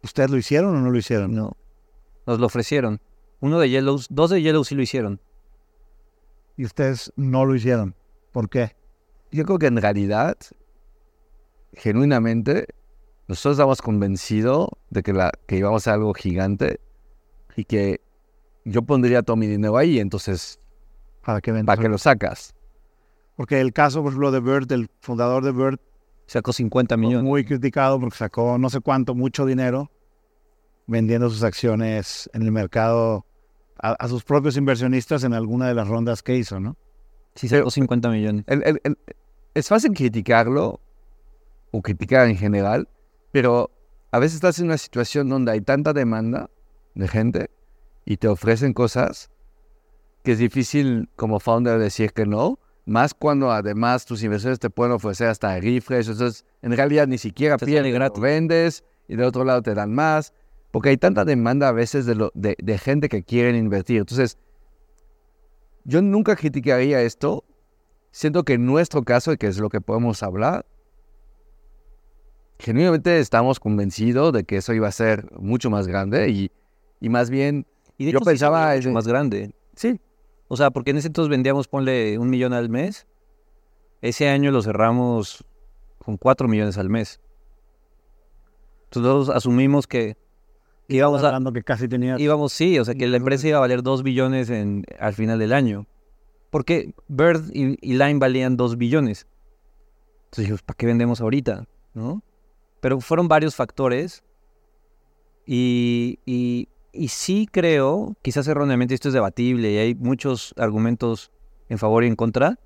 ¿Ustedes 0.02 0.30
lo 0.30 0.38
hicieron 0.38 0.74
o 0.74 0.80
no 0.80 0.90
lo 0.90 0.96
hicieron? 0.96 1.34
No. 1.34 1.56
Nos 2.26 2.40
lo 2.40 2.46
ofrecieron. 2.46 3.00
Uno 3.40 3.58
de 3.58 3.68
Yellows, 3.68 4.06
dos 4.10 4.30
de 4.30 4.40
Yellows 4.40 4.68
sí 4.68 4.74
lo 4.74 4.82
hicieron. 4.82 5.20
Y 6.56 6.64
ustedes 6.64 7.12
no 7.16 7.44
lo 7.44 7.54
hicieron. 7.54 7.94
¿Por 8.32 8.48
qué? 8.48 8.74
Yo 9.30 9.44
creo 9.44 9.58
que 9.58 9.66
en 9.66 9.76
realidad, 9.76 10.36
genuinamente, 11.72 12.66
nosotros 13.28 13.54
estamos 13.54 13.82
convencidos 13.82 14.68
de 14.90 15.02
que, 15.02 15.12
la, 15.12 15.32
que 15.46 15.56
íbamos 15.56 15.86
a 15.86 15.94
algo 15.94 16.12
gigante 16.14 16.80
y 17.56 17.64
que 17.64 18.00
yo 18.64 18.82
pondría 18.82 19.22
todo 19.22 19.36
mi 19.36 19.46
dinero 19.46 19.76
ahí, 19.76 19.98
entonces, 20.00 20.60
¿Para 21.24 21.40
qué 21.40 21.52
¿para 21.64 21.80
qué 21.80 21.88
lo 21.88 21.98
sacas? 21.98 22.54
Porque 23.36 23.60
el 23.60 23.72
caso, 23.72 24.02
por 24.02 24.12
ejemplo, 24.12 24.30
de 24.30 24.40
Bird, 24.40 24.72
el 24.72 24.90
fundador 25.00 25.44
de 25.44 25.52
Bird, 25.52 25.78
Sacó 26.26 26.52
50 26.52 26.96
millones. 26.96 27.24
muy 27.24 27.44
criticado 27.44 27.98
porque 27.98 28.16
sacó 28.16 28.56
no 28.56 28.70
sé 28.70 28.78
cuánto, 28.80 29.16
mucho 29.16 29.46
dinero 29.46 29.90
vendiendo 30.86 31.28
sus 31.28 31.42
acciones 31.42 32.30
en 32.32 32.42
el 32.42 32.52
mercado 32.52 33.26
a, 33.76 33.92
a 33.92 34.06
sus 34.06 34.22
propios 34.22 34.56
inversionistas 34.56 35.24
en 35.24 35.34
alguna 35.34 35.66
de 35.66 35.74
las 35.74 35.88
rondas 35.88 36.22
que 36.22 36.36
hizo, 36.36 36.60
¿no? 36.60 36.76
Sí, 37.40 37.48
Pero- 37.48 37.62
sacó 37.62 37.70
50 37.70 38.10
millones. 38.10 38.44
El- 38.46 38.62
el- 38.64 38.80
el- 38.84 38.98
es 39.54 39.68
fácil 39.68 39.92
criticarlo 39.94 40.80
o 41.70 41.80
criticar 41.82 42.28
en 42.28 42.36
general, 42.36 42.88
pero 43.32 43.70
a 44.10 44.18
veces 44.18 44.34
estás 44.36 44.58
en 44.58 44.66
una 44.66 44.76
situación 44.78 45.28
donde 45.28 45.52
hay 45.52 45.60
tanta 45.60 45.92
demanda 45.92 46.50
de 46.94 47.08
gente 47.08 47.50
y 48.04 48.16
te 48.18 48.28
ofrecen 48.28 48.72
cosas 48.74 49.30
que 50.22 50.32
es 50.32 50.38
difícil 50.38 51.08
como 51.16 51.40
founder 51.40 51.78
decir 51.78 52.12
que 52.12 52.26
no. 52.26 52.58
Más 52.84 53.14
cuando 53.14 53.50
además 53.52 54.04
tus 54.04 54.22
inversores 54.22 54.58
te 54.58 54.68
pueden 54.68 54.92
ofrecer 54.92 55.28
hasta 55.28 55.58
refresh. 55.60 56.08
Entonces, 56.10 56.44
en 56.60 56.76
realidad 56.76 57.06
ni 57.06 57.18
siquiera 57.18 57.56
pierdes, 57.56 57.94
gratis. 57.94 58.20
vendes 58.20 58.84
y 59.08 59.16
del 59.16 59.26
otro 59.26 59.44
lado 59.44 59.62
te 59.62 59.74
dan 59.74 59.94
más. 59.94 60.34
Porque 60.72 60.90
hay 60.90 60.96
tanta 60.98 61.24
demanda 61.24 61.68
a 61.68 61.72
veces 61.72 62.04
de, 62.04 62.14
lo, 62.16 62.30
de, 62.34 62.56
de 62.62 62.78
gente 62.78 63.08
que 63.08 63.22
quieren 63.22 63.56
invertir. 63.56 63.98
Entonces, 63.98 64.36
yo 65.84 66.02
nunca 66.02 66.36
criticaría 66.36 67.02
esto. 67.02 67.44
Siento 68.12 68.44
que 68.44 68.54
en 68.54 68.66
nuestro 68.66 69.04
caso, 69.04 69.36
que 69.36 69.46
es 69.46 69.58
lo 69.58 69.68
que 69.68 69.80
podemos 69.80 70.22
hablar, 70.22 70.66
genuinamente 72.58 73.18
estamos 73.18 73.60
convencidos 73.60 74.32
de 74.32 74.44
que 74.44 74.56
eso 74.58 74.72
iba 74.74 74.88
a 74.88 74.92
ser 74.92 75.30
mucho 75.38 75.70
más 75.70 75.86
grande 75.86 76.28
y, 76.30 76.50
y 77.00 77.08
más 77.08 77.30
bien, 77.30 77.66
Y 77.96 78.04
de 78.06 78.12
Yo 78.12 78.18
hecho 78.18 78.24
sí 78.24 78.24
pensaba 78.24 78.60
volvió 78.60 78.74
mucho 78.74 78.90
más 78.90 79.06
grande. 79.06 79.54
sí, 79.74 80.00
O 80.48 80.56
sea, 80.56 80.70
porque 80.70 80.90
en 80.90 80.98
ese 80.98 81.08
entonces 81.08 81.30
vendíamos, 81.30 81.68
ponle 81.68 82.18
un 82.18 82.28
millón 82.30 82.52
al 82.52 82.68
mes. 82.68 83.06
Ese 84.02 84.28
año 84.28 84.50
lo 84.50 84.62
cerramos 84.62 85.44
con 85.98 86.16
cuatro 86.16 86.48
millones 86.48 86.78
al 86.78 86.88
mes. 86.90 87.20
Entonces 88.84 89.02
nosotros 89.12 89.36
asumimos 89.36 89.86
que 89.86 90.16
íbamos 90.96 91.22
a, 91.22 91.28
hablando 91.28 91.52
que 91.52 91.62
casi 91.62 91.88
tenía... 91.88 92.16
íbamos, 92.18 92.52
sí, 92.52 92.78
o 92.78 92.84
sea, 92.84 92.94
que 92.94 93.06
la 93.06 93.16
empresa 93.16 93.48
iba 93.48 93.58
a 93.58 93.60
valer 93.60 93.82
dos 93.82 94.02
billones 94.02 94.50
en, 94.50 94.84
al 94.98 95.14
final 95.14 95.38
del 95.38 95.52
año. 95.52 95.86
Porque 96.50 96.94
Bird 97.08 97.50
y, 97.52 97.78
y 97.80 97.94
Line 97.94 98.18
valían 98.18 98.56
dos 98.56 98.76
billones. 98.76 99.26
Entonces 100.24 100.44
dijimos, 100.44 100.62
¿para 100.62 100.76
qué 100.76 100.86
vendemos 100.86 101.20
ahorita? 101.20 101.66
¿No? 101.94 102.22
Pero 102.80 103.00
fueron 103.00 103.28
varios 103.28 103.54
factores. 103.54 104.22
Y, 105.46 106.18
y, 106.26 106.68
y 106.92 107.08
sí 107.08 107.48
creo, 107.50 108.16
quizás 108.22 108.46
erróneamente 108.48 108.94
esto 108.94 109.08
es 109.08 109.14
debatible 109.14 109.72
y 109.72 109.78
hay 109.78 109.94
muchos 109.94 110.54
argumentos 110.56 111.30
en 111.68 111.78
favor 111.78 112.04
y 112.04 112.08
en 112.08 112.16
contra. 112.16 112.58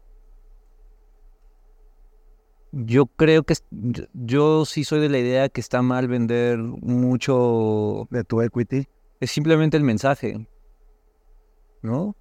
Yo 2.77 3.07
creo 3.07 3.45
que 3.45 3.55
yo, 3.71 4.05
yo 4.15 4.65
sí 4.65 4.83
soy 4.85 4.99
de 5.01 5.09
la 5.09 5.19
idea 5.19 5.49
que 5.49 5.61
está 5.61 5.81
mal 5.83 6.09
vender 6.09 6.59
mucho 6.59 8.09
de 8.11 8.25
tu 8.25 8.43
equity. 8.43 8.89
es 9.21 9.31
simplemente 9.31 9.77
el 9.77 9.85
mensaje, 9.85 10.47
¿no? 11.83 12.17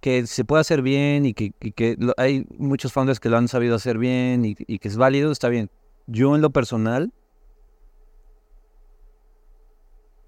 Que 0.00 0.26
se 0.26 0.44
puede 0.44 0.60
hacer 0.62 0.82
bien 0.82 1.26
y 1.26 1.34
que, 1.34 1.52
y 1.60 1.72
que 1.72 1.96
lo- 1.98 2.14
hay 2.16 2.46
muchos 2.58 2.92
founders 2.92 3.20
que 3.20 3.28
lo 3.30 3.36
han 3.38 3.48
sabido 3.48 3.76
hacer 3.76 3.98
bien 3.98 4.44
y, 4.44 4.56
y 4.66 4.78
que 4.78 4.88
es 4.88 4.96
válido, 4.96 5.32
está 5.32 5.48
bien. 5.48 5.70
Yo 6.06 6.36
en 6.36 6.42
lo 6.42 6.50
personal, 6.50 7.12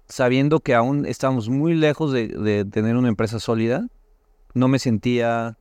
sabiendo 0.07 0.59
que 0.59 0.75
aún 0.75 1.05
estamos 1.05 1.49
muy 1.49 1.73
lejos 1.73 2.11
de, 2.11 2.27
de 2.27 2.65
tener 2.65 2.95
una 2.97 3.07
empresa 3.09 3.39
sólida, 3.39 3.87
no 4.53 4.67
me 4.67 4.79
sentía 4.79 5.57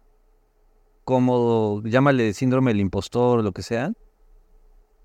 cómodo, 1.05 1.82
llámale 1.82 2.32
síndrome 2.34 2.70
del 2.72 2.80
impostor 2.80 3.40
o 3.40 3.42
lo 3.42 3.53
que 3.53 3.62
sea. 3.62 3.92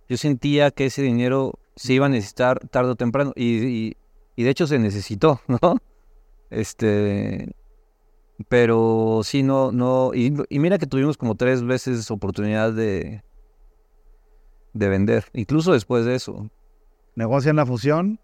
Yo 0.08 0.18
sentía 0.18 0.72
que 0.72 0.86
ese 0.86 1.02
dinero 1.02 1.54
se 1.76 1.94
iba 1.94 2.06
a 2.06 2.10
necesitar 2.10 2.60
tarde 2.70 2.92
o 2.92 2.96
temprano 2.96 3.34
y, 3.36 3.66
y- 3.66 3.98
y 4.36 4.44
de 4.44 4.50
hecho 4.50 4.68
se 4.68 4.80
necesitó, 4.80 5.42
¿no? 5.48 5.78
Este, 6.50 7.54
pero 8.50 9.22
sí, 9.24 9.44
no, 9.44 9.72
no, 9.72 10.12
y, 10.14 10.34
y 10.50 10.60
mira 10.60 10.78
que 10.78 10.88
tuvimos 10.88 11.18
como 11.18 11.36
tres 11.36 11.64
veces 11.64 12.12
oportunidad 12.12 12.74
de, 12.74 13.24
de 14.74 14.90
vender, 14.90 15.26
incluso 15.34 15.72
después 15.74 16.06
de 16.06 16.16
eso. 16.16 16.50
Negocian 17.16 17.56
la 17.56 17.66
fusión, 17.66 18.20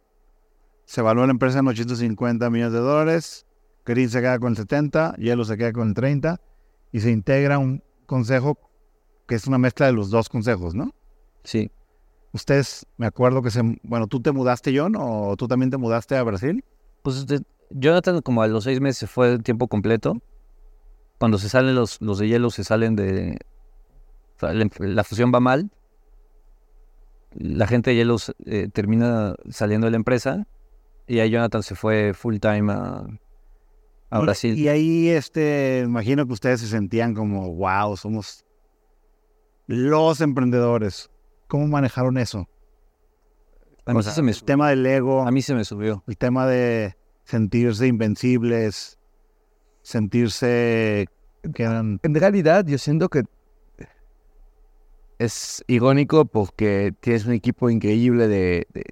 se 0.86 1.00
evalúa 1.02 1.26
la 1.26 1.32
empresa 1.32 1.60
en 1.60 1.68
850 1.68 2.50
millones 2.50 2.74
de 2.74 2.80
dólares, 2.80 3.46
Green 3.86 4.10
se 4.10 4.20
queda 4.20 4.38
con 4.38 4.50
el 4.52 4.58
70, 4.58 5.16
Hielo 5.18 5.46
se 5.46 5.58
queda 5.58 5.72
con 5.72 5.90
el 5.90 5.94
30 5.94 6.40
y 6.92 7.00
se 7.00 7.12
integra 7.12 7.58
un 7.60 7.84
consejo 8.06 8.58
que 9.28 9.36
es 9.36 9.48
una 9.48 9.58
mezcla 9.58 9.86
de 9.86 9.94
los 9.94 10.10
dos 10.10 10.30
consejos, 10.30 10.76
¿no? 10.76 10.94
Sí, 11.44 11.72
Ustedes, 12.34 12.86
me 12.98 13.08
acuerdo 13.08 13.42
que 13.42 13.52
se, 13.52 13.62
bueno, 13.84 14.08
tú 14.08 14.22
te 14.22 14.32
mudaste, 14.32 14.78
John, 14.78 14.96
o 14.98 15.36
tú 15.38 15.48
también 15.48 15.70
te 15.70 15.78
mudaste 15.78 16.16
a 16.16 16.24
Brasil. 16.24 16.64
pues 17.04 17.26
de- 17.28 17.42
Jonathan 17.72 18.22
como 18.22 18.42
a 18.42 18.48
los 18.48 18.64
seis 18.66 18.80
meses 18.82 19.10
fue 19.10 19.40
tiempo 19.40 19.68
completo. 19.68 20.22
Cuando 21.20 21.38
se 21.38 21.50
salen 21.50 21.76
los, 21.76 22.02
los 22.02 22.20
de 22.20 22.28
hielo, 22.28 22.50
se 22.50 22.64
salen 22.64 22.96
de... 22.96 23.38
la 24.80 25.04
fusión 25.04 25.32
va 25.34 25.40
mal. 25.40 25.70
La 27.34 27.68
gente 27.68 27.92
de 27.92 27.96
hielo 27.98 28.18
eh, 28.46 28.70
termina 28.72 29.36
saliendo 29.50 29.88
de 29.88 29.92
la 29.92 29.98
empresa 29.98 30.48
y 31.08 31.20
ahí 31.20 31.30
Jonathan 31.30 31.64
se 31.64 31.76
fue 31.76 32.14
full 32.14 32.38
time 32.38 32.72
a, 32.74 33.06
a 34.12 34.20
Brasil. 34.20 34.58
Y 34.58 34.68
ahí, 34.68 35.10
este, 35.10 35.82
imagino 35.86 36.28
que 36.28 36.34
ustedes 36.34 36.60
se 36.60 36.68
sentían 36.68 37.16
como, 37.16 37.54
wow, 37.56 37.98
somos 37.98 38.46
los 39.68 40.22
emprendedores. 40.22 41.10
¿Cómo 41.48 41.68
manejaron 41.68 42.18
eso? 42.18 42.48
a, 43.86 43.94
mí 43.94 44.00
O 44.00 44.04
sea, 44.04 44.14
se 44.14 44.22
me, 44.22 44.32
el 44.32 44.44
tema 44.44 44.70
del 44.70 44.86
ego, 44.86 45.22
a 45.22 45.32
mí 45.32 45.42
se 45.42 45.56
me 45.56 45.64
subió. 45.66 46.04
el 46.08 46.18
tema 46.18 46.46
de 46.46 46.96
sentirse 47.24 47.88
invencibles, 47.88 49.00
sentirse 49.82 51.08
que 51.54 51.64
eran... 51.64 52.00
en 52.04 52.14
realidad 52.16 52.66
yo 52.68 52.78
siento 52.78 53.10
que 53.10 53.24
es 55.20 55.64
irónico 55.68 56.26
porque 56.26 56.94
tienes 57.00 57.26
un 57.26 57.34
equipo 57.34 57.70
increíble 57.70 58.28
de, 58.28 58.68
de- 58.74 58.84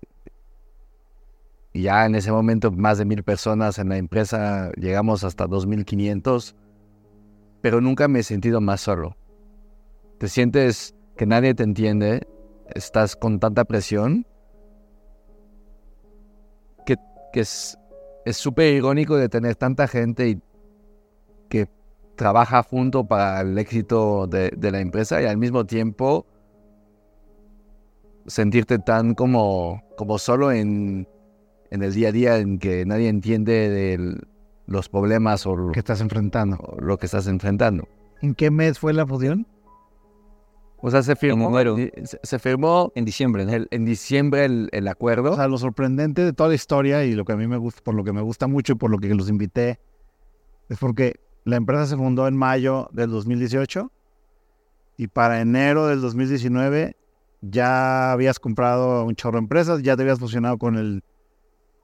y 1.80 1.84
ya 1.84 2.06
en 2.06 2.16
ese 2.16 2.30
momento 2.30 2.72
más 2.72 2.98
de 2.98 3.06
mil 3.06 3.24
personas 3.24 3.80
en 3.80 3.88
la 3.88 3.98
empresa, 3.98 4.70
llegamos 4.76 5.24
hasta 5.24 5.48
2500, 5.48 6.54
pero 7.62 7.80
nunca 7.80 8.10
me 8.10 8.20
he 8.20 8.24
sentido 8.24 8.60
más 8.60 8.82
solo. 8.82 9.16
Te 10.18 10.28
sientes 10.28 10.94
que 11.16 11.26
nadie 11.26 11.54
te 11.54 11.64
entiende, 11.64 12.28
estás 12.76 13.16
con 13.16 13.40
tanta 13.40 13.64
presión, 13.64 14.28
que, 16.86 16.98
que 17.32 17.40
es 17.40 17.78
es 18.26 18.36
súper 18.36 18.74
irónico 18.74 19.16
de 19.16 19.30
tener 19.30 19.56
tanta 19.56 19.88
gente 19.88 20.28
y 20.28 20.42
que 21.48 21.70
trabaja 22.16 22.62
junto 22.62 23.06
para 23.06 23.40
el 23.40 23.58
éxito 23.58 24.28
de, 24.28 24.52
de 24.56 24.72
la 24.72 24.82
empresa 24.82 25.22
y 25.22 25.26
al 25.26 25.38
mismo 25.38 25.66
tiempo 25.66 26.26
sentirte 28.28 28.80
tan 28.80 29.16
como, 29.16 29.82
como 29.96 30.20
solo 30.20 30.52
en, 30.52 31.08
en 31.72 31.84
el 31.84 31.94
día 31.94 32.10
a 32.10 32.12
día 32.12 32.38
en 32.38 32.60
que 32.60 32.86
nadie 32.86 33.10
entiende 33.10 33.70
de 33.70 34.18
los 34.66 34.90
problemas 34.90 35.46
o 35.46 35.56
lo, 35.56 35.72
que 35.72 35.80
estás 35.80 36.02
enfrentando. 36.02 36.58
o 36.58 36.80
lo 36.82 36.98
que 36.98 37.06
estás 37.06 37.28
enfrentando. 37.28 37.88
¿En 38.22 38.36
qué 38.36 38.52
mes 38.52 38.80
fue 38.80 38.94
la 38.94 39.06
fusión? 39.08 39.48
O 40.82 40.90
sea, 40.92 41.04
se 41.04 41.16
firmó, 41.16 41.50
enero. 41.50 41.76
se, 41.76 42.20
se 42.24 42.40
firmó 42.40 42.92
En 42.96 43.04
diciembre, 43.04 43.46
¿no? 43.46 43.52
el- 43.54 43.68
en 43.72 43.84
diciembre 43.84 44.46
el, 44.46 44.70
el 44.72 44.88
acuerdo. 44.88 45.32
O 45.34 45.36
sea, 45.36 45.48
lo 45.48 45.58
sorprendente 45.58 46.24
de 46.24 46.32
toda 46.32 46.50
la 46.50 46.56
historia 46.56 47.04
y 47.04 47.14
lo 47.14 47.26
que 47.26 47.34
a 47.34 47.36
mí 47.36 47.48
me 47.48 47.58
gusta, 47.58 47.82
por 47.84 47.96
lo 47.96 48.04
que 48.04 48.14
me 48.14 48.22
gusta 48.22 48.48
mucho 48.48 48.74
y 48.74 48.76
por 48.76 48.90
lo 48.90 48.98
que 48.98 49.14
los 49.14 49.30
invité, 49.30 49.80
es 50.70 50.78
porque 50.78 51.20
la 51.44 51.58
empresa 51.58 51.86
se 51.86 51.98
fundó 51.98 52.28
en 52.28 52.38
mayo 52.38 52.90
del 52.94 53.10
2018 53.10 53.92
y 54.98 55.08
para 55.08 55.42
enero 55.42 55.88
del 55.88 56.00
2019 56.02 56.96
ya 57.42 58.12
habías 58.14 58.40
comprado 58.40 59.04
un 59.06 59.16
chorro 59.16 59.38
de 59.38 59.44
empresas, 59.44 59.82
ya 59.82 59.96
te 59.96 60.04
habías 60.04 60.20
fusionado 60.20 60.58
con 60.58 60.76
el 60.78 61.04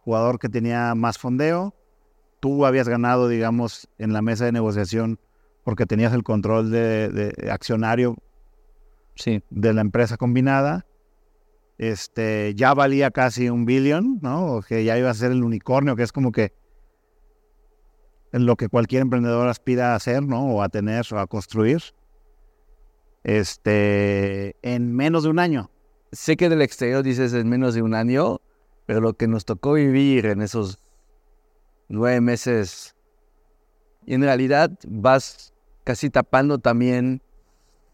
jugador 0.06 0.40
que 0.40 0.48
tenía 0.48 0.95
más 0.95 1.18
fondeo, 1.18 1.76
tú 2.40 2.65
habías 2.65 2.88
ganado, 2.88 3.27
digamos, 3.27 3.90
en 3.98 4.14
la 4.14 4.22
mesa 4.22 4.45
de 4.45 4.52
negociación 4.53 5.19
porque 5.64 5.86
tenías 5.86 6.14
el 6.14 6.23
control 6.23 6.72
de, 6.72 7.10
de 7.10 7.52
accionario 7.52 8.15
Sí. 9.15 9.41
de 9.49 9.73
la 9.73 9.82
empresa 9.82 10.18
combinada. 10.18 10.86
Este, 11.77 12.53
ya 12.56 12.73
valía 12.73 13.11
casi 13.11 13.49
un 13.49 13.65
billón, 13.65 14.19
¿no? 14.22 14.45
O 14.57 14.61
que 14.61 14.84
ya 14.84 14.98
iba 14.98 15.10
a 15.10 15.14
ser 15.14 15.32
el 15.32 15.44
unicornio, 15.44 15.95
que 15.95 16.03
es 16.03 16.11
como 16.11 16.32
que 16.32 16.53
lo 18.32 18.56
que 18.57 18.69
cualquier 18.69 19.02
emprendedor 19.02 19.48
aspira 19.48 19.94
a 19.94 19.95
hacer, 19.95 20.22
¿no? 20.23 20.45
O 20.48 20.61
a 20.61 20.69
tener 20.69 21.06
o 21.11 21.19
a 21.19 21.27
construir. 21.27 21.82
Este, 23.23 24.56
en 24.61 24.94
menos 24.94 25.23
de 25.23 25.30
un 25.30 25.40
año. 25.40 25.72
sé 26.11 26.38
que 26.38 26.48
del 26.48 26.61
exterior 26.61 27.02
dices 27.03 27.34
en 27.34 27.49
menos 27.49 27.73
de 27.73 27.82
un 27.82 27.94
año, 27.94 28.40
pero 28.86 29.02
lo 29.02 29.14
que 29.14 29.28
nos 29.28 29.45
tocó 29.45 29.74
vivir 29.74 30.26
en 30.26 30.41
esos 30.41 30.80
nueve 31.90 32.22
meses, 32.22 32.95
y 34.06 34.14
en 34.14 34.22
realidad 34.22 34.72
vas 34.88 35.53
casi 35.84 36.10
tapando 36.10 36.60
también, 36.60 37.22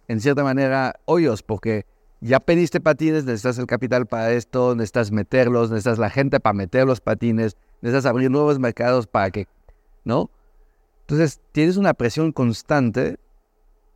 en 0.08 0.22
cierta 0.22 0.44
manera, 0.44 1.00
hoyos, 1.06 1.44
porque 1.44 1.86
ya 2.20 2.40
pediste 2.40 2.80
patines, 2.80 3.26
necesitas 3.26 3.58
el 3.58 3.66
capital 3.66 4.06
para 4.06 4.32
esto, 4.32 4.76
necesitas 4.76 5.12
meterlos, 5.12 5.70
necesitas 5.70 5.98
la 5.98 6.10
gente 6.10 6.40
para 6.40 6.54
meter 6.54 6.86
los 6.86 7.02
patines, 7.02 7.58
necesitas 7.82 8.06
abrir 8.06 8.30
nuevos 8.30 8.60
mercados 8.60 9.08
para 9.08 9.32
que, 9.32 9.48
¿no? 10.04 10.30
Entonces 11.02 11.42
tienes 11.52 11.78
una 11.78 11.94
presión 11.94 12.32
constante 12.32 13.18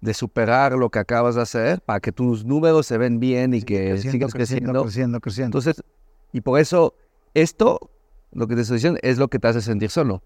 de 0.01 0.13
superar 0.13 0.73
lo 0.73 0.89
que 0.89 0.99
acabas 0.99 1.35
de 1.35 1.41
hacer 1.41 1.81
para 1.81 1.99
que 1.99 2.11
tus 2.11 2.45
números 2.45 2.85
se 2.85 2.97
ven 2.97 3.19
bien 3.19 3.53
y 3.53 3.61
que 3.61 3.97
sigas 3.97 4.33
creciendo. 4.33 4.83
creciendo, 4.83 5.19
creciendo. 5.19 5.57
Entonces, 5.57 5.83
y 6.35 6.41
por 6.41 6.59
eso, 6.59 6.93
esto, 7.33 7.89
lo 8.33 8.45
que 8.47 8.55
te 8.55 8.61
estoy 8.61 8.75
diciendo, 8.77 8.99
es 9.03 9.17
lo 9.17 9.29
que 9.29 9.39
te 9.39 9.47
hace 9.47 9.61
sentir 9.61 9.89
solo. 9.89 10.21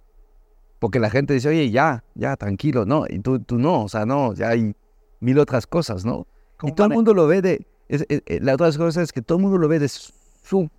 Porque 0.80 1.00
la 1.00 1.10
gente 1.10 1.34
dice, 1.34 1.50
oye, 1.50 1.70
ya, 1.70 2.04
ya, 2.16 2.36
tranquilo, 2.36 2.86
no, 2.86 3.06
y 3.08 3.20
tú, 3.20 3.40
tú 3.40 3.60
no, 3.60 3.84
o 3.84 3.90
sea, 3.90 4.06
no, 4.06 4.34
ya, 4.34 4.56
y 4.56 4.74
mil 5.20 5.38
otras 5.38 5.68
cosas, 5.68 6.06
¿no? 6.06 6.26
Y 6.54 6.58
¿Cómo 6.58 6.76
todo 6.76 6.88
el 6.88 6.94
mundo 6.94 7.14
lo 7.14 7.28
ve 7.28 7.42
de... 7.42 7.68
es- 7.90 8.06
es- 8.10 8.24
es- 8.26 8.42
la 8.42 8.54
otra 8.56 8.72
cosa 8.72 9.02
es 9.02 9.12
que 9.12 9.22
todo 9.22 9.38
el 9.38 9.44
mundo 9.44 9.58
lo 9.60 9.68
ve 9.68 9.78
de 9.80 9.88
su... 9.88 10.70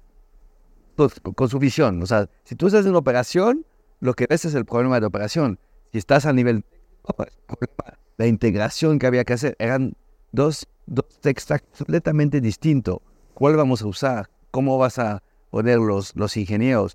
pues, 0.97 1.21
con 1.21 1.49
su 1.49 1.59
visión. 1.59 2.03
O 2.03 2.07
sea, 2.07 2.29
si 2.45 2.55
tú 2.57 2.67
estás 2.67 2.85
en 2.85 2.91
una 2.91 2.99
operación, 2.99 3.65
lo 4.01 4.15
que 4.15 4.27
ves 4.29 4.45
es 4.47 4.55
el 4.55 4.65
problema 4.65 4.99
de 5.01 5.07
operación. 5.07 5.59
Si 5.93 5.99
estás 5.99 6.27
a 6.27 6.33
nivel... 6.33 6.65
La 8.17 8.27
integración 8.27 8.99
que 8.99 9.07
había 9.07 9.25
que 9.25 9.33
hacer 9.33 9.57
eran 9.59 9.95
dos, 10.33 10.67
dos 10.87 11.07
textos 11.21 11.61
completamente 11.79 12.41
distintos. 12.41 12.99
¿Cuál 13.33 13.57
vamos 13.57 13.81
a 13.81 13.87
usar? 13.87 14.29
¿Cómo 14.51 14.79
vas 14.79 14.99
a 14.99 15.23
poner 15.51 15.79
los, 15.79 16.15
los 16.17 16.37
ingenieros? 16.37 16.95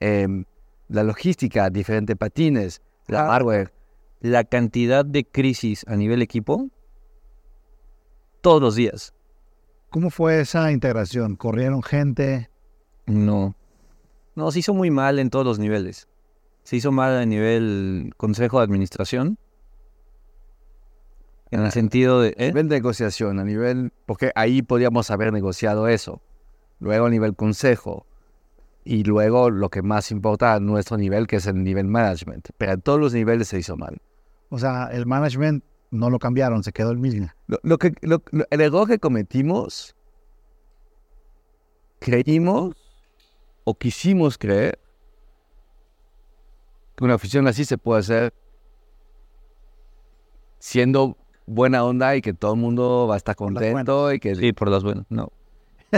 Em, 0.00 0.44
la 0.88 1.02
logística, 1.02 1.70
diferentes 1.70 2.16
patines, 2.16 2.82
la 3.06 3.26
Ah. 3.26 3.32
hardware. 3.32 3.72
La 4.20 4.44
cantidad 4.44 5.04
de 5.04 5.24
crisis 5.24 5.84
a 5.86 5.96
nivel 5.96 6.22
equipo, 6.22 6.70
todos 8.40 8.60
los 8.60 8.74
días. 8.74 9.14
¿Cómo 9.90 10.10
fue 10.10 10.40
esa 10.40 10.72
integración? 10.72 11.36
¿Corrieron 11.36 11.82
gente? 11.82 12.50
No. 13.06 13.54
No, 14.34 14.50
se 14.50 14.58
hizo 14.60 14.74
muy 14.74 14.90
mal 14.90 15.18
en 15.18 15.30
todos 15.30 15.44
los 15.44 15.58
niveles. 15.58 16.08
Se 16.62 16.76
hizo 16.76 16.90
mal 16.90 17.16
a 17.16 17.26
nivel 17.26 18.12
consejo 18.16 18.58
de 18.58 18.64
administración. 18.64 19.38
En 21.50 21.60
el 21.60 21.70
sentido 21.70 22.20
de... 22.20 22.28
A 22.38 22.42
¿eh? 22.42 22.48
nivel 22.48 22.68
de 22.68 22.76
negociación, 22.76 23.38
a 23.38 23.44
nivel... 23.44 23.92
Porque 24.06 24.32
ahí 24.34 24.62
podíamos 24.62 25.10
haber 25.10 25.32
negociado 25.32 25.86
eso. 25.86 26.20
Luego 26.84 27.06
a 27.06 27.10
nivel 27.10 27.34
consejo. 27.34 28.04
Y 28.84 29.04
luego 29.04 29.48
lo 29.48 29.70
que 29.70 29.80
más 29.80 30.10
importa 30.10 30.52
a 30.52 30.60
nuestro 30.60 30.98
nivel, 30.98 31.26
que 31.26 31.36
es 31.36 31.46
el 31.46 31.64
nivel 31.64 31.86
management. 31.86 32.50
Pero 32.58 32.72
a 32.72 32.76
todos 32.76 33.00
los 33.00 33.14
niveles 33.14 33.48
se 33.48 33.58
hizo 33.58 33.74
mal. 33.78 33.96
O 34.50 34.58
sea, 34.58 34.90
el 34.92 35.06
management 35.06 35.64
no 35.90 36.10
lo 36.10 36.18
cambiaron, 36.18 36.62
se 36.62 36.72
quedó 36.72 36.90
el 36.90 36.98
mismo. 36.98 37.28
Lo, 37.46 37.58
lo 37.62 37.78
que, 37.78 37.94
lo- 38.02 38.22
el 38.50 38.60
error 38.60 38.86
que 38.86 38.98
cometimos, 38.98 39.96
creímos 42.00 42.76
o 43.64 43.74
quisimos 43.78 44.36
creer 44.36 44.78
que 46.96 47.04
una 47.04 47.14
oficina 47.14 47.48
así 47.48 47.64
se 47.64 47.78
puede 47.78 48.00
hacer 48.00 48.34
siendo 50.58 51.16
buena 51.46 51.82
onda 51.84 52.14
y 52.16 52.20
que 52.20 52.34
todo 52.34 52.52
el 52.52 52.60
mundo 52.60 53.06
va 53.08 53.14
a 53.14 53.16
estar 53.16 53.36
contento 53.36 54.12
y 54.12 54.20
que 54.20 54.34
Sí, 54.34 54.52
por 54.52 54.68
las 54.68 54.84
buenas. 54.84 55.06
No. 55.08 55.32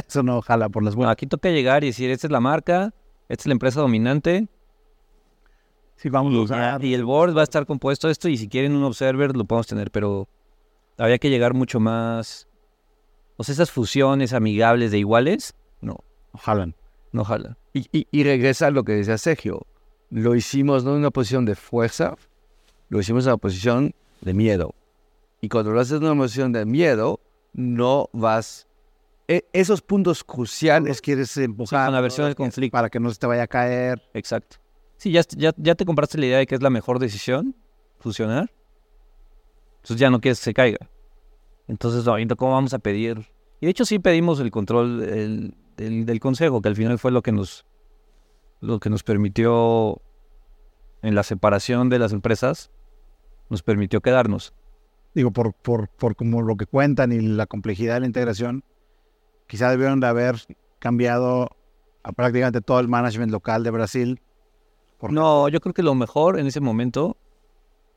Eso 0.09 0.23
no 0.23 0.41
jala 0.43 0.69
por 0.69 0.83
las 0.83 0.95
buenas. 0.95 1.13
aquí 1.13 1.27
toca 1.27 1.49
llegar 1.51 1.85
y 1.85 1.89
decir, 1.89 2.11
esta 2.11 2.27
es 2.27 2.31
la 2.31 2.41
marca, 2.41 2.93
esta 3.29 3.43
es 3.43 3.47
la 3.47 3.53
empresa 3.53 3.81
dominante, 3.81 4.49
Sí, 5.99 6.11
vamos 6.11 6.35
a 6.35 6.41
usar. 6.41 6.85
y 6.85 6.93
el 6.93 7.05
board 7.07 7.35
va 7.35 7.41
a 7.41 7.45
estar 7.45 7.65
compuesto 7.65 8.09
de 8.09 8.13
esto, 8.13 8.29
y 8.29 8.37
si 8.37 8.49
quieren 8.49 8.77
un 8.77 8.85
observer 8.85 9.35
lo 9.35 9.45
podemos 9.47 9.67
tener, 9.67 9.91
pero 9.91 10.29
había 10.99 11.17
que 11.19 11.31
llegar 11.31 11.55
mucho 11.55 11.81
más... 11.81 12.49
O 13.39 13.45
sea, 13.45 13.55
esas 13.55 13.71
fusiones 13.71 14.33
amigables 14.35 14.91
de 14.91 14.99
iguales, 14.99 15.55
no, 15.81 15.99
Jalan. 16.39 16.75
no 17.13 17.25
jala. 17.25 17.57
Y, 17.73 17.87
y- 17.93 18.07
y 18.11 18.25
regresa 18.25 18.67
a 18.67 18.71
lo 18.71 18.85
que 18.85 18.93
decía 18.93 19.17
Sergio. 19.19 19.67
Lo 20.11 20.35
hicimos 20.35 20.85
no 20.85 20.93
en 20.93 20.99
una 20.99 21.11
posición 21.11 21.45
de 21.47 21.55
fuerza, 21.55 22.15
lo 22.91 23.01
hicimos 23.01 23.25
en 23.25 23.31
una 23.31 23.37
posición 23.39 23.95
de 24.21 24.35
miedo. 24.35 24.75
Y 25.41 25.49
cuando 25.49 25.71
lo 25.73 25.81
haces 25.81 25.99
en 25.99 26.05
una 26.07 26.17
posición 26.21 26.53
de 26.53 26.65
miedo, 26.67 27.21
no 27.55 28.09
vas... 28.13 28.67
e- 29.29 29.47
esos 29.53 29.83
puntos 29.83 30.25
cruciales... 30.25 31.01
Quieres 31.01 31.37
empujar. 31.37 31.87
Con 31.87 31.95
la 31.95 32.01
versión 32.01 32.27
del 32.27 32.35
conflicto. 32.35 32.73
Para 32.77 32.91
que 32.91 33.01
no 33.01 33.11
se 33.11 33.19
te 33.19 33.27
vaya 33.27 33.43
a 33.45 33.47
caer. 33.47 34.03
Exacto. 34.15 34.57
Sí, 34.97 35.11
ya, 35.13 35.23
ya, 35.37 35.53
ya 35.57 35.75
te 35.75 35.85
compraste 35.85 36.19
la 36.19 36.27
idea 36.27 36.39
de 36.39 36.47
que 36.47 36.55
es 36.55 36.63
la 36.63 36.71
mejor 36.71 36.99
decisión, 36.99 37.55
fusionar. 37.99 38.53
Entonces 39.77 39.99
ya 39.99 40.11
no 40.11 40.21
quieres 40.21 40.39
que 40.41 40.45
se 40.45 40.55
caiga. 40.55 40.91
Entonces, 41.69 42.05
¿y 42.19 42.27
¿cómo 42.37 42.53
vamos 42.53 42.73
a 42.75 42.79
pedir? 42.79 43.27
Y 43.61 43.67
de 43.67 43.71
hecho 43.71 43.85
sí 43.85 43.99
pedimos 43.99 44.41
el 44.41 44.51
control 44.51 45.01
del, 45.01 45.55
del- 45.77 46.07
del 46.07 46.21
consejo, 46.21 46.63
que 46.63 46.69
al 46.69 46.77
final 46.77 46.99
fue 46.99 47.11
lo 47.13 47.23
que 47.23 47.33
nos 47.33 47.67
lo 48.61 48.81
que 48.81 48.89
nos 48.89 49.03
permitió 49.03 50.01
en 51.03 51.15
la 51.15 51.23
separación 51.23 51.89
de 51.91 51.99
las 51.99 52.13
empresas, 52.13 52.71
nos 53.51 53.63
permitió 53.63 54.01
quedarnos. 54.01 54.55
Digo, 55.15 55.31
por, 55.31 55.53
por, 55.53 55.89
por 55.89 56.17
como 56.17 56.43
lo 56.43 56.57
que 56.57 56.67
cuentan 56.67 57.13
y 57.13 57.21
la 57.21 57.47
complejidad 57.47 57.95
de 57.95 58.01
la 58.01 58.07
integración, 58.07 58.65
quizá 59.47 59.71
debieron 59.71 60.01
de 60.01 60.07
haber 60.07 60.37
cambiado 60.79 61.51
a 62.03 62.13
prácticamente 62.13 62.61
todo 62.61 62.81
el 62.81 62.89
management 62.89 63.33
local 63.33 63.63
de 63.63 63.71
Brasil. 63.71 64.21
No, 65.01 65.49
yo 65.49 65.61
creo 65.61 65.75
que 65.75 65.83
lo 65.83 65.95
mejor 65.95 66.39
en 66.39 66.47
ese 66.47 66.61
momento 66.61 67.17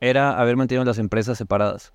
era 0.00 0.38
haber 0.38 0.56
mantenido 0.56 0.84
las 0.84 0.98
empresas 0.98 1.38
separadas. 1.38 1.92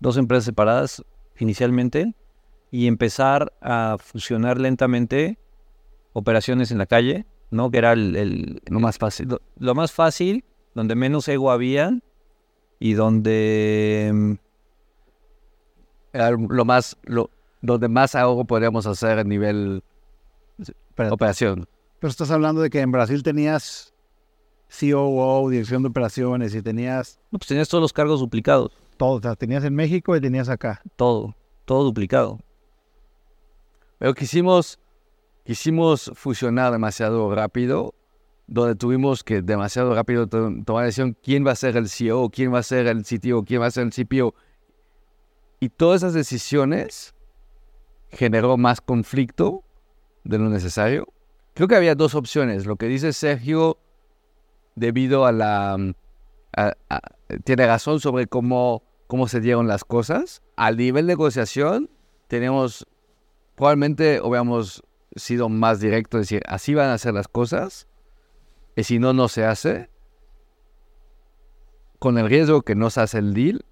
Dos 0.00 0.16
empresas 0.16 0.44
separadas 0.44 1.04
inicialmente 1.38 2.14
y 2.70 2.86
empezar 2.86 3.52
a 3.60 3.96
fusionar 3.98 4.58
lentamente 4.58 5.38
operaciones 6.12 6.70
en 6.70 6.78
la 6.78 6.86
calle, 6.86 7.26
¿no? 7.50 7.70
Que 7.70 7.78
era 7.78 7.92
el, 7.92 8.60
Lo 8.66 8.80
más 8.80 8.98
fácil. 8.98 9.28
lo, 9.56 9.74
más 9.74 9.92
fácil, 9.92 10.44
donde 10.74 10.94
menos 10.94 11.28
ego 11.28 11.50
había 11.50 11.98
y 12.78 12.92
donde 12.92 14.10
mm, 14.12 14.32
Era 16.12 16.30
lo 16.30 16.64
más... 16.64 16.96
donde 17.60 17.88
más 17.88 18.14
ahorro 18.14 18.44
podríamos 18.44 18.86
hacer 18.86 19.18
a 19.18 19.24
nivel 19.24 19.82
Pero, 20.94 21.14
operación. 21.14 21.68
pero 21.98 22.10
estás 22.10 22.30
hablando 22.30 22.60
de 22.60 22.70
que 22.70 22.80
en 22.80 22.92
Brasil 22.92 23.22
tenías 23.22 23.92
COO, 24.68 25.48
dirección 25.50 25.82
de 25.82 25.88
operaciones, 25.88 26.54
y 26.54 26.62
tenías 26.62 27.18
no, 27.30 27.38
pues 27.38 27.48
tenías 27.48 27.68
todos 27.68 27.82
los 27.82 27.92
cargos 27.92 28.20
duplicados, 28.20 28.70
todo. 28.96 29.14
O 29.16 29.20
sea, 29.20 29.34
tenías 29.34 29.64
en 29.64 29.74
México 29.74 30.14
y 30.16 30.20
tenías 30.20 30.48
acá. 30.48 30.82
todo, 30.96 31.34
todo 31.64 31.84
duplicado. 31.84 32.38
Pero 33.98 34.14
quisimos, 34.14 34.78
quisimos 35.44 36.12
fusionar 36.14 36.70
demasiado 36.72 37.34
rápido, 37.34 37.94
donde 38.46 38.74
tuvimos 38.76 39.24
que 39.24 39.42
demasiado 39.42 39.94
rápido 39.94 40.26
to- 40.26 40.52
tomar 40.64 40.82
la 40.82 40.86
decisión 40.86 41.16
quién 41.22 41.46
va 41.46 41.52
a 41.52 41.56
ser 41.56 41.76
el 41.76 41.88
CEO, 41.88 42.30
quién 42.30 42.52
va 42.52 42.58
a 42.60 42.62
ser 42.62 42.86
el 42.86 43.04
CTO, 43.04 43.44
quién 43.44 43.60
va 43.60 43.66
a 43.66 43.70
ser 43.70 43.84
el 43.84 43.92
CPO. 43.92 44.34
Y 45.60 45.68
todas 45.70 46.02
esas 46.02 46.14
decisiones 46.14 47.14
generó 48.10 48.56
más 48.56 48.80
conflicto 48.80 49.64
de 50.24 50.38
lo 50.38 50.48
necesario. 50.48 51.08
Creo 51.54 51.68
que 51.68 51.76
había 51.76 51.94
dos 51.94 52.14
opciones. 52.14 52.66
Lo 52.66 52.76
que 52.76 52.86
dice 52.86 53.12
Sergio, 53.12 53.78
debido 54.74 55.26
a 55.26 55.32
la... 55.32 55.76
mm, 55.78 55.92
tiene 57.44 57.66
razón 57.66 58.00
sobre 58.00 58.26
cómo, 58.26 58.82
cómo 59.06 59.28
se 59.28 59.40
dieron 59.40 59.66
las 59.68 59.84
cosas. 59.84 60.42
Al 60.56 60.76
nivel 60.76 61.06
de 61.06 61.12
negociación, 61.12 61.90
tenemos 62.28 62.86
probablemente 63.58 64.20
hubiéramos 64.20 64.84
sido 65.16 65.48
más 65.48 65.80
directos, 65.80 66.20
decir, 66.20 66.42
así 66.46 66.74
van 66.74 66.90
a 66.90 66.98
ser 66.98 67.12
las 67.12 67.26
cosas, 67.26 67.88
y 68.76 68.84
si 68.84 69.00
no, 69.00 69.12
no 69.12 69.26
se 69.26 69.44
hace, 69.44 69.90
con 71.98 72.18
el 72.18 72.28
riesgo 72.28 72.62
que 72.62 72.76
no 72.76 72.88
se 72.90 73.00
hace 73.00 73.18
el 73.18 73.34
deal, 73.34 73.64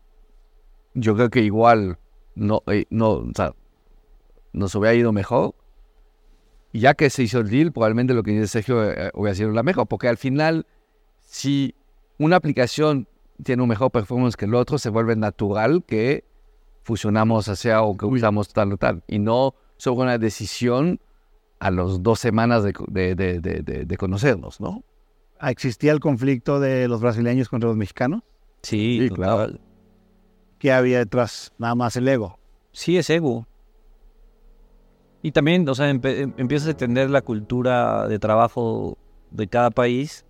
yo 0.95 1.15
creo 1.15 1.31
que 1.31 1.41
igual 1.41 2.01
no, 2.35 2.65
eh, 2.67 2.87
no, 2.91 3.11
o 3.11 3.31
sea, 3.37 3.55
nos 4.57 4.74
hubiera 4.74 4.95
ido 4.95 5.12
mejor. 5.12 5.55
Y 6.73 6.81
ya 6.81 6.95
que 6.95 7.11
se 7.11 7.23
hizo 7.23 7.39
el 7.39 7.49
deal, 7.49 7.73
probablemente 7.73 8.15
lo 8.15 8.23
que 8.23 8.33
dice 8.33 8.49
Sergio 8.49 8.91
eh, 8.91 9.11
hubiera 9.15 9.35
sido 9.35 9.51
la 9.53 9.62
mejor, 9.62 9.87
porque 9.87 10.09
al 10.09 10.16
final, 10.16 10.66
si 11.20 11.74
una 12.19 12.37
aplicación 12.37 13.07
tiene 13.43 13.62
un 13.62 13.69
mejor 13.69 13.91
performance 13.91 14.37
que 14.37 14.47
el 14.47 14.55
otro, 14.55 14.78
se 14.78 14.91
vuelve 14.91 15.15
natural 15.15 15.85
que 15.87 16.24
fusionamos 16.83 17.49
hacia 17.49 17.83
o 17.83 17.97
que 17.97 18.07
usamos 18.07 18.53
tal 18.53 18.73
o 18.73 18.77
tal. 18.77 19.03
Y 19.07 19.19
no 19.19 19.55
sobre 19.77 20.05
una 20.05 20.19
decisión 20.19 21.01
a 21.59 21.70
las 21.70 22.03
dos 22.03 22.19
semanas 22.19 22.65
de, 22.65 22.73
de, 22.89 23.15
de, 23.15 23.62
de, 23.62 23.97
conocernos, 23.97 24.61
¿no? 24.61 24.85
¿Existía 25.41 25.93
el 25.93 26.01
conflicto 26.01 26.61
de 26.61 26.89
los 26.89 27.01
brasileños 27.01 27.49
contra 27.49 27.69
los 27.69 27.77
mexicanos? 27.77 28.23
Sí, 28.62 29.01
Sí, 29.03 29.11
claro. 29.15 29.59
¿Qué 30.59 30.73
había 30.73 30.99
detrás? 30.99 31.53
Nada 31.59 31.74
más 31.74 31.97
el 31.97 32.09
ego. 32.09 32.39
Sí, 32.73 32.97
es 32.97 33.09
ego. 33.11 33.47
Y 35.22 35.32
también, 35.32 35.68
o 35.68 35.74
sea, 35.74 35.90
em- 35.90 36.01
empiezas 36.36 36.68
a 36.68 36.70
entender 36.72 37.10
la 37.10 37.22
cultura 37.22 38.06
de 38.06 38.18
trabajo 38.18 38.97
de 39.30 39.48
cada 39.48 39.70
país. 39.70 40.24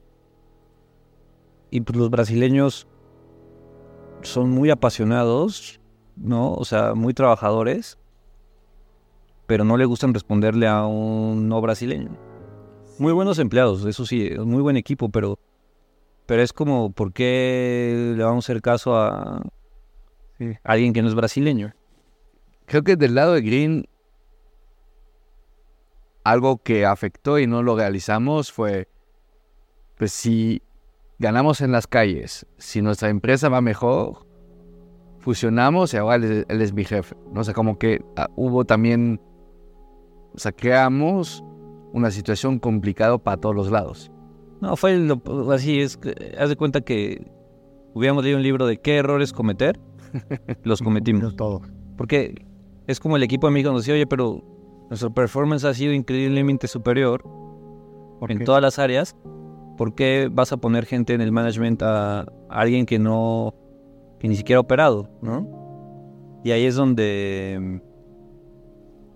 Y 1.70 1.80
pues 1.80 1.98
los 1.98 2.10
brasileños 2.10 2.86
son 4.22 4.50
muy 4.50 4.70
apasionados, 4.70 5.80
¿no? 6.16 6.52
O 6.54 6.64
sea, 6.64 6.94
muy 6.94 7.12
trabajadores. 7.14 7.98
Pero 9.46 9.64
no 9.64 9.76
le 9.76 9.84
gustan 9.84 10.14
responderle 10.14 10.66
a 10.66 10.86
un 10.86 11.48
no 11.48 11.60
brasileño. 11.60 12.16
Muy 12.98 13.12
buenos 13.12 13.38
empleados, 13.38 13.84
eso 13.84 14.06
sí, 14.06 14.30
muy 14.38 14.62
buen 14.62 14.76
equipo, 14.76 15.10
pero, 15.10 15.38
pero 16.24 16.42
es 16.42 16.52
como, 16.52 16.90
¿por 16.90 17.12
qué 17.12 18.14
le 18.16 18.24
vamos 18.24 18.44
a 18.44 18.52
hacer 18.52 18.62
caso 18.62 18.96
a 18.96 19.42
Sí. 20.38 20.52
alguien 20.64 20.92
que 20.92 21.02
no 21.02 21.08
es 21.08 21.14
brasileño? 21.14 21.74
Creo 22.64 22.82
que 22.82 22.96
del 22.96 23.14
lado 23.14 23.34
de 23.34 23.42
Green, 23.42 23.86
algo 26.30 26.58
que 26.58 26.84
afectó 26.84 27.38
y 27.38 27.46
no 27.46 27.62
lo 27.62 27.76
realizamos 27.76 28.50
fue, 28.50 28.88
pues 29.96 30.12
si 30.12 30.60
ganamos 31.18 31.60
en 31.60 31.70
las 31.72 31.86
calles, 31.86 32.46
si 32.58 32.82
nuestra 32.82 33.08
empresa 33.10 33.48
va 33.48 33.60
mejor, 33.60 34.26
fusionamos 35.20 35.94
y 35.94 35.96
ahora 35.96 36.16
él, 36.16 36.44
él 36.48 36.60
es 36.62 36.72
mi 36.72 36.84
jefe. 36.84 37.16
¿no? 37.32 37.40
O 37.40 37.44
sea, 37.44 37.54
como 37.54 37.78
que 37.78 38.04
ah, 38.16 38.28
hubo 38.36 38.64
también, 38.64 39.20
o 40.34 40.38
sea, 40.38 40.52
creamos 40.52 41.44
una 41.92 42.10
situación 42.10 42.58
complicada 42.58 43.16
para 43.18 43.36
todos 43.36 43.54
los 43.54 43.70
lados. 43.70 44.10
No, 44.60 44.76
fue 44.76 44.96
lo- 44.96 45.22
así, 45.52 45.80
es 45.80 45.96
que, 45.96 46.34
haz 46.38 46.48
de 46.48 46.56
cuenta 46.56 46.80
que 46.80 47.24
hubiéramos 47.94 48.24
leído 48.24 48.36
un 48.38 48.42
libro 48.42 48.66
de 48.66 48.78
qué 48.78 48.96
errores 48.96 49.32
cometer, 49.32 49.78
los 50.64 50.82
cometimos. 50.82 51.36
Todo. 51.36 51.62
Porque 51.96 52.44
es 52.86 52.98
como 53.00 53.16
el 53.16 53.22
equipo 53.22 53.46
de 53.46 53.52
México 53.52 53.70
nos 53.72 53.82
decía, 53.82 53.94
oye, 53.94 54.06
pero 54.06 54.42
nuestra 54.88 55.10
performance 55.10 55.64
ha 55.64 55.74
sido 55.74 55.92
increíblemente 55.92 56.68
superior 56.68 57.22
¿Por 58.20 58.32
en 58.32 58.44
todas 58.44 58.62
las 58.62 58.78
áreas. 58.78 59.16
¿Por 59.76 59.94
qué 59.94 60.30
vas 60.32 60.52
a 60.52 60.56
poner 60.56 60.86
gente 60.86 61.12
en 61.14 61.20
el 61.20 61.32
management 61.32 61.82
a, 61.82 62.20
a 62.20 62.26
alguien 62.48 62.86
que 62.86 62.98
no, 62.98 63.54
que 64.18 64.28
ni 64.28 64.36
siquiera 64.36 64.58
ha 64.58 64.60
operado, 64.60 65.08
¿no? 65.20 66.40
Y 66.44 66.50
ahí 66.52 66.64
es 66.64 66.76
donde, 66.76 67.80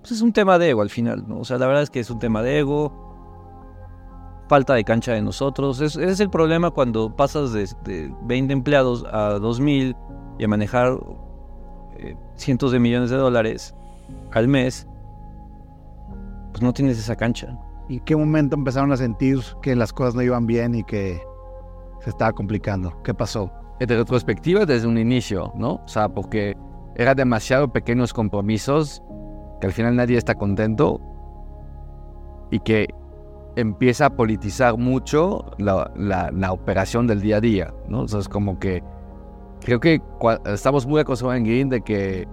pues 0.01 0.13
es 0.13 0.21
un 0.21 0.33
tema 0.33 0.59
de 0.59 0.71
ego 0.71 0.83
al 0.83 0.91
final, 0.91 1.25
¿no? 1.27 1.39
O 1.39 1.45
sea, 1.45 1.59
la 1.59 1.67
verdad 1.67 1.83
es 1.83 1.91
que 1.91 2.01
es 2.01 2.11
un 2.11 2.19
tema 2.19 2.43
de 2.43 2.59
ego, 2.59 3.11
falta 4.49 4.75
de 4.75 4.85
cancha 4.85 5.13
de 5.13 5.23
nosotros. 5.23 5.81
Es, 5.81 5.97
ese 5.97 6.11
es 6.11 6.21
el 6.21 6.29
problema 6.29 6.73
cuando 6.73 7.15
pasas 7.15 7.53
de, 7.53 7.69
de 7.85 8.13
20 8.25 8.53
empleados 8.53 9.05
a 9.13 9.39
2000 9.39 9.95
y 10.39 10.45
a 10.45 10.49
manejar 10.49 10.99
eh, 11.99 12.17
cientos 12.35 12.73
de 12.73 12.81
millones 12.81 13.11
de 13.11 13.17
dólares 13.17 13.75
al 14.33 14.49
mes, 14.49 14.89
pues 16.51 16.63
no 16.63 16.73
tienes 16.73 16.99
esa 16.99 17.17
cancha. 17.17 17.57
¿Y 17.89 17.99
en 17.99 18.05
qué 18.05 18.17
momento 18.17 18.57
empezaron 18.57 18.93
a 18.93 18.97
sentir 18.97 19.41
que 19.63 19.75
las 19.75 19.93
cosas 19.93 20.15
no 20.15 20.23
iban 20.23 20.47
bien 20.47 20.75
y 20.75 20.85
que 20.85 21.21
se 22.01 22.11
estaba 22.11 22.33
complicando? 22.33 23.01
¿Qué 23.03 23.15
pasó? 23.15 23.51
En 23.81 23.89
retrospectiva 23.89 24.67
desde 24.67 24.87
un 24.87 24.99
inicio, 24.99 25.53
¿no? 25.57 25.75
O 25.85 25.89
sea, 25.89 26.09
porque 26.09 26.57
era 26.97 27.15
demasiado 27.15 27.73
pequeños 27.73 28.13
compromisos 28.13 29.03
que 29.61 29.67
al 29.67 29.73
final 29.73 29.97
nadie 29.97 30.17
está 30.19 30.35
contento 30.35 31.01
y 32.51 32.61
que 32.61 32.89
empieza 33.57 34.07
a 34.07 34.11
politizar 34.11 34.77
mucho 34.77 35.45
la, 35.59 35.91
la- 35.97 36.31
la 36.33 36.53
operación 36.53 37.07
del 37.07 37.21
día 37.21 37.37
a 37.39 37.41
día, 37.41 37.75
¿no? 37.89 38.03
O 38.03 38.09
sea, 38.09 38.21
es 38.21 38.29
como 38.29 38.59
que 38.59 38.83
creo 39.61 39.81
que 39.81 40.01
estamos 40.47 40.87
muy 40.87 41.01
acostumbrados 41.01 41.39
en 41.41 41.45
Green 41.45 41.69
de 41.69 41.81
que 41.81 42.29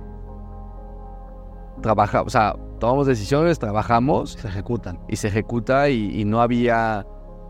trabaja, 1.82 2.22
o 2.22 2.30
sea, 2.30 2.56
tomamos 2.80 3.08
decisiones, 3.08 3.60
trabajamos 3.60 4.32
Se 4.34 4.48
ejecutan. 4.48 5.00
y 5.08 5.16
se 5.18 5.28
ejecuta 5.28 5.90
y, 5.90 6.20
y 6.22 6.26
no 6.26 6.42
había, 6.42 7.06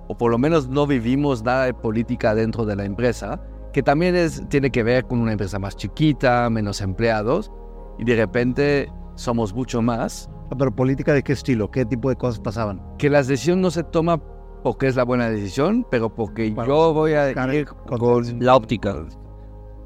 o 0.08 0.18
por 0.18 0.32
lo 0.32 0.38
menos 0.38 0.68
no 0.70 0.88
vivimos 0.88 1.44
nada 1.44 1.66
de 1.66 1.74
política 1.74 2.34
dentro 2.36 2.66
de 2.66 2.76
la 2.76 2.86
empresa, 2.86 3.42
que 3.74 3.84
también 3.84 4.16
es, 4.16 4.48
tiene 4.50 4.70
que 4.72 4.84
ver 4.84 5.06
con 5.06 5.20
una 5.20 5.32
empresa 5.34 5.60
más 5.60 5.76
chiquita, 5.76 6.50
menos 6.50 6.82
empleados, 6.82 7.52
y 8.00 8.06
de 8.06 8.16
repente 8.16 8.92
somos 9.16 9.54
mucho 9.54 9.82
más, 9.82 10.30
Ah, 10.50 10.56
Pero 10.58 10.74
política 10.74 11.12
de 11.14 11.24
qué 11.24 11.34
estilo, 11.34 11.70
qué 11.70 11.86
tipo 11.86 12.08
de 12.10 12.16
cosas 12.16 12.40
pasaban. 12.40 12.82
que 12.98 13.10
la 13.10 13.18
decisión 13.18 13.60
no 13.60 13.70
se 13.70 13.84
toma 13.84 14.22
porque 14.64 14.88
es 14.88 14.96
la 14.96 15.04
buena 15.04 15.30
decisión, 15.30 15.86
pero 15.92 16.08
porque 16.14 16.50
Para 16.56 16.68
yo 16.70 16.94
voy 16.94 17.12
a 17.14 17.32
ir 17.54 17.66
con... 17.66 18.40
La 18.40 18.56
óptica. 18.56 18.96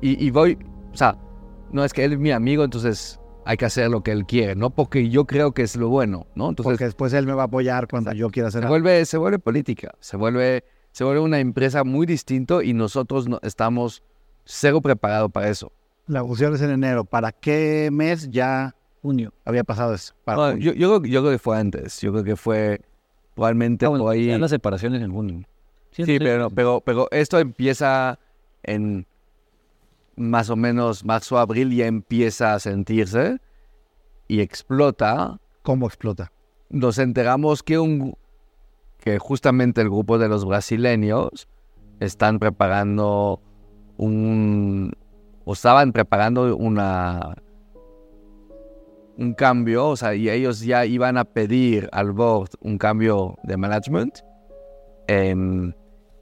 Y, 0.02 0.24
y 0.24 0.30
voy, 0.32 0.58
o 0.94 0.96
sea, 0.96 1.18
no 1.72 1.84
es 1.84 1.94
que 1.94 2.04
él 2.06 2.14
es 2.14 2.20
mi 2.20 2.32
amigo, 2.32 2.64
entonces 2.64 3.20
hay 3.46 3.58
que 3.58 3.66
hacer 3.66 3.90
lo 3.90 4.02
que 4.04 4.12
él 4.12 4.26
quiere, 4.26 4.56
no 4.56 4.70
porque 4.70 5.10
yo 5.10 5.26
creo 5.26 5.52
que 5.54 5.64
es 5.64 5.76
lo 5.76 5.90
bueno, 5.90 6.28
¿no? 6.36 6.50
Entonces 6.50 6.72
Porque 6.72 6.86
después 6.86 7.12
él 7.14 7.26
me 7.26 7.34
va 7.34 7.44
a 7.44 7.46
apoyar 7.46 7.88
cuando 7.88 8.12
yo 8.14 8.30
quiera 8.30 8.50
hacer 8.50 8.62
se 8.62 8.66
algo. 8.66 8.74
vuelve, 8.74 9.06
se 9.06 9.18
vuelve 9.18 9.40
política, 9.40 9.92
se 10.00 10.16
vuelve, 10.18 10.64
se 10.92 11.04
vuelve 11.04 11.22
una 11.22 11.40
empresa 11.40 11.84
muy 11.84 12.06
distinto 12.06 12.62
y 12.62 12.74
nosotros 12.74 13.28
no, 13.28 13.40
estamos 13.42 14.04
cero 14.46 14.82
preparados 14.82 15.32
para 15.32 15.50
eso. 15.50 15.72
La 16.08 16.24
fusión 16.24 16.54
es 16.54 16.62
en 16.62 16.72
enero. 16.72 17.04
¿Para 17.06 17.32
qué 17.32 17.90
mes 17.92 18.30
ya 18.30 18.76
Junio. 19.02 19.34
había 19.46 19.64
pasado 19.64 19.94
eso? 19.94 20.14
Para 20.24 20.38
No, 20.54 20.58
yo, 20.58 20.74
yo, 20.74 21.00
creo- 21.02 21.12
yo 21.12 21.22
creo 21.22 21.32
que 21.32 21.40
fue 21.40 21.58
antes, 21.58 22.00
yo 22.02 22.12
creo 22.12 22.24
que 22.24 22.36
fue 22.36 22.82
probablemente 23.34 23.86
Ah, 23.86 23.90
bueno, 23.90 24.04
por 24.06 24.14
ahí. 24.14 24.28
ya 24.28 24.38
las 24.38 24.52
separaciones 24.52 25.02
en 25.02 25.12
junio. 25.12 25.48
Sí, 25.92 26.04
pero, 26.20 26.50
pero, 26.50 26.82
pero 26.86 27.08
esto 27.12 27.40
empieza 27.40 28.20
en 28.64 29.06
más 30.22 30.50
o 30.50 30.56
menos 30.56 31.04
marzo, 31.04 31.38
abril, 31.38 31.76
ya 31.76 31.88
empieza 31.88 32.54
a 32.54 32.60
sentirse 32.60 33.40
y 34.28 34.42
explota. 34.42 35.40
¿Cómo 35.64 35.88
explota? 35.88 36.32
Nos 36.70 36.98
enteramos 36.98 37.64
que, 37.64 37.80
un, 37.80 38.16
que 39.00 39.20
justamente 39.20 39.82
el 39.82 39.90
grupo 39.90 40.18
de 40.18 40.30
los 40.30 40.46
brasileños 40.46 41.48
están 42.00 42.40
preparando 42.40 43.42
un... 43.98 44.94
o 45.46 45.54
estaban 45.54 45.92
preparando 45.92 46.56
una... 46.56 47.36
un 49.18 49.34
cambio, 49.34 49.90
o 49.90 49.96
sea, 49.96 50.16
y 50.16 50.30
ellos 50.30 50.62
ya 50.62 50.86
iban 50.86 51.18
a 51.18 51.26
pedir 51.26 51.90
al 51.92 52.12
board 52.12 52.52
un 52.62 52.78
cambio 52.78 53.38
de 53.44 53.58
management. 53.58 54.20
em, 55.08 55.74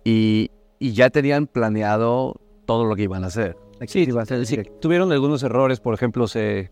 y, 0.04 0.50
y 0.80 0.94
ya 0.94 1.10
tenían 1.10 1.46
planeado 1.46 2.42
todo 2.66 2.86
lo 2.86 2.96
que 2.96 3.04
iban 3.04 3.24
a 3.24 3.28
hacer. 3.28 3.56
Sí, 3.88 4.06
sí, 4.46 4.58
tuvieron 4.82 5.12
algunos 5.12 5.42
errores. 5.44 5.80
Por 5.80 5.94
ejemplo, 5.94 6.28
se, 6.28 6.72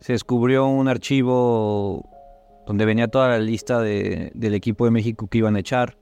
se 0.00 0.12
descubrió 0.12 0.66
un 0.66 0.88
archivo 0.88 2.08
donde 2.66 2.84
venía 2.84 3.08
toda 3.08 3.28
la 3.28 3.38
lista 3.38 3.80
de- 3.80 4.30
del 4.34 4.54
equipo 4.54 4.84
de 4.84 4.90
México 4.90 5.26
que 5.28 5.38
iban 5.38 5.56
a 5.56 5.60
echar. 5.60 5.96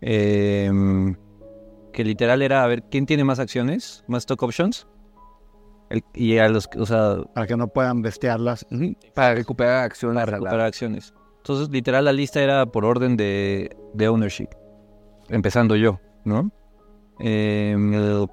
Em, 0.00 1.14
que 1.92 2.04
literal 2.04 2.42
era 2.42 2.64
a 2.64 2.66
ver 2.66 2.82
quién 2.90 3.06
tiene 3.06 3.24
más 3.24 3.38
acciones, 3.38 4.04
más 4.08 4.22
stock 4.22 4.42
options. 4.42 4.88
El- 5.90 6.02
y 6.14 6.38
a 6.38 6.48
los, 6.48 6.68
o 6.78 6.86
sea, 6.86 7.18
Para 7.34 7.46
que 7.46 7.56
no 7.56 7.68
puedan 7.68 8.02
bestearlas. 8.02 8.66
Para 9.14 9.34
recuperar 9.34 9.84
acciones. 9.84 10.16
para 10.24 10.32
recuperar 10.32 10.60
acciones. 10.66 11.14
Entonces, 11.38 11.68
literal, 11.70 12.04
la 12.04 12.12
lista 12.12 12.40
era 12.42 12.66
por 12.66 12.84
orden 12.84 13.16
de, 13.16 13.76
de 13.94 14.08
ownership. 14.08 14.48
Empezando 15.28 15.76
yo, 15.76 16.00
¿no? 16.24 16.50
Em, 17.18 17.92
el, 17.94 18.26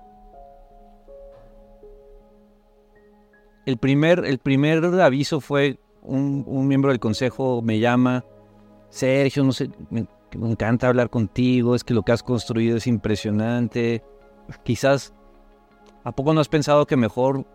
el 3.69 3.77
primer, 3.77 4.25
el 4.25 4.39
primer 4.39 4.83
aviso 5.01 5.39
fue 5.39 5.79
un, 6.01 6.43
un 6.47 6.67
miembro 6.67 6.91
del 6.91 6.99
consejo 6.99 7.61
me 7.61 7.79
llama, 7.79 8.25
Sergio, 8.89 9.43
no 9.43 9.51
sé, 9.51 9.69
me, 9.89 10.05
me 10.37 10.49
encanta 10.49 10.87
hablar 10.87 11.09
contigo, 11.09 11.75
es 11.75 11.83
que 11.83 11.93
lo 11.93 12.03
que 12.03 12.11
has 12.11 12.23
construido 12.23 12.77
es 12.77 12.87
impresionante. 12.87 14.03
Quizás, 14.63 15.13
¿a 16.03 16.11
poco 16.11 16.33
no 16.33 16.41
has 16.41 16.49
pensado 16.49 16.85
que 16.85 16.97
mejor 16.97 17.45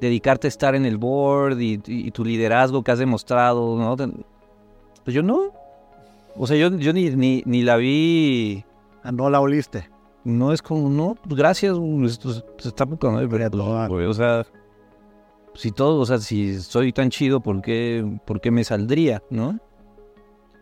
dedicarte 0.00 0.46
a 0.46 0.48
estar 0.48 0.74
en 0.74 0.84
el 0.86 0.96
board 0.96 1.60
y, 1.60 1.74
y- 1.86 2.08
y 2.08 2.10
tu 2.10 2.24
liderazgo 2.24 2.82
que 2.82 2.90
has 2.90 2.98
demostrado, 2.98 3.76
¿no? 3.78 3.96
Pues 5.04 5.14
yo 5.14 5.22
no. 5.22 5.52
O 6.36 6.46
sea, 6.46 6.56
yo, 6.56 6.70
yo 6.76 6.92
ni, 6.92 7.10
ni, 7.10 7.42
ni 7.44 7.62
la 7.62 7.76
vi. 7.76 8.64
Ah, 9.02 9.12
No 9.12 9.28
la 9.30 9.40
oliste. 9.40 9.90
No 10.24 10.52
es 10.52 10.60
como, 10.62 10.88
no, 10.90 11.14
pues 11.22 11.34
gracias, 11.34 11.76
esto 12.04 12.30
es- 12.30 12.44
está 12.66 12.84
muy 12.86 12.98
O 14.04 14.14
sea, 14.14 14.44
si 15.54 15.72
todo, 15.72 16.00
o 16.00 16.06
sea, 16.06 16.18
si 16.18 16.60
soy 16.60 16.92
tan 16.92 17.10
chido, 17.10 17.40
¿por 17.40 17.60
qué, 17.62 18.04
por 18.26 18.40
qué 18.40 18.50
me 18.50 18.64
saldría, 18.64 19.22
no? 19.30 19.58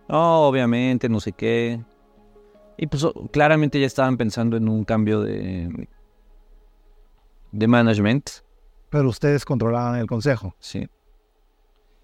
No, 0.09 0.43
obviamente, 0.49 1.09
no 1.09 1.21
sé 1.21 1.33
qué. 1.33 1.81
Y 2.77 2.87
pues 2.87 3.05
o- 3.05 3.13
claramente 3.31 3.79
ya 3.81 3.87
estaban 3.87 4.17
pensando 4.17 4.57
en 4.57 4.69
un 4.69 4.85
cambio 4.85 5.21
de, 5.21 5.89
de 7.53 7.67
management, 7.67 8.31
Pero 8.91 9.09
ustedes 9.09 9.45
controlaban 9.45 9.99
el 10.01 10.07
consejo. 10.07 10.55
sí. 10.59 10.87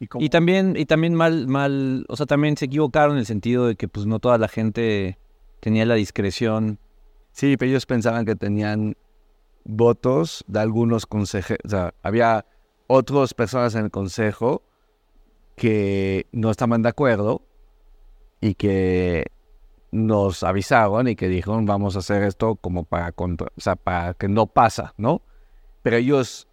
¿Y 0.00 0.06
cómo? 0.08 0.24
Y 0.24 0.28
también, 0.28 0.74
y 0.76 0.86
también 0.86 1.14
mal, 1.14 1.46
mal, 1.46 2.04
o 2.08 2.16
sea, 2.16 2.26
también 2.26 2.56
se 2.56 2.64
equivocaron 2.66 3.12
en 3.12 3.20
el 3.20 3.26
sentido 3.26 3.66
de 3.68 3.76
que 3.76 3.86
pues 3.88 4.06
no 4.06 4.18
toda 4.18 4.36
la 4.38 4.48
gente 4.48 5.18
tenía 5.60 5.86
la 5.86 5.94
discreción. 5.94 6.78
Sí, 7.30 7.56
pero 7.56 7.70
ellos 7.70 7.86
pensaban 7.86 8.24
que 8.26 8.34
tenían 8.34 8.96
votos 9.64 10.44
de 10.48 10.58
algunos 10.60 11.06
consejeros. 11.06 11.60
O 11.64 11.68
sea, 11.68 11.94
había 12.02 12.44
otras 12.86 13.34
personas 13.34 13.74
en 13.74 13.84
el 13.86 13.90
consejo 13.90 14.62
que 15.56 16.26
no 16.32 16.50
estaban 16.50 16.82
de 16.82 16.88
acuerdo 16.88 17.42
y 18.40 18.54
que 18.54 19.26
nos 19.92 20.42
avisaron 20.42 21.06
y 21.08 21.14
que 21.14 21.28
dijeron 21.28 21.66
vamos 21.66 21.94
a 21.96 22.00
hacer 22.00 22.24
esto 22.24 22.56
como 22.56 22.84
para, 22.84 23.12
contra- 23.12 23.48
o 23.56 23.60
sea, 23.60 23.76
para 23.76 24.14
que 24.14 24.28
no 24.28 24.46
pasa, 24.46 24.92
¿no? 24.96 25.22
Pero 25.82 25.96
ellos 25.96 26.48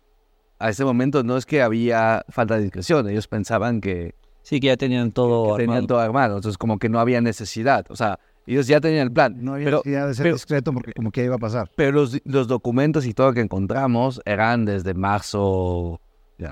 a 0.60 0.70
ese 0.70 0.86
momento 0.86 1.24
no 1.24 1.38
es 1.38 1.46
que 1.48 1.62
había 1.64 2.24
falta 2.30 2.56
de 2.58 2.64
discreción, 2.64 3.10
ellos 3.10 3.28
pensaban 3.28 3.82
que, 3.82 4.14
Sí, 4.44 4.60
que 4.60 4.68
ya 4.68 4.78
tenían 4.78 5.12
todo 5.12 5.56
que 5.56 5.64
tenían 5.64 5.78
armado. 5.78 5.88
todo 5.88 6.00
armado, 6.00 6.36
entonces 6.38 6.58
como 6.58 6.78
que 6.78 6.90
no 6.90 7.00
había 7.00 7.20
necesidad, 7.22 7.86
o 7.90 7.96
sea, 7.96 8.20
ellos 8.48 8.68
ya 8.68 8.80
tenían 8.82 9.04
el 9.08 9.12
plan. 9.14 9.36
No 9.44 9.54
había 9.54 9.66
pero, 9.66 9.78
necesidad 9.78 10.08
de 10.08 10.14
ser 10.14 10.24
pero- 10.24 10.36
discreto 10.36 10.74
porque 10.74 10.94
como 10.94 11.12
que 11.12 11.24
iba 11.24 11.36
a 11.36 11.40
pasar. 11.40 11.72
pero 11.76 11.92
los, 11.92 12.20
los 12.26 12.48
documentos 12.48 13.06
y 13.08 13.14
todo 13.14 13.28
lo 13.28 13.34
que 13.34 13.42
encontramos 13.42 14.22
eran 14.26 14.66
desde 14.66 14.94
marzo, 14.94 16.00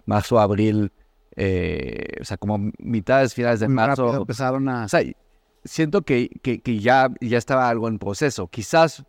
Marzo, 0.05 0.39
abril, 0.39 0.91
eh, 1.35 2.17
o 2.21 2.25
sea, 2.25 2.37
como 2.37 2.71
mitades, 2.79 3.33
finales 3.33 3.59
de 3.59 3.67
Muy 3.67 3.75
marzo. 3.75 4.15
empezaron 4.15 4.67
a... 4.69 4.85
O 4.85 4.89
sea, 4.89 5.01
siento 5.63 6.01
que, 6.01 6.29
que, 6.41 6.59
que 6.61 6.79
ya, 6.79 7.09
ya 7.21 7.37
estaba 7.37 7.69
algo 7.69 7.87
en 7.87 7.99
proceso. 7.99 8.47
Quizás, 8.47 9.03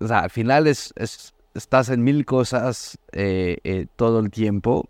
o 0.00 0.06
sea, 0.06 0.20
al 0.20 0.30
final 0.30 0.66
es, 0.66 0.92
es, 0.96 1.34
estás 1.54 1.88
en 1.88 2.02
mil 2.02 2.24
cosas 2.24 2.98
eh, 3.12 3.58
eh, 3.64 3.86
todo 3.96 4.20
el 4.20 4.30
tiempo. 4.30 4.88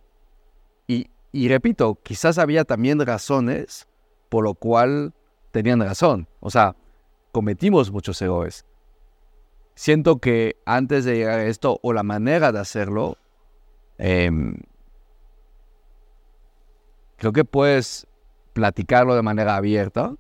Y, 0.87 1.09
y 1.33 1.49
repito, 1.49 1.99
quizás 2.03 2.39
había 2.39 2.65
también 2.65 3.01
razones 3.01 3.87
por 4.29 4.43
lo 4.43 4.55
cual 4.55 5.15
tenían 5.53 5.81
razón. 5.81 6.27
O 6.41 6.51
sea, 6.51 6.75
cometimos 7.31 7.93
muchos 7.93 8.21
errores. 8.21 8.65
Siento 9.77 10.19
que 10.19 10.57
antes 10.67 11.05
de 11.05 11.17
llegar 11.17 11.39
a 11.39 11.47
esto, 11.47 11.79
o 11.83 11.93
la 11.93 12.03
manera 12.03 12.51
de 12.51 12.59
hacerlo, 12.59 13.17
em, 13.99 14.57
creo 17.17 17.33
que 17.33 17.45
puedes 17.45 18.07
platicarlo 18.53 19.15
de 19.15 19.23
manera 19.23 19.57
abierta 19.57 20.15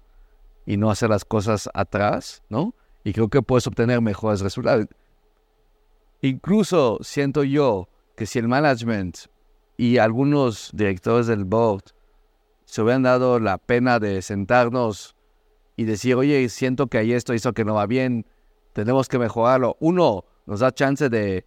y 0.66 0.76
no 0.76 0.90
hacer 0.90 1.10
las 1.10 1.24
cosas 1.24 1.68
atrás, 1.74 2.42
¿no? 2.48 2.74
Y 3.04 3.12
creo 3.12 3.28
que 3.28 3.42
puedes 3.42 3.66
obtener 3.66 4.00
mejores 4.00 4.40
resultados. 4.40 4.86
Incluso 6.22 6.98
siento 7.02 7.44
yo 7.44 7.88
que 8.16 8.26
si 8.26 8.38
el 8.38 8.48
management 8.48 9.18
y 9.76 9.98
algunos 9.98 10.70
directores 10.72 11.26
del 11.26 11.44
board 11.44 11.82
se 12.64 12.82
hubieran 12.82 13.02
dado 13.02 13.38
la 13.38 13.58
pena 13.58 13.98
de 13.98 14.22
sentarnos 14.22 15.14
y 15.76 15.84
decir, 15.84 16.14
oye, 16.14 16.48
siento 16.48 16.86
que 16.86 16.98
hay 16.98 17.12
esto, 17.12 17.34
hizo 17.34 17.52
que 17.52 17.64
no 17.64 17.74
va 17.74 17.86
bien, 17.86 18.26
tenemos 18.72 19.08
que 19.08 19.18
mejorarlo. 19.18 19.76
Uno, 19.80 20.24
nos 20.46 20.60
da 20.60 20.72
chance 20.72 21.08
de, 21.08 21.44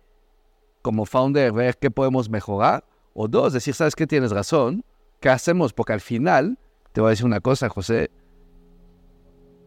como 0.82 1.06
founder, 1.06 1.52
ver 1.52 1.78
qué 1.78 1.90
podemos 1.90 2.30
mejorar. 2.30 2.86
O 3.14 3.28
dos, 3.28 3.54
decir, 3.54 3.74
¿sabes 3.74 3.96
qué? 3.96 4.06
Tienes 4.06 4.32
razón. 4.32 4.84
¿Qué 5.20 5.30
hacemos? 5.30 5.74
Porque 5.74 5.94
al 5.94 6.02
final, 6.02 6.60
te 6.92 7.02
voy 7.02 7.10
a 7.10 7.12
decir 7.12 7.26
una 7.26 7.40
cosa, 7.40 7.70
José. 7.70 8.12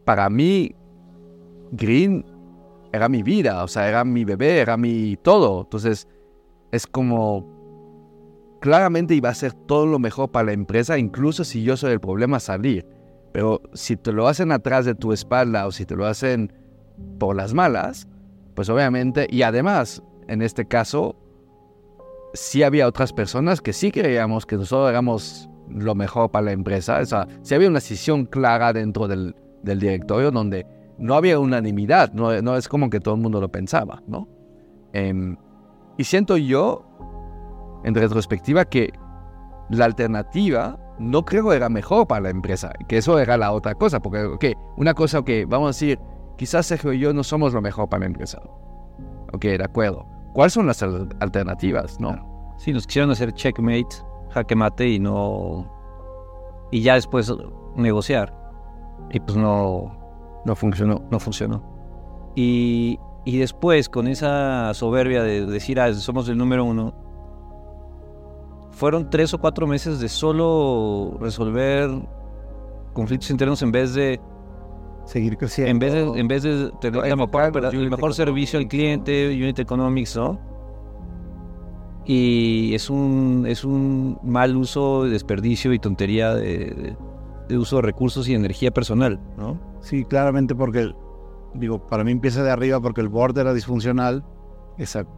Para 0.05 0.29
mí, 0.29 0.75
Green 1.71 2.25
era 2.93 3.09
mi 3.09 3.23
vida, 3.23 3.63
o 3.63 3.67
sea, 3.67 3.87
era 3.87 4.03
mi 4.03 4.25
bebé, 4.25 4.59
era 4.59 4.77
mi 4.77 5.17
todo. 5.17 5.61
Entonces, 5.61 6.07
es 6.71 6.87
como 6.87 7.61
claramente 8.61 9.15
iba 9.15 9.29
a 9.29 9.33
ser 9.33 9.53
todo 9.53 9.85
lo 9.85 9.99
mejor 9.99 10.31
para 10.31 10.47
la 10.47 10.53
empresa, 10.53 10.97
incluso 10.97 11.43
si 11.43 11.63
yo 11.63 11.75
soy 11.75 11.93
el 11.93 11.99
problema 11.99 12.39
salir. 12.39 12.85
Pero 13.33 13.61
si 13.73 13.97
te 13.97 14.11
lo 14.11 14.27
hacen 14.27 14.51
atrás 14.51 14.85
de 14.85 14.95
tu 14.95 15.13
espalda 15.13 15.65
o 15.67 15.71
si 15.71 15.85
te 15.85 15.95
lo 15.95 16.05
hacen 16.05 16.53
por 17.17 17.35
las 17.35 17.53
malas, 17.53 18.07
pues 18.55 18.69
obviamente, 18.69 19.27
y 19.29 19.41
además, 19.41 20.03
en 20.27 20.41
este 20.41 20.67
caso, 20.67 21.15
sí 22.33 22.63
había 22.63 22.87
otras 22.87 23.13
personas 23.13 23.61
que 23.61 23.73
sí 23.73 23.91
creíamos 23.91 24.45
que 24.45 24.57
nosotros 24.57 24.89
éramos 24.89 25.49
lo 25.67 25.95
mejor 25.95 26.31
para 26.31 26.45
la 26.45 26.51
empresa. 26.51 26.99
O 26.99 27.05
sea, 27.05 27.27
sí 27.41 27.55
había 27.55 27.69
una 27.69 27.79
decisión 27.79 28.25
clara 28.25 28.73
dentro 28.73 29.07
del, 29.07 29.35
directorio 29.63 30.31
donde 30.31 30.65
no 30.97 31.15
había 31.15 31.39
unanimidad, 31.39 32.13
no, 32.13 32.41
no, 32.41 32.57
es 32.57 32.67
como 32.67 32.89
que 32.89 32.99
todo 32.99 33.15
el 33.15 33.21
mundo 33.21 33.39
lo 33.39 33.49
pensaba, 33.49 34.03
¿no? 34.07 34.27
Em, 34.93 35.37
y 35.97 36.03
siento 36.03 36.37
yo 36.37 36.85
en 37.83 37.95
retrospectiva 37.95 38.65
que 38.65 38.91
la 39.69 39.85
alternativa 39.85 40.77
no 40.99 41.25
creo 41.25 41.53
era 41.53 41.69
mejor 41.69 42.07
para 42.07 42.21
la 42.21 42.29
empresa, 42.29 42.71
que 42.87 42.97
eso 42.97 43.17
era 43.17 43.37
la 43.37 43.51
otra 43.51 43.73
cosa, 43.75 43.99
porque, 43.99 44.23
ok, 44.23 44.45
una 44.77 44.93
cosa 44.93 45.23
que 45.23 45.45
vamos 45.45 45.67
a 45.67 45.69
decir, 45.69 45.99
quizás 46.37 46.67
Sergio 46.67 46.93
y 46.93 46.99
yo 46.99 47.13
no 47.13 47.23
somos 47.23 47.53
lo 47.53 47.61
mejor 47.61 47.89
para 47.89 48.01
la 48.01 48.07
empresa. 48.07 48.39
Ok, 49.33 49.43
de 49.43 49.63
acuerdo. 49.63 50.05
¿Cuáles 50.33 50.53
son 50.53 50.67
las 50.67 50.81
alternativas, 51.19 51.99
no? 51.99 52.53
Sí, 52.57 52.71
nos 52.71 52.85
quisieron 52.87 53.11
hacer 53.11 53.33
checkmate, 53.33 53.95
jaque 54.29 54.55
mate 54.55 54.89
y 54.89 54.99
no... 54.99 55.69
Y 56.71 56.81
ya 56.81 56.93
después 56.95 57.33
negociar. 57.75 58.33
Y 59.11 59.19
pues 59.19 59.37
no... 59.37 59.97
No 60.45 60.55
funcionó. 60.55 61.03
No 61.11 61.19
funcionó. 61.19 61.61
Y, 62.35 62.97
y 63.25 63.37
después, 63.37 63.89
con 63.89 64.07
esa 64.07 64.73
soberbia 64.73 65.21
de 65.21 65.45
decir, 65.45 65.79
ah, 65.79 65.93
somos 65.93 66.29
el 66.29 66.37
número 66.37 66.63
uno, 66.63 66.93
fueron 68.71 69.09
tres 69.09 69.33
o 69.33 69.37
cuatro 69.39 69.67
meses 69.67 69.99
de 69.99 70.09
solo 70.09 71.17
resolver 71.19 71.89
conflictos 72.93 73.29
internos 73.29 73.61
en 73.61 73.71
vez 73.71 73.93
de 73.93 74.19
seguir 75.11 75.37
creciendo. 75.37 75.71
En 75.71 75.79
vez 75.79 75.93
de, 75.93 76.19
en 76.19 76.27
vez 76.27 76.43
de 76.43 76.71
tener 76.79 77.05
el 77.05 77.89
mejor, 77.89 78.13
servicio 78.13 78.59
al 78.59 78.67
cliente, 78.67 79.27
Unit 79.27 79.59
Economics, 79.59 80.15
¿no? 80.15 80.39
Y 82.05 82.73
es 82.73 82.89
un, 82.89 83.45
es 83.47 83.63
un 83.63 84.19
mal 84.23 84.55
uso, 84.55 85.03
desperdicio 85.03 85.73
y 85.73 85.79
tontería 85.79 86.33
de, 86.33 86.95
uso 87.49 87.77
de 87.77 87.81
recursos 87.83 88.27
y 88.27 88.33
energía 88.33 88.71
personal, 88.71 89.19
¿no? 89.37 89.59
Sí, 89.81 90.05
claramente 90.05 90.55
porque, 90.55 90.93
digo, 91.53 91.85
para 91.87 92.03
mí 92.03 92.11
empieza 92.11 92.43
de 92.43 92.51
arriba 92.51 92.79
porque 92.79 93.01
el 93.01 93.09
board 93.09 93.37
era 93.37 93.53
disfuncional. 93.53 94.23
Exacto. 94.77 95.13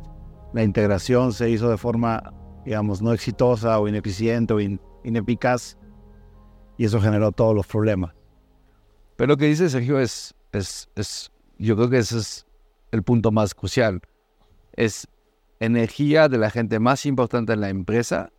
La 0.53 0.63
integración 0.63 1.33
se 1.33 1.49
hizo 1.49 1.69
de 1.69 1.77
forma 1.77 2.33
digamos, 2.65 3.01
no 3.01 3.13
exitosa 3.13 3.79
o 3.79 3.87
ineficiente 3.87 4.53
o 4.53 4.59
ineficaz, 5.03 5.77
y 6.77 6.85
eso 6.85 6.99
generó 6.99 7.31
todos 7.31 7.55
los 7.55 7.67
problemas. 7.67 8.13
Pero 9.15 9.27
lo 9.27 9.37
que 9.37 9.45
dice 9.45 9.69
Sergio 9.69 9.99
es, 9.99 10.33
es, 10.51 10.89
es, 10.95 11.31
yo 11.57 11.75
creo 11.75 11.89
que 11.89 11.99
ese 11.99 12.17
es 12.17 12.45
el 12.91 13.03
punto 13.03 13.31
más 13.31 13.53
crucial. 13.53 14.01
Es 14.73 15.07
energía 15.59 16.29
de 16.29 16.37
la 16.37 16.49
gente 16.49 16.79
más 16.79 17.05
importante 17.05 17.53
en 17.53 17.61
la 17.61 17.69
empresa 17.69 18.31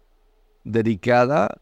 dedicada 0.64 1.60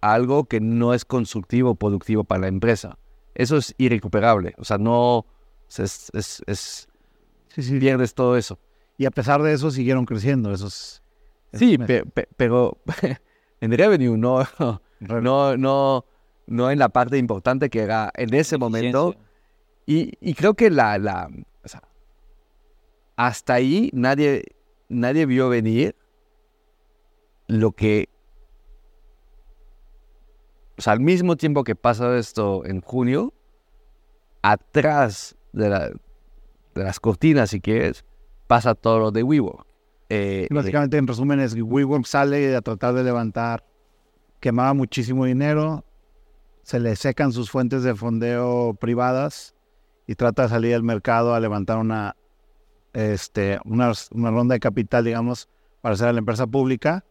a 0.00 0.14
algo 0.14 0.44
que 0.44 0.60
no 0.60 0.94
es 0.94 1.04
constructivo 1.04 1.70
o 1.70 1.74
productivo 1.74 2.24
para 2.24 2.42
la 2.42 2.48
empresa. 2.48 2.98
Eso 3.34 3.56
es 3.56 3.74
irrecuperable. 3.78 4.54
O 4.58 4.64
sea, 4.64 4.78
no 4.78 5.26
es, 5.76 6.10
es, 6.14 6.42
es 6.46 6.88
pierdes 7.56 8.14
todo 8.14 8.36
eso. 8.36 8.58
Y 8.96 9.06
a 9.06 9.10
pesar 9.10 9.42
de 9.42 9.52
eso 9.52 9.70
siguieron 9.70 10.06
creciendo 10.06 10.52
esos 10.52 11.04
Sí, 11.54 11.78
pero 12.36 12.78
en 13.60 13.72
revenue, 13.72 14.16
no, 14.18 14.46
no, 15.00 15.56
no, 15.56 16.04
no 16.46 16.70
en 16.70 16.78
la 16.78 16.88
parte 16.88 17.18
importante 17.18 17.70
que 17.70 17.80
era 17.80 18.10
en 18.14 18.34
ese 18.34 18.58
momento. 18.58 19.14
Y, 19.86 20.34
creo 20.34 20.54
que 20.54 20.70
la, 20.70 20.98
la 20.98 21.28
hasta 23.16 23.54
ahí 23.54 23.90
nadie, 23.92 24.44
nadie 24.88 25.26
vio 25.26 25.48
venir 25.48 25.94
lo 27.46 27.72
que, 27.72 28.08
o 30.78 30.82
sea, 30.82 30.94
al 30.94 31.00
mismo 31.00 31.36
tiempo 31.36 31.64
que 31.64 31.76
pasa 31.76 32.16
esto 32.18 32.64
en 32.64 32.80
junio, 32.80 33.32
atrás 34.42 35.36
de, 35.52 35.68
la, 35.68 35.88
de 35.88 36.84
las 36.84 37.00
cortinas, 37.00 37.50
si 37.50 37.60
quieres, 37.60 38.04
pasa 38.46 38.74
todo 38.74 38.98
lo 38.98 39.10
de 39.10 39.22
WeWork. 39.22 39.66
Eh, 40.08 40.48
básicamente, 40.50 40.96
en 40.96 41.06
resumen, 41.06 41.40
es 41.40 41.54
WeWork 41.54 42.06
sale 42.06 42.54
a 42.54 42.60
tratar 42.62 42.94
de 42.94 43.04
levantar, 43.04 43.64
quemaba 44.40 44.74
muchísimo 44.74 45.24
dinero, 45.24 45.84
se 46.64 46.80
le 46.80 46.96
secan 46.96 47.32
sus 47.32 47.50
fuentes 47.50 47.82
de 47.82 47.94
fondeo 47.94 48.74
privadas 48.80 49.54
y 50.06 50.14
trata 50.14 50.44
de 50.44 50.48
salir 50.48 50.74
al 50.74 50.82
mercado 50.82 51.34
a 51.34 51.40
levantar 51.40 51.78
una, 51.78 52.16
este, 52.94 53.58
una, 53.64 53.92
ronda 54.12 54.54
de 54.54 54.60
capital, 54.60 55.04
digamos, 55.04 55.48
para 55.82 55.94
hacer 55.94 56.08
a 56.08 56.12
la 56.12 56.18
empresa 56.18 56.46
pública, 56.46 57.04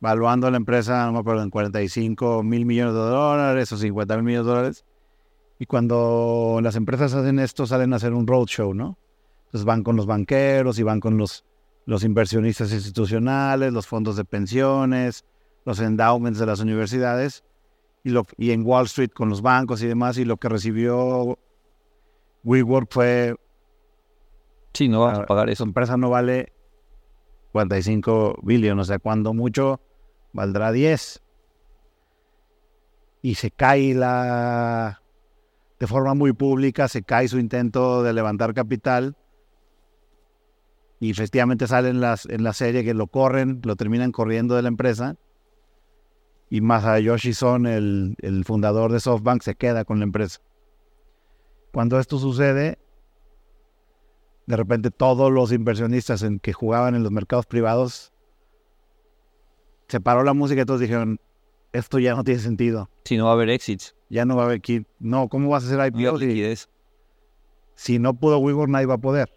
valuando 0.00 0.48
a 0.48 0.50
la 0.50 0.56
empresa, 0.56 1.06
no 1.06 1.12
me 1.12 1.18
acuerdo, 1.20 1.42
en 1.42 1.50
45 1.50 2.42
mil 2.42 2.66
millones 2.66 2.94
de 2.94 3.00
dólares 3.00 3.72
o 3.72 3.76
50 3.76 4.16
mil 4.16 4.24
millones 4.24 4.46
de 4.46 4.52
dólares. 4.52 4.84
Y 5.60 5.66
cuando 5.66 6.60
las 6.62 6.76
empresas 6.76 7.14
hacen 7.14 7.38
esto, 7.38 7.66
salen 7.66 7.92
a 7.92 7.96
hacer 7.96 8.12
un 8.12 8.26
roadshow, 8.26 8.74
¿no? 8.74 8.98
Entonces 9.46 9.64
van 9.64 9.82
con 9.82 9.96
los 9.96 10.06
banqueros 10.06 10.78
y 10.78 10.82
van 10.82 11.00
con 11.00 11.16
los 11.16 11.44
los 11.86 12.04
inversionistas 12.04 12.70
institucionales, 12.70 13.72
los 13.72 13.86
fondos 13.86 14.14
de 14.16 14.26
pensiones, 14.26 15.24
los 15.64 15.80
endowments 15.80 16.38
de 16.38 16.44
las 16.44 16.60
universidades 16.60 17.44
y, 18.04 18.10
lo, 18.10 18.26
y 18.36 18.52
en 18.52 18.64
Wall 18.64 18.86
Street 18.86 19.10
con 19.10 19.28
los 19.28 19.42
bancos 19.42 19.82
y 19.82 19.86
demás. 19.86 20.18
Y 20.18 20.24
lo 20.24 20.36
que 20.36 20.48
recibió 20.48 21.38
WeWork 22.44 22.88
fue... 22.90 23.36
Sí, 24.74 24.88
no 24.88 25.00
vas 25.00 25.18
a 25.18 25.26
pagar 25.26 25.48
eso. 25.50 25.64
Su 25.64 25.68
empresa 25.68 25.96
no 25.96 26.10
vale 26.10 26.52
45 27.52 28.40
billones, 28.42 28.82
o 28.82 28.84
sea, 28.84 28.98
cuando 28.98 29.34
mucho 29.34 29.80
valdrá 30.32 30.72
10. 30.72 31.22
Y 33.22 33.34
se 33.34 33.50
cae 33.50 33.94
la... 33.94 35.02
De 35.80 35.86
forma 35.86 36.14
muy 36.14 36.32
pública, 36.32 36.88
se 36.88 37.02
cae 37.02 37.28
su 37.28 37.38
intento 37.38 38.02
de 38.02 38.12
levantar 38.12 38.52
capital 38.52 39.16
y 41.00 41.10
efectivamente 41.10 41.66
sale 41.66 41.90
en, 41.90 42.00
las, 42.00 42.26
en 42.26 42.42
la 42.42 42.52
serie 42.52 42.84
que 42.84 42.94
lo 42.94 43.06
corren, 43.06 43.60
lo 43.64 43.76
terminan 43.76 44.12
corriendo 44.12 44.56
de 44.56 44.62
la 44.62 44.68
empresa. 44.68 45.16
Y 46.50 46.60
Masayoshi 46.60 47.34
Son, 47.34 47.66
el, 47.66 48.16
el 48.20 48.44
fundador 48.44 48.92
de 48.92 49.00
SoftBank, 49.00 49.42
se 49.42 49.54
queda 49.54 49.84
con 49.84 49.98
la 49.98 50.04
empresa. 50.04 50.40
Cuando 51.72 51.98
esto 51.98 52.18
sucede, 52.18 52.78
de 54.46 54.56
repente 54.56 54.90
todos 54.90 55.30
los 55.30 55.52
inversionistas 55.52 56.22
en 56.22 56.38
que 56.38 56.54
jugaban 56.54 56.94
en 56.94 57.02
los 57.02 57.12
mercados 57.12 57.44
privados 57.44 58.12
se 59.88 60.00
paró 60.00 60.22
la 60.22 60.34
música 60.34 60.62
y 60.62 60.64
todos 60.64 60.80
dijeron, 60.80 61.18
esto 61.72 61.98
ya 61.98 62.14
no 62.14 62.24
tiene 62.24 62.40
sentido. 62.40 62.90
Si 63.04 63.16
no 63.16 63.24
va 63.24 63.30
a 63.30 63.34
haber 63.34 63.50
exits. 63.50 63.94
Ya 64.10 64.24
no 64.24 64.36
va 64.36 64.42
a 64.42 64.46
haber 64.46 64.60
No, 64.98 65.28
¿cómo 65.28 65.48
vas 65.50 65.64
a 65.64 65.66
hacer 65.66 65.94
IPO? 65.94 66.18
Si, 66.18 66.54
si 67.74 67.98
no 67.98 68.14
pudo 68.14 68.38
WeWork, 68.38 68.70
nadie 68.70 68.86
va 68.86 68.94
a 68.94 68.98
poder. 68.98 69.30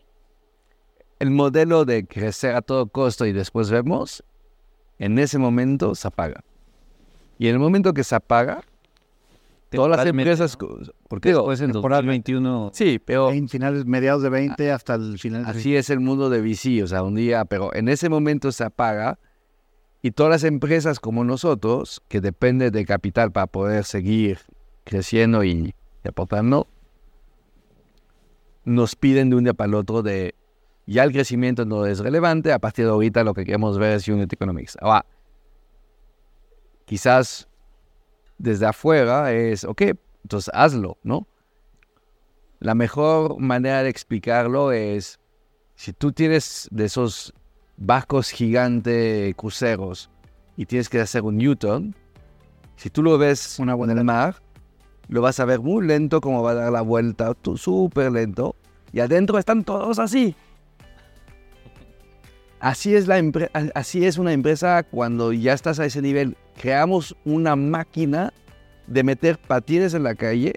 el 1.20 1.30
modelo 1.30 1.86
de 1.86 2.06
crecer 2.06 2.56
a 2.56 2.62
todo 2.62 2.88
costo 2.88 3.26
y 3.26 3.32
después 3.32 3.70
vemos, 3.70 4.24
en 4.98 5.20
ese 5.20 5.38
momento 5.38 5.94
se 5.94 6.08
apaga. 6.08 6.44
Y 7.42 7.48
en 7.48 7.56
el 7.56 7.60
momento 7.60 7.92
que 7.96 8.04
se 8.04 8.14
apaga, 8.14 8.62
todas 9.72 9.98
las 9.98 10.06
empresas... 10.06 10.56
¿no? 10.62 10.78
Porque 11.08 11.30
digo, 11.30 11.40
Después 11.40 11.62
en 11.62 11.72
temporal. 11.72 12.04
2021 12.06 12.70
sí, 12.72 13.02
pero 13.04 13.30
20, 13.30 13.52
finales, 13.52 13.86
mediados 13.88 14.22
de 14.22 14.30
20 14.30 14.72
hasta 14.72 14.94
el 14.94 15.18
final. 15.18 15.46
así 15.48 15.76
es 15.76 15.90
el 15.90 16.02
mundo 16.02 16.30
de 16.30 16.40
VC, 16.40 16.84
o 16.84 16.88
sea, 16.88 17.02
un 17.02 17.16
día, 17.16 17.46
pero 17.46 17.74
en 17.74 17.90
ese 17.90 18.10
momento 18.10 18.52
se 18.52 18.64
apaga 18.64 19.18
y 20.04 20.12
todas 20.12 20.30
las 20.30 20.44
empresas 20.44 21.00
como 21.00 21.24
nosotros, 21.24 22.04
que 22.10 22.22
dependen 22.22 22.72
de 22.72 22.86
capital 22.86 23.32
para 23.32 23.48
poder 23.48 23.86
seguir 23.86 24.38
creciendo 24.84 25.44
y, 25.44 25.74
y 26.04 26.08
aportando, 26.08 26.68
nos 28.66 28.96
piden 28.96 29.32
de 29.32 29.38
un 29.38 29.46
día 29.46 29.56
para 29.56 29.70
el 29.70 29.74
otro 29.74 30.04
de 30.04 30.36
ya 30.86 31.04
el 31.04 31.12
crecimiento 31.12 31.66
no 31.66 31.88
es 31.88 31.98
relevante, 31.98 32.54
a 32.54 32.60
partir 32.60 32.86
de 32.86 32.92
ahorita 32.92 33.24
lo 33.24 33.34
que 33.34 33.46
queremos 33.46 33.80
ver 33.80 33.94
es 33.94 34.08
Unit 34.08 34.32
Economics. 34.32 34.78
Ahora, 34.80 35.08
quizás 36.92 37.48
desde 38.38 38.66
afuera 38.66 39.32
es, 39.32 39.64
ok, 39.64 39.82
entonces 40.24 40.52
hazlo, 40.54 40.98
¿no? 41.04 41.26
La 42.60 42.76
mejor 42.76 43.40
manera 43.40 43.82
de 43.82 43.90
explicarlo 43.90 44.74
es, 44.74 45.18
si 45.76 45.94
tú 45.94 46.12
tienes 46.12 46.68
de 46.70 46.84
esos 46.84 47.34
barcos 47.78 48.30
gigantes 48.30 49.34
cruceros 49.36 50.10
y 50.58 50.66
tienes 50.66 50.90
que 50.90 51.00
hacer 51.00 51.22
un 51.22 51.38
Newton, 51.38 51.96
si 52.76 52.90
tú 52.90 53.04
lo 53.04 53.18
ves 53.18 53.58
Una 53.60 53.74
en 53.74 53.98
el 53.98 54.04
mar, 54.04 54.42
lo 55.08 55.22
vas 55.22 55.40
a 55.40 55.46
ver 55.46 55.62
muy 55.62 55.88
lento 55.88 56.20
como 56.20 56.44
va 56.44 56.52
a 56.52 56.56
dar 56.56 56.74
la 56.74 56.82
vuelta, 56.82 57.32
súper 57.56 58.12
lento, 58.12 58.58
y 58.92 59.00
adentro 59.00 59.38
están 59.38 59.64
todos 59.64 59.98
así. 59.98 60.36
Así 62.62 62.96
es, 62.96 63.08
la 63.08 63.20
empre- 63.20 63.50
a- 63.54 63.78
así 63.78 64.06
es 64.06 64.18
una 64.18 64.34
empresa 64.34 64.84
cuando 64.84 65.34
ya 65.34 65.54
estás 65.54 65.80
a 65.80 65.86
ese 65.86 66.02
nivel. 66.02 66.38
Creamos 66.62 67.16
una 67.26 67.56
máquina 67.56 68.32
de 68.88 69.04
meter 69.04 69.38
patines 69.40 69.94
en 69.96 70.04
la 70.04 70.14
calle 70.16 70.54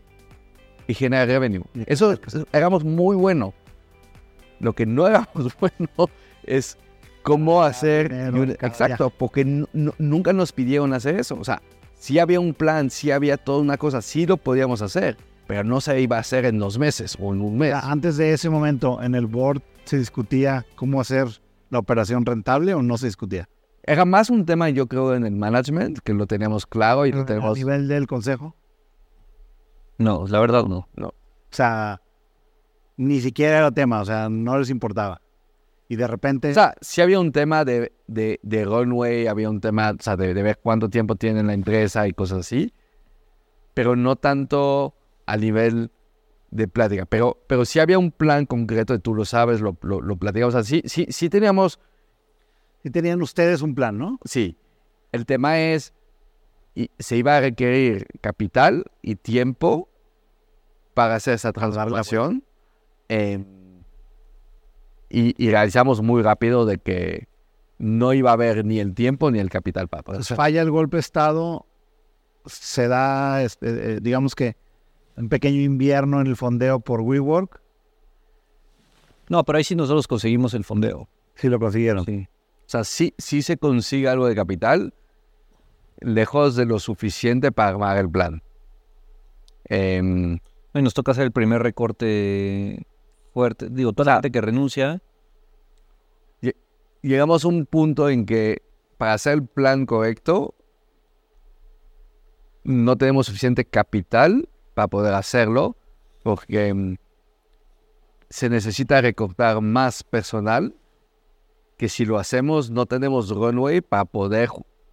y 0.86 0.94
generar 0.94 1.28
revenue. 1.28 1.64
Eso, 1.86 2.12
eso 2.12 2.46
éramos 2.52 2.84
muy 2.84 3.16
bueno. 3.16 3.54
Lo 4.60 4.74
que 4.74 4.84
no 4.86 5.06
éramos 5.06 5.56
bueno 5.60 5.88
es 6.44 6.76
cómo 7.22 7.62
hacer... 7.62 8.10
dinero, 8.10 8.52
exacto, 8.60 9.08
porque 9.10 9.44
nu- 9.46 9.66
nu- 9.72 9.94
nunca 9.98 10.32
nos 10.34 10.52
pidieron 10.52 10.92
hacer 10.92 11.18
eso. 11.18 11.36
O 11.40 11.44
sea, 11.44 11.62
sí 11.94 12.18
había 12.18 12.38
un 12.38 12.52
plan, 12.52 12.90
sí 12.90 13.10
había 13.12 13.38
toda 13.38 13.60
una 13.60 13.78
cosa, 13.78 14.02
sí 14.02 14.26
lo 14.26 14.36
podíamos 14.36 14.82
hacer, 14.82 15.16
pero 15.46 15.64
no 15.64 15.80
se 15.80 15.98
iba 16.02 16.18
a 16.18 16.20
hacer 16.20 16.44
en 16.44 16.58
dos 16.58 16.78
meses 16.78 17.16
o 17.18 17.32
en 17.32 17.40
un 17.40 17.56
mes. 17.56 17.72
Antes 17.74 18.18
de 18.18 18.34
ese 18.34 18.50
momento, 18.50 19.02
en 19.02 19.14
el 19.14 19.26
board 19.26 19.62
se 19.84 19.96
discutía 19.98 20.66
cómo 20.76 21.00
hacer 21.00 21.28
la 21.70 21.78
operación 21.78 22.24
rentable 22.26 22.74
o 22.74 22.82
no 22.82 22.98
se 22.98 23.06
discutía. 23.06 23.48
Era 23.82 24.04
más 24.04 24.30
un 24.30 24.46
tema, 24.46 24.70
yo 24.70 24.86
creo, 24.86 25.14
en 25.14 25.26
el 25.26 25.36
management, 25.36 25.98
que 25.98 26.14
lo 26.14 26.26
teníamos 26.26 26.66
claro 26.66 27.04
y 27.06 27.12
lo 27.12 27.22
A 27.22 27.26
tenemos... 27.26 27.56
nivel 27.58 27.88
del 27.88 28.06
consejo. 28.06 28.56
No, 29.98 30.26
la 30.26 30.40
verdad 30.40 30.64
no. 30.64 30.88
O 30.96 31.12
sea, 31.50 32.00
ni 32.96 33.20
siquiera 33.20 33.58
era 33.58 33.70
tema, 33.70 34.00
o 34.00 34.04
sea, 34.04 34.28
no 34.28 34.58
les 34.58 34.70
importaba. 34.70 35.20
Y 35.88 35.96
de 35.96 36.06
repente, 36.06 36.50
O 36.50 36.54
sea, 36.54 36.74
sí 36.80 37.02
había 37.02 37.20
un 37.20 37.30
tema 37.30 37.64
de, 37.64 37.92
de, 38.06 38.40
de 38.42 38.64
runway, 38.64 39.26
había 39.26 39.50
un 39.50 39.60
tema, 39.60 39.90
o 39.90 40.02
sea, 40.02 40.16
de, 40.16 40.32
de 40.32 40.42
ver 40.42 40.58
cuánto 40.62 40.88
tiempo 40.88 41.14
tiene 41.14 41.42
la 41.42 41.52
empresa 41.52 42.08
y 42.08 42.12
cosas 42.14 42.38
así, 42.40 42.72
pero 43.74 43.94
no 43.94 44.16
tanto 44.16 44.94
a 45.26 45.36
nivel 45.36 45.90
de 46.50 46.68
plática. 46.68 47.06
Pero, 47.06 47.38
pero 47.46 47.64
sí 47.64 47.80
había 47.80 47.98
un 47.98 48.10
plan 48.10 48.46
concreto, 48.46 48.98
tú 48.98 49.14
lo 49.14 49.24
sabes, 49.24 49.60
lo, 49.60 49.76
lo, 49.82 50.00
lo 50.00 50.16
platicamos 50.16 50.54
así. 50.54 50.82
Sí, 50.86 51.06
sí 51.10 51.28
teníamos, 51.28 51.80
sí 52.82 52.90
tenían 52.90 53.20
ustedes 53.22 53.62
un 53.62 53.74
plan, 53.74 53.98
¿no? 53.98 54.18
sí. 54.24 54.56
El 55.12 55.26
tema 55.26 55.60
es, 55.60 55.94
y 56.74 56.90
se 56.98 57.16
iba 57.16 57.36
a 57.36 57.40
requerir 57.40 58.08
capital 58.20 58.84
y 59.00 59.14
tiempo 59.14 59.88
para 60.92 61.14
hacer 61.14 61.34
esa 61.34 61.52
transformación. 61.52 62.42
eh, 63.08 63.44
y, 65.08 65.34
y 65.38 65.50
realizamos 65.50 66.02
muy 66.02 66.22
rápido 66.22 66.66
de 66.66 66.78
que 66.78 67.28
no 67.78 68.12
iba 68.12 68.30
a 68.30 68.32
haber 68.32 68.64
ni 68.64 68.80
el 68.80 68.94
tiempo 68.94 69.30
ni 69.30 69.38
el 69.38 69.50
capital 69.50 69.86
para 69.86 70.02
poder 70.02 70.24
falla 70.24 70.62
el 70.62 70.70
golpe 70.72 70.96
de 70.96 71.02
Estado, 71.02 71.66
se 72.46 72.88
da, 72.88 73.42
este, 73.42 73.68
eh, 73.68 73.98
digamos 74.00 74.34
que, 74.34 74.56
un 75.16 75.28
pequeño 75.28 75.60
invierno 75.60 76.20
en 76.20 76.26
el 76.26 76.36
fondeo 76.36 76.80
por 76.80 77.00
WeWork, 77.00 77.60
No, 79.28 79.42
pero 79.44 79.58
ahí 79.58 79.64
sí 79.64 79.74
nosotros 79.74 80.06
conseguimos 80.06 80.54
el 80.54 80.64
fondeo. 80.64 81.08
sí 81.34 81.48
lo 81.48 81.58
consiguieron. 81.58 82.04
Sí. 82.04 82.28
O 82.66 82.68
sea, 82.68 82.84
sí, 82.84 83.14
sí 83.18 83.42
se 83.42 83.56
consigue 83.56 84.08
algo 84.08 84.26
de 84.26 84.34
capital, 84.34 84.92
lejos 86.00 86.56
de 86.56 86.66
lo 86.66 86.78
suficiente 86.78 87.52
para 87.52 87.70
armar 87.70 87.96
el 87.98 88.10
plan. 88.10 88.42
Em, 89.66 90.38
Y 90.74 90.82
nos 90.82 90.92
toca 90.94 91.12
hacer 91.12 91.24
el 91.24 91.32
primer 91.32 91.62
recorte 91.62 92.86
fuerte. 93.32 93.68
Digo, 93.70 93.92
toda 93.92 94.06
la 94.06 94.12
gente 94.16 94.30
que 94.32 94.40
renuncia, 94.40 95.00
llegamos 97.02 97.44
a 97.44 97.48
un 97.48 97.66
punto 97.66 98.08
en 98.08 98.26
que 98.26 98.62
para 98.98 99.14
hacer 99.14 99.34
el 99.34 99.46
plan 99.46 99.86
correcto 99.86 100.54
no 102.64 102.96
tenemos 102.96 103.26
suficiente 103.26 103.64
capital 103.64 104.48
para 104.74 104.88
poder 104.88 105.14
hacerlo 105.14 105.76
porque 106.22 106.72
mm, 106.74 106.96
se 108.30 108.48
necesita 108.48 109.00
recortar 109.00 109.60
más 109.60 110.02
personal 110.02 110.74
que 111.76 111.88
si 111.88 112.04
lo 112.04 112.18
hacemos 112.18 112.70
no 112.70 112.86
tenemos 112.86 113.30
runway 113.30 113.80
para 113.80 114.04
poder 114.04 114.48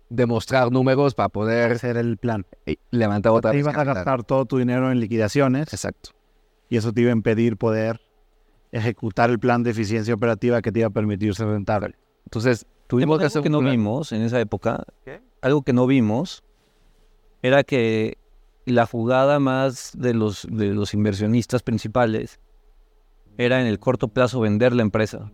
demostrar 0.10 0.72
números, 0.72 1.16
para 1.16 1.30
poder 1.30 1.80
era 1.84 2.00
el 2.00 2.18
plan. 2.18 2.46
eh, 2.66 2.76
levantar 2.92 3.32
otra 3.32 3.52
Te 3.52 3.58
vez 3.58 3.64
ibas 3.66 3.78
a 3.78 3.84
gastar 3.84 4.24
todo 4.24 4.46
tu 4.46 4.58
dinero 4.58 4.92
en 4.92 5.00
liquidaciones 5.00 5.72
Exacto. 5.74 6.12
y 6.70 6.78
eso 6.78 6.92
te 6.92 7.02
iba 7.02 7.12
a 7.12 7.14
impedir 7.14 7.58
poder 7.58 8.02
ejecutar 8.72 9.30
el 9.30 9.40
plan 9.40 9.64
de 9.64 9.72
eficiencia 9.72 10.14
operativa 10.14 10.62
que 10.62 10.72
te 10.72 10.80
iba 10.80 10.88
a 10.88 10.92
permitir 10.92 11.34
ser 11.36 11.48
rentable. 11.48 11.96
Entonces, 12.26 12.66
tuvimos 12.88 13.18
que 13.18 13.24
algo 13.26 13.28
hacer 13.28 13.42
que 13.42 13.50
un 13.50 13.54
no 13.54 13.60
plan. 13.60 13.72
vimos 13.72 14.12
en 14.12 14.22
esa 14.22 14.40
época, 14.40 14.86
algo 15.42 15.62
que 15.64 15.74
no 15.74 15.88
vimos 15.88 16.44
era 17.42 17.64
que 17.64 18.18
la 18.72 18.86
jugada 18.86 19.40
más 19.40 19.92
de 19.98 20.14
los, 20.14 20.48
de 20.50 20.68
los 20.74 20.94
inversionistas 20.94 21.64
principales 21.64 22.40
era 23.38 23.62
en 23.62 23.68
el 23.68 23.80
corto 23.80 24.08
plazo 24.08 24.40
vender 24.42 24.74
la 24.74 24.82
empresa. 24.82 25.32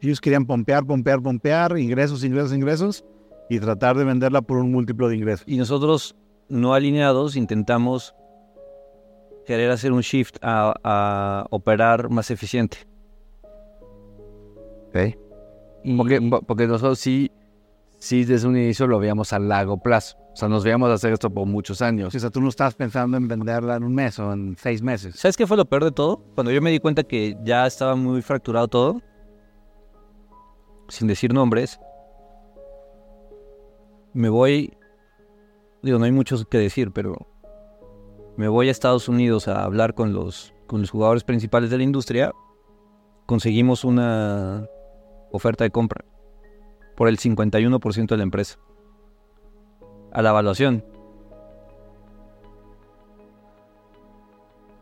Ellos 0.00 0.20
querían 0.20 0.46
pompear, 0.46 0.84
pompear, 0.86 1.20
pompear, 1.22 1.76
ingresos, 1.78 2.22
ingresos, 2.24 2.52
ingresos 2.52 3.04
y 3.50 3.58
tratar 3.58 3.96
de 3.96 4.04
venderla 4.04 4.42
por 4.42 4.58
un 4.58 4.70
múltiplo 4.70 5.08
de 5.08 5.16
ingresos. 5.16 5.44
Y 5.48 5.56
nosotros, 5.56 6.14
no 6.48 6.74
alineados, 6.74 7.34
intentamos 7.34 8.14
querer 9.44 9.70
hacer 9.70 9.92
un 9.92 10.02
shift 10.02 10.36
a, 10.42 10.74
a 10.84 11.46
operar 11.50 12.10
más 12.10 12.30
eficiente. 12.30 12.78
Y- 15.82 15.96
Porque, 15.96 16.20
po- 16.20 16.42
porque 16.42 16.66
nosotros 16.66 16.98
sí, 16.98 17.30
sí 17.98 18.24
desde 18.24 18.46
un 18.46 18.56
inicio 18.56 18.86
lo 18.86 18.98
veíamos 18.98 19.32
a 19.32 19.38
largo 19.38 19.78
plazo. 19.78 20.16
O 20.38 20.40
sea, 20.40 20.48
nos 20.48 20.62
veíamos 20.62 20.88
hacer 20.88 21.12
esto 21.12 21.28
por 21.30 21.48
muchos 21.48 21.82
años. 21.82 22.14
O 22.14 22.18
sea, 22.20 22.30
tú 22.30 22.40
no 22.40 22.48
estabas 22.48 22.76
pensando 22.76 23.16
en 23.16 23.26
venderla 23.26 23.74
en 23.74 23.82
un 23.82 23.92
mes 23.92 24.20
o 24.20 24.32
en 24.32 24.56
seis 24.56 24.82
meses. 24.82 25.16
¿Sabes 25.16 25.36
qué 25.36 25.48
fue 25.48 25.56
lo 25.56 25.64
peor 25.64 25.82
de 25.82 25.90
todo? 25.90 26.22
Cuando 26.36 26.52
yo 26.52 26.62
me 26.62 26.70
di 26.70 26.78
cuenta 26.78 27.02
que 27.02 27.36
ya 27.42 27.66
estaba 27.66 27.96
muy 27.96 28.22
fracturado 28.22 28.68
todo, 28.68 29.02
sin 30.86 31.08
decir 31.08 31.34
nombres, 31.34 31.80
me 34.12 34.28
voy, 34.28 34.76
digo, 35.82 35.98
no 35.98 36.04
hay 36.04 36.12
mucho 36.12 36.36
que 36.44 36.58
decir, 36.58 36.92
pero 36.92 37.26
me 38.36 38.46
voy 38.46 38.68
a 38.68 38.70
Estados 38.70 39.08
Unidos 39.08 39.48
a 39.48 39.64
hablar 39.64 39.94
con 39.94 40.12
los, 40.12 40.54
con 40.68 40.82
los 40.82 40.90
jugadores 40.90 41.24
principales 41.24 41.68
de 41.70 41.78
la 41.78 41.82
industria, 41.82 42.30
conseguimos 43.26 43.82
una 43.82 44.68
oferta 45.32 45.64
de 45.64 45.72
compra 45.72 46.04
por 46.96 47.08
el 47.08 47.18
51% 47.18 48.06
de 48.06 48.16
la 48.16 48.22
empresa, 48.22 48.60
a 50.12 50.22
la 50.22 50.30
evaluación. 50.30 50.84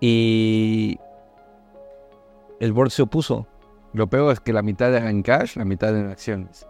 Y 0.00 0.98
el 2.60 2.72
board 2.72 2.90
se 2.90 3.02
opuso. 3.02 3.46
Lo 3.92 4.06
peor 4.08 4.32
es 4.32 4.40
que 4.40 4.52
la 4.52 4.62
mitad 4.62 4.94
era 4.94 5.08
en 5.10 5.22
cash, 5.22 5.56
la 5.56 5.64
mitad 5.64 5.96
en 5.96 6.08
acciones. 6.10 6.66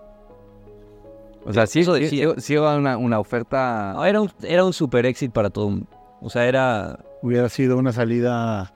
O 1.45 1.53
sea, 1.53 1.67
sí, 1.67 1.85
sí, 1.85 2.23
sí 2.39 2.55
era 2.55 2.77
una, 2.77 2.97
una 2.97 3.21
oferta... 3.21 3.93
No, 3.95 4.05
era 4.05 4.21
un, 4.21 4.31
era 4.43 4.65
un 4.65 4.73
super 4.73 5.07
éxito 5.07 5.33
para 5.33 5.51
todo. 5.51 5.79
O 6.21 6.31
sea, 6.31 6.47
era. 6.47 6.99
Hubiera 7.23 7.49
sido 7.49 7.77
una 7.79 7.93
salida 7.93 8.73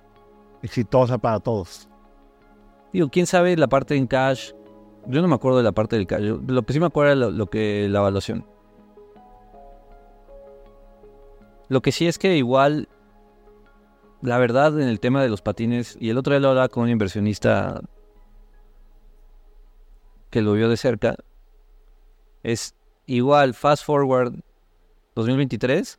exitosa 0.62 1.18
para 1.18 1.40
todos. 1.40 1.88
Digo, 2.92 3.08
quién 3.08 3.26
sabe 3.26 3.56
la 3.56 3.68
parte 3.68 3.96
en 3.96 4.06
cash. 4.06 4.52
Yo 5.06 5.22
no 5.22 5.28
me 5.28 5.34
acuerdo 5.34 5.58
de 5.58 5.64
la 5.64 5.72
parte 5.72 5.96
del 5.96 6.06
cash. 6.06 6.22
Yo- 6.22 6.40
lo 6.46 6.62
que 6.62 6.72
sí 6.72 6.80
me 6.80 6.86
acuerdo 6.86 7.12
era 7.12 7.20
lo, 7.20 7.30
lo 7.30 7.46
que 7.48 7.88
la 7.88 8.00
evaluación. 8.00 8.44
Lo 11.70 11.80
que 11.80 11.92
sí 11.92 12.06
es 12.06 12.18
que 12.18 12.36
igual 12.36 12.88
la 14.22 14.36
verdad, 14.38 14.78
en 14.78 14.86
el 14.88 15.00
tema 15.00 15.22
de 15.22 15.30
los 15.30 15.40
patines, 15.40 15.96
y 15.98 16.10
el 16.10 16.18
otro 16.18 16.34
día 16.34 16.40
lo 16.40 16.50
hablaba 16.50 16.68
con 16.68 16.82
un 16.82 16.90
inversionista 16.90 17.80
que 20.28 20.42
lo 20.42 20.52
vio 20.52 20.68
de 20.68 20.76
cerca, 20.76 21.16
es 22.42 22.74
igual, 23.06 23.54
fast 23.54 23.84
forward 23.84 24.34
2023, 25.14 25.98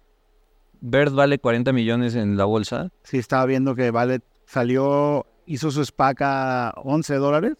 Bird 0.81 1.14
vale 1.14 1.39
40 1.39 1.73
millones 1.73 2.15
en 2.15 2.38
la 2.38 2.45
bolsa. 2.45 2.91
Sí, 3.03 3.18
estaba 3.18 3.45
viendo 3.45 3.76
que 3.76 3.91
vale, 3.91 4.22
salió, 4.45 5.26
hizo 5.45 5.72
su 5.72 5.84
SPAC 5.84 6.22
a 6.22 6.73
11 6.84 7.15
dólares 7.15 7.53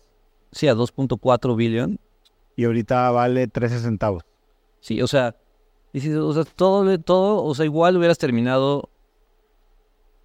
Sí, 0.52 0.68
a 0.68 0.76
2.4 0.76 1.56
billion. 1.56 2.00
y 2.56 2.66
ahorita 2.66 3.10
vale 3.12 3.48
13 3.48 3.80
centavos. 3.80 4.24
Sí, 4.80 5.02
o 5.02 5.08
sea, 5.08 5.36
dices, 5.94 6.16
o 6.16 6.34
sea, 6.34 6.44
todo, 6.44 7.00
todo, 7.00 7.44
o 7.44 7.56
sea, 7.56 7.66
igual 7.66 7.98
hubieras 7.98 8.18
terminado, 8.18 8.90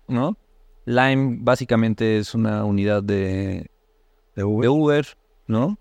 ¿no? 0.08 0.36
Lime 0.84 1.38
básicamente 1.40 2.18
es 2.18 2.34
una 2.34 2.64
unidad 2.64 3.02
de, 3.02 3.70
De 4.34 4.42
de 4.42 4.44
Uber. 4.44 5.06
¿no? 5.46 5.78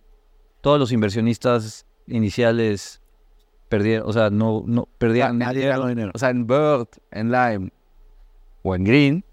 Todos 0.61 0.79
los 0.79 0.91
inversionistas 0.91 1.85
iniciales 2.07 3.01
perdieron, 3.69 4.07
o 4.07 4.13
sea, 4.13 4.29
no, 4.29 4.63
no 4.65 4.87
perdían. 4.97 5.37
Nadie 5.37 5.67
ganó 5.67 5.87
dinero. 5.87 6.11
O 6.13 6.17
sea, 6.17 6.29
en 6.29 6.47
Bird, 6.47 6.87
en 7.11 7.31
Lime 7.31 7.71
o 8.63 8.75
en 8.75 8.83
Green, 8.83 9.25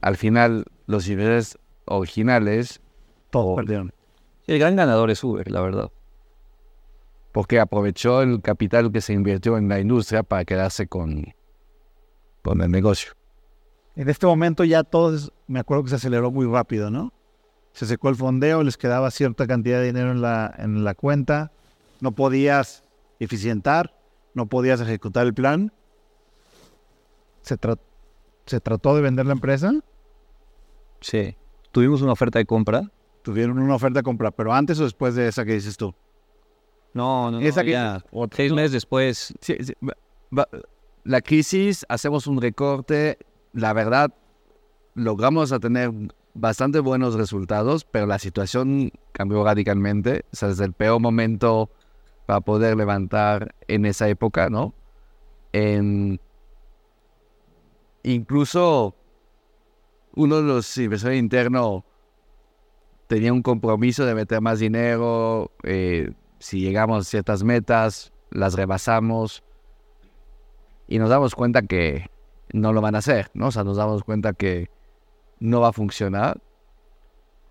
al 0.00 0.16
final 0.16 0.64
los 0.86 1.08
inversores 1.08 1.58
originales, 1.86 2.80
Todos 3.30 3.56
perdieron. 3.56 3.92
El 4.46 4.58
gran 4.58 4.76
ganador 4.76 5.10
es 5.10 5.22
Uber, 5.22 5.50
la 5.50 5.60
verdad. 5.60 5.90
Porque 7.32 7.58
aprovechó 7.58 8.22
el 8.22 8.40
capital 8.42 8.92
que 8.92 9.00
se 9.00 9.12
invirtió 9.12 9.56
en 9.58 9.68
la 9.68 9.80
industria 9.80 10.22
para 10.22 10.44
quedarse 10.44 10.86
con, 10.86 11.34
con 12.42 12.60
el 12.60 12.70
negocio. 12.70 13.12
En 13.96 14.08
este 14.08 14.26
momento 14.26 14.64
ya 14.64 14.84
todos, 14.84 15.32
me 15.46 15.60
acuerdo 15.60 15.84
que 15.84 15.90
se 15.90 15.96
aceleró 15.96 16.30
muy 16.30 16.46
rápido, 16.46 16.90
¿no? 16.90 17.12
Se 17.72 17.86
secó 17.86 18.08
el 18.10 18.16
fondeo, 18.16 18.62
les 18.62 18.76
quedaba 18.76 19.10
cierta 19.10 19.46
cantidad 19.46 19.80
de 19.80 19.86
dinero 19.86 20.10
en 20.12 20.20
la, 20.20 20.54
en 20.58 20.84
la 20.84 20.94
cuenta, 20.94 21.52
no 22.00 22.12
podías 22.12 22.84
eficientar, 23.18 23.94
no 24.34 24.46
podías 24.46 24.80
ejecutar 24.80 25.26
el 25.26 25.34
plan. 25.34 25.72
Se, 27.42 27.58
tra- 27.58 27.78
se 28.46 28.60
trató 28.60 28.94
de 28.94 29.02
vender 29.02 29.26
la 29.26 29.32
empresa, 29.32 29.72
Sí. 31.00 31.36
Tuvimos 31.72 32.00
una 32.02 32.12
oferta 32.12 32.38
de 32.38 32.44
compra. 32.46 32.82
tuvieron 33.22 33.58
una 33.58 33.74
oferta 33.74 33.98
de 34.00 34.02
compra, 34.04 34.30
pero 34.30 34.52
antes 34.52 34.78
o 34.78 34.84
después 34.84 35.14
de 35.16 35.26
esa 35.28 35.44
que 35.44 35.54
dices 35.54 35.76
tú. 35.76 35.94
No, 36.94 37.30
no, 37.30 37.40
Esa 37.40 37.60
no, 37.60 37.64
que- 37.66 37.70
ya. 37.72 38.04
Seis 38.32 38.52
meses 38.52 38.72
después, 38.72 39.34
Sí, 39.40 39.56
sí, 39.60 39.72
va- 39.86 39.96
va- 40.36 40.48
la 41.04 41.20
crisis, 41.20 41.84
hacemos 41.88 42.26
un 42.26 42.40
recorte, 42.40 43.18
la 43.52 43.72
verdad, 43.72 44.12
logramos 44.94 45.52
a 45.52 45.58
tener 45.58 45.90
bastante 46.34 46.78
buenos 46.80 47.14
resultados, 47.14 47.84
pero 47.84 48.06
la 48.06 48.18
situación 48.18 48.90
cambió 49.12 49.42
radicalmente, 49.44 50.24
o 50.32 50.36
sea, 50.36 50.48
desde 50.48 50.64
el 50.64 50.72
peor 50.74 51.00
momento 51.00 51.70
para 52.26 52.40
poder 52.40 52.76
levantar 52.76 53.54
en 53.68 53.84
esa 53.86 54.08
época, 54.08 54.48
¿no? 54.48 54.74
En- 55.52 56.20
incluso 58.02 58.94
uno 60.14 60.36
de 60.36 60.42
los 60.42 60.76
inversores 60.78 61.18
internos 61.18 61.82
tenía 63.06 63.32
un 63.32 63.42
compromiso 63.42 64.04
de 64.06 64.14
meter 64.14 64.40
más 64.40 64.58
dinero, 64.58 65.50
eh, 65.64 66.12
si 66.42 66.58
llegamos 66.60 67.06
a 67.06 67.08
ciertas 67.08 67.44
metas, 67.44 68.12
las 68.30 68.54
rebasamos 68.54 69.44
y 70.88 70.98
nos 70.98 71.08
damos 71.08 71.36
cuenta 71.36 71.62
que 71.62 72.10
no 72.52 72.72
lo 72.72 72.80
van 72.80 72.96
a 72.96 72.98
hacer, 72.98 73.30
¿no? 73.32 73.46
O 73.46 73.50
sea, 73.52 73.62
nos 73.62 73.76
damos 73.76 74.02
cuenta 74.02 74.32
que 74.32 74.68
no 75.38 75.60
va 75.60 75.68
a 75.68 75.72
funcionar. 75.72 76.40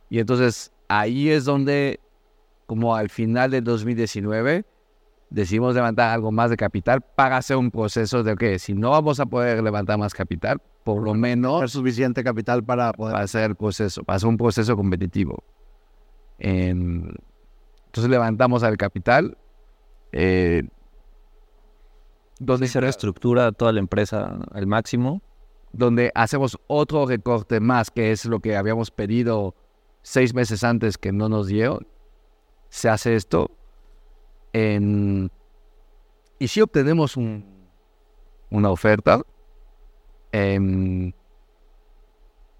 Y 0.09 0.19
entonces 0.19 0.73
ahí 0.89 1.29
es 1.29 1.45
donde, 1.45 2.01
como 2.65 2.93
al 2.93 3.09
final 3.09 3.49
del 3.51 3.63
2019, 3.63 4.65
decidimos 5.29 5.73
levantar 5.73 6.09
algo 6.09 6.33
más 6.33 6.49
de 6.49 6.57
capital 6.57 6.99
para 6.99 7.37
hacer 7.37 7.55
un 7.55 7.71
proceso 7.71 8.23
de 8.23 8.35
que 8.35 8.59
si 8.59 8.73
no 8.73 8.89
vamos 8.91 9.21
a 9.21 9.25
poder 9.25 9.63
levantar 9.63 9.97
más 9.99 10.13
capital, 10.13 10.61
por 10.83 11.01
lo 11.01 11.13
menos 11.13 11.59
tener 11.59 11.69
suficiente 11.69 12.25
capital 12.25 12.61
para 12.61 12.91
poder... 12.91 13.13
para 13.13 13.23
hacer 13.23 13.51
el 13.51 13.55
proceso, 13.55 14.03
para 14.03 14.17
hacer 14.17 14.27
un 14.27 14.35
proceso 14.35 14.75
competitivo. 14.75 15.41
En- 16.39 17.15
entonces 17.91 18.09
levantamos 18.09 18.63
al 18.63 18.77
capital, 18.77 19.37
eh, 20.13 20.63
donde, 22.39 22.69
se 22.69 22.79
reestructura 22.79 23.51
toda 23.51 23.73
la 23.73 23.79
empresa 23.81 24.39
al 24.53 24.65
máximo. 24.65 25.21
donde 25.73 26.11
hacemos 26.15 26.57
otro 26.67 27.05
recorte 27.05 27.61
más, 27.61 27.91
que 27.91 28.11
es 28.11 28.25
lo 28.25 28.41
que 28.41 28.57
habíamos 28.57 28.91
pedido 28.91 29.55
seis 30.01 30.33
meses 30.33 30.65
antes 30.65 30.97
que 30.97 31.13
no 31.13 31.29
nos 31.29 31.47
dio. 31.47 31.79
Se 32.69 32.89
hace 32.89 33.15
esto. 33.15 33.51
en- 34.53 35.31
y 36.39 36.47
si 36.49 36.59
obtenemos 36.59 37.15
un- 37.15 37.69
una 38.49 38.69
oferta 38.69 39.21
em, 40.33 41.13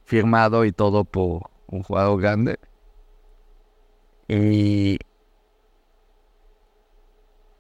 firmado 0.06 0.64
y 0.64 0.72
todo 0.72 1.04
por 1.04 1.50
un 1.68 1.84
jugador 1.84 2.22
grande. 2.22 2.60
Y 4.30 5.00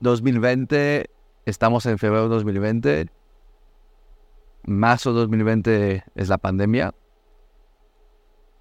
2020, 0.02 1.10
estamos 1.46 1.86
en 1.86 1.98
febrero 1.98 2.24
de 2.24 2.36
2020. 2.36 3.08
Marzo 4.64 5.14
de 5.14 5.20
2020 5.22 6.04
es 6.16 6.30
la 6.30 6.38
pandemia. 6.38 6.94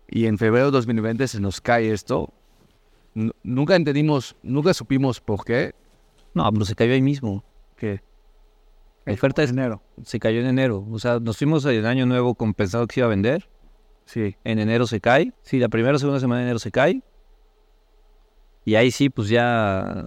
Y 0.09 0.27
en 0.27 0.39
febrero 0.39 0.67
de 0.67 0.73
2020 0.73 1.29
se 1.29 1.41
nos 1.41 1.61
cae 1.61 1.93
esto. 1.93 2.33
Nu- 3.15 3.33
nunca 3.43 3.77
entendimos, 3.77 4.37
nunca 4.43 4.75
supimos 4.75 5.21
por 5.21 5.45
qué. 5.45 5.75
No, 6.35 6.51
pero 6.53 6.65
se 6.65 6.75
cayó 6.75 6.93
ahí 6.93 7.03
mismo. 7.03 7.45
Que 7.77 8.01
La 9.05 9.15
oferta 9.15 9.43
es- 9.43 9.51
dinero. 9.51 9.83
se 10.05 10.19
cayó 10.21 10.41
en 10.41 10.47
enero. 10.47 10.85
O 10.91 10.99
sea, 10.99 11.21
nos 11.21 11.37
fuimos 11.39 11.65
el 11.65 11.87
año 11.87 12.07
nuevo 12.07 12.35
con 12.35 12.55
pensado 12.55 12.87
que 12.87 12.95
se 12.95 13.01
iba 13.01 13.07
a 13.07 13.11
vender. 13.11 13.49
sí, 14.05 14.37
En 14.45 14.59
enero 14.59 14.87
se 14.89 15.01
cae. 15.01 15.33
Sí, 15.43 15.59
la 15.61 15.69
primera 15.69 15.95
o 15.95 15.99
segunda 15.99 16.19
semana 16.21 16.41
de 16.41 16.45
enero 16.47 16.59
se 16.59 16.71
cae. 16.73 17.03
Y 18.65 18.75
ahí 18.75 18.91
sí, 18.91 19.09
pues 19.09 19.29
ya. 19.29 20.07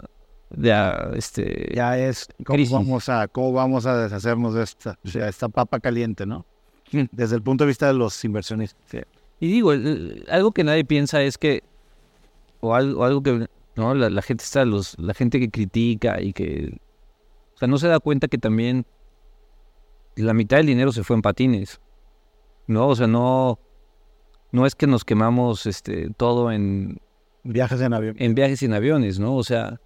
Ya, 0.55 1.09
este. 1.15 1.71
Ya 1.75 1.97
es 1.97 2.27
cómo 2.45 2.55
Crisis. 2.55 2.73
vamos, 2.73 3.09
a, 3.09 3.27
cómo 3.27 3.53
vamos 3.53 3.85
a 3.85 3.97
deshacernos 4.03 4.53
de 4.53 4.63
esta, 4.63 4.97
sea, 5.03 5.27
esta 5.27 5.49
papa 5.49 5.79
caliente, 5.79 6.25
¿no? 6.25 6.45
Mm. 6.91 7.03
Desde 7.11 7.35
el 7.35 7.41
punto 7.41 7.63
de 7.63 7.69
vista 7.69 7.87
de 7.87 7.93
los 7.93 8.23
inversionistas. 8.23 9.03
Y 9.39 9.47
digo, 9.47 9.73
el- 9.73 9.87
el- 9.87 10.25
algo 10.29 10.51
que 10.51 10.63
nadie 10.63 10.85
piensa 10.85 11.21
es 11.23 11.37
que. 11.37 11.63
O 12.61 12.75
algo, 12.75 13.01
o 13.01 13.03
algo 13.03 13.23
que. 13.23 13.47
No, 13.75 13.95
la, 13.95 14.09
la 14.09 14.21
gente 14.21 14.43
está. 14.43 14.63
Los, 14.63 14.97
la 14.99 15.13
gente 15.13 15.39
que 15.39 15.49
critica 15.49 16.21
y 16.21 16.33
que. 16.33 16.77
O 17.55 17.57
sea, 17.57 17.67
no 17.67 17.77
se 17.77 17.87
da 17.87 17.99
cuenta 17.99 18.27
que 18.27 18.37
también. 18.37 18.85
La 20.15 20.33
mitad 20.35 20.57
del 20.57 20.67
dinero 20.67 20.91
se 20.91 21.03
fue 21.03 21.15
en 21.15 21.23
patines. 21.23 21.81
No, 22.67 22.87
o 22.89 22.95
sea, 22.95 23.07
no. 23.07 23.59
No 24.51 24.67
es 24.67 24.75
que 24.75 24.85
nos 24.85 25.03
quemamos 25.03 25.65
este, 25.65 26.11
todo 26.15 26.51
en, 26.51 27.01
Viajes 27.43 27.81
en 27.81 27.91
avión. 27.91 28.15
en 28.19 28.35
viajes 28.35 28.61
en 28.61 28.73
aviones, 28.73 29.19
¿no? 29.19 29.35
O 29.35 29.43
sea, 29.43 29.81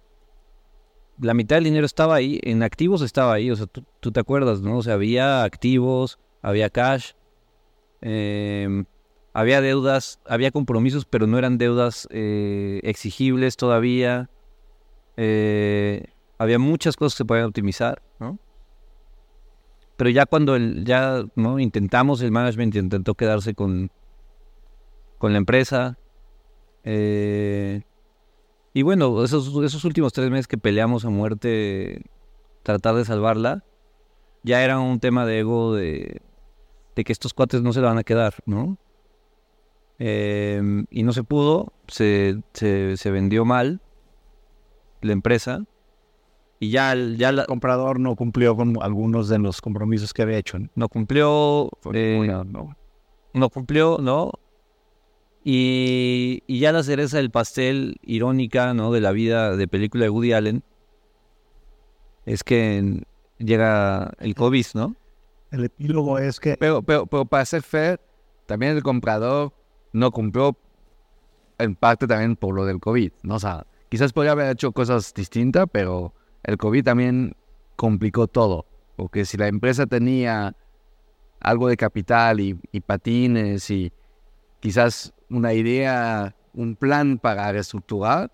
la 1.20 1.34
mitad 1.34 1.56
del 1.56 1.64
dinero 1.64 1.86
estaba 1.86 2.14
ahí, 2.16 2.40
en 2.42 2.62
activos 2.62 3.02
estaba 3.02 3.34
ahí, 3.34 3.50
o 3.50 3.56
sea, 3.56 3.66
tú, 3.66 3.84
tú 4.00 4.12
te 4.12 4.20
acuerdas, 4.20 4.60
¿no? 4.60 4.78
O 4.78 4.82
sea, 4.82 4.94
había 4.94 5.44
activos, 5.44 6.18
había 6.42 6.70
cash, 6.70 7.12
em, 8.00 8.84
había 9.32 9.60
deudas, 9.60 10.20
había 10.26 10.50
compromisos, 10.50 11.04
pero 11.04 11.26
no 11.26 11.38
eran 11.38 11.58
deudas 11.58 12.08
eh, 12.10 12.80
exigibles 12.84 13.56
todavía. 13.56 14.30
eh, 15.16 16.04
había 16.38 16.58
muchas 16.60 16.96
cosas 16.96 17.14
que 17.14 17.18
se 17.18 17.24
podían 17.24 17.46
optimizar, 17.46 18.00
¿no? 18.20 18.38
Pero 19.96 20.10
ya 20.10 20.26
cuando 20.26 20.54
el, 20.54 20.84
ya 20.84 21.24
¿no? 21.34 21.58
intentamos, 21.58 22.22
el 22.22 22.30
management 22.30 22.76
intentó 22.76 23.14
quedarse 23.16 23.54
con, 23.54 23.90
con 25.18 25.32
la 25.32 25.38
empresa, 25.38 25.98
eh, 26.84 27.82
y 28.74 28.82
bueno, 28.82 29.24
esos, 29.24 29.48
esos 29.64 29.84
últimos 29.84 30.12
tres 30.12 30.30
meses 30.30 30.46
que 30.46 30.58
peleamos 30.58 31.04
a 31.04 31.10
muerte, 31.10 32.02
tratar 32.62 32.94
de 32.94 33.04
salvarla, 33.04 33.64
ya 34.42 34.62
era 34.64 34.78
un 34.78 35.00
tema 35.00 35.26
de 35.26 35.40
ego 35.40 35.74
de, 35.74 36.22
de 36.94 37.04
que 37.04 37.12
estos 37.12 37.34
cuates 37.34 37.62
no 37.62 37.72
se 37.72 37.80
la 37.80 37.88
van 37.88 37.98
a 37.98 38.04
quedar, 38.04 38.34
¿no? 38.46 38.78
Em, 39.98 40.86
y 40.90 41.02
no 41.02 41.12
se 41.12 41.24
pudo, 41.24 41.72
se, 41.88 42.40
se, 42.52 42.96
se 42.96 43.10
vendió 43.10 43.44
mal 43.44 43.80
la 45.00 45.12
empresa 45.12 45.64
y 46.60 46.70
ya, 46.70 46.94
ya 46.94 47.32
la, 47.32 47.42
El 47.42 47.46
comprador 47.48 47.98
no 47.98 48.14
cumplió 48.14 48.54
con 48.56 48.80
algunos 48.80 49.28
de 49.28 49.38
los 49.40 49.60
compromisos 49.60 50.12
que 50.12 50.22
había 50.22 50.38
hecho. 50.38 50.58
¿no? 50.58 50.68
no 50.76 50.88
cumplió, 50.88 51.68
eh, 51.92 52.16
una- 52.20 52.44
no. 52.44 52.76
no 53.32 53.48
cumplió, 53.50 53.98
¿no? 54.00 54.30
Y, 55.50 56.42
y 56.46 56.58
ya 56.60 56.72
la 56.72 56.82
cereza 56.82 57.16
del 57.16 57.30
pastel 57.30 57.96
irónica, 58.02 58.74
¿no? 58.74 58.92
De 58.92 59.00
la 59.00 59.12
vida 59.12 59.56
de 59.56 59.66
película 59.66 60.04
de 60.04 60.10
Woody 60.10 60.34
Allen 60.34 60.62
es 62.26 62.44
que 62.44 63.02
llega 63.38 64.12
el 64.18 64.34
COVID, 64.34 64.66
¿no? 64.74 64.94
El 65.50 65.64
epílogo 65.64 66.18
es 66.18 66.38
que 66.38 66.58
Pero, 66.58 66.82
pero, 66.82 67.06
pero 67.06 67.24
para 67.24 67.46
ser 67.46 67.62
fair, 67.62 67.98
también 68.44 68.76
el 68.76 68.82
comprador 68.82 69.54
no 69.94 70.10
cumplió 70.10 70.54
en 71.56 71.76
parte 71.76 72.06
también 72.06 72.36
por 72.36 72.54
lo 72.54 72.66
del 72.66 72.78
COVID, 72.78 73.12
¿no? 73.22 73.36
O 73.36 73.40
sea, 73.40 73.66
quizás 73.88 74.12
podría 74.12 74.32
haber 74.32 74.50
hecho 74.50 74.72
cosas 74.72 75.14
distintas, 75.14 75.64
pero 75.72 76.12
el 76.42 76.58
COVID 76.58 76.84
también 76.84 77.34
complicó 77.74 78.26
todo. 78.26 78.66
Porque 78.96 79.24
si 79.24 79.38
la 79.38 79.48
empresa 79.48 79.86
tenía 79.86 80.54
algo 81.40 81.68
de 81.68 81.78
capital 81.78 82.38
y, 82.38 82.60
y 82.70 82.80
patines 82.80 83.70
y 83.70 83.90
quizás 84.60 85.12
una 85.30 85.52
idea, 85.54 86.34
un 86.54 86.76
plan 86.76 87.18
para 87.18 87.52
reestructurar, 87.52 88.32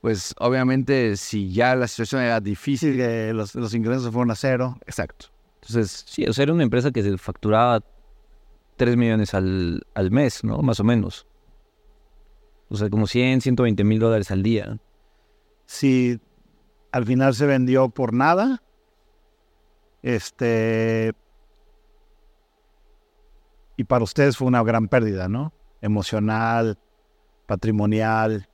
pues 0.00 0.34
obviamente 0.38 1.16
si 1.16 1.52
ya 1.52 1.74
la 1.74 1.88
situación 1.88 2.22
era 2.22 2.40
difícil, 2.40 2.96
que 2.96 3.32
los, 3.32 3.54
los 3.54 3.74
ingresos 3.74 4.12
fueron 4.12 4.30
a 4.30 4.34
cero. 4.36 4.78
exacto. 4.86 5.26
Entonces, 5.62 6.04
Sí, 6.06 6.24
o 6.26 6.32
sea, 6.32 6.44
era 6.44 6.52
una 6.52 6.62
empresa 6.62 6.92
que 6.92 7.02
se 7.02 7.18
facturaba 7.18 7.80
3 8.76 8.96
millones 8.96 9.34
al, 9.34 9.84
al 9.94 10.10
mes, 10.10 10.44
¿no? 10.44 10.58
Más 10.58 10.78
o 10.78 10.84
menos. 10.84 11.26
O 12.68 12.76
sea, 12.76 12.88
como 12.88 13.06
100, 13.06 13.40
120 13.40 13.82
mil 13.84 13.98
dólares 13.98 14.30
al 14.30 14.42
día. 14.42 14.78
Si 15.64 16.20
al 16.92 17.04
final 17.04 17.34
se 17.34 17.46
vendió 17.46 17.88
por 17.88 18.12
nada, 18.12 18.62
este. 20.02 21.14
Y 23.76 23.84
para 23.84 24.04
ustedes 24.04 24.36
fue 24.36 24.48
una 24.48 24.62
gran 24.62 24.88
pérdida, 24.88 25.28
¿no? 25.28 25.52
Emocional, 25.80 26.78
patrimonial. 27.46 28.48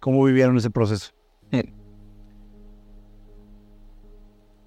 ¿Cómo 0.00 0.24
vivieron 0.24 0.56
ese 0.56 0.70
proceso? 0.70 1.12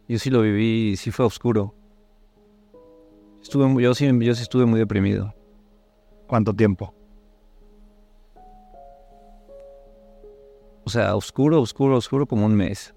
Yo 0.07 0.19
sí 0.19 0.29
lo 0.29 0.41
viví, 0.41 0.95
sí 0.97 1.11
fue 1.11 1.25
oscuro. 1.25 1.73
Estuve, 3.41 3.65
muy- 3.67 3.83
yo, 3.83 3.93
sí, 3.95 4.05
yo 4.05 4.35
sí 4.35 4.41
estuve 4.43 4.65
muy 4.65 4.79
deprimido. 4.79 5.33
¿Cuánto 6.27 6.53
tiempo? 6.53 6.93
O 10.85 10.89
sea, 10.89 11.15
oscuro, 11.15 11.61
oscuro, 11.61 11.95
oscuro 11.97 12.25
como 12.25 12.45
un 12.45 12.53
mes. 12.55 12.93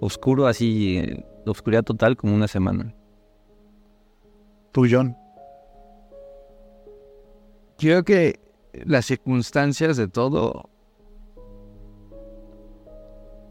Oscuro 0.00 0.46
así, 0.46 0.98
eh, 0.98 1.24
oscuridad 1.46 1.84
total 1.84 2.16
como 2.16 2.34
una 2.34 2.48
semana. 2.48 2.92
Tú, 4.76 4.84
John. 4.86 5.16
creo 7.78 8.04
que 8.04 8.38
las 8.84 9.06
circunstancias 9.06 9.96
de 9.96 10.06
todo, 10.06 10.68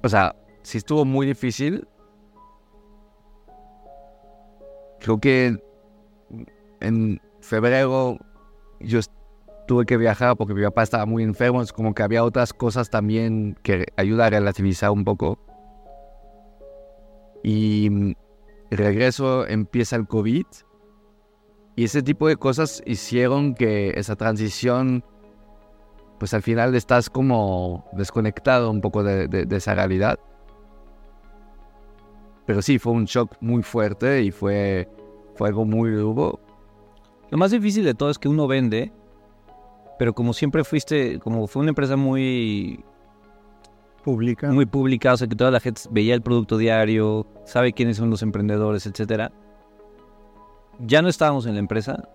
o 0.04 0.08
sea, 0.08 0.36
sí 0.62 0.78
estuvo 0.78 1.04
muy 1.04 1.26
difícil. 1.26 1.88
Creo 5.00 5.20
que 5.20 5.58
en 6.82 7.20
febrero 7.42 8.20
yo 8.80 9.00
tuve 9.68 9.88
que 9.88 9.98
viajar 9.98 10.38
porque 10.38 10.54
mi 10.54 10.62
papá 10.62 10.84
estaba 10.84 11.08
muy 11.08 11.24
enfermo, 11.24 11.64
es 11.64 11.74
como 11.74 11.96
que 11.96 12.04
había 12.04 12.24
otras 12.24 12.54
cosas 12.54 12.92
también 12.92 13.58
que 13.64 13.88
ayuda 13.98 14.28
a 14.28 14.30
relativizar 14.30 14.92
un 14.92 15.04
poco. 15.04 15.40
Y 17.44 17.90
mm, 17.90 18.14
regreso, 18.70 19.48
empieza 19.48 19.96
el 19.96 20.06
COVID. 20.06 20.46
Y 21.76 21.84
ese 21.86 22.02
tipo 22.02 22.28
de 22.28 22.38
cosas 22.38 22.82
hicieron 22.86 23.54
que 23.54 23.92
esa 24.00 24.16
transición, 24.16 25.04
pues 26.20 26.34
al 26.34 26.42
final 26.42 26.74
estás 26.76 27.10
como 27.10 27.86
desconectado 27.94 28.72
un 28.72 28.80
poco 28.82 29.04
de, 29.04 29.28
de- 29.28 29.46
de 29.46 29.56
esa 29.58 29.76
realidad. 29.76 30.18
Pero 32.46 32.62
sí, 32.62 32.80
fue 32.80 32.94
un 32.94 33.06
shock 33.06 33.36
muy 33.42 33.64
fuerte 33.64 34.22
y 34.24 34.32
fue, 34.32 34.88
fue 35.36 35.50
algo 35.50 35.66
muy 35.66 35.92
duro. 35.92 36.40
Lo 37.32 37.38
más 37.38 37.52
difícil 37.52 37.84
de 37.84 37.94
todo 37.96 38.10
es 38.12 38.20
que 38.20 38.30
uno 38.30 38.48
vende, 38.48 38.92
pero 39.98 40.14
como 40.14 40.32
siempre 40.32 40.64
fuiste, 40.64 41.20
como 41.20 41.48
fue 41.48 41.62
una 41.64 41.70
empresa 41.70 41.98
muy, 41.98 42.86
Publica. 44.04 44.52
muy 44.52 44.68
pública, 44.68 45.14
o 45.14 45.18
sea 45.18 45.28
que 45.28 45.36
toda 45.36 45.50
la 45.50 45.60
gente 45.60 45.82
veía 45.90 46.14
el 46.14 46.22
producto 46.22 46.58
diario, 46.58 47.26
sabe 47.46 47.74
quiénes 47.74 47.98
son 47.98 48.12
los 48.12 48.22
emprendedores, 48.22 48.86
etcétera. 48.86 49.32
Ya 50.80 51.02
no 51.02 51.08
estábamos 51.10 51.46
en 51.46 51.54
la 51.54 51.60
empresa. 51.60 52.08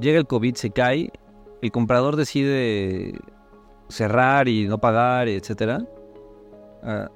Llega 0.00 0.18
el 0.18 0.26
COVID, 0.26 0.54
se 0.54 0.70
cae, 0.70 1.10
el 1.60 1.70
comprador 1.70 2.16
decide 2.16 3.14
cerrar 3.88 4.48
y 4.48 4.66
no 4.66 4.78
pagar, 4.78 5.28
etcétera. 5.28 5.84
Ah, 6.82 7.08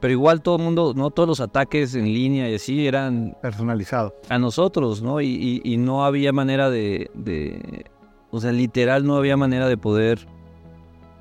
pero 0.00 0.12
igual 0.12 0.42
todo 0.42 0.56
el 0.56 0.62
mundo, 0.62 0.92
no 0.94 1.10
todos 1.10 1.26
los 1.26 1.40
ataques 1.40 1.94
en 1.94 2.04
línea 2.04 2.50
y 2.50 2.56
así 2.56 2.86
eran 2.86 3.34
Personalizado. 3.40 4.14
a 4.28 4.38
nosotros, 4.38 5.00
¿no? 5.02 5.22
Y, 5.22 5.26
y- 5.28 5.60
y 5.64 5.76
no 5.78 6.04
había 6.04 6.30
manera 6.32 6.68
de, 6.68 7.10
de- 7.14 7.86
o 8.30 8.38
sea, 8.40 8.52
literal 8.52 9.06
no 9.06 9.16
había 9.16 9.36
manera 9.38 9.66
de 9.66 9.78
poder 9.78 10.26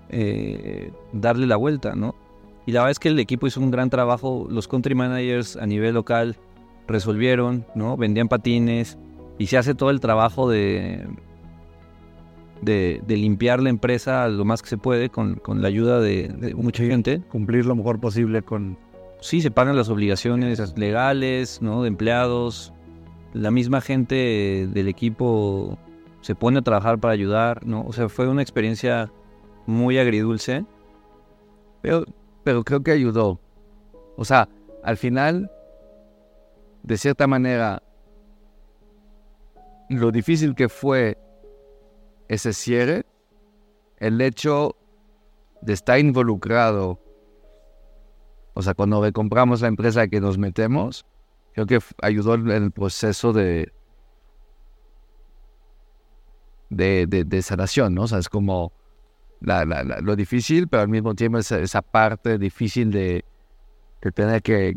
eh, 0.10 0.92
darle 1.14 1.48
la 1.48 1.56
vuelta, 1.56 1.96
¿no? 1.96 2.14
Y 2.66 2.72
la 2.74 2.82
verdad 2.82 2.92
es 2.92 3.00
que 3.00 3.10
el 3.10 3.20
equipo 3.20 3.48
hizo 3.48 3.60
un 3.62 3.72
gran 3.72 3.90
trabajo, 3.90 4.48
los 4.50 4.68
country 4.68 4.96
managers 4.96 5.56
a 5.58 5.66
nivel 5.66 5.94
local 5.96 6.36
resolvieron, 6.88 7.66
¿no? 7.76 7.98
Vendían 7.98 8.28
patines 8.28 8.98
y 9.38 9.48
se 9.48 9.58
hace 9.58 9.76
todo 9.76 9.90
el 9.90 10.00
trabajo 10.00 10.50
de, 10.50 11.08
de, 12.62 13.02
de 13.06 13.18
limpiar 13.18 13.62
la 13.62 13.70
empresa 13.70 14.28
lo 14.28 14.46
más 14.46 14.62
que 14.62 14.70
se 14.70 14.78
puede 14.78 15.10
con, 15.10 15.36
con 15.36 15.62
la 15.62 15.68
ayuda 15.68 16.00
de, 16.00 16.28
de 16.28 16.56
mucha 16.56 16.84
gente. 16.84 17.22
Cumplir 17.30 17.66
lo 17.66 17.76
mejor 17.76 18.00
posible 18.00 18.42
con. 18.42 18.78
Sí, 19.22 19.42
se 19.42 19.52
pagan 19.52 19.76
las 19.78 19.90
obligaciones 19.90 20.78
legales, 20.78 21.62
¿no? 21.62 21.84
De 21.84 21.88
empleados. 21.88 22.74
La 23.34 23.50
misma 23.50 23.82
gente 23.82 24.68
del 24.72 24.88
equipo 24.88 25.78
se 26.22 26.36
pone 26.36 26.60
a 26.60 26.62
trabajar 26.62 27.00
para 27.00 27.14
ayudar, 27.14 27.66
¿no? 27.66 27.84
O 27.86 27.94
sea, 27.94 28.10
fue 28.10 28.28
una 28.28 28.42
experiencia 28.42 29.12
muy 29.66 29.98
agridulce. 29.98 30.66
Pero, 31.82 32.06
pero 32.44 32.64
creo 32.64 32.84
que 32.84 32.92
ayudó. 32.92 33.40
O 34.18 34.24
sea, 34.24 34.50
al 34.84 34.98
final, 34.98 35.50
de 36.84 36.98
cierta 36.98 37.28
manera, 37.28 37.82
lo 39.90 40.12
difícil 40.12 40.54
que 40.54 40.70
fue 40.70 41.18
ese 42.28 42.54
cierre, 42.54 43.06
el 43.98 44.20
hecho 44.22 44.76
de 45.62 45.74
estar 45.74 45.98
involucrado, 46.00 47.00
o 48.54 48.62
sea, 48.62 48.74
cuando 48.74 49.02
recompramos 49.02 49.62
la 49.62 49.70
empresa 49.70 50.08
que 50.08 50.20
nos 50.20 50.38
metemos, 50.38 51.06
creo 51.54 51.66
que 51.66 51.80
ayudó 52.02 52.36
en 52.36 52.50
el 52.50 52.72
proceso 52.72 53.32
de, 53.32 53.72
de, 56.70 57.06
de, 57.08 57.42
sanación, 57.42 57.96
¿no? 57.96 58.04
O 58.04 58.08
sea, 58.08 58.20
es 58.20 58.30
como 58.30 58.74
lo 59.40 60.16
difícil, 60.16 60.68
pero 60.68 60.84
al 60.84 60.90
mismo 60.90 61.16
tiempo 61.16 61.38
esa, 61.38 61.60
esa 61.60 61.82
parte 61.82 62.38
difícil 62.38 62.92
de, 62.92 63.26
tener 64.14 64.42
que, 64.42 64.76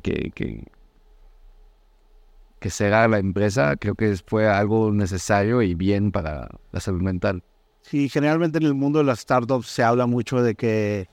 que 2.70 3.08
la 3.08 3.18
empresa, 3.18 3.76
creo 3.76 3.94
que 3.94 4.16
fue 4.26 4.48
algo 4.48 4.92
necesario 4.92 5.62
y 5.62 5.74
bien 5.74 6.12
para 6.12 6.48
la 6.72 6.80
salud 6.80 7.02
mental. 7.02 7.42
Sí, 7.82 8.08
generalmente 8.08 8.58
en 8.58 8.64
el 8.64 8.74
mundo 8.74 8.98
de 8.98 9.04
las 9.04 9.20
startups 9.20 9.68
se 9.68 9.82
habla 9.82 10.06
mucho 10.06 10.42
de 10.42 10.54
que 10.54 11.08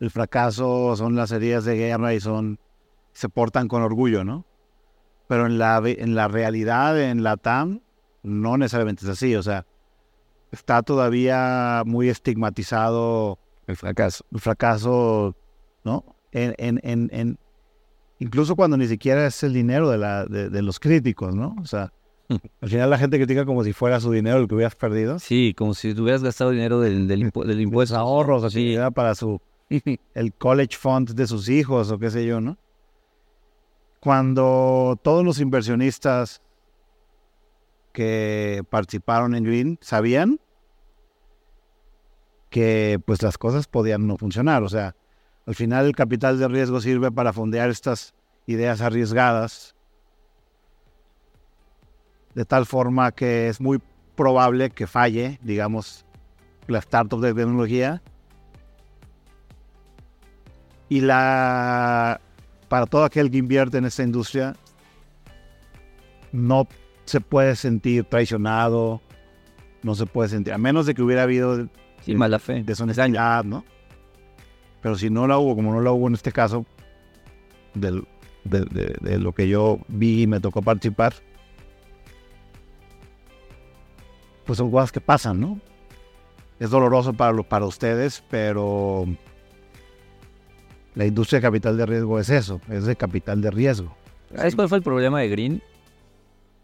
el 0.00 0.10
fracaso 0.10 0.96
son 0.96 1.14
las 1.14 1.30
heridas 1.30 1.64
de 1.64 1.76
guerra 1.76 2.14
y 2.14 2.20
son 2.20 2.58
se 3.12 3.28
portan 3.28 3.68
con 3.68 3.82
orgullo, 3.82 4.24
¿no? 4.24 4.44
Pero 5.28 5.46
en 5.46 5.58
la 5.58 5.80
en 5.84 6.14
la 6.14 6.28
realidad 6.28 7.00
en 7.00 7.22
la 7.22 7.36
TAM 7.36 7.80
no 8.22 8.56
necesariamente 8.56 9.04
es 9.04 9.10
así, 9.10 9.36
o 9.36 9.42
sea, 9.42 9.66
está 10.50 10.82
todavía 10.82 11.82
muy 11.86 12.08
estigmatizado 12.08 13.38
El 13.66 13.76
fracaso. 13.76 14.24
el 14.32 14.40
fracaso, 14.40 15.36
¿no? 15.84 16.04
En, 16.32 16.54
en, 16.58 16.80
en, 16.82 17.10
en- 17.12 17.38
incluso 18.18 18.56
cuando 18.56 18.76
ni 18.76 18.86
siquiera 18.86 19.26
es 19.26 19.42
el 19.42 19.52
dinero 19.52 19.90
de, 19.90 19.98
la, 19.98 20.26
de, 20.26 20.50
de 20.50 20.62
los 20.62 20.80
críticos, 20.80 21.34
¿no? 21.34 21.56
O 21.60 21.66
sea, 21.66 21.92
al 22.28 22.68
final 22.68 22.88
la 22.90 22.98
gente 22.98 23.18
critica 23.18 23.44
como 23.44 23.64
si 23.64 23.72
fuera 23.72 24.00
su 24.00 24.10
dinero 24.10 24.38
el 24.38 24.48
que 24.48 24.54
hubieras 24.54 24.76
perdido. 24.76 25.18
Sí, 25.18 25.54
como 25.56 25.74
si 25.74 25.92
hubieras 25.92 26.22
gastado 26.22 26.50
dinero 26.50 26.80
del, 26.80 27.06
del, 27.06 27.30
impu- 27.30 27.44
del 27.44 27.60
impuesto. 27.60 27.96
ahorros, 27.96 28.44
así, 28.44 28.74
era 28.74 28.90
para 28.90 29.14
su 29.14 29.40
el 30.14 30.32
college 30.34 30.76
fund 30.76 31.10
de 31.14 31.26
sus 31.26 31.48
hijos 31.48 31.90
o 31.90 31.98
qué 31.98 32.10
sé 32.10 32.24
yo, 32.26 32.40
¿no? 32.40 32.58
Cuando 34.00 34.98
todos 35.02 35.24
los 35.24 35.40
inversionistas 35.40 36.42
que 37.92 38.62
participaron 38.70 39.34
en 39.34 39.44
Green 39.44 39.78
sabían 39.80 40.40
que 42.50 43.00
pues 43.04 43.22
las 43.22 43.38
cosas 43.38 43.66
podían 43.66 44.06
no 44.06 44.16
funcionar, 44.16 44.62
o 44.62 44.68
sea, 44.68 44.94
al 45.46 45.54
final 45.54 45.86
el 45.86 45.94
capital 45.94 46.38
de 46.38 46.48
riesgo 46.48 46.80
sirve 46.80 47.10
para 47.10 47.32
fondear 47.32 47.70
estas 47.70 48.14
ideas 48.46 48.80
arriesgadas 48.80 49.74
de 52.34 52.44
tal 52.44 52.66
forma 52.66 53.12
que 53.12 53.48
es 53.48 53.60
muy 53.60 53.80
probable 54.16 54.70
que 54.70 54.86
falle, 54.86 55.38
digamos, 55.42 56.04
la 56.66 56.78
startup 56.78 57.20
de 57.20 57.34
tecnología 57.34 58.02
y 60.88 61.00
la 61.00 62.20
para 62.68 62.86
todo 62.86 63.04
aquel 63.04 63.30
que 63.30 63.38
invierte 63.38 63.78
en 63.78 63.84
esta 63.84 64.02
industria 64.02 64.56
no 66.32 66.66
se 67.04 67.20
puede 67.20 67.54
sentir 67.54 68.04
traicionado, 68.04 69.00
no 69.82 69.94
se 69.94 70.06
puede 70.06 70.30
sentir, 70.30 70.52
a 70.52 70.58
menos 70.58 70.86
de 70.86 70.94
que 70.94 71.02
hubiera 71.02 71.22
habido 71.22 71.68
Sí, 72.00 72.14
mala 72.14 72.38
fe. 72.38 72.62
deshonestidad, 72.64 73.44
¿no? 73.44 73.64
Pero 74.84 74.96
si 74.98 75.08
no 75.08 75.26
la 75.26 75.38
hubo, 75.38 75.56
como 75.56 75.72
no 75.72 75.80
la 75.80 75.92
hubo 75.92 76.08
en 76.08 76.12
este 76.12 76.30
caso, 76.30 76.66
del- 77.72 78.06
de, 78.44 78.60
de- 78.66 78.96
de 79.00 79.18
lo 79.18 79.32
que 79.32 79.48
yo 79.48 79.78
vi 79.88 80.24
y 80.24 80.26
me 80.26 80.40
tocó 80.40 80.60
participar, 80.60 81.14
pues 84.44 84.58
son 84.58 84.70
cosas 84.70 84.92
que 84.92 85.00
pasan, 85.00 85.40
¿no? 85.40 85.58
Es 86.60 86.68
doloroso 86.68 87.14
para, 87.14 87.32
lo- 87.32 87.44
para 87.44 87.64
ustedes, 87.64 88.22
pero 88.28 89.06
la 90.94 91.06
industria 91.06 91.38
de 91.38 91.42
capital 91.46 91.78
de 91.78 91.86
riesgo 91.86 92.20
es 92.20 92.28
eso, 92.28 92.60
es 92.68 92.84
de 92.84 92.94
capital 92.94 93.40
de 93.40 93.50
riesgo. 93.50 93.96
¿Sabes 94.36 94.54
cuál 94.54 94.68
fue 94.68 94.76
el 94.78 94.84
problema 94.84 95.20
de 95.20 95.28
Green? 95.30 95.62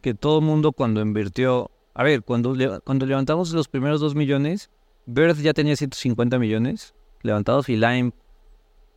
Que 0.03 0.13
todo 0.13 0.41
el 0.41 0.45
mundo 0.45 0.73
cuando 0.73 1.01
invirtió... 1.01 1.71
A 1.95 2.03
ver, 2.05 2.23
cuando, 2.23 2.55
cuando 2.85 3.07
levantamos 3.07 3.51
los 3.53 3.69
primeros 3.69 4.01
2 4.03 4.15
millones, 4.15 4.69
Bird 5.07 5.39
ya 5.39 5.55
tenía 5.55 5.75
150 5.75 6.39
millones 6.39 6.95
levantados 7.23 7.69
y 7.69 7.77
Lime 7.77 8.13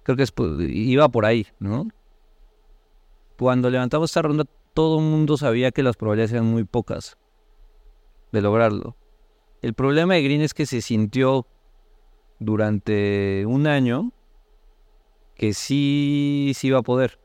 creo 0.04 0.18
que 0.18 0.24
es 0.24 0.34
iba 0.70 1.10
por 1.10 1.26
ahí, 1.26 1.48
¿no? 1.60 1.88
Cuando 3.38 3.70
levantamos 3.70 4.12
esta 4.12 4.22
ronda, 4.22 4.46
todo 4.74 5.00
el 5.00 5.06
mundo 5.06 5.38
sabía 5.38 5.72
que 5.72 5.84
las 5.84 5.96
probabilidades 5.96 6.34
eran 6.34 6.46
muy 6.46 6.64
pocas 6.64 7.18
de 8.32 8.42
lograrlo. 8.42 8.96
El 9.62 9.74
problema 9.74 10.16
de 10.16 10.24
Green 10.24 10.42
es 10.42 10.54
que 10.54 10.66
se 10.66 10.82
sintió 10.82 11.48
durante 12.40 13.46
un 13.48 13.68
año 13.68 14.12
que 15.36 15.54
sí, 15.54 16.52
sí 16.56 16.68
iba 16.68 16.80
a 16.80 16.84
poder. 16.84 17.20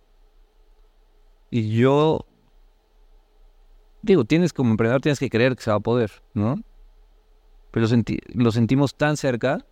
Y 1.50 1.76
yo 1.76 2.26
digo, 4.02 4.24
tienes 4.24 4.52
como 4.52 4.70
emprendedor 4.70 5.00
tienes 5.00 5.18
que 5.18 5.30
creer 5.30 5.56
que 5.56 5.62
se 5.62 5.70
va 5.70 5.76
a 5.76 5.80
poder, 5.80 6.10
¿no? 6.34 6.62
Pero 7.70 7.86
lo 8.34 8.52
sentimos 8.52 8.94
tan 8.96 9.16
cerca, 9.16 9.64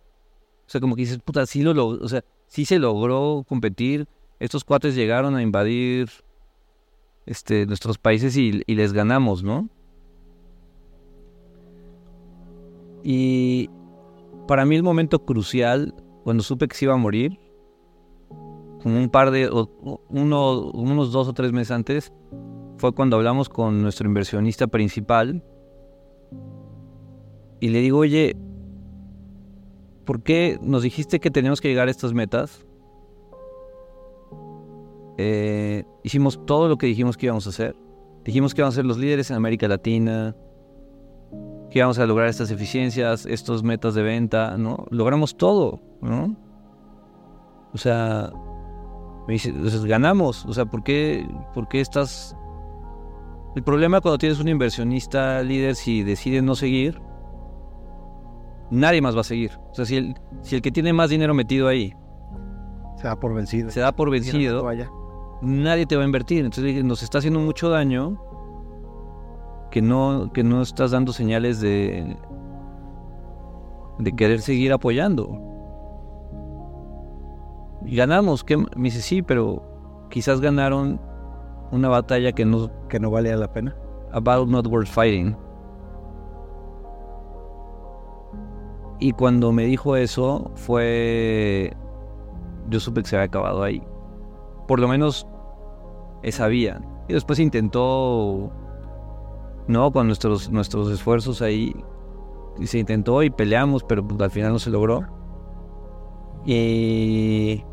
o 0.67 0.69
sea, 0.69 0.81
como 0.81 0.95
que 0.95 1.03
dices, 1.03 1.19
puta, 1.19 1.45
sí 1.45 1.63
lo 1.63 1.73
logró, 1.73 2.03
o 2.03 2.09
sea, 2.09 2.25
sí 2.47 2.65
se 2.65 2.77
logró 2.77 3.45
competir, 3.47 4.05
estos 4.39 4.65
cuates 4.65 4.95
llegaron 4.95 5.35
a 5.35 5.41
invadir 5.41 6.09
este, 7.25 7.65
nuestros 7.65 7.97
países 7.97 8.35
y, 8.35 8.51
les 8.67 8.91
ganamos, 8.91 9.43
¿no? 9.43 9.69
Y 13.01 13.69
para 14.45 14.65
mí 14.65 14.75
el 14.75 14.83
momento 14.83 15.23
crucial, 15.25 15.93
cuando 16.25 16.43
supe 16.43 16.67
que 16.67 16.75
se 16.75 16.83
iba 16.83 16.93
a 16.93 16.97
morir, 16.97 17.39
como 18.83 18.99
un 18.99 19.09
par 19.09 19.31
de, 19.31 19.47
o- 19.47 20.01
uno, 20.09 20.69
unos 20.71 21.13
dos 21.13 21.29
o 21.29 21.33
tres 21.33 21.53
meses 21.53 21.71
antes, 21.71 22.11
fue 22.77 22.91
cuando 22.91 23.15
hablamos 23.15 23.47
con 23.47 23.81
nuestro 23.81 24.05
inversionista 24.05 24.67
principal 24.67 25.41
y 27.61 27.69
le 27.69 27.79
digo, 27.79 27.99
oye, 27.99 28.35
¿por 30.07 30.23
qué 30.23 30.57
nos 30.61 30.83
dijiste 30.83 31.19
que 31.19 31.29
teníamos 31.29 31.59
que 31.59 31.67
llegar 31.67 31.89
a 31.89 31.91
estas 31.91 32.13
metas? 32.13 32.65
Eh, 35.17 35.83
hicimos 36.01 36.43
todo 36.45 36.69
lo 36.69 36.77
que 36.77 36.87
dijimos 36.87 37.17
que 37.17 37.25
íbamos 37.25 37.45
a 37.45 37.49
hacer. 37.49 37.75
Dijimos 38.23 38.55
que 38.55 38.61
íbamos 38.61 38.75
a 38.75 38.77
ser 38.77 38.85
los 38.85 38.97
líderes 38.97 39.29
en 39.29 39.35
América 39.35 39.67
Latina, 39.67 40.33
que 41.69 41.79
íbamos 41.79 41.99
a 41.99 42.05
lograr 42.05 42.29
estas 42.29 42.49
eficiencias, 42.51 43.25
estos 43.25 43.63
metas 43.63 43.95
de 43.95 44.01
venta, 44.01 44.57
¿no? 44.57 44.85
Logramos 44.91 45.35
todo, 45.35 45.81
¿no? 46.01 46.37
O 47.73 47.77
sea, 47.77 48.31
me 49.27 49.37
ganamos, 49.87 50.45
o 50.45 50.53
sea, 50.53 50.65
¿por 50.65 50.83
qué, 50.83 51.27
¿por 51.53 51.67
qué 51.67 51.81
estás...? 51.81 52.35
El 53.57 53.63
problema 53.63 53.99
cuando 53.99 54.19
tienes 54.19 54.39
un 54.39 54.47
inversionista 54.47 55.41
líder, 55.41 55.75
si 55.75 56.03
decide 56.03 56.41
no 56.41 56.55
seguir, 56.55 57.01
nadie 58.71 59.01
más 59.01 59.15
va 59.15 59.21
a 59.21 59.23
seguir. 59.23 59.51
O 59.71 59.73
sea, 59.75 59.85
si 59.85 59.97
el, 59.97 60.15
si 60.41 60.55
el 60.55 60.61
que 60.61 60.71
tiene 60.71 60.93
más 60.93 61.09
dinero 61.09 61.33
metido 61.33 61.67
ahí 61.67 61.93
Se 62.97 63.07
da 63.07 63.15
por 63.19 63.33
vencido. 63.33 63.69
se 63.71 63.79
da 63.79 63.91
por 63.91 64.09
vencido, 64.09 64.63
Vaya. 64.63 64.89
nadie 65.41 65.85
te 65.85 65.95
va 65.95 66.03
a 66.03 66.05
invertir. 66.05 66.45
Entonces 66.45 66.83
nos 66.83 67.03
está 67.03 67.17
haciendo 67.19 67.39
mucho 67.39 67.69
daño 67.69 68.21
que 69.71 69.81
no, 69.81 70.31
que 70.33 70.43
no 70.43 70.61
estás 70.61 70.91
dando 70.91 71.11
señales 71.13 71.59
de, 71.61 72.15
de 73.99 74.11
querer 74.15 74.41
seguir 74.41 74.71
apoyando. 74.73 75.39
Y 77.85 77.95
ganamos. 77.95 78.43
¿qué? 78.43 78.57
Me 78.57 78.83
dice, 78.85 79.01
sí, 79.01 79.21
pero 79.21 79.61
quizás 80.09 80.41
ganaron 80.41 80.99
una 81.71 81.89
batalla 81.89 82.31
que 82.31 82.45
no, 82.45 82.69
Que 82.87 82.99
no 82.99 83.11
valía 83.11 83.35
la 83.37 83.51
pena. 83.51 83.75
about 84.13 84.47
not 84.49 84.65
worth 84.67 84.87
fighting. 84.87 85.35
Y 88.99 89.11
cuando 89.11 89.51
me 89.51 89.65
dijo 89.65 89.95
eso, 89.95 90.51
fue. 90.55 91.75
Yo 92.69 92.79
supe 92.79 93.01
que 93.01 93.07
se 93.07 93.15
había 93.15 93.25
acabado 93.25 93.63
ahí. 93.63 93.81
Por 94.67 94.79
lo 94.79 94.87
menos 94.87 95.27
esa 96.23 96.47
vía. 96.47 96.81
Y 97.07 97.13
después 97.13 97.39
intentó. 97.39 98.51
No, 99.67 99.91
con 99.91 100.07
nuestros, 100.07 100.49
nuestros 100.49 100.91
esfuerzos 100.91 101.41
ahí. 101.41 101.75
Y 102.59 102.67
se 102.67 102.79
intentó 102.79 103.21
y 103.21 103.29
peleamos, 103.29 103.83
pero 103.83 104.05
pues, 104.07 104.19
al 104.19 104.31
final 104.31 104.53
no 104.53 104.59
se 104.59 104.71
logró. 104.71 105.05
Y. 106.45 107.63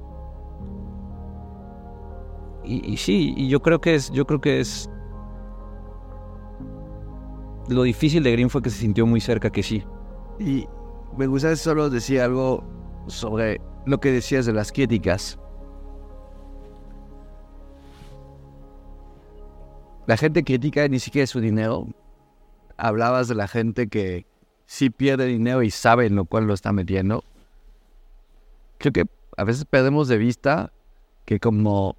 Y, 2.65 2.93
y 2.93 2.97
sí, 2.97 3.35
y 3.37 3.49
yo 3.49 3.61
creo 3.61 3.81
que 3.81 3.95
es. 3.95 4.11
Yo 4.11 4.27
creo 4.27 4.41
que 4.41 4.61
es 4.61 4.91
lo 7.69 7.83
difícil 7.83 8.23
de 8.23 8.33
Green 8.33 8.51
fue 8.51 8.63
que 8.63 8.71
se 8.71 8.79
sintió 8.79 9.07
muy 9.07 9.21
cerca 9.21 9.51
que 9.51 9.63
sí. 9.63 9.85
Y 10.39 10.67
me 11.17 11.27
gustaría 11.27 11.57
solo 11.57 11.91
decir 11.91 12.21
algo 12.21 12.65
sobre 13.07 13.61
lo 13.87 13.99
que 14.01 14.13
decías 14.13 14.47
de 14.47 14.53
las 14.53 14.73
críticas. 14.73 15.39
La 20.07 20.17
gente 20.17 20.45
critica 20.45 20.87
ni 20.89 20.99
siquiera 20.99 21.27
su 21.27 21.41
dinero. 21.41 21.87
Hablabas 22.77 23.29
de 23.29 23.35
la 23.35 23.49
gente 23.49 23.89
que 23.89 24.27
sí 24.67 24.91
pierde 24.91 25.27
dinero 25.27 25.63
y 25.63 25.71
sabe 25.71 26.07
en 26.07 26.17
lo 26.17 26.25
cual 26.25 26.47
lo 26.47 26.55
está 26.55 26.73
metiendo. 26.73 27.25
Creo 28.79 28.93
que 28.93 29.05
a 29.37 29.45
veces 29.45 29.65
perdemos 29.65 30.09
de 30.09 30.19
vista 30.19 30.73
que 31.25 31.41
como 31.41 31.97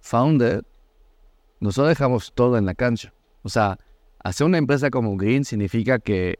founder 0.00 0.64
nosotros 1.60 1.88
dejamos 1.88 2.32
todo 2.34 2.58
en 2.58 2.66
la 2.66 2.74
cancha. 2.74 3.12
O 3.42 3.48
sea, 3.48 3.78
hacer 4.22 4.46
una 4.46 4.58
empresa 4.58 4.90
como 4.90 5.16
Green 5.16 5.44
significa 5.44 5.98
que 5.98 6.38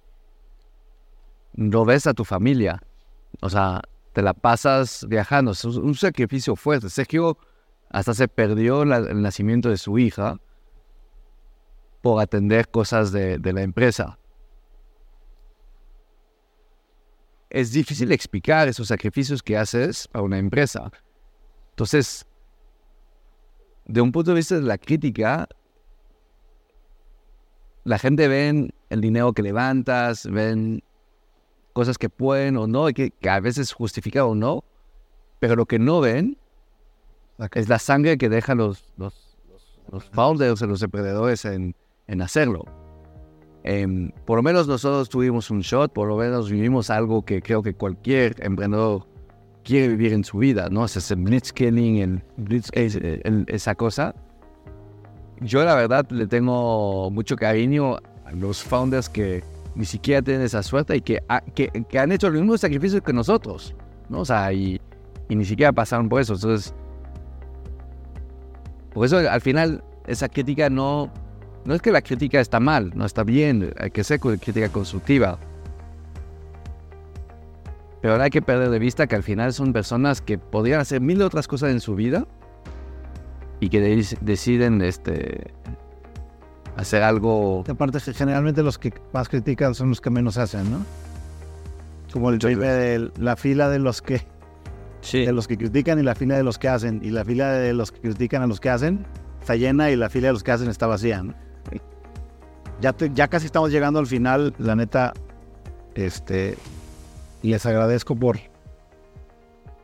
no 1.55 1.85
ves 1.85 2.07
a 2.07 2.15
tu 2.15 2.25
familia. 2.25 2.83
O 3.41 3.51
sea, 3.51 3.83
te 4.13 4.23
la 4.23 4.35
pasas 4.35 5.07
viajando. 5.09 5.53
Es 5.53 5.65
un 5.65 5.95
sacrificio 5.95 6.57
fuerte. 6.57 6.91
Sergio 6.91 7.39
hasta 7.91 8.15
se 8.15 8.29
perdió 8.29 8.83
el 8.83 9.23
nacimiento 9.23 9.69
de 9.69 9.77
su 9.77 9.99
hija 9.99 10.39
por 12.01 12.21
atender 12.23 12.69
cosas 12.69 13.13
de, 13.13 13.39
de 13.39 13.53
la 13.53 13.63
empresa. 13.63 14.19
Es 17.51 17.73
difícil 17.73 18.11
explicar 18.13 18.69
esos 18.69 18.89
sacrificios 18.89 19.43
que 19.43 19.59
haces 19.59 20.09
para 20.09 20.25
una 20.25 20.39
empresa. 20.39 20.91
Entonces, 21.71 22.27
de 23.85 24.01
un 24.01 24.11
punto 24.11 24.31
de 24.31 24.37
vista 24.37 24.55
de 24.55 24.63
la 24.63 24.79
crítica, 24.79 25.47
la 27.85 27.99
gente 27.99 28.27
ven 28.29 28.73
el 28.89 29.01
dinero 29.01 29.33
que 29.33 29.43
levantas, 29.43 30.27
ven 30.27 30.83
cosas 31.73 31.99
que 31.99 32.09
pueden 32.09 32.57
o 32.57 32.67
no, 32.67 32.89
y 32.89 32.95
que, 32.95 33.11
que 33.11 33.31
a 33.31 33.41
veces 33.41 33.73
justifica 33.73 34.25
o 34.25 34.35
no, 34.35 34.65
pero 35.39 35.57
lo 35.57 35.67
que 35.67 35.79
no 35.79 36.01
ven 36.01 36.37
es 37.55 37.69
la 37.69 37.79
sangre 37.79 38.19
que 38.19 38.29
dejan 38.29 38.59
los, 38.59 38.85
los, 38.97 39.37
los, 39.91 40.05
founders 40.11 40.63
o 40.63 40.67
los 40.67 40.83
emprendedores 40.83 41.45
en, 41.45 41.75
en 42.07 42.23
hacerlo. 42.23 42.65
Em, 43.65 44.11
por 44.27 44.37
lo 44.39 44.43
menos 44.43 44.67
nosotros 44.69 45.09
tuvimos 45.09 45.51
un 45.51 45.61
shot, 45.61 45.93
por 45.93 46.09
lo 46.09 46.17
menos 46.17 46.51
vivimos 46.51 46.91
algo 46.91 47.25
que 47.25 47.41
creo 47.43 47.63
que 47.63 47.75
cualquier 47.75 48.35
emprendedor 48.45 49.07
quiere 49.65 49.89
vivir 49.89 50.13
en 50.13 50.25
su 50.25 50.39
vida, 50.39 50.69
¿no? 50.71 50.85
Es 50.85 50.97
ese 50.97 51.15
blitzkilling, 51.15 51.97
el, 51.99 52.23
blitz- 52.37 52.71
el- 52.75 53.45
esa 53.49 53.75
cosa. 53.77 54.15
Yo 55.41 55.65
la 55.65 55.75
verdad 55.75 56.09
le 56.11 56.27
tengo 56.27 57.11
mucho 57.11 57.37
cariño 57.37 57.97
a 58.25 58.33
los 58.33 58.63
founders 58.63 59.09
que 59.09 59.43
ni 59.75 59.85
siquiera 59.85 60.23
tienen 60.23 60.43
esa 60.43 60.63
suerte 60.63 60.97
y 60.97 61.01
que, 61.01 61.23
que, 61.55 61.99
han 61.99 62.13
hecho 62.13 62.29
los 62.31 62.41
mismos 62.41 62.61
sacrificios 62.61 63.03
que 63.03 63.13
nosotros, 63.13 63.75
¿no? 64.09 64.21
O 64.21 64.25
sea, 64.25 64.53
y, 64.53 64.81
ni 65.29 65.45
siquiera 65.45 65.73
pasaron 65.73 66.09
por 66.09 66.21
eso. 66.21 66.35
Entonces, 66.35 66.75
por 68.93 69.07
eso 69.07 69.17
al 69.19 69.41
final 69.41 69.83
esa 70.07 70.29
crítica 70.29 70.69
no, 70.69 71.11
no 71.65 71.75
es 71.75 71.81
que 71.81 71.91
la 71.91 72.03
crítica 72.03 72.41
está 72.41 72.61
mal, 72.61 72.93
no 72.95 73.07
está 73.07 73.25
bien, 73.25 73.73
hay 73.79 73.91
que 73.91 74.05
ser 74.05 74.21
crítica 74.21 74.69
constructiva. 74.69 75.39
Pero 78.03 78.19
no 78.19 78.23
hay 78.25 78.31
que 78.31 78.43
perder 78.43 78.69
de 78.71 78.79
vista 78.81 79.07
que 79.07 79.15
al 79.15 79.23
final 79.23 79.53
son 79.53 79.73
personas 79.73 80.21
que 80.21 80.37
podrían 80.37 80.81
hacer 80.81 81.01
mil 81.01 81.23
otras 81.23 81.47
cosas 81.47 81.71
en 81.71 81.81
su 81.81 81.95
vida 81.95 82.27
y 83.61 83.69
que 83.69 83.81
de- 83.81 84.19
deciden 84.21 84.83
este, 84.83 85.53
hacer 86.77 87.03
algo. 87.03 87.65
Aparte, 87.69 87.99
que 88.05 88.15
generalmente 88.15 88.63
los 88.63 88.79
que 88.79 88.93
más 89.13 89.29
critican 89.29 89.75
son 89.75 89.91
los 89.91 90.01
que 90.01 90.11
menos 90.11 90.39
hacen, 90.39 90.71
¿no? 90.71 90.85
Como 92.13 92.31
el 92.31 92.39
meme 92.43 92.67
de 92.67 93.11
la 93.19 93.37
fila 93.37 93.69
de 93.69 93.79
los 93.79 94.03
que 94.03 94.23
Sí. 95.01 95.25
de 95.27 95.33
los 95.33 95.49
que 95.49 95.57
critican 95.59 95.99
y 95.99 96.03
la 96.03 96.15
fila 96.15 96.37
de 96.37 96.43
los 96.45 96.59
que 96.59 96.69
hacen. 96.69 97.01
Y 97.03 97.11
la 97.11 97.25
fila 97.25 97.53
de 97.53 97.73
los 97.73 97.91
que 97.91 98.01
critican 98.01 98.43
a 98.43 98.47
los 98.47 98.61
que 98.61 98.71
hacen 98.71 99.05
está 99.41 99.57
llena 99.57 99.91
y 99.91 99.97
la 99.97 100.09
fila 100.09 100.29
de 100.29 100.33
los 100.35 100.43
que 100.45 100.53
hacen 100.53 100.69
está 100.69 100.87
vacía. 100.87 101.23
¿no? 101.23 101.35
Ya, 102.81 102.93
te- 102.93 103.11
ya 103.15 103.29
casi 103.29 103.47
estamos 103.47 103.71
llegando 103.73 103.99
al 103.99 104.07
final. 104.07 104.55
La 104.59 104.77
neta, 104.77 105.13
este, 105.95 106.57
les 107.43 107.67
agradezco 107.67 108.15
por, 108.15 108.39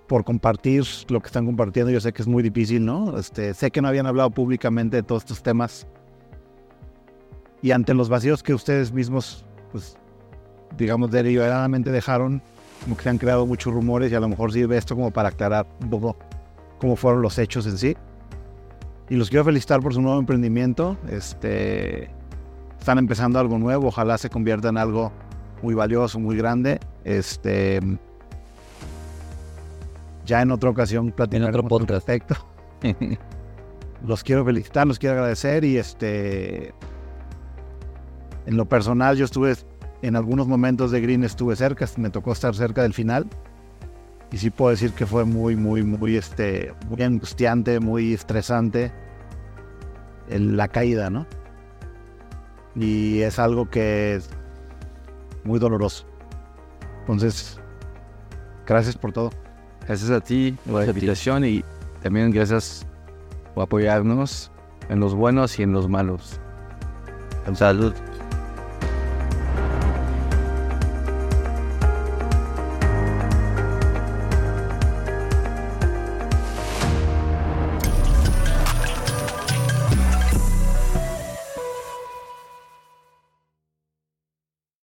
por 0.07 0.25
compartir 0.25 0.85
lo 1.09 1.21
que 1.21 1.27
están 1.27 1.47
compartiendo. 1.47 1.91
Yo 1.91 2.01
sé 2.01 2.13
que 2.13 2.23
es 2.23 2.29
muy 2.29 2.43
difícil, 2.43 2.85
¿no? 2.85 3.19
Este, 3.19 3.55
sé 3.55 3.71
que 3.71 3.81
no 3.83 3.89
habían 3.89 4.07
hablado 4.07 4.31
públicamente 4.31 4.97
de 4.99 5.03
todos 5.03 5.23
estos 5.23 5.43
temas. 5.43 5.87
Y 7.63 7.73
ante 7.73 7.95
los 7.95 8.09
vacíos 8.09 8.43
que 8.43 8.55
ustedes 8.55 8.93
mismos, 8.93 9.45
pues, 9.73 9.97
digamos, 10.77 11.11
deliberadamente 11.11 11.91
dejaron, 11.91 12.43
como 12.83 12.97
que 12.97 13.03
se 13.03 13.09
han 13.11 13.19
creado 13.19 13.47
muchos 13.47 13.73
rumores 13.73 14.13
y 14.13 14.15
a 14.15 14.21
lo 14.21 14.29
mejor 14.29 14.53
sirve 14.53 14.77
esto 14.77 14.95
como 14.95 15.11
para 15.11 15.31
aclarar 15.31 15.67
un 15.83 15.91
poco 15.91 16.17
cómo 16.79 16.97
fueron 16.97 17.23
los 17.23 17.39
hechos 17.39 17.67
en 17.67 17.79
sí. 17.79 17.97
Y 19.11 19.17
los 19.17 19.31
quiero 19.31 19.45
felicitar 19.45 19.81
por 19.81 19.95
su 19.95 20.03
nuevo 20.03 20.19
emprendimiento. 20.21 20.97
Este, 21.11 22.11
están 22.79 22.99
empezando 22.99 23.39
algo 23.39 23.59
nuevo, 23.59 23.89
ojalá 23.89 24.19
se 24.19 24.31
convierta 24.31 24.69
en 24.69 24.77
algo 24.77 25.13
muy 25.63 25.75
valioso, 25.75 26.19
muy 26.19 26.37
grande. 26.37 26.79
Este, 27.05 27.81
ya 30.27 30.43
en 30.43 30.51
otra 30.51 30.71
ocasión 30.71 31.11
platicaremos 31.11 31.49
otro 31.49 31.63
al 31.63 31.69
podcast. 31.69 31.91
respecto. 31.91 32.35
Los 34.07 34.23
quiero 34.23 34.45
felicitar, 34.45 34.87
los 34.87 34.97
quiero 34.97 35.17
agradecer 35.17 35.65
y 35.65 35.77
este, 35.77 36.73
en 38.49 38.57
lo 38.57 38.65
personal 38.65 39.15
yo 39.17 39.27
estuve 39.27 39.55
en 40.01 40.17
algunos 40.17 40.49
momentos 40.49 40.91
de 40.91 41.03
Green 41.03 41.23
estuve 41.23 41.55
cerca, 41.55 41.87
me 41.99 42.09
tocó 42.09 42.33
estar 42.33 42.55
cerca 42.55 42.83
del 42.83 42.95
final. 42.95 43.27
Y 44.33 44.39
sí 44.39 44.49
puedo 44.51 44.71
decir 44.71 44.93
que 44.93 45.05
fue 45.05 45.25
muy, 45.27 45.55
muy, 45.55 45.83
muy, 45.83 46.17
este, 46.17 46.73
muy 46.89 47.03
angustiante, 47.03 47.79
muy 47.79 48.15
estresante 48.15 48.91
el- 50.31 50.57
la 50.57 50.69
caída, 50.69 51.11
¿no? 51.11 51.27
Y 52.75 53.21
es 53.21 53.39
algo 53.39 53.69
que 53.69 54.15
es 54.17 54.31
muy 55.45 55.59
doloroso. 55.59 56.07
Entonces, 57.01 57.61
gracias 58.67 58.97
por 58.97 59.13
todo. 59.13 59.31
Gracias 59.87 60.11
a 60.11 60.21
ti 60.21 60.57
por 60.65 60.81
la 60.85 60.87
invitación 60.87 61.45
y 61.45 61.65
también 62.03 62.31
gracias 62.31 62.87
por 63.55 63.65
apoyarnos 63.65 64.51
en 64.89 65.01
los 65.01 65.15
buenos 65.15 65.59
y 65.59 65.65
en 65.65 65.73
los 65.73 65.87
malos. 65.89 66.41
Salud. 67.55 67.95